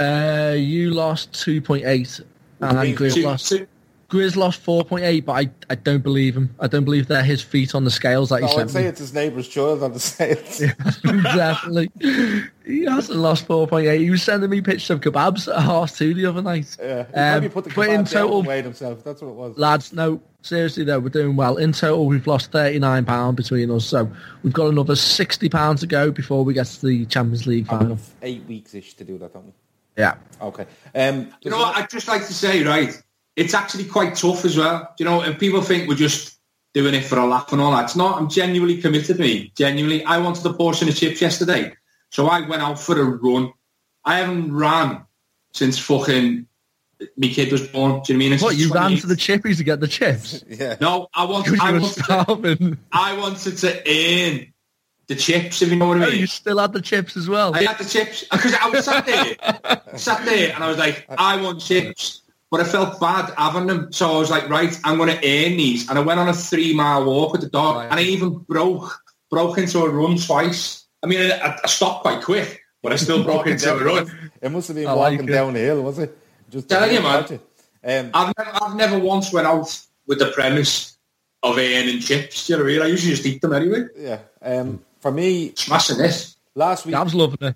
Uh, 0.00 0.54
you 0.56 0.90
lost 0.90 1.32
two 1.32 1.60
point 1.60 1.84
eight, 1.86 2.20
and 2.60 2.78
Three- 2.78 2.94
Grizz 2.94 3.14
Two, 3.14 3.22
lost 3.22 3.48
two, 3.48 3.66
Grizz 4.08 4.36
lost 4.36 4.64
4.8, 4.64 5.24
but 5.24 5.32
I, 5.32 5.50
I 5.68 5.74
don't 5.74 6.02
believe 6.04 6.36
him. 6.36 6.54
I 6.60 6.68
don't 6.68 6.84
believe 6.84 7.08
they're 7.08 7.24
his 7.24 7.42
feet 7.42 7.74
on 7.74 7.82
the 7.84 7.90
scales 7.90 8.28
that 8.28 8.40
he 8.40 8.46
No, 8.46 8.62
I'd 8.62 8.70
say 8.70 8.82
me. 8.82 8.86
it's 8.88 9.00
his 9.00 9.12
neighbour's 9.12 9.48
child 9.48 9.82
on 9.82 9.92
the 9.94 9.98
sales. 10.00 10.62
Definitely. 11.02 11.90
He 12.66 12.84
hasn't 12.84 13.18
lost 13.20 13.46
4.8. 13.46 14.00
He 14.00 14.10
was 14.10 14.24
sending 14.24 14.50
me 14.50 14.60
pictures 14.60 14.90
of 14.90 15.00
kebabs 15.00 15.46
at 15.46 15.62
half 15.62 15.96
two 15.96 16.14
the 16.14 16.26
other 16.26 16.42
night. 16.42 16.76
Yeah, 16.82 17.04
Um, 17.14 17.42
probably 17.42 17.48
put 17.48 17.64
the 17.64 17.70
but 17.76 17.88
in 17.90 18.04
total, 18.04 18.38
and 18.40 18.48
weighed 18.48 18.64
himself. 18.64 19.04
That's 19.04 19.22
what 19.22 19.28
it 19.28 19.34
was. 19.36 19.56
lads, 19.56 19.92
no, 19.92 20.20
seriously 20.42 20.82
though, 20.82 20.98
we're 20.98 21.10
doing 21.10 21.36
well. 21.36 21.58
In 21.58 21.70
total, 21.70 22.06
we've 22.06 22.26
lost 22.26 22.50
£39 22.50 23.36
between 23.36 23.70
us, 23.70 23.86
so 23.86 24.10
we've 24.42 24.52
got 24.52 24.66
another 24.66 24.94
£60 24.94 25.78
to 25.80 25.86
go 25.86 26.10
before 26.10 26.44
we 26.44 26.54
get 26.54 26.66
to 26.66 26.86
the 26.86 27.06
Champions 27.06 27.46
League 27.46 27.68
final. 27.68 27.98
eight 28.22 28.44
weeks-ish 28.48 28.94
to 28.94 29.04
do 29.04 29.16
that, 29.18 29.32
don't 29.32 29.46
we? 29.46 29.52
Yeah. 29.96 30.16
Okay. 30.42 30.66
Um, 30.92 31.28
You 31.42 31.52
know 31.52 31.58
what? 31.58 31.76
I'd 31.76 31.88
just 31.88 32.08
like 32.08 32.26
to 32.26 32.34
say, 32.34 32.64
right, 32.64 33.00
it's 33.36 33.54
actually 33.54 33.84
quite 33.84 34.14
tough 34.16 34.44
as 34.44 34.56
well. 34.56 34.92
You 34.98 35.04
know, 35.04 35.20
and 35.20 35.38
people 35.38 35.60
think 35.62 35.88
we're 35.88 35.94
just 35.94 36.38
doing 36.74 36.94
it 36.94 37.04
for 37.04 37.18
a 37.18 37.26
laugh 37.26 37.52
and 37.52 37.60
all 37.60 37.72
that. 37.72 37.84
It's 37.84 37.96
not. 37.96 38.18
I'm 38.18 38.28
genuinely 38.28 38.80
committed, 38.80 39.18
me. 39.18 39.52
Genuinely. 39.56 40.04
I 40.04 40.18
wanted 40.18 40.44
a 40.46 40.52
portion 40.52 40.88
of 40.88 40.96
chips 40.96 41.20
yesterday. 41.20 41.74
So 42.10 42.26
I 42.28 42.40
went 42.46 42.62
out 42.62 42.78
for 42.80 42.98
a 43.00 43.04
run. 43.04 43.52
I 44.04 44.18
haven't 44.18 44.54
ran 44.54 45.04
since 45.52 45.78
fucking 45.78 46.46
my 47.16 47.28
kid 47.28 47.52
was 47.52 47.66
born. 47.66 48.00
Do 48.02 48.12
you 48.12 48.18
know 48.18 48.24
what 48.24 48.24
I 48.24 48.28
mean? 48.28 48.32
It's 48.34 48.42
What, 48.42 48.56
you 48.56 48.68
ran 48.72 48.82
28. 48.96 49.00
to 49.00 49.06
the 49.06 49.14
chippies 49.16 49.56
to 49.58 49.64
get 49.64 49.80
the 49.80 49.88
chips? 49.88 50.42
Yeah. 50.48 50.76
No, 50.80 51.08
I 51.14 51.24
wanted, 51.24 51.52
Because 51.52 51.60
I 51.60 51.68
you 51.68 51.74
were 51.74 51.80
wanted, 51.80 51.94
to, 51.96 52.02
starving. 52.04 52.78
I 52.92 53.18
wanted 53.18 53.58
to 53.58 53.68
earn 53.90 54.52
the 55.08 55.14
chips, 55.14 55.60
if 55.62 55.70
you 55.70 55.76
know 55.76 55.88
what 55.88 55.98
I 56.02 56.06
Oh, 56.06 56.10
mean. 56.10 56.20
you 56.20 56.26
still 56.26 56.58
had 56.58 56.72
the 56.72 56.80
chips 56.80 57.16
as 57.16 57.28
well. 57.28 57.54
I 57.54 57.64
had 57.64 57.78
the 57.78 57.84
chips 57.84 58.24
because 58.30 58.54
I 58.54 58.68
was 58.68 58.84
sat 58.84 59.04
there, 59.06 59.98
sat 59.98 60.24
there, 60.24 60.54
and 60.54 60.64
I 60.64 60.68
was 60.68 60.78
like, 60.78 61.04
I 61.18 61.40
want 61.40 61.60
chips, 61.60 62.22
but 62.50 62.60
I 62.60 62.64
felt 62.64 63.00
bad 63.00 63.32
having 63.36 63.66
them. 63.66 63.92
So 63.92 64.14
I 64.14 64.18
was 64.18 64.30
like, 64.30 64.48
right, 64.48 64.78
I'm 64.84 64.96
going 64.98 65.08
to 65.10 65.16
earn 65.16 65.56
these, 65.56 65.88
and 65.88 65.98
I 65.98 66.02
went 66.02 66.20
on 66.20 66.28
a 66.28 66.34
three 66.34 66.74
mile 66.74 67.04
walk 67.04 67.32
with 67.32 67.40
the 67.42 67.48
dog, 67.48 67.86
and 67.90 67.98
I 67.98 68.02
even 68.02 68.38
broke 68.38 69.00
broke 69.30 69.58
into 69.58 69.80
a 69.80 69.88
run 69.90 70.16
twice. 70.18 70.84
I 71.02 71.06
mean, 71.06 71.30
I, 71.30 71.58
I 71.62 71.66
stopped 71.66 72.02
quite 72.02 72.22
quick, 72.22 72.62
but 72.82 72.92
I 72.92 72.96
still 72.96 73.22
broke 73.30 73.46
into 73.46 73.72
a 73.74 73.84
run. 73.84 74.30
It 74.40 74.50
must 74.50 74.68
have 74.68 74.76
been 74.76 74.86
I 74.86 74.92
like 74.92 75.12
walking 75.12 75.28
it. 75.28 75.32
down 75.32 75.52
the 75.54 75.60
hill, 75.60 75.82
was 75.82 75.98
it? 75.98 76.16
Just 76.50 76.68
telling 76.68 76.92
you, 76.94 77.00
man. 77.02 77.40
Um, 77.84 78.10
I've 78.14 78.32
never, 78.36 78.50
I've 78.64 78.76
never 78.76 78.98
once 78.98 79.32
went 79.32 79.46
out 79.46 79.80
with 80.06 80.18
the 80.18 80.30
premise 80.32 80.96
of 81.42 81.58
earning 81.58 82.00
chips. 82.00 82.46
Do 82.46 82.52
you 82.52 82.58
know 82.58 82.64
what 82.64 82.70
I 82.70 82.72
mean? 82.74 82.82
I 82.82 82.86
usually 82.86 83.12
just 83.14 83.26
eat 83.26 83.40
them 83.40 83.52
anyway. 83.52 83.86
yeah. 83.96 84.18
Um, 84.42 84.82
for 85.00 85.10
me, 85.12 85.52
Smashing 85.54 85.98
this. 85.98 86.36
last 86.54 86.86
week, 86.86 86.94
Gav's 86.94 87.14
loving 87.14 87.38
it. 87.48 87.54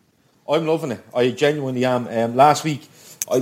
I'm 0.48 0.66
loving 0.66 0.92
it. 0.92 1.00
I 1.14 1.30
genuinely 1.30 1.84
am. 1.84 2.06
Um, 2.08 2.36
last 2.36 2.62
week, 2.64 2.88
I 3.30 3.40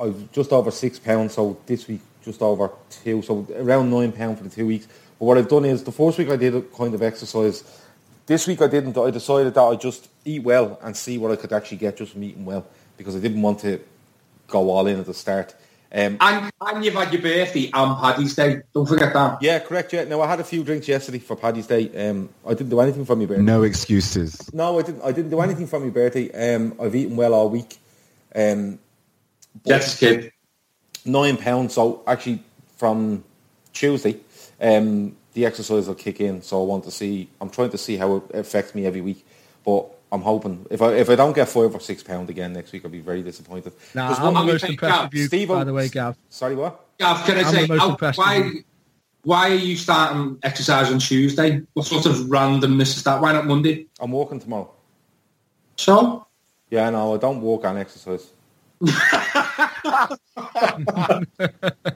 I 0.00 0.04
was 0.04 0.22
just 0.32 0.52
over 0.52 0.70
six 0.70 0.98
pounds. 0.98 1.34
So 1.34 1.58
this 1.66 1.86
week, 1.86 2.00
just 2.24 2.40
over 2.42 2.70
two. 2.88 3.22
So 3.22 3.46
around 3.56 3.90
nine 3.90 4.12
pound 4.12 4.38
for 4.38 4.44
the 4.44 4.50
two 4.50 4.66
weeks. 4.66 4.86
But 5.18 5.26
what 5.26 5.38
I've 5.38 5.48
done 5.48 5.64
is 5.66 5.84
the 5.84 5.92
first 5.92 6.18
week 6.18 6.30
I 6.30 6.36
did 6.36 6.54
a 6.54 6.62
kind 6.62 6.94
of 6.94 7.02
exercise. 7.02 7.62
This 8.26 8.46
week 8.46 8.62
I 8.62 8.66
didn't. 8.68 8.96
I 8.96 9.10
decided 9.10 9.54
that 9.54 9.62
I 9.62 9.74
just 9.76 10.08
eat 10.24 10.42
well 10.42 10.78
and 10.82 10.96
see 10.96 11.18
what 11.18 11.30
I 11.30 11.36
could 11.36 11.52
actually 11.52 11.78
get 11.78 11.96
just 11.96 12.12
from 12.12 12.22
eating 12.22 12.44
well 12.44 12.66
because 12.96 13.14
I 13.16 13.18
didn't 13.18 13.42
want 13.42 13.58
to 13.60 13.80
go 14.48 14.70
all 14.70 14.86
in 14.86 14.98
at 15.00 15.06
the 15.06 15.14
start. 15.14 15.54
Um, 15.92 16.16
And, 16.20 16.52
and 16.60 16.84
you've 16.84 16.94
had 16.94 17.12
your 17.12 17.20
birthday 17.20 17.68
and 17.74 17.96
Paddy's 17.98 18.36
Day. 18.36 18.60
Don't 18.72 18.86
forget 18.86 19.12
that. 19.12 19.42
yeah, 19.42 19.58
correct. 19.58 19.92
Yeah. 19.92 20.04
Now 20.04 20.20
I 20.22 20.28
had 20.28 20.38
a 20.38 20.44
few 20.44 20.62
drinks 20.62 20.86
yesterday 20.86 21.18
for 21.18 21.34
Paddy's 21.36 21.66
Day. 21.66 22.08
Um, 22.08 22.28
I 22.46 22.50
didn't 22.50 22.70
do 22.70 22.80
anything 22.80 23.04
for 23.04 23.16
my 23.16 23.26
birthday. 23.26 23.42
No 23.42 23.64
excuses. 23.64 24.52
No, 24.54 24.78
I 24.78 24.82
didn't. 24.82 25.02
I 25.02 25.12
didn't 25.12 25.30
do 25.30 25.40
anything 25.40 25.66
for 25.66 25.80
my 25.80 25.90
birthday. 25.90 26.54
Um, 26.54 26.74
I've 26.80 26.94
eaten 26.94 27.16
well 27.16 27.34
all 27.34 27.50
week. 27.50 27.78
Um, 28.34 28.78
That's 29.64 29.98
kid. 29.98 30.32
nine 31.04 31.36
pounds. 31.36 31.74
So 31.74 32.02
actually, 32.06 32.42
from 32.76 33.24
Tuesday, 33.72 34.16
um, 34.60 35.16
the 35.34 35.46
exercise 35.46 35.86
will 35.88 35.94
kick 35.94 36.20
in. 36.20 36.42
So 36.42 36.62
I 36.62 36.64
want 36.66 36.84
to 36.84 36.90
see. 36.90 37.28
I'm 37.40 37.50
trying 37.50 37.70
to 37.70 37.78
see 37.78 37.96
how 37.96 38.16
it 38.16 38.22
affects 38.34 38.74
me 38.74 38.86
every 38.86 39.00
week. 39.00 39.24
But 39.64 39.86
I'm 40.12 40.22
hoping 40.22 40.66
if 40.70 40.80
I 40.82 40.92
if 40.94 41.08
I 41.10 41.14
don't 41.16 41.34
get 41.34 41.48
five 41.48 41.74
or 41.74 41.80
six 41.80 42.02
pound 42.02 42.30
again 42.30 42.52
next 42.52 42.72
week, 42.72 42.84
I'll 42.84 42.90
be 42.90 43.00
very 43.00 43.22
disappointed. 43.22 43.72
Nah, 43.94 44.08
'Cause 44.08 44.18
I'm 44.18 44.34
one- 44.34 44.46
the 44.46 44.52
most 44.52 44.62
Gav, 44.62 44.70
impressed 44.70 45.02
with 45.04 45.14
you, 45.14 45.26
Steve- 45.26 45.48
by 45.48 45.64
the 45.64 45.72
way, 45.72 45.88
Gav. 45.88 46.16
Sorry, 46.30 46.54
what? 46.56 46.84
Gav, 46.98 47.24
can 47.26 47.36
I 47.36 47.40
I'm 47.40 47.54
say, 47.54 47.62
the 47.62 47.68
most 47.68 47.80
how- 47.80 47.88
impressed 47.90 48.18
why, 48.18 48.50
why 49.22 49.50
are 49.50 49.54
you 49.54 49.76
starting 49.76 50.38
exercise 50.42 50.90
on 50.90 50.98
Tuesday? 50.98 51.62
What 51.74 51.86
sort 51.86 52.06
of 52.06 52.16
randomness 52.26 52.96
is 52.96 53.02
that? 53.04 53.20
Why 53.20 53.32
not 53.32 53.46
Monday? 53.46 53.86
I'm 54.00 54.10
walking 54.12 54.40
tomorrow. 54.40 54.70
So? 55.76 56.26
Yeah, 56.70 56.90
no, 56.90 57.14
I 57.14 57.18
don't 57.18 57.40
walk 57.40 57.64
and 57.64 57.78
exercise. 57.78 58.26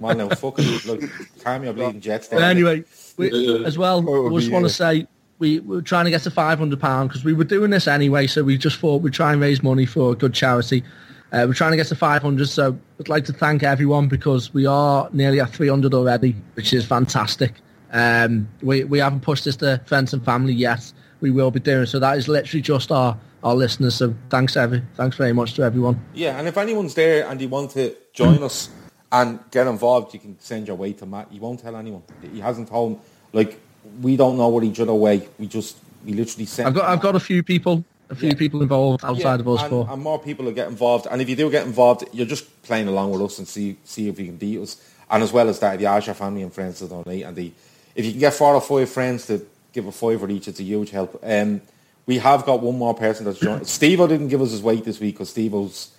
Man, 0.01 0.19
no 0.19 0.29
fucking 0.29 0.81
look, 0.87 1.03
calm 1.43 1.65
your 1.65 1.73
bleeding 1.73 2.01
jets. 2.01 2.29
But 2.29 2.41
there. 2.41 2.51
anyway, 2.51 2.85
we, 3.17 3.65
as 3.65 3.79
well, 3.79 4.05
Oh, 4.07 4.27
it 4.27 4.33
we 4.33 4.41
just 4.41 4.51
be, 4.51 4.53
want 4.53 4.67
to 4.67 4.71
say 4.71 5.07
we, 5.39 5.61
we 5.61 5.77
were 5.77 5.83
trying 5.83 6.05
to 6.05 6.11
get 6.11 6.23
to 6.23 6.31
£500 6.31 7.09
because 7.09 7.25
we 7.25 7.33
were 7.33 7.45
doing 7.45 7.71
this 7.71 7.89
anyway, 7.89 8.27
so 8.27 8.43
we 8.45 8.59
just 8.59 8.79
thought 8.79 9.03
we'd 9.03 9.15
try 9.15 9.33
and 9.33 9.41
raise 9.41 9.63
money 9.63 9.87
for 9.87 10.13
a 10.13 10.15
good 10.15 10.35
charity. 10.35 10.85
Uh, 11.33 11.45
we're 11.49 11.55
trying 11.55 11.73
to 11.73 11.77
get 11.77 11.87
to 11.89 11.97
500, 11.97 12.49
so 12.49 12.79
I'd 13.01 13.09
like 13.09 13.25
to 13.25 13.33
thank 13.33 13.63
everyone 13.63 14.07
because 14.09 14.55
we 14.55 14.67
are 14.67 15.09
nearly 15.13 15.41
at 15.41 15.51
300 15.51 15.93
already, 15.95 16.37
which 16.55 16.73
is 16.73 16.85
fantastic. 16.85 17.55
Um, 17.93 18.49
we, 18.63 18.85
we 18.85 18.99
haven't 18.99 19.21
pushed 19.21 19.45
this 19.45 19.57
to 19.57 19.81
friends 19.87 20.13
and 20.13 20.25
family 20.25 20.53
yet. 20.53 20.93
We 21.21 21.31
will 21.31 21.51
be 21.51 21.61
doing 21.61 21.87
so. 21.87 21.99
That 21.99 22.19
is 22.19 22.29
literally 22.29 22.61
just 22.63 22.93
our, 22.93 23.19
our 23.45 23.55
listeners. 23.55 23.95
So 23.95 24.15
thanks, 24.31 24.57
every, 24.57 24.83
thanks 24.97 25.17
very 25.17 25.33
much 25.33 25.55
to 25.55 25.63
everyone. 25.63 26.01
Yeah, 26.15 26.39
and 26.39 26.49
if 26.49 26.57
anyone's 26.57 26.95
there 26.95 27.29
and 27.29 27.41
you 27.41 27.49
want 27.49 27.71
to 27.73 27.95
join 28.13 28.43
us 28.43 28.71
and 29.13 29.39
get 29.53 29.67
involved, 29.69 30.15
you 30.15 30.21
can 30.21 30.37
send 30.41 30.67
your 30.67 30.77
way 30.77 30.93
to 30.95 31.07
Matt. 31.07 31.29
He 31.31 31.39
won't 31.39 31.61
tell 31.61 31.77
anyone. 31.77 32.03
He 32.33 32.41
hasn't 32.41 32.69
told. 32.69 33.01
Like 33.33 33.61
we 34.01 34.17
don't 34.17 34.37
know 34.37 34.49
what 34.49 34.65
each 34.65 34.81
other 34.81 34.95
way. 34.95 35.29
We 35.39 35.47
just 35.47 35.77
we 36.05 36.13
literally 36.15 36.47
send. 36.47 36.69
I've 36.69 36.75
got 36.75 36.89
I've 36.89 37.01
got 37.01 37.15
a 37.15 37.21
few 37.21 37.43
people 37.43 37.85
a 38.11 38.15
few 38.15 38.31
Yeah. 38.31 38.35
people 38.35 38.63
involved 38.63 39.05
outside 39.05 39.41
of 39.41 39.49
us 39.49 39.61
and, 39.63 39.71
for 39.71 39.89
and 39.91 40.03
more 40.03 40.19
people 40.19 40.45
will 40.45 40.53
get 40.53 40.69
involved. 40.69 41.07
And 41.11 41.21
if 41.23 41.29
you 41.29 41.37
do 41.37 41.51
get 41.51 41.67
involved, 41.67 42.05
you're 42.13 42.27
just 42.27 42.63
playing 42.63 42.89
along 42.89 43.13
with 43.13 43.23
us 43.23 43.39
and 43.39 43.47
see 43.49 43.77
see 43.85 44.09
if 44.09 44.19
you 44.19 44.27
can 44.27 44.37
beat 44.37 44.59
us. 44.59 44.81
And 45.11 45.23
as 45.23 45.33
well 45.33 45.49
as 45.49 45.59
that, 45.61 45.75
if 45.75 45.81
you 45.83 45.87
ask 45.87 46.07
your 46.07 46.15
family 46.15 46.43
and 46.43 46.53
friends 46.53 46.79
to 46.79 46.89
donate, 46.89 47.25
and 47.25 47.37
the 47.37 47.53
if 47.95 48.05
you 48.05 48.11
can 48.13 48.21
get 48.21 48.35
four 48.35 48.55
or 48.55 48.61
five 48.61 48.89
friends 48.89 49.27
to 49.27 49.47
give 49.73 49.87
a 49.87 49.93
fiver 49.93 50.29
each, 50.31 50.49
it's 50.49 50.61
a 50.61 50.65
huge 50.65 50.91
help. 50.91 51.21
Um, 51.23 51.61
we 52.07 52.19
have 52.19 52.45
got 52.45 52.61
one 52.63 52.79
more 52.79 52.95
person 52.95 53.25
that's 53.25 53.39
joined. 53.39 53.67
Steve 53.79 54.01
O 54.01 54.07
didn't 54.07 54.29
give 54.29 54.41
us 54.43 54.51
his 54.51 54.63
weight 54.63 54.85
this 54.85 55.01
week 55.01 55.15
because 55.15 55.31
Steve 55.31 55.53
was, 55.53 55.91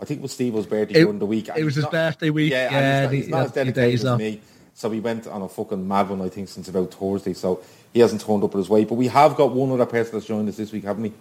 I 0.00 0.04
think 0.04 0.20
it 0.20 0.22
was 0.22 0.32
Steve 0.32 0.52
birthday 0.54 0.82
It- 0.82 1.04
during 1.04 1.18
the 1.18 1.26
week. 1.26 1.48
it 1.56 1.64
was 1.64 1.76
his 1.76 1.86
birthday 1.86 2.30
week, 2.30 2.52
Yeah, 2.52 2.70
yeah, 2.70 3.02
and 3.04 3.12
he's 3.14 3.26
he- 3.26 3.30
not, 3.30 3.38
he 3.38 3.46
he's 3.48 3.54
not 3.54 3.58
as 3.66 3.74
dedicated 3.74 4.06
as 4.06 4.18
me. 4.18 4.40
So 4.74 4.88
we 4.88 5.00
went 5.00 5.26
on 5.26 5.42
a 5.42 5.48
fucking 5.48 5.86
mad 5.86 6.08
one, 6.08 6.22
I 6.22 6.28
think, 6.30 6.48
since 6.48 6.66
about 6.68 6.94
Thursday. 6.94 7.34
So 7.34 7.60
he 7.92 8.00
hasn't 8.00 8.22
turned 8.22 8.42
up 8.42 8.54
at 8.54 8.58
his 8.58 8.68
weight. 8.70 8.88
But 8.88 8.94
we 8.94 9.06
have 9.08 9.36
got 9.36 9.52
one 9.52 9.70
other 9.70 9.84
person 9.86 10.14
that's 10.14 10.26
joined 10.26 10.48
us 10.48 10.56
this 10.56 10.72
week, 10.72 10.84
haven't 10.84 11.02
we? 11.02 11.12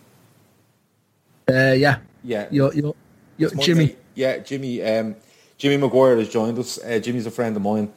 uh, 1.53 1.73
yeah 1.73 1.97
Yeah. 2.23 2.47
you're, 2.51 2.73
you're, 2.73 2.95
you're 3.37 3.49
Jimmy 3.55 3.95
Yeah, 4.15 4.37
Jimmy. 4.39 4.81
Um, 4.83 5.15
Jimmy 5.57 5.87
McGuire 5.87 6.17
has 6.19 6.29
joined 6.29 6.57
us. 6.59 6.79
Uh, 6.83 6.99
Jimmy's 6.99 7.25
a 7.25 7.31
friend 7.31 7.55
of 7.55 7.61
mine. 7.61 7.91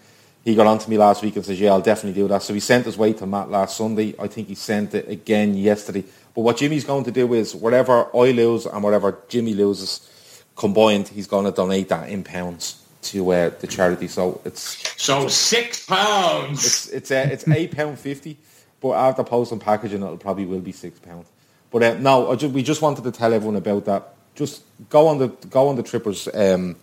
He 0.44 0.54
got 0.54 0.66
on 0.66 0.78
to 0.78 0.90
me 0.90 0.98
last 0.98 1.22
week 1.22 1.36
and 1.36 1.44
says, 1.44 1.58
"Yeah, 1.58 1.70
I'll 1.72 1.80
definitely 1.80 2.20
do 2.20 2.28
that." 2.28 2.42
So 2.42 2.52
he 2.52 2.60
sent 2.60 2.84
his 2.84 2.98
weight 2.98 3.16
to 3.18 3.26
Matt 3.26 3.50
last 3.50 3.76
Sunday. 3.78 4.14
I 4.18 4.26
think 4.28 4.48
he 4.48 4.54
sent 4.54 4.94
it 4.94 5.08
again 5.08 5.56
yesterday. 5.56 6.04
But 6.34 6.40
what 6.42 6.56
Jimmy's 6.56 6.84
going 6.84 7.04
to 7.04 7.10
do 7.12 7.32
is 7.34 7.54
whatever 7.54 8.08
I 8.16 8.30
lose 8.32 8.66
and 8.66 8.82
whatever 8.82 9.18
Jimmy 9.28 9.54
loses 9.54 10.08
combined, 10.56 11.08
he's 11.08 11.26
going 11.26 11.44
to 11.44 11.52
donate 11.52 11.88
that 11.90 12.08
in 12.08 12.24
pounds 12.24 12.82
to 13.02 13.30
uh, 13.32 13.50
the 13.60 13.66
charity. 13.66 14.08
So 14.08 14.40
it's 14.44 14.62
So 15.00 15.28
six 15.28 15.84
pounds. 15.86 16.64
it's 16.64 16.88
it's 16.88 17.10
uh, 17.10 17.28
it's 17.30 17.46
eight 17.48 17.70
pound 17.76 17.98
fifty, 17.98 18.36
but 18.80 18.92
after 18.92 19.22
post 19.22 19.52
and 19.52 19.60
packaging, 19.60 20.02
it'll 20.02 20.16
probably 20.16 20.46
will 20.46 20.60
be 20.60 20.72
six 20.72 20.98
pound. 20.98 21.26
But 21.70 21.82
uh, 21.82 21.94
no, 21.98 22.30
I 22.32 22.36
ju- 22.36 22.48
we 22.48 22.62
just 22.62 22.82
wanted 22.82 23.04
to 23.04 23.10
tell 23.12 23.32
everyone 23.34 23.56
about 23.56 23.84
that. 23.84 24.14
Just 24.34 24.62
go 24.90 25.06
on 25.08 25.18
the 25.18 25.28
go 25.50 25.68
on 25.68 25.76
the 25.76 25.82
Trippers 25.82 26.28
um, 26.34 26.76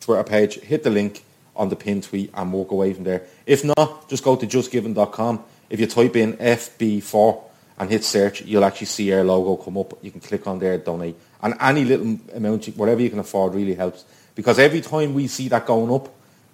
Twitter 0.00 0.24
page, 0.24 0.54
hit 0.60 0.82
the 0.82 0.90
link 0.90 1.24
on 1.56 1.68
the 1.68 1.76
pin 1.76 2.00
tweet, 2.02 2.30
and 2.34 2.52
walk 2.52 2.70
away 2.72 2.92
from 2.92 3.04
there. 3.04 3.22
If 3.46 3.64
not, 3.64 4.08
just 4.08 4.22
go 4.24 4.36
to 4.36 4.46
justgiving.com. 4.46 5.44
If 5.70 5.78
you 5.80 5.86
type 5.86 6.16
in 6.16 6.34
FB4 6.34 7.42
and 7.80 7.88
hit 7.88 8.04
search, 8.04 8.42
you'll 8.42 8.64
actually 8.64 8.86
see 8.86 9.10
our 9.14 9.24
logo 9.24 9.56
come 9.56 9.78
up. 9.78 9.98
You 10.02 10.10
can 10.10 10.20
click 10.20 10.46
on 10.46 10.58
there, 10.58 10.76
donate, 10.76 11.16
and 11.42 11.54
any 11.58 11.86
little 11.86 12.18
amount, 12.34 12.66
whatever 12.76 13.00
you 13.00 13.08
can 13.08 13.18
afford, 13.18 13.54
really 13.54 13.74
helps. 13.74 14.04
Because 14.34 14.58
every 14.58 14.82
time 14.82 15.14
we 15.14 15.26
see 15.26 15.48
that 15.48 15.64
going 15.64 15.90
up, 15.90 16.10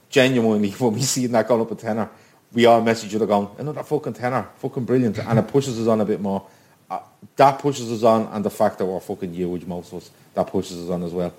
genuinely, 0.09 0.71
when 0.79 0.95
we 0.95 1.03
see 1.03 1.27
that 1.27 1.49
going 1.49 1.63
up 1.63 1.71
a 1.73 1.75
tenner, 1.75 2.09
we 2.53 2.65
all 2.65 2.81
message 2.81 3.13
you 3.13 3.19
going, 3.27 3.49
another 3.59 3.83
fucking 3.83 4.13
tenner, 4.13 4.49
fucking 4.59 4.85
brilliant, 4.85 5.19
and 5.19 5.39
it 5.41 5.49
pushes 5.49 5.81
us 5.81 5.89
on 5.89 6.01
a 6.01 6.05
bit 6.05 6.21
more. 6.21 6.47
Uh, 6.89 7.01
that 7.35 7.59
pushes 7.59 7.91
us 7.91 8.05
on, 8.05 8.29
and 8.33 8.45
the 8.45 8.51
fact 8.51 8.79
that 8.79 8.87
we're 8.87 9.01
fucking 9.01 9.35
huge, 9.35 9.65
most 9.65 9.93
of 9.93 9.99
us, 9.99 10.11
that 10.33 10.47
pushes 10.47 10.79
us 10.79 10.91
on 10.91 11.03
as 11.03 11.11
well. 11.11 11.35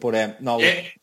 But 0.00 0.14
um, 0.16 0.34
no, 0.40 0.58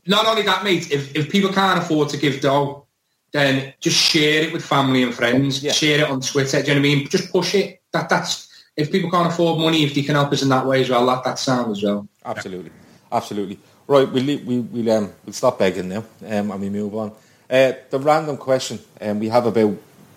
not 0.05 0.25
only 0.25 0.41
that, 0.41 0.65
mate, 0.65 0.91
if, 0.91 1.15
if 1.15 1.29
people 1.29 1.53
can't 1.53 1.79
afford 1.79 2.09
to 2.09 2.17
give 2.17 2.41
dough, 2.41 2.87
then 3.31 3.73
just 3.79 3.95
share 3.95 4.43
it 4.43 4.51
with 4.51 4.65
family 4.65 5.01
and 5.03 5.13
friends. 5.13 5.63
Yeah. 5.63 5.71
Share 5.71 5.99
it 5.99 6.09
on 6.09 6.19
Twitter. 6.19 6.61
Do 6.61 6.67
you 6.67 6.73
know 6.73 6.81
what 6.81 6.91
I 6.91 6.95
mean? 6.95 7.07
Just 7.07 7.31
push 7.31 7.55
it. 7.55 7.80
That 7.91 8.09
that's 8.09 8.47
if 8.77 8.91
people 8.91 9.11
can't 9.11 9.31
afford 9.31 9.59
money, 9.59 9.83
if 9.83 9.93
they 9.93 10.01
can 10.01 10.15
help 10.15 10.31
us 10.31 10.41
in 10.41 10.49
that 10.49 10.65
way 10.65 10.81
as 10.81 10.89
well, 10.89 11.05
that 11.07 11.23
that's 11.23 11.41
sound 11.41 11.71
as 11.71 11.83
well. 11.83 12.07
Absolutely, 12.25 12.71
absolutely. 13.11 13.59
Right, 13.87 14.09
we'll 14.09 14.25
we, 14.25 14.59
we'll 14.59 14.91
um, 14.91 15.13
we'll 15.25 15.33
stop 15.33 15.59
begging 15.59 15.89
now, 15.89 16.03
um, 16.25 16.51
and 16.51 16.61
we 16.61 16.69
move 16.69 16.95
on. 16.95 17.11
Uh, 17.49 17.73
the 17.89 17.99
random 17.99 18.37
question, 18.37 18.79
and 19.01 19.19
we 19.19 19.27
have 19.27 19.45
about, 19.45 19.75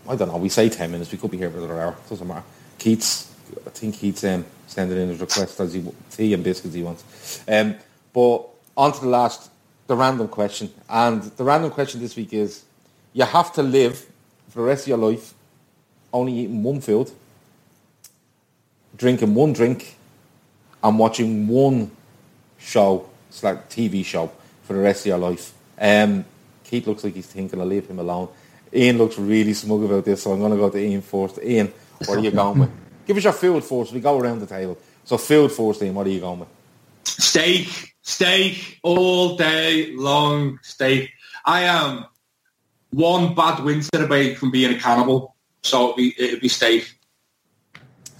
I 0.08 0.14
don't 0.14 0.28
know, 0.28 0.36
we 0.36 0.48
say 0.48 0.68
10 0.68 0.92
minutes. 0.92 1.10
We 1.10 1.18
could 1.18 1.32
be 1.32 1.36
here 1.36 1.50
for 1.50 1.58
another 1.58 1.80
hour. 1.80 1.96
Doesn't 2.08 2.28
matter. 2.28 2.44
Keats, 2.78 3.32
I 3.66 3.70
think 3.70 3.96
Keats 3.96 4.22
um, 4.22 4.44
sending 4.68 4.98
in 4.98 5.08
his 5.08 5.20
request 5.20 5.58
as 5.58 5.72
he 5.72 5.84
tea 6.12 6.32
and 6.32 6.44
biscuits 6.44 6.74
he 6.74 6.84
wants. 6.84 7.42
Um, 7.48 7.74
but 8.12 8.46
on 8.76 8.92
to 8.92 9.00
the 9.00 9.08
last, 9.08 9.50
the 9.88 9.96
random 9.96 10.28
question. 10.28 10.72
And 10.88 11.22
the 11.22 11.42
random 11.42 11.72
question 11.72 12.00
this 12.00 12.14
week 12.14 12.32
is, 12.32 12.62
you 13.12 13.24
have 13.24 13.52
to 13.54 13.62
live 13.64 13.98
for 14.50 14.60
the 14.60 14.66
rest 14.66 14.84
of 14.84 14.88
your 14.88 14.98
life 14.98 15.34
only 16.12 16.32
eating 16.34 16.62
one 16.62 16.80
food, 16.80 17.10
drinking 18.96 19.34
one 19.34 19.52
drink, 19.52 19.96
and 20.82 20.98
watching 20.98 21.48
one 21.48 21.90
show, 22.58 23.08
it's 23.28 23.42
like 23.42 23.68
TV 23.68 24.04
show, 24.04 24.30
for 24.64 24.74
the 24.74 24.80
rest 24.80 25.02
of 25.02 25.06
your 25.06 25.18
life. 25.18 25.52
Um, 25.78 26.24
Keith 26.64 26.86
looks 26.86 27.04
like 27.04 27.14
he's 27.14 27.26
thinking, 27.26 27.60
I'll 27.60 27.66
leave 27.66 27.86
him 27.86 27.98
alone. 27.98 28.28
Ian 28.72 28.98
looks 28.98 29.18
really 29.18 29.54
smug 29.54 29.84
about 29.84 30.04
this, 30.04 30.22
so 30.22 30.32
I'm 30.32 30.40
going 30.40 30.50
to 30.50 30.56
go 30.56 30.70
to 30.70 30.78
Ian 30.78 31.02
first. 31.02 31.38
Ian, 31.42 31.72
what 32.06 32.18
are 32.18 32.20
you 32.20 32.30
going 32.30 32.58
with? 32.58 32.70
Give 33.06 33.16
us 33.16 33.24
your 33.24 33.32
food 33.32 33.62
first. 33.62 33.92
We 33.92 34.00
go 34.00 34.18
around 34.18 34.40
the 34.40 34.46
table. 34.46 34.78
So 35.04 35.16
food 35.18 35.52
first, 35.52 35.82
Ian, 35.82 35.94
what 35.94 36.06
are 36.06 36.10
you 36.10 36.20
going 36.20 36.40
with? 36.40 36.48
Steak, 37.04 37.94
steak, 38.02 38.80
all 38.82 39.36
day 39.36 39.92
long 39.94 40.58
steak. 40.62 41.10
I 41.44 41.62
am 41.62 42.06
one 42.90 43.34
bad 43.34 43.62
winter 43.62 44.04
away 44.04 44.34
from 44.34 44.50
being 44.50 44.74
a 44.74 44.80
cannibal, 44.80 45.36
so 45.62 45.90
it'd 45.90 45.96
be, 45.96 46.14
it'd 46.18 46.40
be 46.40 46.48
steak. 46.48 46.98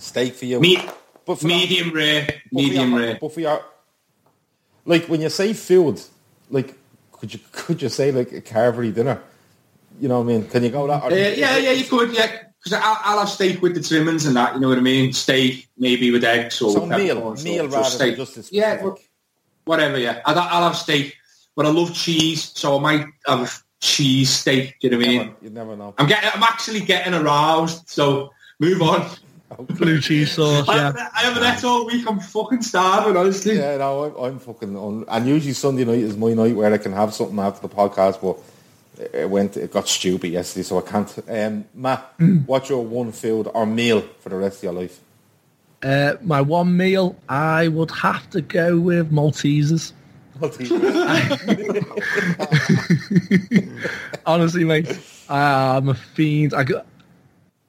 Steak 0.04 0.34
for 0.34 0.44
you. 0.44 0.60
Me- 0.60 0.78
But 1.26 1.36
for 1.40 1.46
medium 1.46 1.90
rare, 1.94 2.26
but 2.26 2.34
for 2.34 2.54
medium 2.54 2.90
your- 2.90 3.00
rare. 3.00 3.18
But 3.20 3.32
for 3.32 3.40
your, 3.40 3.64
like 4.84 5.06
when 5.06 5.20
you 5.22 5.30
say 5.30 5.54
food, 5.54 6.00
like 6.50 6.74
could 7.12 7.32
you 7.32 7.40
could 7.52 7.80
you 7.80 7.88
say 7.88 8.12
like 8.12 8.30
a 8.32 8.42
carvery 8.42 8.92
dinner? 8.94 9.22
You 10.00 10.08
know 10.08 10.18
what 10.20 10.24
I 10.24 10.38
mean? 10.38 10.48
Can 10.48 10.62
you 10.62 10.70
go 10.70 10.86
that? 10.86 11.02
or- 11.04 11.10
Uh, 11.12 11.14
yeah, 11.14 11.56
yeah, 11.56 11.70
you 11.70 11.84
could, 11.84 12.12
yeah. 12.12 12.42
Because 12.62 12.80
I'll, 12.82 12.98
I'll 13.04 13.18
have 13.20 13.28
steak 13.28 13.62
with 13.62 13.74
the 13.74 13.82
trimmings 13.82 14.26
and 14.26 14.36
that, 14.36 14.54
you 14.54 14.60
know 14.60 14.68
what 14.70 14.78
I 14.78 14.80
mean? 14.82 15.12
Steak, 15.12 15.68
maybe 15.78 16.10
with 16.10 16.24
eggs 16.24 16.60
or 16.62 16.72
So 16.72 16.86
meal, 16.86 17.18
or 17.18 17.34
meal 17.36 17.68
rather 17.68 17.84
steak. 17.90 18.16
than 18.16 18.24
just 18.24 18.36
a 18.38 18.42
specific. 18.42 18.52
Yeah, 18.52 18.90
whatever, 19.64 19.98
yeah. 19.98 20.20
I'll, 20.26 20.38
I'll 20.38 20.64
have 20.68 20.76
steak, 20.76 21.14
but 21.56 21.64
I 21.66 21.70
love 21.70 21.94
cheese, 21.94 22.52
so 22.54 22.78
I 22.78 22.80
might 22.80 23.06
have 23.26 23.62
cheese 23.80 24.30
steak, 24.30 24.76
do 24.80 24.88
you 24.88 24.90
know 24.92 24.96
what 24.98 25.06
I 25.06 25.08
mean? 25.10 25.34
You 25.42 25.50
never 25.50 25.76
know. 25.76 25.94
I'm 25.98 26.06
getting, 26.06 26.30
I'm 26.34 26.42
actually 26.42 26.80
getting 26.80 27.12
aroused, 27.14 27.88
so 27.88 28.30
move 28.60 28.80
on. 28.82 29.10
Blue 29.58 30.00
cheese 30.00 30.32
sauce, 30.32 30.68
I, 30.68 30.76
yeah. 30.76 30.82
haven't, 30.82 31.00
I 31.14 31.20
haven't 31.20 31.44
ate 31.44 31.64
all 31.64 31.86
week, 31.86 32.04
I'm 32.08 32.20
fucking 32.20 32.62
starving, 32.62 33.16
honestly. 33.16 33.56
Yeah, 33.56 33.76
no, 33.78 34.04
I'm, 34.04 34.16
I'm 34.16 34.38
fucking 34.38 34.76
on. 34.76 35.04
And 35.08 35.26
usually 35.26 35.52
Sunday 35.52 35.84
night 35.84 35.98
is 35.98 36.16
my 36.16 36.32
night 36.34 36.54
where 36.56 36.72
I 36.72 36.78
can 36.78 36.92
have 36.92 37.14
something 37.14 37.38
after 37.38 37.66
the 37.66 37.74
podcast, 37.74 38.20
but 38.20 38.38
it 39.12 39.28
went, 39.28 39.56
it 39.56 39.72
got 39.72 39.88
stupid 39.88 40.28
yesterday, 40.28 40.62
so 40.62 40.78
I 40.78 40.82
can't. 40.82 41.18
Um, 41.28 41.64
Matt, 41.74 42.14
what's 42.46 42.68
your 42.68 42.84
one 42.84 43.12
food 43.12 43.48
or 43.52 43.66
meal 43.66 44.02
for 44.20 44.28
the 44.28 44.36
rest 44.36 44.58
of 44.58 44.62
your 44.64 44.72
life? 44.72 45.00
Uh, 45.82 46.14
my 46.22 46.40
one 46.40 46.76
meal, 46.76 47.16
I 47.28 47.68
would 47.68 47.90
have 47.90 48.28
to 48.30 48.40
go 48.40 48.78
with 48.78 49.12
Maltesers. 49.12 49.92
Maltesers. 50.38 50.80
Honestly, 54.26 54.64
mate, 54.64 54.98
I'm 55.28 55.88
a 55.90 55.94
fiend. 55.94 56.54
I, 56.54 56.64
go- 56.64 56.82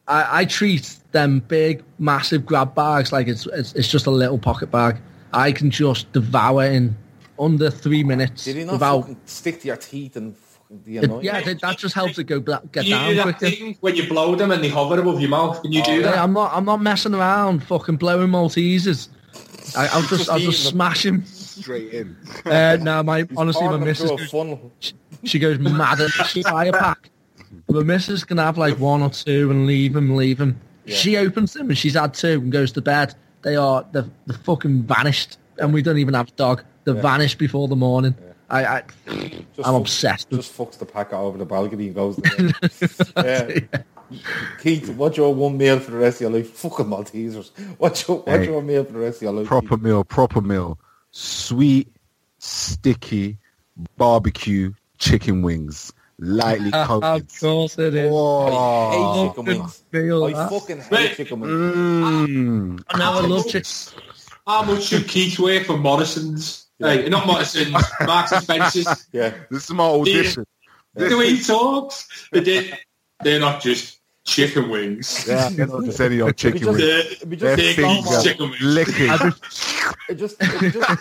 I, 0.07 0.41
I 0.41 0.45
treat 0.45 0.97
them 1.11 1.39
big, 1.39 1.83
massive 1.99 2.45
grab 2.45 2.75
bags 2.75 3.11
like 3.11 3.27
it's, 3.27 3.45
it's 3.47 3.73
it's 3.73 3.87
just 3.87 4.05
a 4.05 4.11
little 4.11 4.37
pocket 4.37 4.69
bag. 4.71 4.97
I 5.33 5.51
can 5.51 5.71
just 5.71 6.11
devour 6.13 6.65
in 6.65 6.95
under 7.39 7.69
three 7.69 8.03
minutes 8.03 8.45
Did 8.45 8.55
he 8.57 8.63
not 8.63 8.73
without. 8.73 9.01
fucking 9.01 9.19
stick 9.25 9.61
to 9.61 9.67
your 9.67 9.77
teeth 9.77 10.15
and 10.15 10.37
fucking 10.37 10.77
be 10.79 10.97
It- 10.97 11.23
yeah, 11.23 11.41
that 11.41 11.59
that 11.61 11.77
just 11.77 11.93
helps 11.95 12.17
it 12.19 12.25
go 12.25 12.39
bla- 12.39 12.61
get 12.71 12.83
Can 12.85 12.85
you 12.85 12.89
do 12.89 13.15
down 13.15 13.27
that 13.27 13.37
quicker. 13.39 13.55
thing 13.55 13.77
when 13.81 13.95
you 13.95 14.07
blow 14.07 14.35
them 14.35 14.51
and 14.51 14.63
they 14.63 14.69
hover 14.69 14.99
above 14.99 15.19
your 15.19 15.29
mouth? 15.29 15.61
Can 15.61 15.71
you 15.71 15.83
do 15.83 15.91
Hey, 15.91 16.01
that? 16.03 16.17
I'm 16.19 16.33
not. 16.33 16.51
I'm 16.53 16.65
not 16.65 16.81
messing 16.81 17.13
around. 17.15 17.63
Fucking 17.63 17.97
blowing 17.97 18.29
Maltesers. 18.29 19.09
I, 19.75 19.87
I'll 19.87 20.01
just. 20.01 20.09
Just 20.17 20.29
I'll 20.29 20.39
just 20.39 20.63
smash 20.69 21.05
him. 21.05 21.25
Straight 21.25 21.93
in. 21.93 22.15
Uh, 22.45 22.77
no, 22.81 23.01
my 23.01 23.27
honestly, 23.35 23.61
my 23.63 23.67
Pouring 23.69 23.79
them 23.81 23.87
missus. 23.89 24.05
through 24.07 24.15
a 24.15 24.19
goes- 24.19 24.29
funnel. 24.31 24.71
she 25.23 25.39
goes 25.39 25.57
mad 25.57 25.99
at 25.99 26.11
the 26.33 26.43
fire 26.43 26.71
pack. 26.71 27.09
My 27.67 27.81
missus 27.83 28.23
can 28.23 28.37
have 28.37 28.57
like 28.57 28.79
one 28.79 29.01
or 29.01 29.09
two 29.09 29.49
and 29.51 29.65
leave 29.65 29.93
them, 29.93 30.15
leave 30.15 30.37
them. 30.37 30.59
She 30.85 31.17
opens 31.17 31.53
them 31.53 31.69
and 31.69 31.77
she's 31.77 31.95
had 31.95 32.13
two 32.13 32.39
and 32.41 32.51
goes 32.51 32.71
to 32.73 32.81
bed. 32.81 33.15
They 33.41 33.55
are 33.55 33.85
they're, 33.91 34.05
they're 34.27 34.37
fucking 34.39 34.83
vanished, 34.83 35.37
and 35.57 35.73
we 35.73 35.81
don't 35.81 35.97
even 35.97 36.13
have 36.13 36.27
a 36.29 36.31
dog. 36.31 36.63
They're 36.83 36.93
vanished 36.93 37.37
before 37.39 37.67
the 37.67 37.75
morning. 37.75 38.15
I, 38.49 38.65
I 38.65 38.81
Just 39.07 39.67
I'm 39.67 39.73
fucks- 39.73 39.79
obsessed. 39.81 40.29
Just 40.29 40.55
fucks 40.55 40.77
the 40.77 40.85
packet 40.85 41.15
over 41.15 41.37
the 41.37 41.45
balcony 41.45 41.87
and 41.87 41.95
goes. 41.95 42.15
there. 43.15 43.67
yeah. 43.71 44.19
Keith, 44.61 44.89
what's 44.91 45.17
your 45.17 45.33
one 45.33 45.57
meal 45.57 45.79
for 45.79 45.89
the 45.91 45.97
rest 45.97 46.17
of 46.17 46.21
your 46.21 46.29
life? 46.29 46.51
Fucking 46.51 46.85
Maltesers. 46.85 47.49
What's 47.79 48.07
your, 48.07 48.17
what's 48.17 48.29
Hey. 48.29 48.45
your 48.45 48.61
meal 48.61 48.83
for 48.83 48.93
the 48.93 48.99
rest 48.99 49.17
of 49.17 49.21
your 49.23 49.31
life? 49.33 49.47
Proper 49.47 49.77
meal, 49.77 50.03
proper 50.03 50.41
meal. 50.41 50.77
Sweet, 51.09 51.91
sticky, 52.37 53.39
barbecue 53.97 54.73
chicken 54.99 55.41
wings. 55.41 55.91
Lightly 56.17 56.71
coated. 56.71 57.03
of 57.03 57.39
course 57.39 57.77
it 57.77 57.93
is. 57.95 58.05
I 58.07 58.09
Oh, 58.13 59.23
hate 59.23 59.29
chicken 59.29 59.45
wings. 59.45 59.83
I 59.93 59.97
that. 60.33 60.49
fucking 60.49 60.81
hate 60.81 60.91
Wait. 60.91 61.15
chicken 61.17 61.39
wings. 61.41 61.53
mm. 62.29 62.83
I 62.89 62.97
know 62.97 63.13
I 63.13 63.21
love 63.21 63.47
chicken. 63.47 63.69
How 64.47 64.63
much 64.63 64.83
should 64.85 65.07
Keith 65.07 65.37
weigh 65.39 65.63
for 65.63 65.77
Morrison's? 65.77 66.67
Hey, 66.79 67.09
not 67.09 67.25
Morrison's, 67.27 67.71
Marks 68.05 68.31
and 68.31 68.43
Spencer's. 68.43 69.07
Yeah. 69.11 69.33
This 69.49 69.65
is 69.65 69.71
my 69.71 69.85
audition. 69.85 70.45
The 70.93 71.17
way 71.17 71.35
he 71.35 71.43
talks, 71.43 72.27
they 72.31 72.41
did, 72.41 72.77
they're 73.21 73.39
not 73.39 73.61
just 73.61 73.94
chicken 74.25 74.69
wings. 74.69 75.25
Yeah, 75.27 75.49
they're 75.49 75.67
not 75.67 75.85
just 75.85 75.99
any 76.01 76.19
old 76.21 76.35
chicken 76.35 76.59
just- 76.59 76.69
wings. 76.71 76.81
They're, 76.81 76.99
It'd 77.11 77.29
be 77.29 77.35
They're 77.37 77.55
just, 77.55 77.77
big 77.77 78.03
slow 78.03 78.21
chicken 78.23 78.49
wings. 78.49 78.61
licking. 78.61 79.31
It 80.09 80.15
just, 80.15 80.35
it 80.41 80.71
just, 80.73 80.99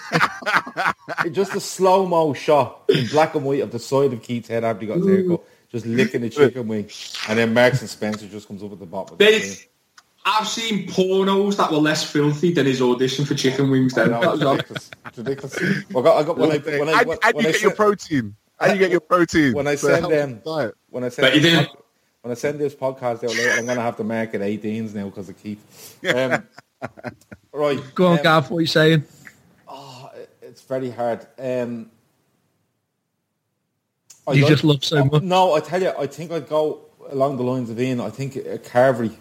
it 1.26 1.30
just 1.32 1.54
a 1.54 1.60
slow 1.60 2.06
mo 2.06 2.32
shot 2.34 2.82
in 2.88 3.06
black 3.08 3.34
and 3.34 3.44
white 3.44 3.60
of 3.60 3.70
the 3.70 3.78
side 3.78 4.12
of 4.12 4.22
Keith's 4.22 4.48
head 4.48 4.64
after 4.64 4.80
he 4.82 4.86
got 4.86 4.98
his 4.98 5.06
haircut, 5.06 5.42
just 5.70 5.86
licking 5.86 6.20
the 6.22 6.30
chicken 6.30 6.68
wing, 6.68 6.88
and 7.28 7.38
then 7.38 7.52
Marks 7.54 7.80
and 7.80 7.90
Spencer 7.90 8.26
just 8.28 8.46
comes 8.48 8.62
up 8.62 8.72
at 8.72 8.78
the 8.78 8.86
bottom. 8.86 9.14
Of 9.14 9.18
the 9.18 9.64
I've 10.26 10.48
seen 10.48 10.88
pornos 10.88 11.56
that 11.58 11.70
were 11.70 11.76
less 11.76 12.02
filthy 12.02 12.50
than 12.52 12.64
his 12.64 12.80
audition 12.80 13.26
for 13.26 13.34
chicken 13.34 13.70
wings. 13.70 13.92
Then 13.92 14.10
No, 14.10 14.22
it's 14.32 14.42
ridiculous. 14.42 14.90
Ridiculous. 15.16 15.56
I 15.90 15.92
got, 15.92 16.16
I 16.16 16.22
got 16.22 16.38
when 16.38 16.50
I 16.52 16.56
when 16.58 16.88
I 16.88 16.92
How, 16.92 17.04
when, 17.04 17.18
how 17.20 17.30
do 17.32 17.36
when 17.36 17.42
you 17.44 17.48
I 17.50 17.52
get 17.52 17.60
your 17.62 17.74
protein? 17.74 18.34
How 18.58 18.66
do 18.68 18.72
you 18.72 18.78
get 18.78 18.90
your 18.90 19.00
protein? 19.00 19.52
when 19.52 19.66
I 19.66 19.74
send 19.74 20.06
them 20.10 20.40
diet? 20.42 20.74
when 20.88 21.04
I 21.04 21.10
send 21.10 21.26
But 21.26 21.34
you 21.34 21.40
didn't- 21.42 21.66
pod- 21.66 21.78
when 22.24 22.30
I 22.30 22.34
send 22.36 22.58
this 22.58 22.74
podcast 22.74 23.22
out 23.22 23.36
later, 23.36 23.50
I'm 23.50 23.66
gonna 23.66 23.82
have 23.82 23.98
to 23.98 24.04
mark 24.04 24.32
it 24.32 24.40
18s 24.40 24.94
now 24.94 25.04
because 25.10 25.28
of 25.28 25.36
Keith. 25.42 25.98
Um, 26.06 26.42
right, 27.52 27.78
Go 27.94 28.06
on, 28.06 28.18
um, 28.18 28.22
Gav. 28.22 28.50
What 28.50 28.58
are 28.58 28.60
you 28.62 28.66
saying? 28.66 29.04
it's 30.40 30.62
very 30.62 30.88
hard. 30.90 31.26
Um, 31.38 31.90
You 34.32 34.42
like- 34.42 34.48
just 34.52 34.64
love 34.64 34.82
so 34.82 35.04
much. 35.04 35.22
No, 35.22 35.52
I 35.52 35.60
tell 35.60 35.82
you, 35.82 35.92
I 35.98 36.06
think 36.06 36.32
I'd 36.32 36.48
go 36.48 36.80
along 37.10 37.36
the 37.36 37.42
lines 37.42 37.68
of 37.68 37.78
Ian. 37.78 38.00
I 38.00 38.08
think 38.08 38.36
a 38.36 38.56
carvery, 38.58 39.14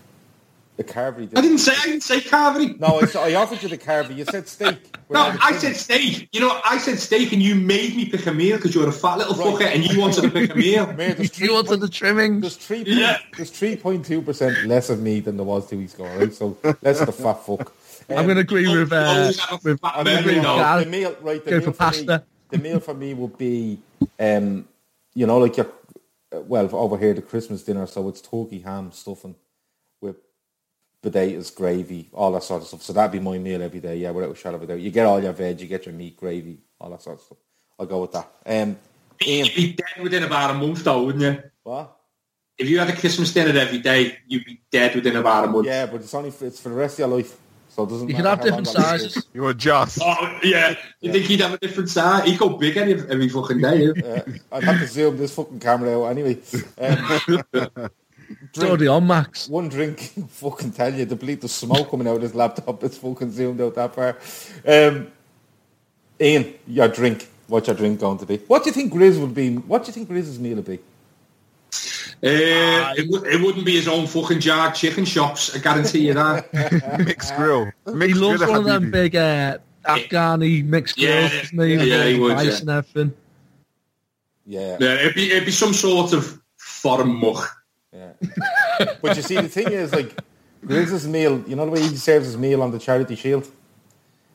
a 0.79 0.83
carvery. 0.83 1.29
I 1.37 1.41
didn't 1.41 1.59
say 1.59 1.73
I 1.77 1.85
didn't 1.85 2.01
say 2.03 2.19
carvery. 2.19 2.79
No, 2.79 2.99
I, 2.99 3.29
I 3.31 3.35
offered 3.35 3.61
you 3.61 3.69
the 3.69 3.77
carvery. 3.77 4.15
You 4.17 4.25
said 4.25 4.47
steak. 4.47 4.79
No, 5.09 5.25
Without 5.29 5.35
a 5.35 5.43
I 5.43 5.51
chicken. 5.53 5.59
said 5.59 5.75
steak. 5.75 6.29
You 6.31 6.39
know, 6.39 6.59
I 6.65 6.77
said 6.79 6.97
steak, 6.99 7.31
and 7.31 7.41
you 7.43 7.53
made 7.55 7.95
me 7.95 8.05
pick 8.09 8.25
a 8.25 8.33
meal 8.33 8.57
because 8.57 8.73
you're 8.73 8.89
a 8.89 8.91
fat 8.91 9.19
little 9.19 9.35
Right. 9.35 9.65
fucker, 9.67 9.73
and 9.75 9.83
you 9.85 9.99
wanted 9.99 10.21
to 10.23 10.29
pick 10.31 10.51
a 10.51 10.55
meal. 10.55 10.87
Mate, 10.97 11.17
there's 11.17 11.39
You 11.39 11.53
wanted 11.53 11.71
the 11.71 11.77
There's 11.77 11.89
trimmings. 11.91 12.55
three. 12.55 12.83
Yeah. 12.87 13.19
There's 13.37 13.51
three 13.51 13.75
point 13.75 14.05
two 14.05 14.21
percent 14.21 14.65
less 14.65 14.89
of 14.89 14.99
me 15.01 15.19
than 15.19 15.37
there 15.37 15.45
was 15.45 15.69
two 15.69 15.77
weeks 15.77 15.93
ago. 15.93 16.05
Right, 16.05 16.33
so 16.33 16.57
that's 16.81 16.99
the 17.05 17.11
fat 17.11 17.45
fuck. 17.45 17.71
I'm 18.09 18.25
going 18.25 18.35
to 18.35 18.41
agree 18.41 18.67
with 18.67 18.91
uh, 18.91 18.97
Always 18.97 19.39
with 19.63 19.79
fat 19.79 19.93
I'm 19.95 20.03
memory, 20.05 20.35
gonna 20.35 20.43
though. 20.47 20.55
go- 20.55 20.61
Gav. 20.61 20.83
the 20.83 20.89
meal, 20.89 21.15
right? 21.21 21.43
The 21.45 21.49
Go 21.51 21.57
meal 21.57 21.65
for 21.67 21.71
for 21.71 21.77
pasta. 21.77 22.17
Me, 22.17 22.57
the 22.57 22.57
meal 22.63 22.79
for 22.79 22.93
me 22.93 23.13
would 23.13 23.37
be, 23.37 23.79
um, 24.19 24.67
you 25.15 25.25
know, 25.25 25.37
like 25.37 25.55
your, 25.55 25.67
uh, 26.35 26.41
well, 26.41 26.67
over 26.73 26.97
here 26.97 27.13
the 27.13 27.21
Christmas 27.21 27.63
dinner, 27.63 27.87
so 27.87 28.09
it's 28.09 28.19
turkey, 28.19 28.59
ham, 28.59 28.91
stuffing, 28.91 29.31
with 29.33 29.37
potatoes, 31.03 31.51
gravy, 31.51 32.09
all 32.13 32.31
that 32.31 32.41
sort 32.43 32.61
of 32.63 32.67
stuff. 32.67 32.81
So 32.81 32.93
that'd 32.93 33.11
be 33.11 33.19
my 33.19 33.37
meal 33.37 33.61
every 33.61 33.81
day. 33.81 33.97
Yeah, 33.97 34.09
without 34.11 34.31
a 34.31 34.35
shadow 34.35 34.55
of 34.55 34.63
a 34.63 34.67
doubt. 34.67 34.79
You 34.79 34.89
get 34.89 35.05
all 35.05 35.21
your 35.21 35.33
veg, 35.33 35.61
you 35.61 35.67
get 35.67 35.85
your 35.85 35.93
meat, 35.93 36.17
gravy, 36.17 36.57
all 36.79 36.89
that 36.89 37.01
sort 37.03 37.19
of 37.19 37.25
stuff. 37.25 37.37
I'll 37.77 37.85
go 37.85 38.01
with 38.01 38.13
that. 38.13 38.31
Um, 38.45 38.77
Ian, 39.25 39.45
You'd 39.45 39.55
be 39.55 39.73
dead 39.73 40.01
within 40.01 40.23
about 40.23 40.51
a 40.51 40.53
month, 40.55 40.83
though, 40.83 41.03
wouldn't 41.03 41.23
you? 41.23 41.43
what? 41.63 41.97
If 42.57 42.69
you 42.69 42.79
had 42.79 42.89
a 42.89 42.95
Christmas 42.95 43.33
dinner 43.33 43.57
every 43.59 43.79
day, 43.79 44.17
you'd 44.27 44.45
be 44.45 44.61
dead 44.71 44.95
within 44.95 45.15
about 45.15 45.45
a 45.45 45.47
month. 45.47 45.65
Yeah, 45.67 45.87
but 45.87 46.01
it's 46.01 46.13
only 46.13 46.31
for, 46.31 46.45
it's 46.45 46.59
for 46.59 46.69
the 46.69 46.75
rest 46.75 46.95
of 46.95 46.99
your 46.99 47.17
life. 47.17 47.35
So 47.69 47.83
it 47.83 47.89
doesn't. 47.89 48.07
You 48.07 48.15
can 48.15 48.25
have 48.25 48.41
different 48.41 48.67
sizes. 48.67 49.25
You 49.33 49.47
adjust. 49.47 49.99
Oh, 50.01 50.39
yeah. 50.43 50.75
You 51.01 51.11
think 51.11 51.25
he'd 51.25 51.39
have 51.39 51.53
a 51.53 51.57
different 51.57 51.89
size? 51.89 52.25
He'd 52.25 52.37
go 52.37 52.49
big 52.49 52.77
every, 52.77 52.93
every 53.09 53.29
fucking 53.29 53.59
day. 53.59 53.91
yeah. 53.95 54.21
Uh, 54.51 54.57
I'd 54.57 54.63
have 54.63 54.79
to 54.79 54.87
zoom 54.87 55.17
this 55.17 55.33
fucking 55.33 55.59
camera 55.59 55.99
out 55.99 56.05
anyway. 56.09 56.39
Um, 56.77 57.89
It's 58.55 58.63
already 58.63 58.87
on, 58.87 59.07
Max. 59.07 59.49
one 59.49 59.67
drink, 59.69 59.99
fucking 60.29 60.71
tell 60.73 60.93
you, 60.93 61.05
the 61.05 61.15
bleed 61.15 61.41
the 61.41 61.47
smoke 61.47 61.89
coming 61.89 62.07
out 62.07 62.17
of 62.17 62.21
this 62.21 62.35
laptop. 62.35 62.83
It's 62.83 62.97
fucking 62.97 63.31
zoomed 63.31 63.59
out 63.61 63.73
that 63.75 63.95
far. 63.95 64.17
Um, 64.67 65.07
Ian, 66.21 66.53
your 66.67 66.87
drink. 66.87 67.27
What's 67.47 67.67
your 67.67 67.75
drink 67.75 67.99
going 67.99 68.19
to 68.19 68.25
be? 68.25 68.37
What 68.37 68.63
do 68.63 68.69
you 68.69 68.73
think 68.73 68.93
Grizz 68.93 69.19
would 69.19 69.33
be? 69.33 69.55
What 69.55 69.83
do 69.83 69.87
you 69.87 69.93
think 69.93 70.07
Grizz's 70.09 70.39
meal 70.39 70.55
would 70.57 70.65
be? 70.65 70.79
Uh, 72.25 72.93
it, 72.95 73.11
w- 73.11 73.25
it 73.25 73.41
wouldn't 73.41 73.65
be 73.65 73.73
his 73.75 73.87
own 73.87 74.07
fucking 74.07 74.39
jarred 74.39 74.75
chicken 74.75 75.03
shops, 75.03 75.53
I 75.55 75.59
guarantee 75.59 76.07
you 76.07 76.13
that. 76.13 76.53
Mixed 77.05 77.35
grill. 77.35 77.65
He 77.85 77.91
Mixed 77.93 78.21
loves 78.21 78.37
grill, 78.37 78.51
one 78.51 78.59
of 78.59 78.65
them 78.65 78.83
Habibi. 78.85 78.91
big 78.91 79.15
uh, 79.17 79.57
Afghani 79.85 80.63
mixed 80.63 80.97
Yeah, 80.97 81.27
grills, 81.27 81.41
doesn't 81.51 81.59
he? 81.59 81.89
yeah, 81.89 82.05
he 82.05 82.19
would, 82.19 82.31
Rice 82.33 82.45
yeah. 82.45 82.57
and 82.59 82.69
everything. 82.69 83.13
Yeah, 84.45 84.77
Yeah, 84.79 84.93
it'd 85.01 85.15
be 85.15 85.31
it'd 85.31 85.45
be 85.45 85.51
some 85.51 85.73
sort 85.73 86.13
of 86.13 86.39
foreign 86.57 87.13
muck. 87.15 87.62
Yeah. 87.93 88.13
but 89.01 89.15
you 89.15 89.21
see, 89.21 89.35
the 89.35 89.49
thing 89.49 89.67
is, 89.71 89.93
like, 89.93 90.13
there 90.61 90.81
is 90.81 90.91
this 90.91 91.05
meal. 91.05 91.43
You 91.47 91.55
know 91.55 91.65
the 91.65 91.71
way 91.71 91.81
he 91.81 91.95
serves 91.95 92.25
his 92.25 92.37
meal 92.37 92.61
on 92.61 92.71
the 92.71 92.79
charity 92.79 93.15
shield. 93.15 93.49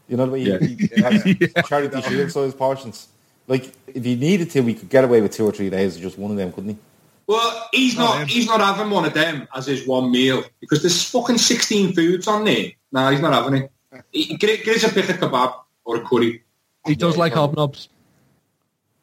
You 0.08 0.16
know 0.16 0.26
the 0.26 0.32
way 0.32 0.40
he, 0.40 0.50
Yeah. 0.50 1.10
he 1.10 1.38
has 1.52 1.66
charity 1.68 2.00
shield 2.02 2.30
size 2.30 2.54
portions. 2.54 3.08
Like, 3.46 3.72
if 3.86 4.04
he 4.04 4.14
needed 4.14 4.50
to, 4.50 4.60
we 4.60 4.74
could 4.74 4.90
get 4.90 5.04
away 5.04 5.20
with 5.20 5.32
two 5.32 5.46
or 5.46 5.52
three 5.52 5.70
days 5.70 5.96
of 5.96 6.02
just 6.02 6.18
one 6.18 6.30
of 6.30 6.36
them, 6.36 6.52
couldn't 6.52 6.70
he? 6.70 6.78
Well, 7.26 7.68
he's 7.72 7.98
oh, 7.98 8.02
not 8.02 8.26
he's 8.26 8.46
not 8.46 8.60
having 8.60 8.90
one 8.90 9.04
of 9.04 9.12
them 9.12 9.46
as 9.54 9.66
his 9.66 9.86
one 9.86 10.10
meal 10.10 10.44
because 10.60 10.82
there's 10.82 11.02
fucking 11.10 11.36
sixteen 11.36 11.94
foods 11.94 12.26
on 12.26 12.44
there. 12.44 12.72
No, 12.90 13.10
he's 13.10 13.20
not 13.20 13.34
having 13.34 13.62
it. 13.62 13.72
He, 14.10 14.36
get, 14.36 14.64
get 14.64 14.76
us 14.76 14.90
a 14.90 14.94
pick 14.94 15.08
of 15.10 15.16
kebab 15.16 15.54
or 15.84 15.96
a 15.96 16.00
curry. 16.00 16.42
He 16.86 16.94
does 16.94 17.16
like 17.18 17.34
hobnobs. 17.34 17.88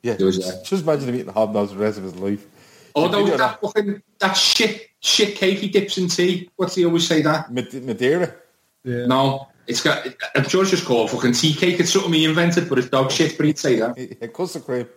Yeah. 0.02 0.16
Does 0.18 0.38
that. 0.38 0.66
Just 0.66 0.84
imagine 0.84 1.10
him 1.10 1.16
eating 1.16 1.34
hobnobs 1.34 1.70
the 1.70 1.78
rest 1.78 1.98
of 2.00 2.04
his 2.04 2.16
life. 2.16 2.46
Oh, 2.96 3.04
Although 3.04 3.24
video 3.24 3.38
that 3.38 3.60
fucking 3.62 4.02
that 4.20 4.34
shit 4.34 4.90
shit 5.02 5.36
cake 5.36 5.60
he 5.60 5.68
dips 5.68 5.98
in 5.98 6.08
tea. 6.08 6.50
What's 6.56 6.76
he 6.76 6.86
always 6.86 7.06
say 7.08 7.22
that? 7.24 7.52
Madeira. 7.52 8.34
Yeah. 8.84 9.06
No, 9.06 9.48
it's 9.68 9.82
got. 9.82 10.08
I'm 10.36 10.48
sure 10.48 10.62
it's 10.62 10.72
just 10.72 10.86
called 10.86 11.12
fucking 11.12 11.34
tea 11.34 11.54
cake. 11.54 11.80
It's 11.80 11.92
something 11.92 12.14
he 12.14 12.24
invented, 12.24 12.70
but 12.70 12.80
it's 12.80 12.90
dog 12.90 13.12
shit. 13.12 13.36
But 13.36 13.48
he'd 13.48 13.60
say 13.60 13.80
that. 13.80 13.98
Yeah, 14.22 14.28
custard 14.28 14.64
cream. 14.64 14.88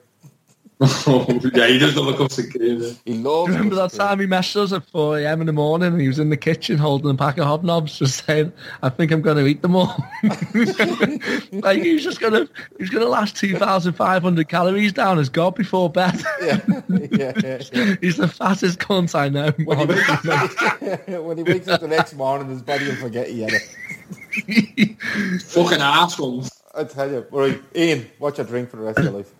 yeah, 1.08 1.66
he 1.66 1.78
does 1.78 1.96
love 1.96 2.14
a 2.14 2.16
custard 2.16 2.52
cream. 2.52 2.80
yeah. 2.80 2.92
He 3.04 3.14
loves 3.14 3.50
Remember 3.50 3.74
that 3.74 3.92
time 3.92 4.20
he 4.20 4.26
messaged 4.26 4.56
us 4.56 4.72
at 4.72 4.86
4 4.90 5.18
a.m. 5.18 5.40
in 5.40 5.48
the 5.48 5.52
morning 5.52 5.88
and 5.92 6.00
he 6.00 6.06
was 6.06 6.20
in 6.20 6.30
the 6.30 6.36
kitchen 6.36 6.78
holding 6.78 7.10
a 7.10 7.14
pack 7.14 7.36
of 7.38 7.46
hobnobs 7.46 7.96
just 7.96 8.24
saying, 8.24 8.52
I 8.80 8.88
think 8.88 9.10
I'm 9.10 9.20
going 9.20 9.38
to 9.38 9.46
eat 9.46 9.60
them 9.62 9.74
all. 9.74 9.96
like 10.22 11.82
he 11.82 11.94
was 11.94 12.04
just 12.04 12.20
going 12.20 12.32
to, 12.32 12.48
he 12.76 12.84
was 12.84 12.90
going 12.90 13.04
to 13.04 13.08
last 13.08 13.34
2,500 13.36 14.48
calories 14.48 14.92
down 14.92 15.18
as 15.18 15.28
God 15.28 15.56
before 15.56 15.90
bed. 15.90 16.14
Yeah, 16.40 16.60
yeah, 16.88 17.32
yeah, 17.42 17.62
yeah. 17.72 17.94
He's 18.00 18.16
the 18.16 18.28
fattest 18.28 18.78
cunt 18.78 19.14
I 19.14 19.28
know. 19.28 19.50
When 19.64 19.78
he, 19.78 19.86
wakes, 19.86 21.08
when 21.08 21.36
he 21.36 21.42
wakes 21.42 21.66
up 21.68 21.80
the 21.80 21.88
next 21.88 22.14
morning, 22.14 22.48
his 22.48 22.62
body 22.62 22.86
will 22.86 22.94
forget 22.96 23.28
he 23.28 23.40
had 23.42 23.54
it. 23.54 25.42
Fucking 25.42 25.80
assholes. 25.80 26.50
I 26.74 26.84
tell 26.84 27.10
you. 27.10 27.26
Right, 27.32 27.60
Ian, 27.74 28.06
what's 28.18 28.38
your 28.38 28.46
drink 28.46 28.70
for 28.70 28.76
the 28.76 28.82
rest 28.84 28.98
of 28.98 29.04
your 29.06 29.14
life? 29.14 29.32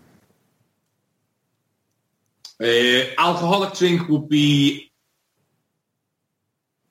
Uh, 2.60 3.04
alcoholic 3.18 3.74
drink 3.74 4.08
would 4.08 4.28
be 4.28 4.90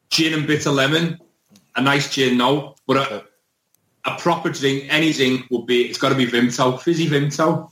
gin 0.10 0.34
and 0.34 0.48
bitter 0.48 0.72
lemon. 0.72 1.20
A 1.76 1.82
nice 1.82 2.14
gin, 2.14 2.38
no, 2.38 2.76
but 2.88 2.98
a, 2.98 3.26
a 4.06 4.18
proper 4.18 4.50
drink, 4.50 4.86
any 4.90 5.14
drink 5.14 5.46
would 5.52 5.66
be. 5.68 5.84
It's 5.84 6.00
got 6.00 6.10
to 6.10 6.16
be 6.16 6.26
Vimto, 6.26 6.82
fizzy 6.82 7.08
Vimto, 7.08 7.70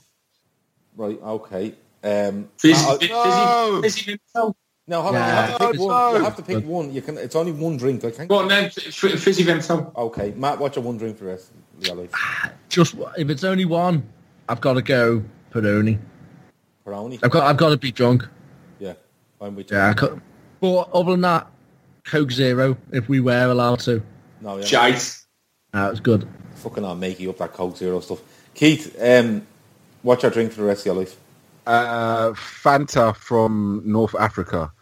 Right, 0.96 1.20
okay. 1.22 1.74
Um, 2.02 2.48
fizzy, 2.56 2.86
uh, 2.86 2.96
fizzy, 2.98 3.10
no. 3.10 3.80
fizzy 3.82 4.12
Vimto. 4.34 4.54
no, 4.86 5.02
hold 5.02 5.14
on. 5.16 5.28
You 5.28 5.34
have 5.34 5.58
to 5.58 5.68
pick 5.68 5.78
No, 5.78 5.84
one. 5.86 6.14
You 6.14 6.24
have 6.24 6.36
to 6.36 6.42
pick 6.42 6.64
one. 6.64 6.92
You 6.92 7.02
can. 7.02 7.18
It's 7.18 7.36
only 7.36 7.52
one 7.52 7.76
drink. 7.76 8.04
I 8.04 8.10
think. 8.10 8.28
Go 8.30 8.36
on 8.36 8.48
then, 8.48 8.66
f- 8.66 8.78
f- 8.86 9.20
fizzy 9.20 9.44
Vimto. 9.44 9.94
Okay, 9.96 10.32
Matt, 10.36 10.58
what's 10.58 10.76
your 10.76 10.84
one 10.84 10.96
drink 10.96 11.18
for 11.18 11.24
the 11.24 11.30
rest 11.30 11.50
of 11.78 11.86
your 11.86 11.96
life? 11.96 12.12
Just, 12.68 12.94
if 13.18 13.28
it's 13.28 13.44
only 13.44 13.64
one, 13.64 14.06
I've 14.48 14.60
got 14.60 14.74
to 14.74 14.82
go 14.82 15.22
Peroni. 15.52 15.98
Peroni. 16.86 17.18
I've 17.22 17.30
got, 17.30 17.44
I've 17.44 17.56
got 17.56 17.70
to 17.70 17.76
be 17.76 17.90
drunk. 17.92 18.26
Yeah, 18.78 18.94
I'm 19.40 19.56
with 19.56 19.70
you. 19.70 19.76
Yeah, 19.76 19.90
I 19.90 19.94
could, 19.94 20.20
but 20.60 20.88
other 20.92 21.12
than 21.12 21.22
that, 21.22 21.48
Coke 22.04 22.30
Zero, 22.30 22.76
if 22.92 23.08
we 23.08 23.20
were 23.20 23.50
allowed 23.50 23.80
to. 23.80 24.02
No, 24.40 24.58
yeah. 24.58 24.64
Shite. 24.64 25.18
That 25.72 25.90
was 25.90 26.00
good. 26.00 26.28
Fucking 26.56 26.84
on 26.84 27.00
making 27.00 27.28
up 27.28 27.38
that 27.38 27.52
Coke 27.52 27.76
Zero 27.76 28.00
stuff. 28.00 28.20
Keith, 28.54 28.96
um, 29.02 29.46
what's 30.02 30.22
your 30.22 30.30
drink 30.32 30.52
for 30.52 30.60
the 30.62 30.66
rest 30.66 30.82
of 30.82 30.86
your 30.86 30.94
life? 30.96 31.16
Uh, 31.66 32.30
Fanta 32.32 33.14
from 33.16 33.82
North 33.84 34.14
Africa. 34.14 34.72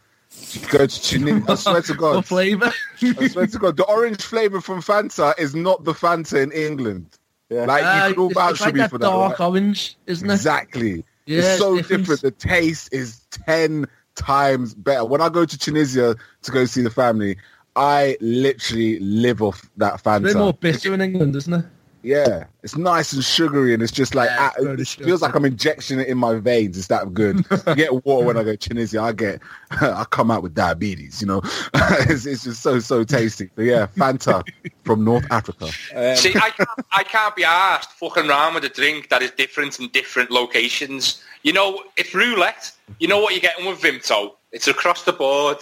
Go 0.70 0.86
to 0.86 1.02
Tunisia. 1.02 1.44
I 1.50 1.54
swear 1.54 1.80
to 1.82 1.92
What 1.94 1.98
God. 1.98 2.26
flavour? 2.26 2.72
I 3.00 3.28
swear 3.28 3.46
to 3.46 3.58
God. 3.58 3.76
The 3.76 3.84
orange 3.84 4.20
flavour 4.22 4.60
from 4.60 4.80
Fanta 4.82 5.32
is 5.38 5.54
not 5.54 5.84
the 5.84 5.92
Fanta 5.94 6.42
in 6.42 6.52
England. 6.52 7.06
Yeah. 7.48 7.64
Like, 7.66 7.84
Uh, 7.84 8.06
you 8.08 8.14
can 8.14 8.20
all 8.22 8.26
it's, 8.30 8.34
vouch 8.34 8.50
it's 8.52 8.64
for 8.64 8.72
me 8.72 8.78
that 8.80 8.90
for 8.90 8.98
that. 8.98 9.06
dark 9.06 9.38
right? 9.38 9.46
orange, 9.46 9.96
isn't 10.06 10.28
it? 10.28 10.32
Exactly. 10.34 11.04
Yeah, 11.26 11.38
it's 11.38 11.58
so 11.58 11.76
different. 11.76 12.06
different. 12.06 12.22
The 12.22 12.30
taste 12.30 12.92
is 12.92 13.26
10 13.46 13.86
times 14.14 14.74
better. 14.74 15.04
When 15.04 15.20
I 15.20 15.28
go 15.28 15.44
to 15.44 15.58
Tunisia 15.58 16.16
to 16.42 16.50
go 16.50 16.64
see 16.64 16.82
the 16.82 16.90
family, 16.90 17.36
I 17.76 18.16
literally 18.20 18.98
live 19.00 19.42
off 19.42 19.68
that 19.76 19.94
It's 19.94 20.06
a 20.06 20.20
bit 20.20 20.36
more 20.36 20.52
bitter 20.52 20.94
in 20.94 21.00
England, 21.00 21.34
isn't 21.36 21.52
it? 21.52 21.64
Yeah, 22.04 22.44
it's 22.62 22.76
nice 22.76 23.14
and 23.14 23.24
sugary, 23.24 23.72
and 23.72 23.82
it's 23.82 23.90
just 23.90 24.14
like 24.14 24.28
Yeah, 24.28 24.50
ah, 24.50 24.52
it's 24.58 24.64
very 24.64 24.82
it 24.82 24.88
feels 25.06 25.22
like 25.22 25.34
I'm 25.34 25.44
injecting 25.46 25.98
it 26.00 26.06
in 26.06 26.18
my 26.18 26.34
veins. 26.38 26.76
It's 26.76 26.88
that 26.88 27.14
good. 27.14 27.44
I 27.66 27.74
get 27.74 28.04
water 28.04 28.26
when 28.26 28.36
I 28.36 28.44
go 28.44 28.50
to 28.50 28.56
Tunisia. 28.58 29.00
I 29.00 29.12
get, 29.12 29.40
I 29.70 30.04
come 30.10 30.30
out 30.30 30.42
with 30.42 30.54
diabetes. 30.54 31.22
You 31.22 31.28
know, 31.28 31.40
it's, 31.74 32.26
it's 32.26 32.44
just 32.44 32.62
so 32.62 32.78
so 32.78 33.04
tasty. 33.04 33.48
But 33.54 33.62
yeah, 33.62 33.86
Fanta 33.96 34.46
from 34.84 35.02
North 35.02 35.24
Africa. 35.30 35.70
Um, 35.94 36.14
See, 36.16 36.34
I 36.36 36.50
can't, 36.50 36.68
I 36.92 37.02
can't 37.04 37.34
be 37.34 37.44
asked 37.44 37.92
fucking 37.92 38.28
around 38.28 38.54
with 38.54 38.64
a 38.64 38.68
drink 38.68 39.08
that 39.08 39.22
is 39.22 39.30
different 39.30 39.80
in 39.80 39.88
different 39.88 40.30
locations. 40.30 41.22
You 41.42 41.54
know, 41.54 41.82
it's 41.96 42.14
roulette. 42.14 42.70
You 43.00 43.08
know 43.08 43.18
what 43.20 43.32
you're 43.32 43.40
getting 43.40 43.64
with 43.64 43.80
Vimto. 43.80 44.32
It's 44.52 44.68
across 44.68 45.04
the 45.04 45.12
board. 45.14 45.56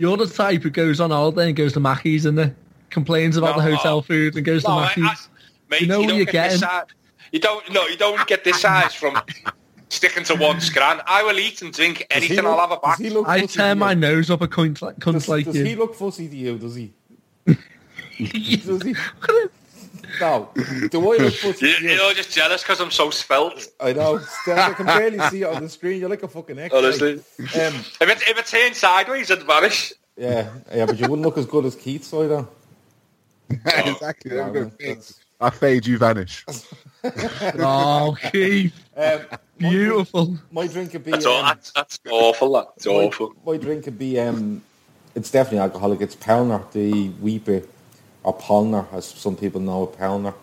You're 0.00 0.16
the 0.16 0.26
type 0.26 0.64
who 0.64 0.70
goes 0.70 1.00
on 1.00 1.10
holiday 1.10 1.46
and 1.46 1.56
goes 1.56 1.72
to 1.74 1.80
Mackey's 1.80 2.26
and 2.26 2.54
complains 2.90 3.36
about 3.36 3.56
No. 3.56 3.62
the 3.62 3.76
hotel 3.76 4.02
food 4.02 4.34
and 4.34 4.44
goes 4.44 4.64
No, 4.64 4.70
to 4.70 5.00
I- 5.00 5.06
I- 5.10 5.16
mate, 5.74 5.80
You 5.82 5.86
know 5.88 6.00
what 6.00 6.08
don't 6.08 6.16
you're 6.16 6.26
get 6.26 6.50
this 6.50 6.60
getting? 6.60 6.68
size. 6.68 6.84
You 7.32 7.40
don't. 7.40 7.72
No, 7.72 7.86
you 7.86 7.96
don't 7.96 8.26
get 8.26 8.44
this 8.44 8.60
size 8.60 8.94
from 8.94 9.20
sticking 9.88 10.24
to 10.24 10.34
one 10.36 10.60
scran. 10.60 11.00
I 11.06 11.22
will 11.22 11.38
eat 11.38 11.62
and 11.62 11.72
drink 11.72 12.06
anything. 12.10 12.36
look- 12.38 12.46
I'll 12.46 12.60
have 12.60 12.70
a 12.72 12.76
back. 12.78 12.98
Look 13.00 13.28
I 13.28 13.40
fussy 13.42 13.58
turn 13.58 13.78
my 13.78 13.94
nose 13.94 14.30
up 14.30 14.40
a 14.42 14.48
cunt 14.48 14.80
like, 14.82 14.96
cunts 14.96 15.12
Does, 15.12 15.28
like 15.28 15.44
does 15.46 15.56
you. 15.56 15.64
he 15.64 15.74
look 15.76 15.94
fussy 15.94 16.28
to 16.28 16.36
you? 16.36 16.58
Does 16.58 16.74
he? 16.76 16.92
does 17.46 18.82
he? 18.82 18.94
No. 20.20 20.48
Do 20.90 21.12
I 21.12 21.16
look 21.16 21.34
fussy 21.34 21.66
You, 21.66 21.76
to 21.76 21.82
you? 21.82 21.90
you're 21.90 22.14
just 22.14 22.30
jealous 22.30 22.62
because 22.62 22.80
I'm 22.80 22.90
so 22.92 23.10
svelte. 23.10 23.68
I 23.80 23.92
know. 23.92 24.20
I 24.46 24.72
can 24.74 24.86
barely 24.86 25.18
see 25.30 25.42
it 25.42 25.46
on 25.48 25.62
the 25.62 25.68
screen. 25.68 26.00
You're 26.00 26.08
like 26.10 26.22
a 26.22 26.28
fucking 26.28 26.58
X. 26.58 26.72
Honestly. 26.74 27.14
Um, 27.14 27.20
If 27.44 28.02
it, 28.02 28.22
if 28.28 28.38
it 28.38 28.46
turns 28.46 28.76
sideways, 28.78 29.30
I'd 29.32 29.42
vanish. 29.42 29.92
yeah, 30.16 30.50
yeah, 30.72 30.86
but 30.86 30.98
you 30.98 31.08
wouldn't 31.08 31.22
look 31.26 31.36
as 31.38 31.46
good 31.46 31.64
as 31.64 31.74
Keith 31.74 32.12
either. 32.14 32.46
exactly. 33.66 34.36
Yeah, 34.36 34.46
I'm 34.46 34.52
gonna 34.52 34.60
man, 34.66 34.70
fade. 34.70 34.88
that's- 34.90 35.20
I 35.44 35.50
fade, 35.50 35.86
you 35.86 35.98
vanish. 35.98 36.44
Oh, 37.58 38.16
Keith. 38.32 38.72
Um, 38.96 39.20
Beautiful. 39.58 40.24
drink- 40.26 40.40
My 40.52 40.66
drink 40.66 40.90
could 40.92 41.04
be. 41.04 41.10
That's, 41.10 41.26
all, 41.26 41.40
um, 41.40 41.46
that's, 41.48 41.70
that's 41.72 42.00
awful. 42.10 42.52
That. 42.54 42.68
It's 42.76 42.86
my, 42.86 42.92
awful. 42.92 43.34
my 43.44 43.58
drink 43.58 43.84
could 43.84 43.98
be. 43.98 44.18
Um, 44.18 44.62
it's 45.14 45.30
definitely 45.30 45.58
alcoholic. 45.58 46.00
It's 46.00 46.16
Pelner, 46.16 46.64
the 46.72 47.08
wheat 47.20 47.44
beer, 47.44 47.62
or 48.22 48.34
Polner, 48.38 48.86
as 48.94 49.04
some 49.04 49.36
people 49.36 49.60
know 49.60 49.84
it. 49.84 49.98
Pelner. 49.98 50.30
Uh, 50.32 50.34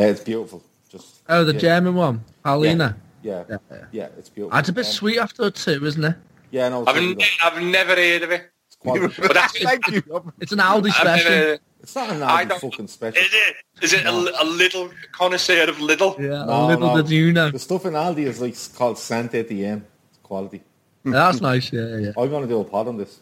it's 0.00 0.20
beautiful. 0.20 0.62
Just 0.88 1.16
Oh, 1.28 1.44
the 1.44 1.52
yeah, 1.52 1.58
German 1.58 1.94
one. 1.94 2.24
Paulina. 2.42 2.96
Yeah, 3.22 3.44
yeah, 3.50 3.56
Yeah. 3.70 3.84
yeah, 3.92 4.08
it's 4.18 4.30
beautiful. 4.30 4.56
That's 4.56 4.70
a 4.70 4.72
bit 4.72 4.86
Um, 4.86 4.92
sweet 4.92 5.18
after 5.18 5.50
two, 5.50 5.84
isn't 5.84 6.02
it? 6.04 6.16
Yeah, 6.50 6.70
no, 6.70 6.80
it's, 6.80 6.88
I've, 6.88 6.96
really 6.96 7.10
n- 7.12 7.28
I've 7.44 7.62
never 7.62 7.94
heard 7.94 8.22
of 8.22 8.30
it. 8.30 8.50
It's 8.68 8.76
quality. 8.76 9.14
But 9.20 9.34
that's 9.34 9.62
Thank 9.62 9.86
you. 9.88 10.32
It's 10.40 10.52
an 10.52 10.60
Aldi 10.60 10.86
I've 10.86 10.94
special. 10.94 11.30
never, 11.30 11.58
It's 11.86 11.94
not 11.94 12.10
an 12.10 12.20
I 12.24 12.44
Aldi 12.44 12.58
fucking 12.60 12.88
special. 12.88 13.22
is 13.22 13.28
it? 13.32 13.56
Is 13.80 13.92
it 13.92 14.04
a, 14.06 14.10
a 14.10 14.44
little 14.44 14.90
connoisseur 15.12 15.68
of 15.68 15.78
little? 15.80 16.16
Yeah, 16.18 16.44
No, 16.44 16.66
little 16.66 16.88
no. 16.88 16.96
did 17.00 17.10
you 17.10 17.32
know. 17.32 17.50
The 17.52 17.60
stuff 17.60 17.86
in 17.86 17.92
Aldi 17.92 18.26
is 18.26 18.40
like 18.40 18.56
called 18.76 18.98
Santa 18.98 19.38
at 19.38 19.46
the 19.48 19.64
end. 19.64 19.84
It's 20.10 20.18
quality. 20.18 20.62
Yeah, 21.04 21.12
that's 21.30 21.40
nice, 21.40 21.72
yeah, 21.72 21.96
yeah. 21.98 22.08
I'm 22.18 22.28
going 22.28 22.42
to 22.42 22.48
do 22.48 22.58
a 22.60 22.64
pod 22.64 22.88
on 22.88 22.96
this. 22.96 23.20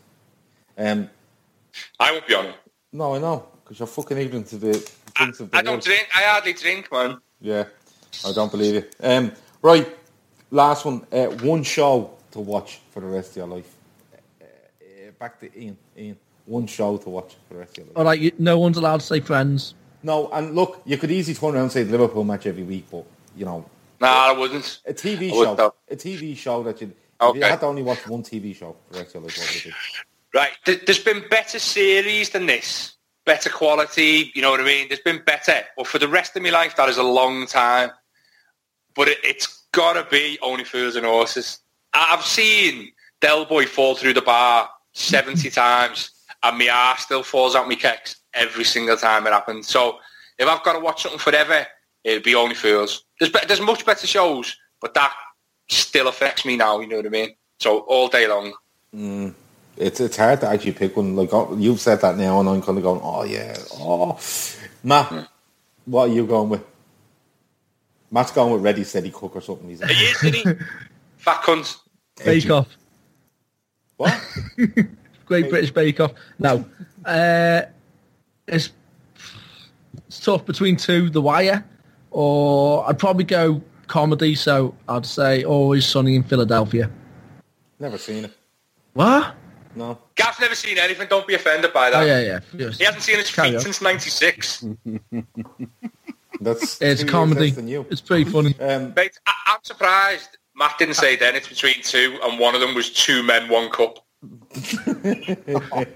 Um, 0.78 1.10
I 2.00 2.12
won't 2.12 2.26
be 2.26 2.34
on 2.34 2.46
it. 2.46 2.54
no, 2.90 3.14
I 3.14 3.18
know, 3.18 3.46
because 3.62 3.78
you're 3.80 3.86
fucking 3.86 4.16
ignorant 4.16 4.46
to 4.46 4.56
the 4.56 4.70
I, 5.16 5.24
things 5.26 5.40
of 5.40 5.50
the 5.50 5.58
I 5.58 5.60
don't 5.60 5.74
world. 5.74 5.84
drink. 5.84 6.08
I 6.16 6.22
hardly 6.22 6.54
drink, 6.54 6.90
man. 6.90 7.18
Yeah, 7.42 7.64
I 8.24 8.32
don't 8.32 8.50
believe 8.50 8.76
it. 8.76 8.96
Um, 9.02 9.30
right, 9.60 9.86
last 10.50 10.86
one. 10.86 11.06
Uh, 11.12 11.26
one 11.44 11.62
show 11.64 12.14
to 12.30 12.40
watch 12.40 12.80
for 12.92 13.00
the 13.00 13.08
rest 13.08 13.32
of 13.32 13.36
your 13.36 13.46
life. 13.48 13.74
Uh, 14.40 14.44
uh, 14.46 15.10
back 15.18 15.38
to 15.40 15.60
Ian. 15.60 15.76
Ian, 15.98 16.16
one 16.46 16.66
show 16.66 16.96
to 16.98 17.08
watch 17.08 17.34
for 17.48 17.54
the 17.54 17.60
rest 17.60 17.72
of 17.72 17.78
your 17.78 17.86
life. 17.88 17.96
All 17.96 18.04
right, 18.04 18.18
you, 18.20 18.32
no 18.38 18.58
one's 18.58 18.76
allowed 18.76 19.00
to 19.00 19.06
say 19.06 19.20
friends. 19.20 19.74
No, 20.02 20.28
and 20.32 20.54
look, 20.54 20.82
you 20.84 20.98
could 20.98 21.10
easily 21.10 21.34
turn 21.34 21.54
around 21.54 21.62
and 21.64 21.72
say 21.72 21.82
the 21.82 21.92
Liverpool 21.92 22.24
match 22.24 22.46
every 22.46 22.62
week, 22.62 22.86
but 22.90 23.04
you 23.36 23.44
know, 23.44 23.64
Nah, 24.00 24.08
I 24.28 24.32
wouldn't. 24.32 24.80
a 24.86 24.92
TV 24.92 25.30
I 25.30 25.34
wouldn't 25.36 25.58
show, 25.58 25.64
have. 25.64 25.72
a 25.90 25.96
TV 25.96 26.36
show 26.36 26.62
that 26.64 26.80
you. 26.80 26.92
If 27.22 27.36
you 27.36 27.42
had 27.42 27.60
to 27.60 27.66
only 27.66 27.82
watch 27.82 28.06
one 28.06 28.22
TV 28.22 28.54
show 28.54 28.76
for 28.88 28.94
the 28.94 28.98
rest 29.00 29.14
of 29.14 29.22
your 29.22 29.30
life, 29.30 29.38
what 29.38 29.64
would? 29.64 29.74
Right. 30.34 30.84
There's 30.84 31.02
been 31.02 31.24
better 31.30 31.58
series 31.58 32.30
than 32.30 32.44
this. 32.46 32.94
Better 33.24 33.48
quality, 33.48 34.30
you 34.34 34.42
know 34.42 34.50
what 34.50 34.60
I 34.60 34.64
mean? 34.64 34.88
There's 34.88 35.00
been 35.00 35.22
better. 35.24 35.62
But 35.76 35.86
for 35.86 35.98
the 35.98 36.08
rest 36.08 36.36
of 36.36 36.42
my 36.42 36.50
life, 36.50 36.76
that 36.76 36.90
is 36.90 36.98
a 36.98 37.02
long 37.02 37.46
time. 37.46 37.90
But 38.94 39.08
it, 39.08 39.18
it's 39.24 39.62
got 39.72 39.94
to 39.94 40.06
be 40.10 40.38
Only 40.42 40.64
Fools 40.64 40.96
and 40.96 41.06
Horses. 41.06 41.60
I- 41.94 42.10
I've 42.14 42.24
seen 42.24 42.92
Del 43.22 43.46
Boy 43.46 43.64
fall 43.64 43.94
through 43.94 44.12
the 44.14 44.20
bar 44.22 44.68
70 44.92 45.48
times 45.50 46.10
and 46.44 46.58
my 46.58 46.66
ass 46.66 47.02
still 47.02 47.22
falls 47.22 47.56
out 47.56 47.68
my 47.68 47.74
kicks 47.74 48.16
every 48.34 48.64
single 48.64 48.96
time 48.96 49.26
it 49.26 49.32
happens. 49.32 49.68
So 49.68 49.98
if 50.38 50.46
I've 50.46 50.62
got 50.62 50.74
to 50.74 50.80
watch 50.80 51.02
something 51.02 51.18
forever, 51.18 51.66
it'd 52.04 52.22
be 52.22 52.34
Only 52.34 52.54
Fools. 52.54 53.04
There's, 53.18 53.32
be- 53.32 53.46
there's 53.48 53.60
much 53.60 53.86
better 53.86 54.06
shows, 54.06 54.56
but 54.80 54.94
that 54.94 55.14
still 55.68 56.08
affects 56.08 56.44
me 56.44 56.56
now, 56.56 56.80
you 56.80 56.86
know 56.86 56.96
what 56.96 57.06
I 57.06 57.10
mean? 57.10 57.34
So 57.60 57.80
all 57.80 58.08
day 58.08 58.28
long. 58.28 58.52
Mm. 58.94 59.34
It's 59.76 59.98
it's 59.98 60.16
hard 60.16 60.40
to 60.42 60.48
actually 60.48 60.72
pick 60.72 60.96
one. 60.96 61.16
Like 61.16 61.30
oh, 61.32 61.56
you've 61.56 61.80
said 61.80 62.00
that 62.02 62.16
now, 62.16 62.38
and 62.38 62.48
I'm 62.48 62.62
kind 62.62 62.78
of 62.78 62.84
going, 62.84 63.00
oh 63.02 63.24
yeah, 63.24 63.56
oh, 63.72 64.20
Matt, 64.84 65.06
hmm. 65.06 65.20
what 65.84 66.10
are 66.10 66.12
you 66.12 66.26
going 66.26 66.48
with? 66.48 66.62
Matt's 68.08 68.30
going 68.30 68.52
with 68.52 68.62
Ready 68.62 68.84
Steady 68.84 69.10
Cook 69.10 69.34
or 69.34 69.40
something. 69.40 69.68
He's 69.68 69.82
like, 69.82 69.90
He 69.90 70.04
is, 70.04 70.22
isn't 70.22 70.34
he? 70.58 70.64
Fat 71.16 71.42
cunt. 71.42 71.76
Bake 72.24 72.48
Off. 72.50 72.68
what? 73.96 74.14
Great 75.26 75.48
British 75.50 75.70
Bake 75.70 76.00
Off. 76.00 76.12
No. 76.38 76.64
Uh, 77.04 77.60
it's, 78.48 78.70
it's 80.08 80.20
tough 80.20 80.46
between 80.46 80.74
two, 80.74 81.10
The 81.10 81.20
Wire, 81.20 81.62
or 82.10 82.88
I'd 82.88 82.98
probably 82.98 83.24
go 83.24 83.60
comedy, 83.88 84.34
so 84.34 84.74
I'd 84.88 85.04
say 85.04 85.44
Always 85.44 85.84
Sunny 85.84 86.16
in 86.16 86.22
Philadelphia. 86.22 86.90
Never 87.78 87.98
seen 87.98 88.24
it. 88.24 88.32
What? 88.94 89.34
No. 89.76 89.98
Gav's 90.14 90.40
never 90.40 90.54
seen 90.54 90.78
anything. 90.78 91.08
Don't 91.10 91.26
be 91.26 91.34
offended 91.34 91.74
by 91.74 91.90
that. 91.90 92.02
Oh, 92.02 92.06
yeah, 92.06 92.20
yeah. 92.22 92.40
Yes. 92.56 92.78
He 92.78 92.84
hasn't 92.84 93.02
seen 93.02 93.18
his 93.18 93.30
Carry 93.30 93.48
feet 93.50 93.56
on. 93.56 93.60
since 93.60 93.82
96. 93.82 94.64
That's 96.40 96.80
It's 96.80 97.04
comedy. 97.04 97.40
less 97.48 97.56
than 97.56 97.68
you. 97.68 97.86
It's 97.90 98.00
pretty 98.00 98.24
funny. 98.24 98.54
Um, 98.60 98.94
Mate, 98.96 99.18
I, 99.26 99.32
I'm 99.48 99.58
surprised 99.62 100.38
Matt 100.56 100.78
didn't 100.78 100.94
say 100.94 101.16
then 101.16 101.34
it's 101.36 101.48
between 101.48 101.82
two 101.82 102.18
and 102.22 102.38
one 102.38 102.54
of 102.54 102.60
them 102.62 102.74
was 102.74 102.90
two 102.90 103.22
men, 103.22 103.48
one 103.50 103.70
cup. 103.70 103.98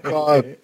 God. 0.03 0.57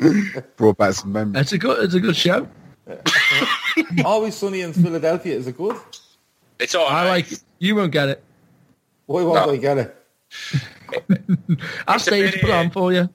Brought 0.57 0.77
back 0.77 0.93
some 0.93 1.11
memories. 1.11 1.41
It's 1.41 1.51
a 1.53 1.57
good, 1.57 1.83
it's 1.83 1.93
a 1.93 1.99
good 1.99 2.15
show. 2.15 2.47
Always 4.05 4.35
Sunny 4.35 4.61
in 4.61 4.73
Philadelphia. 4.73 5.35
Is 5.35 5.47
it 5.47 5.57
good? 5.57 5.77
It's 6.59 6.75
all 6.75 6.87
I 6.87 7.03
right. 7.03 7.09
like 7.09 7.31
it. 7.31 7.43
You 7.59 7.75
won't 7.75 7.91
get 7.91 8.09
it. 8.09 8.23
Why 9.07 9.23
won't 9.23 9.47
No. 9.47 9.53
I 9.53 9.57
get 9.57 9.77
it? 9.77 9.95
I'll 11.87 11.95
It's 11.95 12.07
a 12.07 12.11
stay 12.11 12.31
to 12.31 12.39
put 12.39 12.49
uh, 12.49 12.57
on 12.57 12.69
for 12.71 12.93
you, 12.93 13.09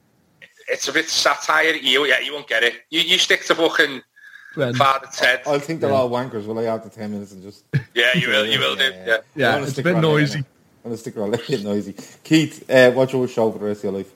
It's 0.68 0.88
a 0.88 0.92
bit 0.92 1.08
satire. 1.08 1.74
You, 1.74 2.04
yeah, 2.06 2.20
you 2.20 2.32
won't 2.32 2.48
get 2.48 2.62
it. 2.62 2.74
You, 2.90 3.00
you 3.00 3.18
stick 3.18 3.44
to 3.46 3.54
fucking 3.54 4.02
friend. 4.54 4.76
Father 4.76 5.08
Ted. 5.12 5.42
I'll 5.46 5.58
think 5.58 5.80
they're 5.80 5.92
all 5.92 6.10
wankers. 6.10 6.46
Will 6.46 6.58
I 6.58 6.64
after 6.64 6.88
ten 6.88 7.12
minutes 7.12 7.32
and 7.32 7.42
just? 7.42 7.64
Yeah, 7.94 8.16
you 8.16 8.28
will. 8.28 8.46
You 8.46 8.58
will 8.58 8.76
do. 8.76 8.92
Yeah. 9.06 9.18
Yeah, 9.34 9.56
I'm 9.56 9.62
it's 9.64 9.78
a 9.78 9.82
bit 9.82 9.96
noisy. 9.96 10.38
I'm 10.38 10.44
gonna 10.84 10.96
stick 10.96 11.16
around 11.16 11.34
a 11.34 11.38
bit 11.48 11.62
noisy. 11.64 11.94
Keith, 12.24 12.68
uh, 12.70 12.90
what's 12.92 13.12
your 13.12 13.26
show 13.28 13.50
for 13.52 13.58
the 13.58 13.64
rest 13.66 13.80
of 13.80 13.84
your 13.84 13.92
life? 13.94 14.12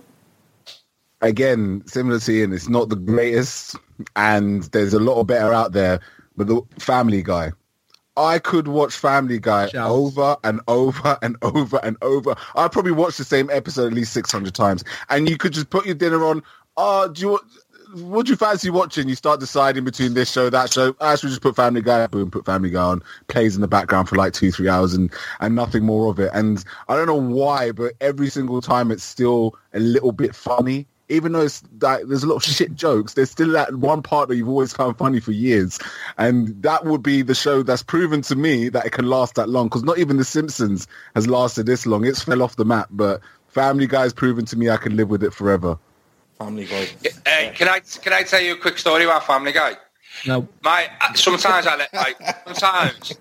Again, 1.21 1.83
similar 1.87 2.19
to 2.21 2.33
Ian, 2.33 2.53
it's 2.53 2.69
not 2.69 2.89
the 2.89 2.97
greatest, 2.97 3.77
and 4.17 4.65
there's 4.65 4.95
a 4.95 5.01
lot 5.01 5.21
of 5.21 5.27
better 5.27 5.53
out 5.53 5.73
there. 5.73 6.01
But 6.37 6.49
the 6.49 6.61
Family 6.79 7.23
Guy, 7.23 7.53
I 8.17 8.39
could 8.39 8.69
watch 8.69 8.95
Family 8.95 9.39
Guy 9.39 9.69
over 9.89 10.37
and 10.45 10.61
over 10.69 11.19
and 11.23 11.37
over 11.43 11.79
and 11.83 11.97
over. 12.03 12.35
I 12.57 12.69
probably 12.69 12.93
watched 12.93 13.19
the 13.19 13.25
same 13.25 13.51
episode 13.51 13.87
at 13.89 13.93
least 13.93 14.13
six 14.13 14.31
hundred 14.33 14.55
times, 14.55 14.85
and 15.11 15.29
you 15.29 15.37
could 15.37 15.53
just 15.53 15.71
put 15.71 15.87
your 15.87 15.95
dinner 15.95 16.25
on. 16.25 16.43
Oh, 16.77 17.09
do 17.09 17.21
you? 17.23 17.29
want- 17.31 17.45
What 17.95 18.27
do 18.27 18.33
you 18.33 18.37
fancy 18.37 18.71
watching? 18.71 19.09
You 19.09 19.15
start 19.15 19.39
deciding 19.39 19.85
between 19.85 20.15
this 20.15 20.29
show, 20.29 20.51
that 20.51 20.73
show. 20.73 20.97
I 21.01 21.15
should 21.15 21.29
just 21.29 21.43
put 21.43 21.55
Family 21.55 21.81
Guy. 21.81 22.05
Boom, 22.09 22.29
put 22.29 22.45
Family 22.45 22.71
Guy 22.71 22.83
on. 22.83 23.03
Plays 23.29 23.55
in 23.55 23.61
the 23.61 23.69
background 23.69 24.09
for 24.09 24.17
like 24.17 24.33
two, 24.33 24.51
three 24.51 24.69
hours, 24.69 24.95
and 24.95 25.13
and 25.39 25.55
nothing 25.55 25.85
more 25.85 26.11
of 26.11 26.19
it. 26.19 26.33
And 26.35 26.65
I 26.89 26.97
don't 26.97 27.07
know 27.07 27.15
why, 27.15 27.71
but 27.71 27.93
every 28.01 28.29
single 28.31 28.61
time 28.61 28.91
it's 28.91 29.05
still 29.05 29.55
a 29.73 29.79
little 29.79 30.11
bit 30.11 30.35
funny. 30.35 30.89
Even 31.09 31.33
though 31.33 31.43
it's 31.43 31.63
like 31.81 32.05
there's 32.07 32.23
a 32.23 32.27
lot 32.27 32.37
of 32.37 32.45
shit 32.45 32.75
jokes, 32.75 33.15
there's 33.15 33.31
still 33.31 33.53
that 33.53 33.75
one 33.77 34.03
part 34.03 34.29
that 34.29 34.37
you've 34.37 34.49
always 34.49 34.73
found 34.73 34.97
funny 34.97 35.21
for 35.21 35.33
years, 35.33 35.79
and 36.17 36.63
that 36.63 36.85
would 36.85 37.03
be 37.03 37.23
the 37.23 37.35
show 37.35 37.63
that's 37.63 37.83
proven 37.83 38.23
to 38.23 38.37
me 38.37 38.69
that 38.71 38.87
it 38.87 38.93
can 38.93 39.07
last 39.07 39.35
that 39.35 39.49
long. 39.49 39.67
Because 39.67 39.85
not 39.85 39.99
even 39.99 40.17
The 40.17 40.25
Simpsons 40.25 40.87
has 41.15 41.29
lasted 41.29 41.67
this 41.67 41.85
long. 41.85 42.07
It's 42.07 42.23
fell 42.23 42.43
off 42.43 42.57
the 42.57 42.65
map, 42.65 42.89
but 42.91 43.21
Family 43.49 43.87
Guy's 43.87 44.13
proven 44.13 44.45
to 44.47 44.57
me 44.57 44.71
I 44.71 44.79
can 44.79 44.97
live 44.97 45.11
with 45.11 45.23
it 45.23 45.35
forever. 45.35 45.79
Family 46.39 46.65
Guy. 46.65 46.89
Uh, 47.05 47.53
can 47.53 47.69
I 47.69 47.81
can 47.81 48.13
I 48.13 48.23
tell 48.23 48.41
you 48.41 48.55
a 48.55 48.59
quick 48.59 48.79
story 48.79 49.05
about 49.05 49.27
Family 49.27 49.53
Guy? 49.53 49.77
No, 50.27 50.49
My 50.63 50.89
uh, 51.01 51.13
sometimes 51.15 51.67
I 51.67 51.77
let 51.77 51.93
my 51.93 52.15
sometimes 52.47 53.13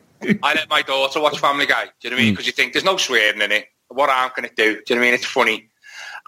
I 0.42 0.54
let 0.54 0.70
my 0.70 0.82
daughter 0.82 1.22
watch 1.22 1.40
Family 1.40 1.66
Guy. 1.66 1.86
Do 1.86 1.92
you 2.02 2.10
know 2.10 2.16
what 2.16 2.22
I 2.22 2.26
mean? 2.26 2.34
Because 2.34 2.46
you 2.46 2.54
think 2.54 2.74
there's 2.74 2.86
no 2.86 2.98
swearing 2.98 3.42
in 3.42 3.52
it. 3.52 3.66
What 3.90 4.10
harm 4.10 4.32
can 4.34 4.46
it 4.46 4.56
do? 4.56 4.76
Do 4.76 4.82
you 4.88 4.96
know 4.96 5.02
what 5.02 5.08
I 5.08 5.12
mean? 5.12 5.14
It's 5.14 5.26
funny. 5.26 5.70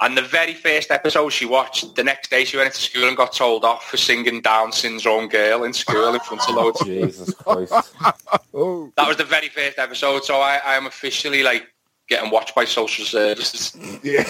And 0.02 0.18
the 0.18 0.22
very 0.22 0.54
first 0.54 0.92
episode 0.92 1.30
she 1.30 1.46
watched, 1.46 1.96
the 1.96 2.04
next 2.04 2.30
day 2.30 2.44
she 2.44 2.58
went 2.58 2.68
into 2.68 2.80
school 2.82 3.08
and 3.08 3.16
got 3.16 3.32
told 3.32 3.64
off 3.64 3.90
for 3.90 3.96
singing 3.98 4.42
Down 4.42 4.72
Syndrome 4.74 5.30
Girl 5.30 5.64
in 5.64 5.72
school 5.74 6.14
in 6.14 6.20
front 6.20 6.42
of 6.50 6.56
loads. 6.56 6.84
Jesus 6.84 7.34
Christ. 7.34 7.74
Oh, 8.54 8.92
That 8.98 9.08
was 9.08 9.18
the 9.18 9.24
very 9.26 9.50
first 9.50 9.78
episode, 9.80 10.24
so 10.24 10.36
I, 10.40 10.62
I 10.66 10.76
am 10.76 10.86
officially 10.86 11.44
like 11.44 11.74
getting 12.08 12.30
watched 12.32 12.56
by 12.56 12.64
social 12.66 13.04
services. 13.06 13.76
yeah. 14.04 14.24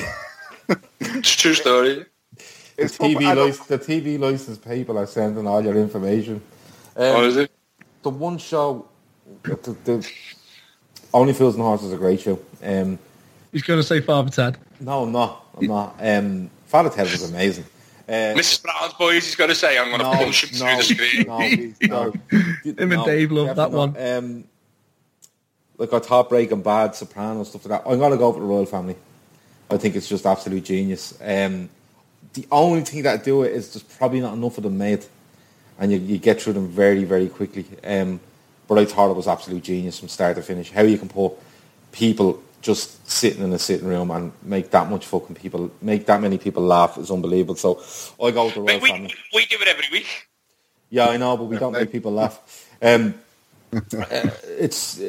It's 1.00 1.34
a 1.34 1.38
true 1.38 1.54
story. 1.54 2.06
It's 2.78 2.98
TV 2.98 3.18
I 3.26 3.36
don't- 3.36 3.46
license, 3.48 3.68
the 3.68 3.78
TV 3.80 4.20
license 4.20 4.58
people 4.58 4.98
are 4.98 5.06
sending 5.08 5.46
all 5.48 5.64
your 5.64 5.76
information. 5.78 6.42
Oh, 6.96 7.18
Um, 7.20 7.24
is 7.26 7.38
it? 7.38 7.52
the 8.04 8.10
one 8.10 8.38
show, 8.38 8.88
the, 9.44 9.76
the 9.84 10.10
Only 11.14 11.34
Fools 11.34 11.56
and 11.56 11.64
Horses 11.64 11.88
is 11.88 11.94
a 11.94 11.98
great 11.98 12.20
show. 12.22 12.40
Um, 12.64 12.98
he's 13.52 13.64
going 13.64 13.80
to 13.80 13.84
say 13.84 14.02
Father 14.02 14.30
Ted. 14.32 14.58
no, 14.80 15.04
I'm 15.04 15.12
not. 15.61 15.95
I'm 15.99 16.03
not. 16.06 16.18
Um, 16.26 16.49
Father 16.65 16.90
Ted 16.90 17.11
was 17.11 17.30
amazing. 17.30 17.65
Uh, 18.07 18.38
Mrs. 18.38 18.61
Brown's 18.61 18.94
boys, 18.94 19.26
he's 19.26 19.36
got 19.36 19.48
to 19.48 19.56
say, 19.56 19.80
I'm 19.80 19.88
going 19.88 19.99
to 19.99 20.06
no, 20.06 20.11
punch 20.11 20.44
him 20.44 20.60
no, 20.60 20.80
through 20.82 20.95
the 20.95 21.07
screen. 21.07 21.27
no, 21.27 21.38
please, 21.38 21.76
no. 21.82 22.14
Him 22.84 22.91
and 22.91 23.06
Dave 23.06 23.32
love 23.32 23.48
that 23.48 23.56
definitely 23.56 23.99
not. 23.99 24.18
Um, 24.18 24.44
like 25.77 25.94
I 25.94 25.99
thought 25.99 26.30
Breaking 26.30 26.61
Bad, 26.61 26.95
soprano 26.95 27.44
stuff 27.44 27.65
like 27.65 27.84
that. 27.84 27.90
I'm 27.90 27.99
gonna 27.99 28.18
go 28.18 28.32
for 28.32 28.40
the 28.40 28.45
Royle 28.45 28.65
Family. 28.65 28.95
I 29.69 29.77
think 29.77 29.95
it's 29.95 30.07
just 30.07 30.26
absolute 30.26 30.64
genius. 30.64 31.18
Um, 31.22 31.69
the 32.34 32.48
only 32.52 32.82
thing 32.82 33.03
that 33.03 33.19
I 33.19 33.23
do 33.23 33.44
it 33.44 33.53
is 33.53 33.73
just 33.73 33.98
probably 33.98 34.22
not 34.22 34.34
enough 34.34 34.57
of 34.57 34.64
them 34.64 34.77
made, 34.77 35.06
and 35.80 35.91
you, 35.91 35.98
you 35.98 36.18
get 36.18 36.41
through 36.41 36.53
them 36.53 36.68
very 36.68 37.03
very 37.03 37.27
quickly. 37.27 37.65
Um, 37.84 38.19
but 38.68 38.77
I 38.77 38.86
thought 38.86 39.11
it 39.11 39.15
was 39.15 39.27
absolute 39.27 39.64
genius 39.64 39.99
from 39.99 40.10
start 40.10 40.36
to 40.38 40.41
finish. 40.41 40.72
How 40.72 40.84
you 40.84 40.98
can 40.98 41.10
put 41.10 41.34
people 41.91 42.41
just 42.66 43.08
sitting 43.10 43.44
in 43.44 43.54
a 43.54 43.60
sitting 43.60 43.88
room 43.88 44.10
and 44.10 44.32
make 44.42 44.72
that 44.72 44.90
much 44.90 45.06
fucking 45.06 45.36
people 45.36 45.72
make 45.82 46.08
that 46.08 46.20
many 46.20 46.38
people 46.40 46.64
laugh 46.64 46.98
is 46.98 47.12
unbelievable. 47.12 47.56
So 47.56 47.76
I 48.22 48.32
go 48.32 48.46
with 48.46 48.56
the 48.56 48.62
Royle 48.62 48.80
we, 48.80 48.90
Family. 48.90 49.14
we 49.36 49.46
do 49.46 49.58
it 49.62 49.68
every 49.68 49.86
week. 49.92 50.08
Yeah, 50.90 51.10
I 51.10 51.18
know, 51.18 51.38
but 51.38 51.46
we 51.46 51.58
don't 51.58 51.74
make 51.74 51.92
people 51.92 52.12
laugh. 52.12 52.68
Um, 52.82 53.14
uh, 53.74 53.82
it's 54.58 55.00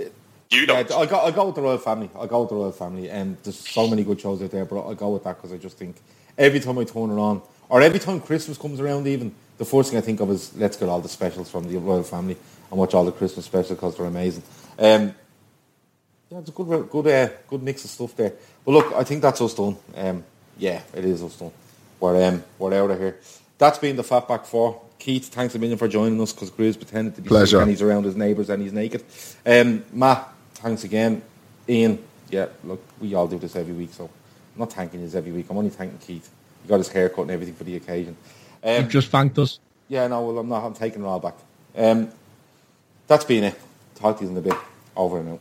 You 0.50 0.66
yeah, 0.66 0.66
don't. 0.66 0.92
I 0.92 1.06
go 1.06 1.20
I 1.20 1.30
go 1.30 1.46
with 1.46 1.54
the 1.54 1.62
Royle 1.62 1.78
Family. 1.78 2.10
I 2.18 2.26
go 2.26 2.42
with 2.42 2.50
the 2.50 2.56
Royle 2.56 2.72
Family, 2.72 3.08
and 3.10 3.38
there's 3.42 3.58
so 3.58 3.88
many 3.88 4.04
good 4.04 4.20
shows 4.20 4.42
out 4.42 4.50
there. 4.50 4.66
But 4.66 4.86
I 4.86 4.94
go 4.94 5.10
with 5.10 5.24
that 5.24 5.36
because 5.36 5.52
I 5.52 5.56
just 5.56 5.78
think 5.78 5.96
every 6.36 6.60
time 6.60 6.78
I 6.78 6.84
turn 6.84 7.10
it 7.10 7.18
on, 7.18 7.40
or 7.70 7.80
every 7.80 7.98
time 7.98 8.20
Christmas 8.20 8.58
comes 8.58 8.80
around, 8.80 9.06
even 9.06 9.34
the 9.58 9.64
first 9.64 9.90
thing 9.90 9.98
I 9.98 10.02
think 10.02 10.20
of 10.20 10.30
is 10.30 10.54
let's 10.56 10.76
get 10.76 10.88
all 10.90 11.00
the 11.00 11.08
specials 11.08 11.50
from 11.50 11.64
the 11.68 11.78
Royle 11.78 12.02
Family 12.02 12.36
and 12.70 12.78
watch 12.78 12.92
all 12.92 13.04
the 13.04 13.12
Christmas 13.12 13.46
specials 13.46 13.78
because 13.78 13.96
they're 13.96 14.06
amazing. 14.06 14.42
Um, 14.78 15.14
yeah, 16.30 16.38
it's 16.38 16.48
a 16.48 16.52
good 16.52 16.90
good 16.90 17.06
uh, 17.06 17.32
good 17.48 17.62
mix 17.62 17.84
of 17.84 17.90
stuff 17.90 18.16
there. 18.16 18.32
But 18.64 18.72
look, 18.72 18.92
I 18.94 19.04
think 19.04 19.22
that's 19.22 19.40
us 19.40 19.54
done. 19.54 19.76
Um, 19.94 20.24
yeah, 20.58 20.82
it 20.94 21.04
is 21.04 21.22
us 21.22 21.36
done. 21.36 21.52
We're 22.00 22.28
um, 22.28 22.44
we're 22.58 22.74
out 22.74 22.90
of 22.90 22.98
here. 22.98 23.18
That's 23.58 23.78
been 23.78 23.96
the 23.96 24.02
Fatback 24.02 24.46
Four. 24.46 24.82
Keith, 24.98 25.28
thanks 25.28 25.54
a 25.54 25.58
million 25.58 25.78
for 25.78 25.88
joining 25.88 26.20
us 26.20 26.32
because 26.32 26.50
Cruz 26.50 26.76
pretended 26.76 27.14
to 27.16 27.22
be 27.22 27.28
Pleasure. 27.28 27.60
and 27.60 27.70
he's 27.70 27.82
around 27.82 28.04
his 28.04 28.16
neighbours 28.16 28.50
and 28.50 28.62
he's 28.62 28.72
naked. 28.72 29.04
Um, 29.44 29.84
Matt, 29.92 30.28
thanks 30.54 30.84
again. 30.84 31.22
Ian, 31.68 32.02
yeah, 32.30 32.46
look, 32.64 32.82
we 33.00 33.14
all 33.14 33.28
do 33.28 33.38
this 33.38 33.54
every 33.56 33.74
week, 33.74 33.92
so 33.92 34.04
I'm 34.04 34.58
not 34.58 34.72
thanking 34.72 35.00
you 35.00 35.10
every 35.16 35.32
week. 35.32 35.46
I'm 35.50 35.58
only 35.58 35.70
thanking 35.70 35.98
Keith. 35.98 36.28
He 36.62 36.68
got 36.68 36.78
his 36.78 36.88
hair 36.88 37.08
cut 37.08 37.22
and 37.22 37.30
everything 37.30 37.54
for 37.54 37.64
the 37.64 37.76
occasion. 37.76 38.16
Um, 38.64 38.88
just 38.88 39.10
thanked 39.10 39.38
us. 39.38 39.58
yeah, 39.88 40.06
no, 40.08 40.22
well, 40.22 40.38
I'm 40.38 40.48
not. 40.48 40.64
I'm 40.64 40.74
taking 40.74 41.02
it 41.02 41.06
all 41.06 41.20
back. 41.20 41.34
Um, 41.76 42.10
that's 43.06 43.24
been 43.24 43.44
it. 43.44 43.54
Talk 43.94 44.18
to 44.18 44.24
you 44.24 44.30
in 44.30 44.36
a 44.36 44.40
bit. 44.40 44.56
Over 44.96 45.20
and 45.20 45.28
out. 45.30 45.40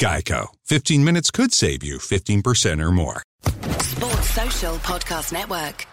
Geico. 0.00 0.48
15 0.64 1.04
minutes 1.04 1.30
could 1.30 1.52
save 1.52 1.82
you 1.82 1.98
15% 1.98 2.82
or 2.82 2.92
more. 2.92 3.22
Sports 3.80 4.30
Social 4.30 4.74
Podcast 4.76 5.32
Network. 5.32 5.86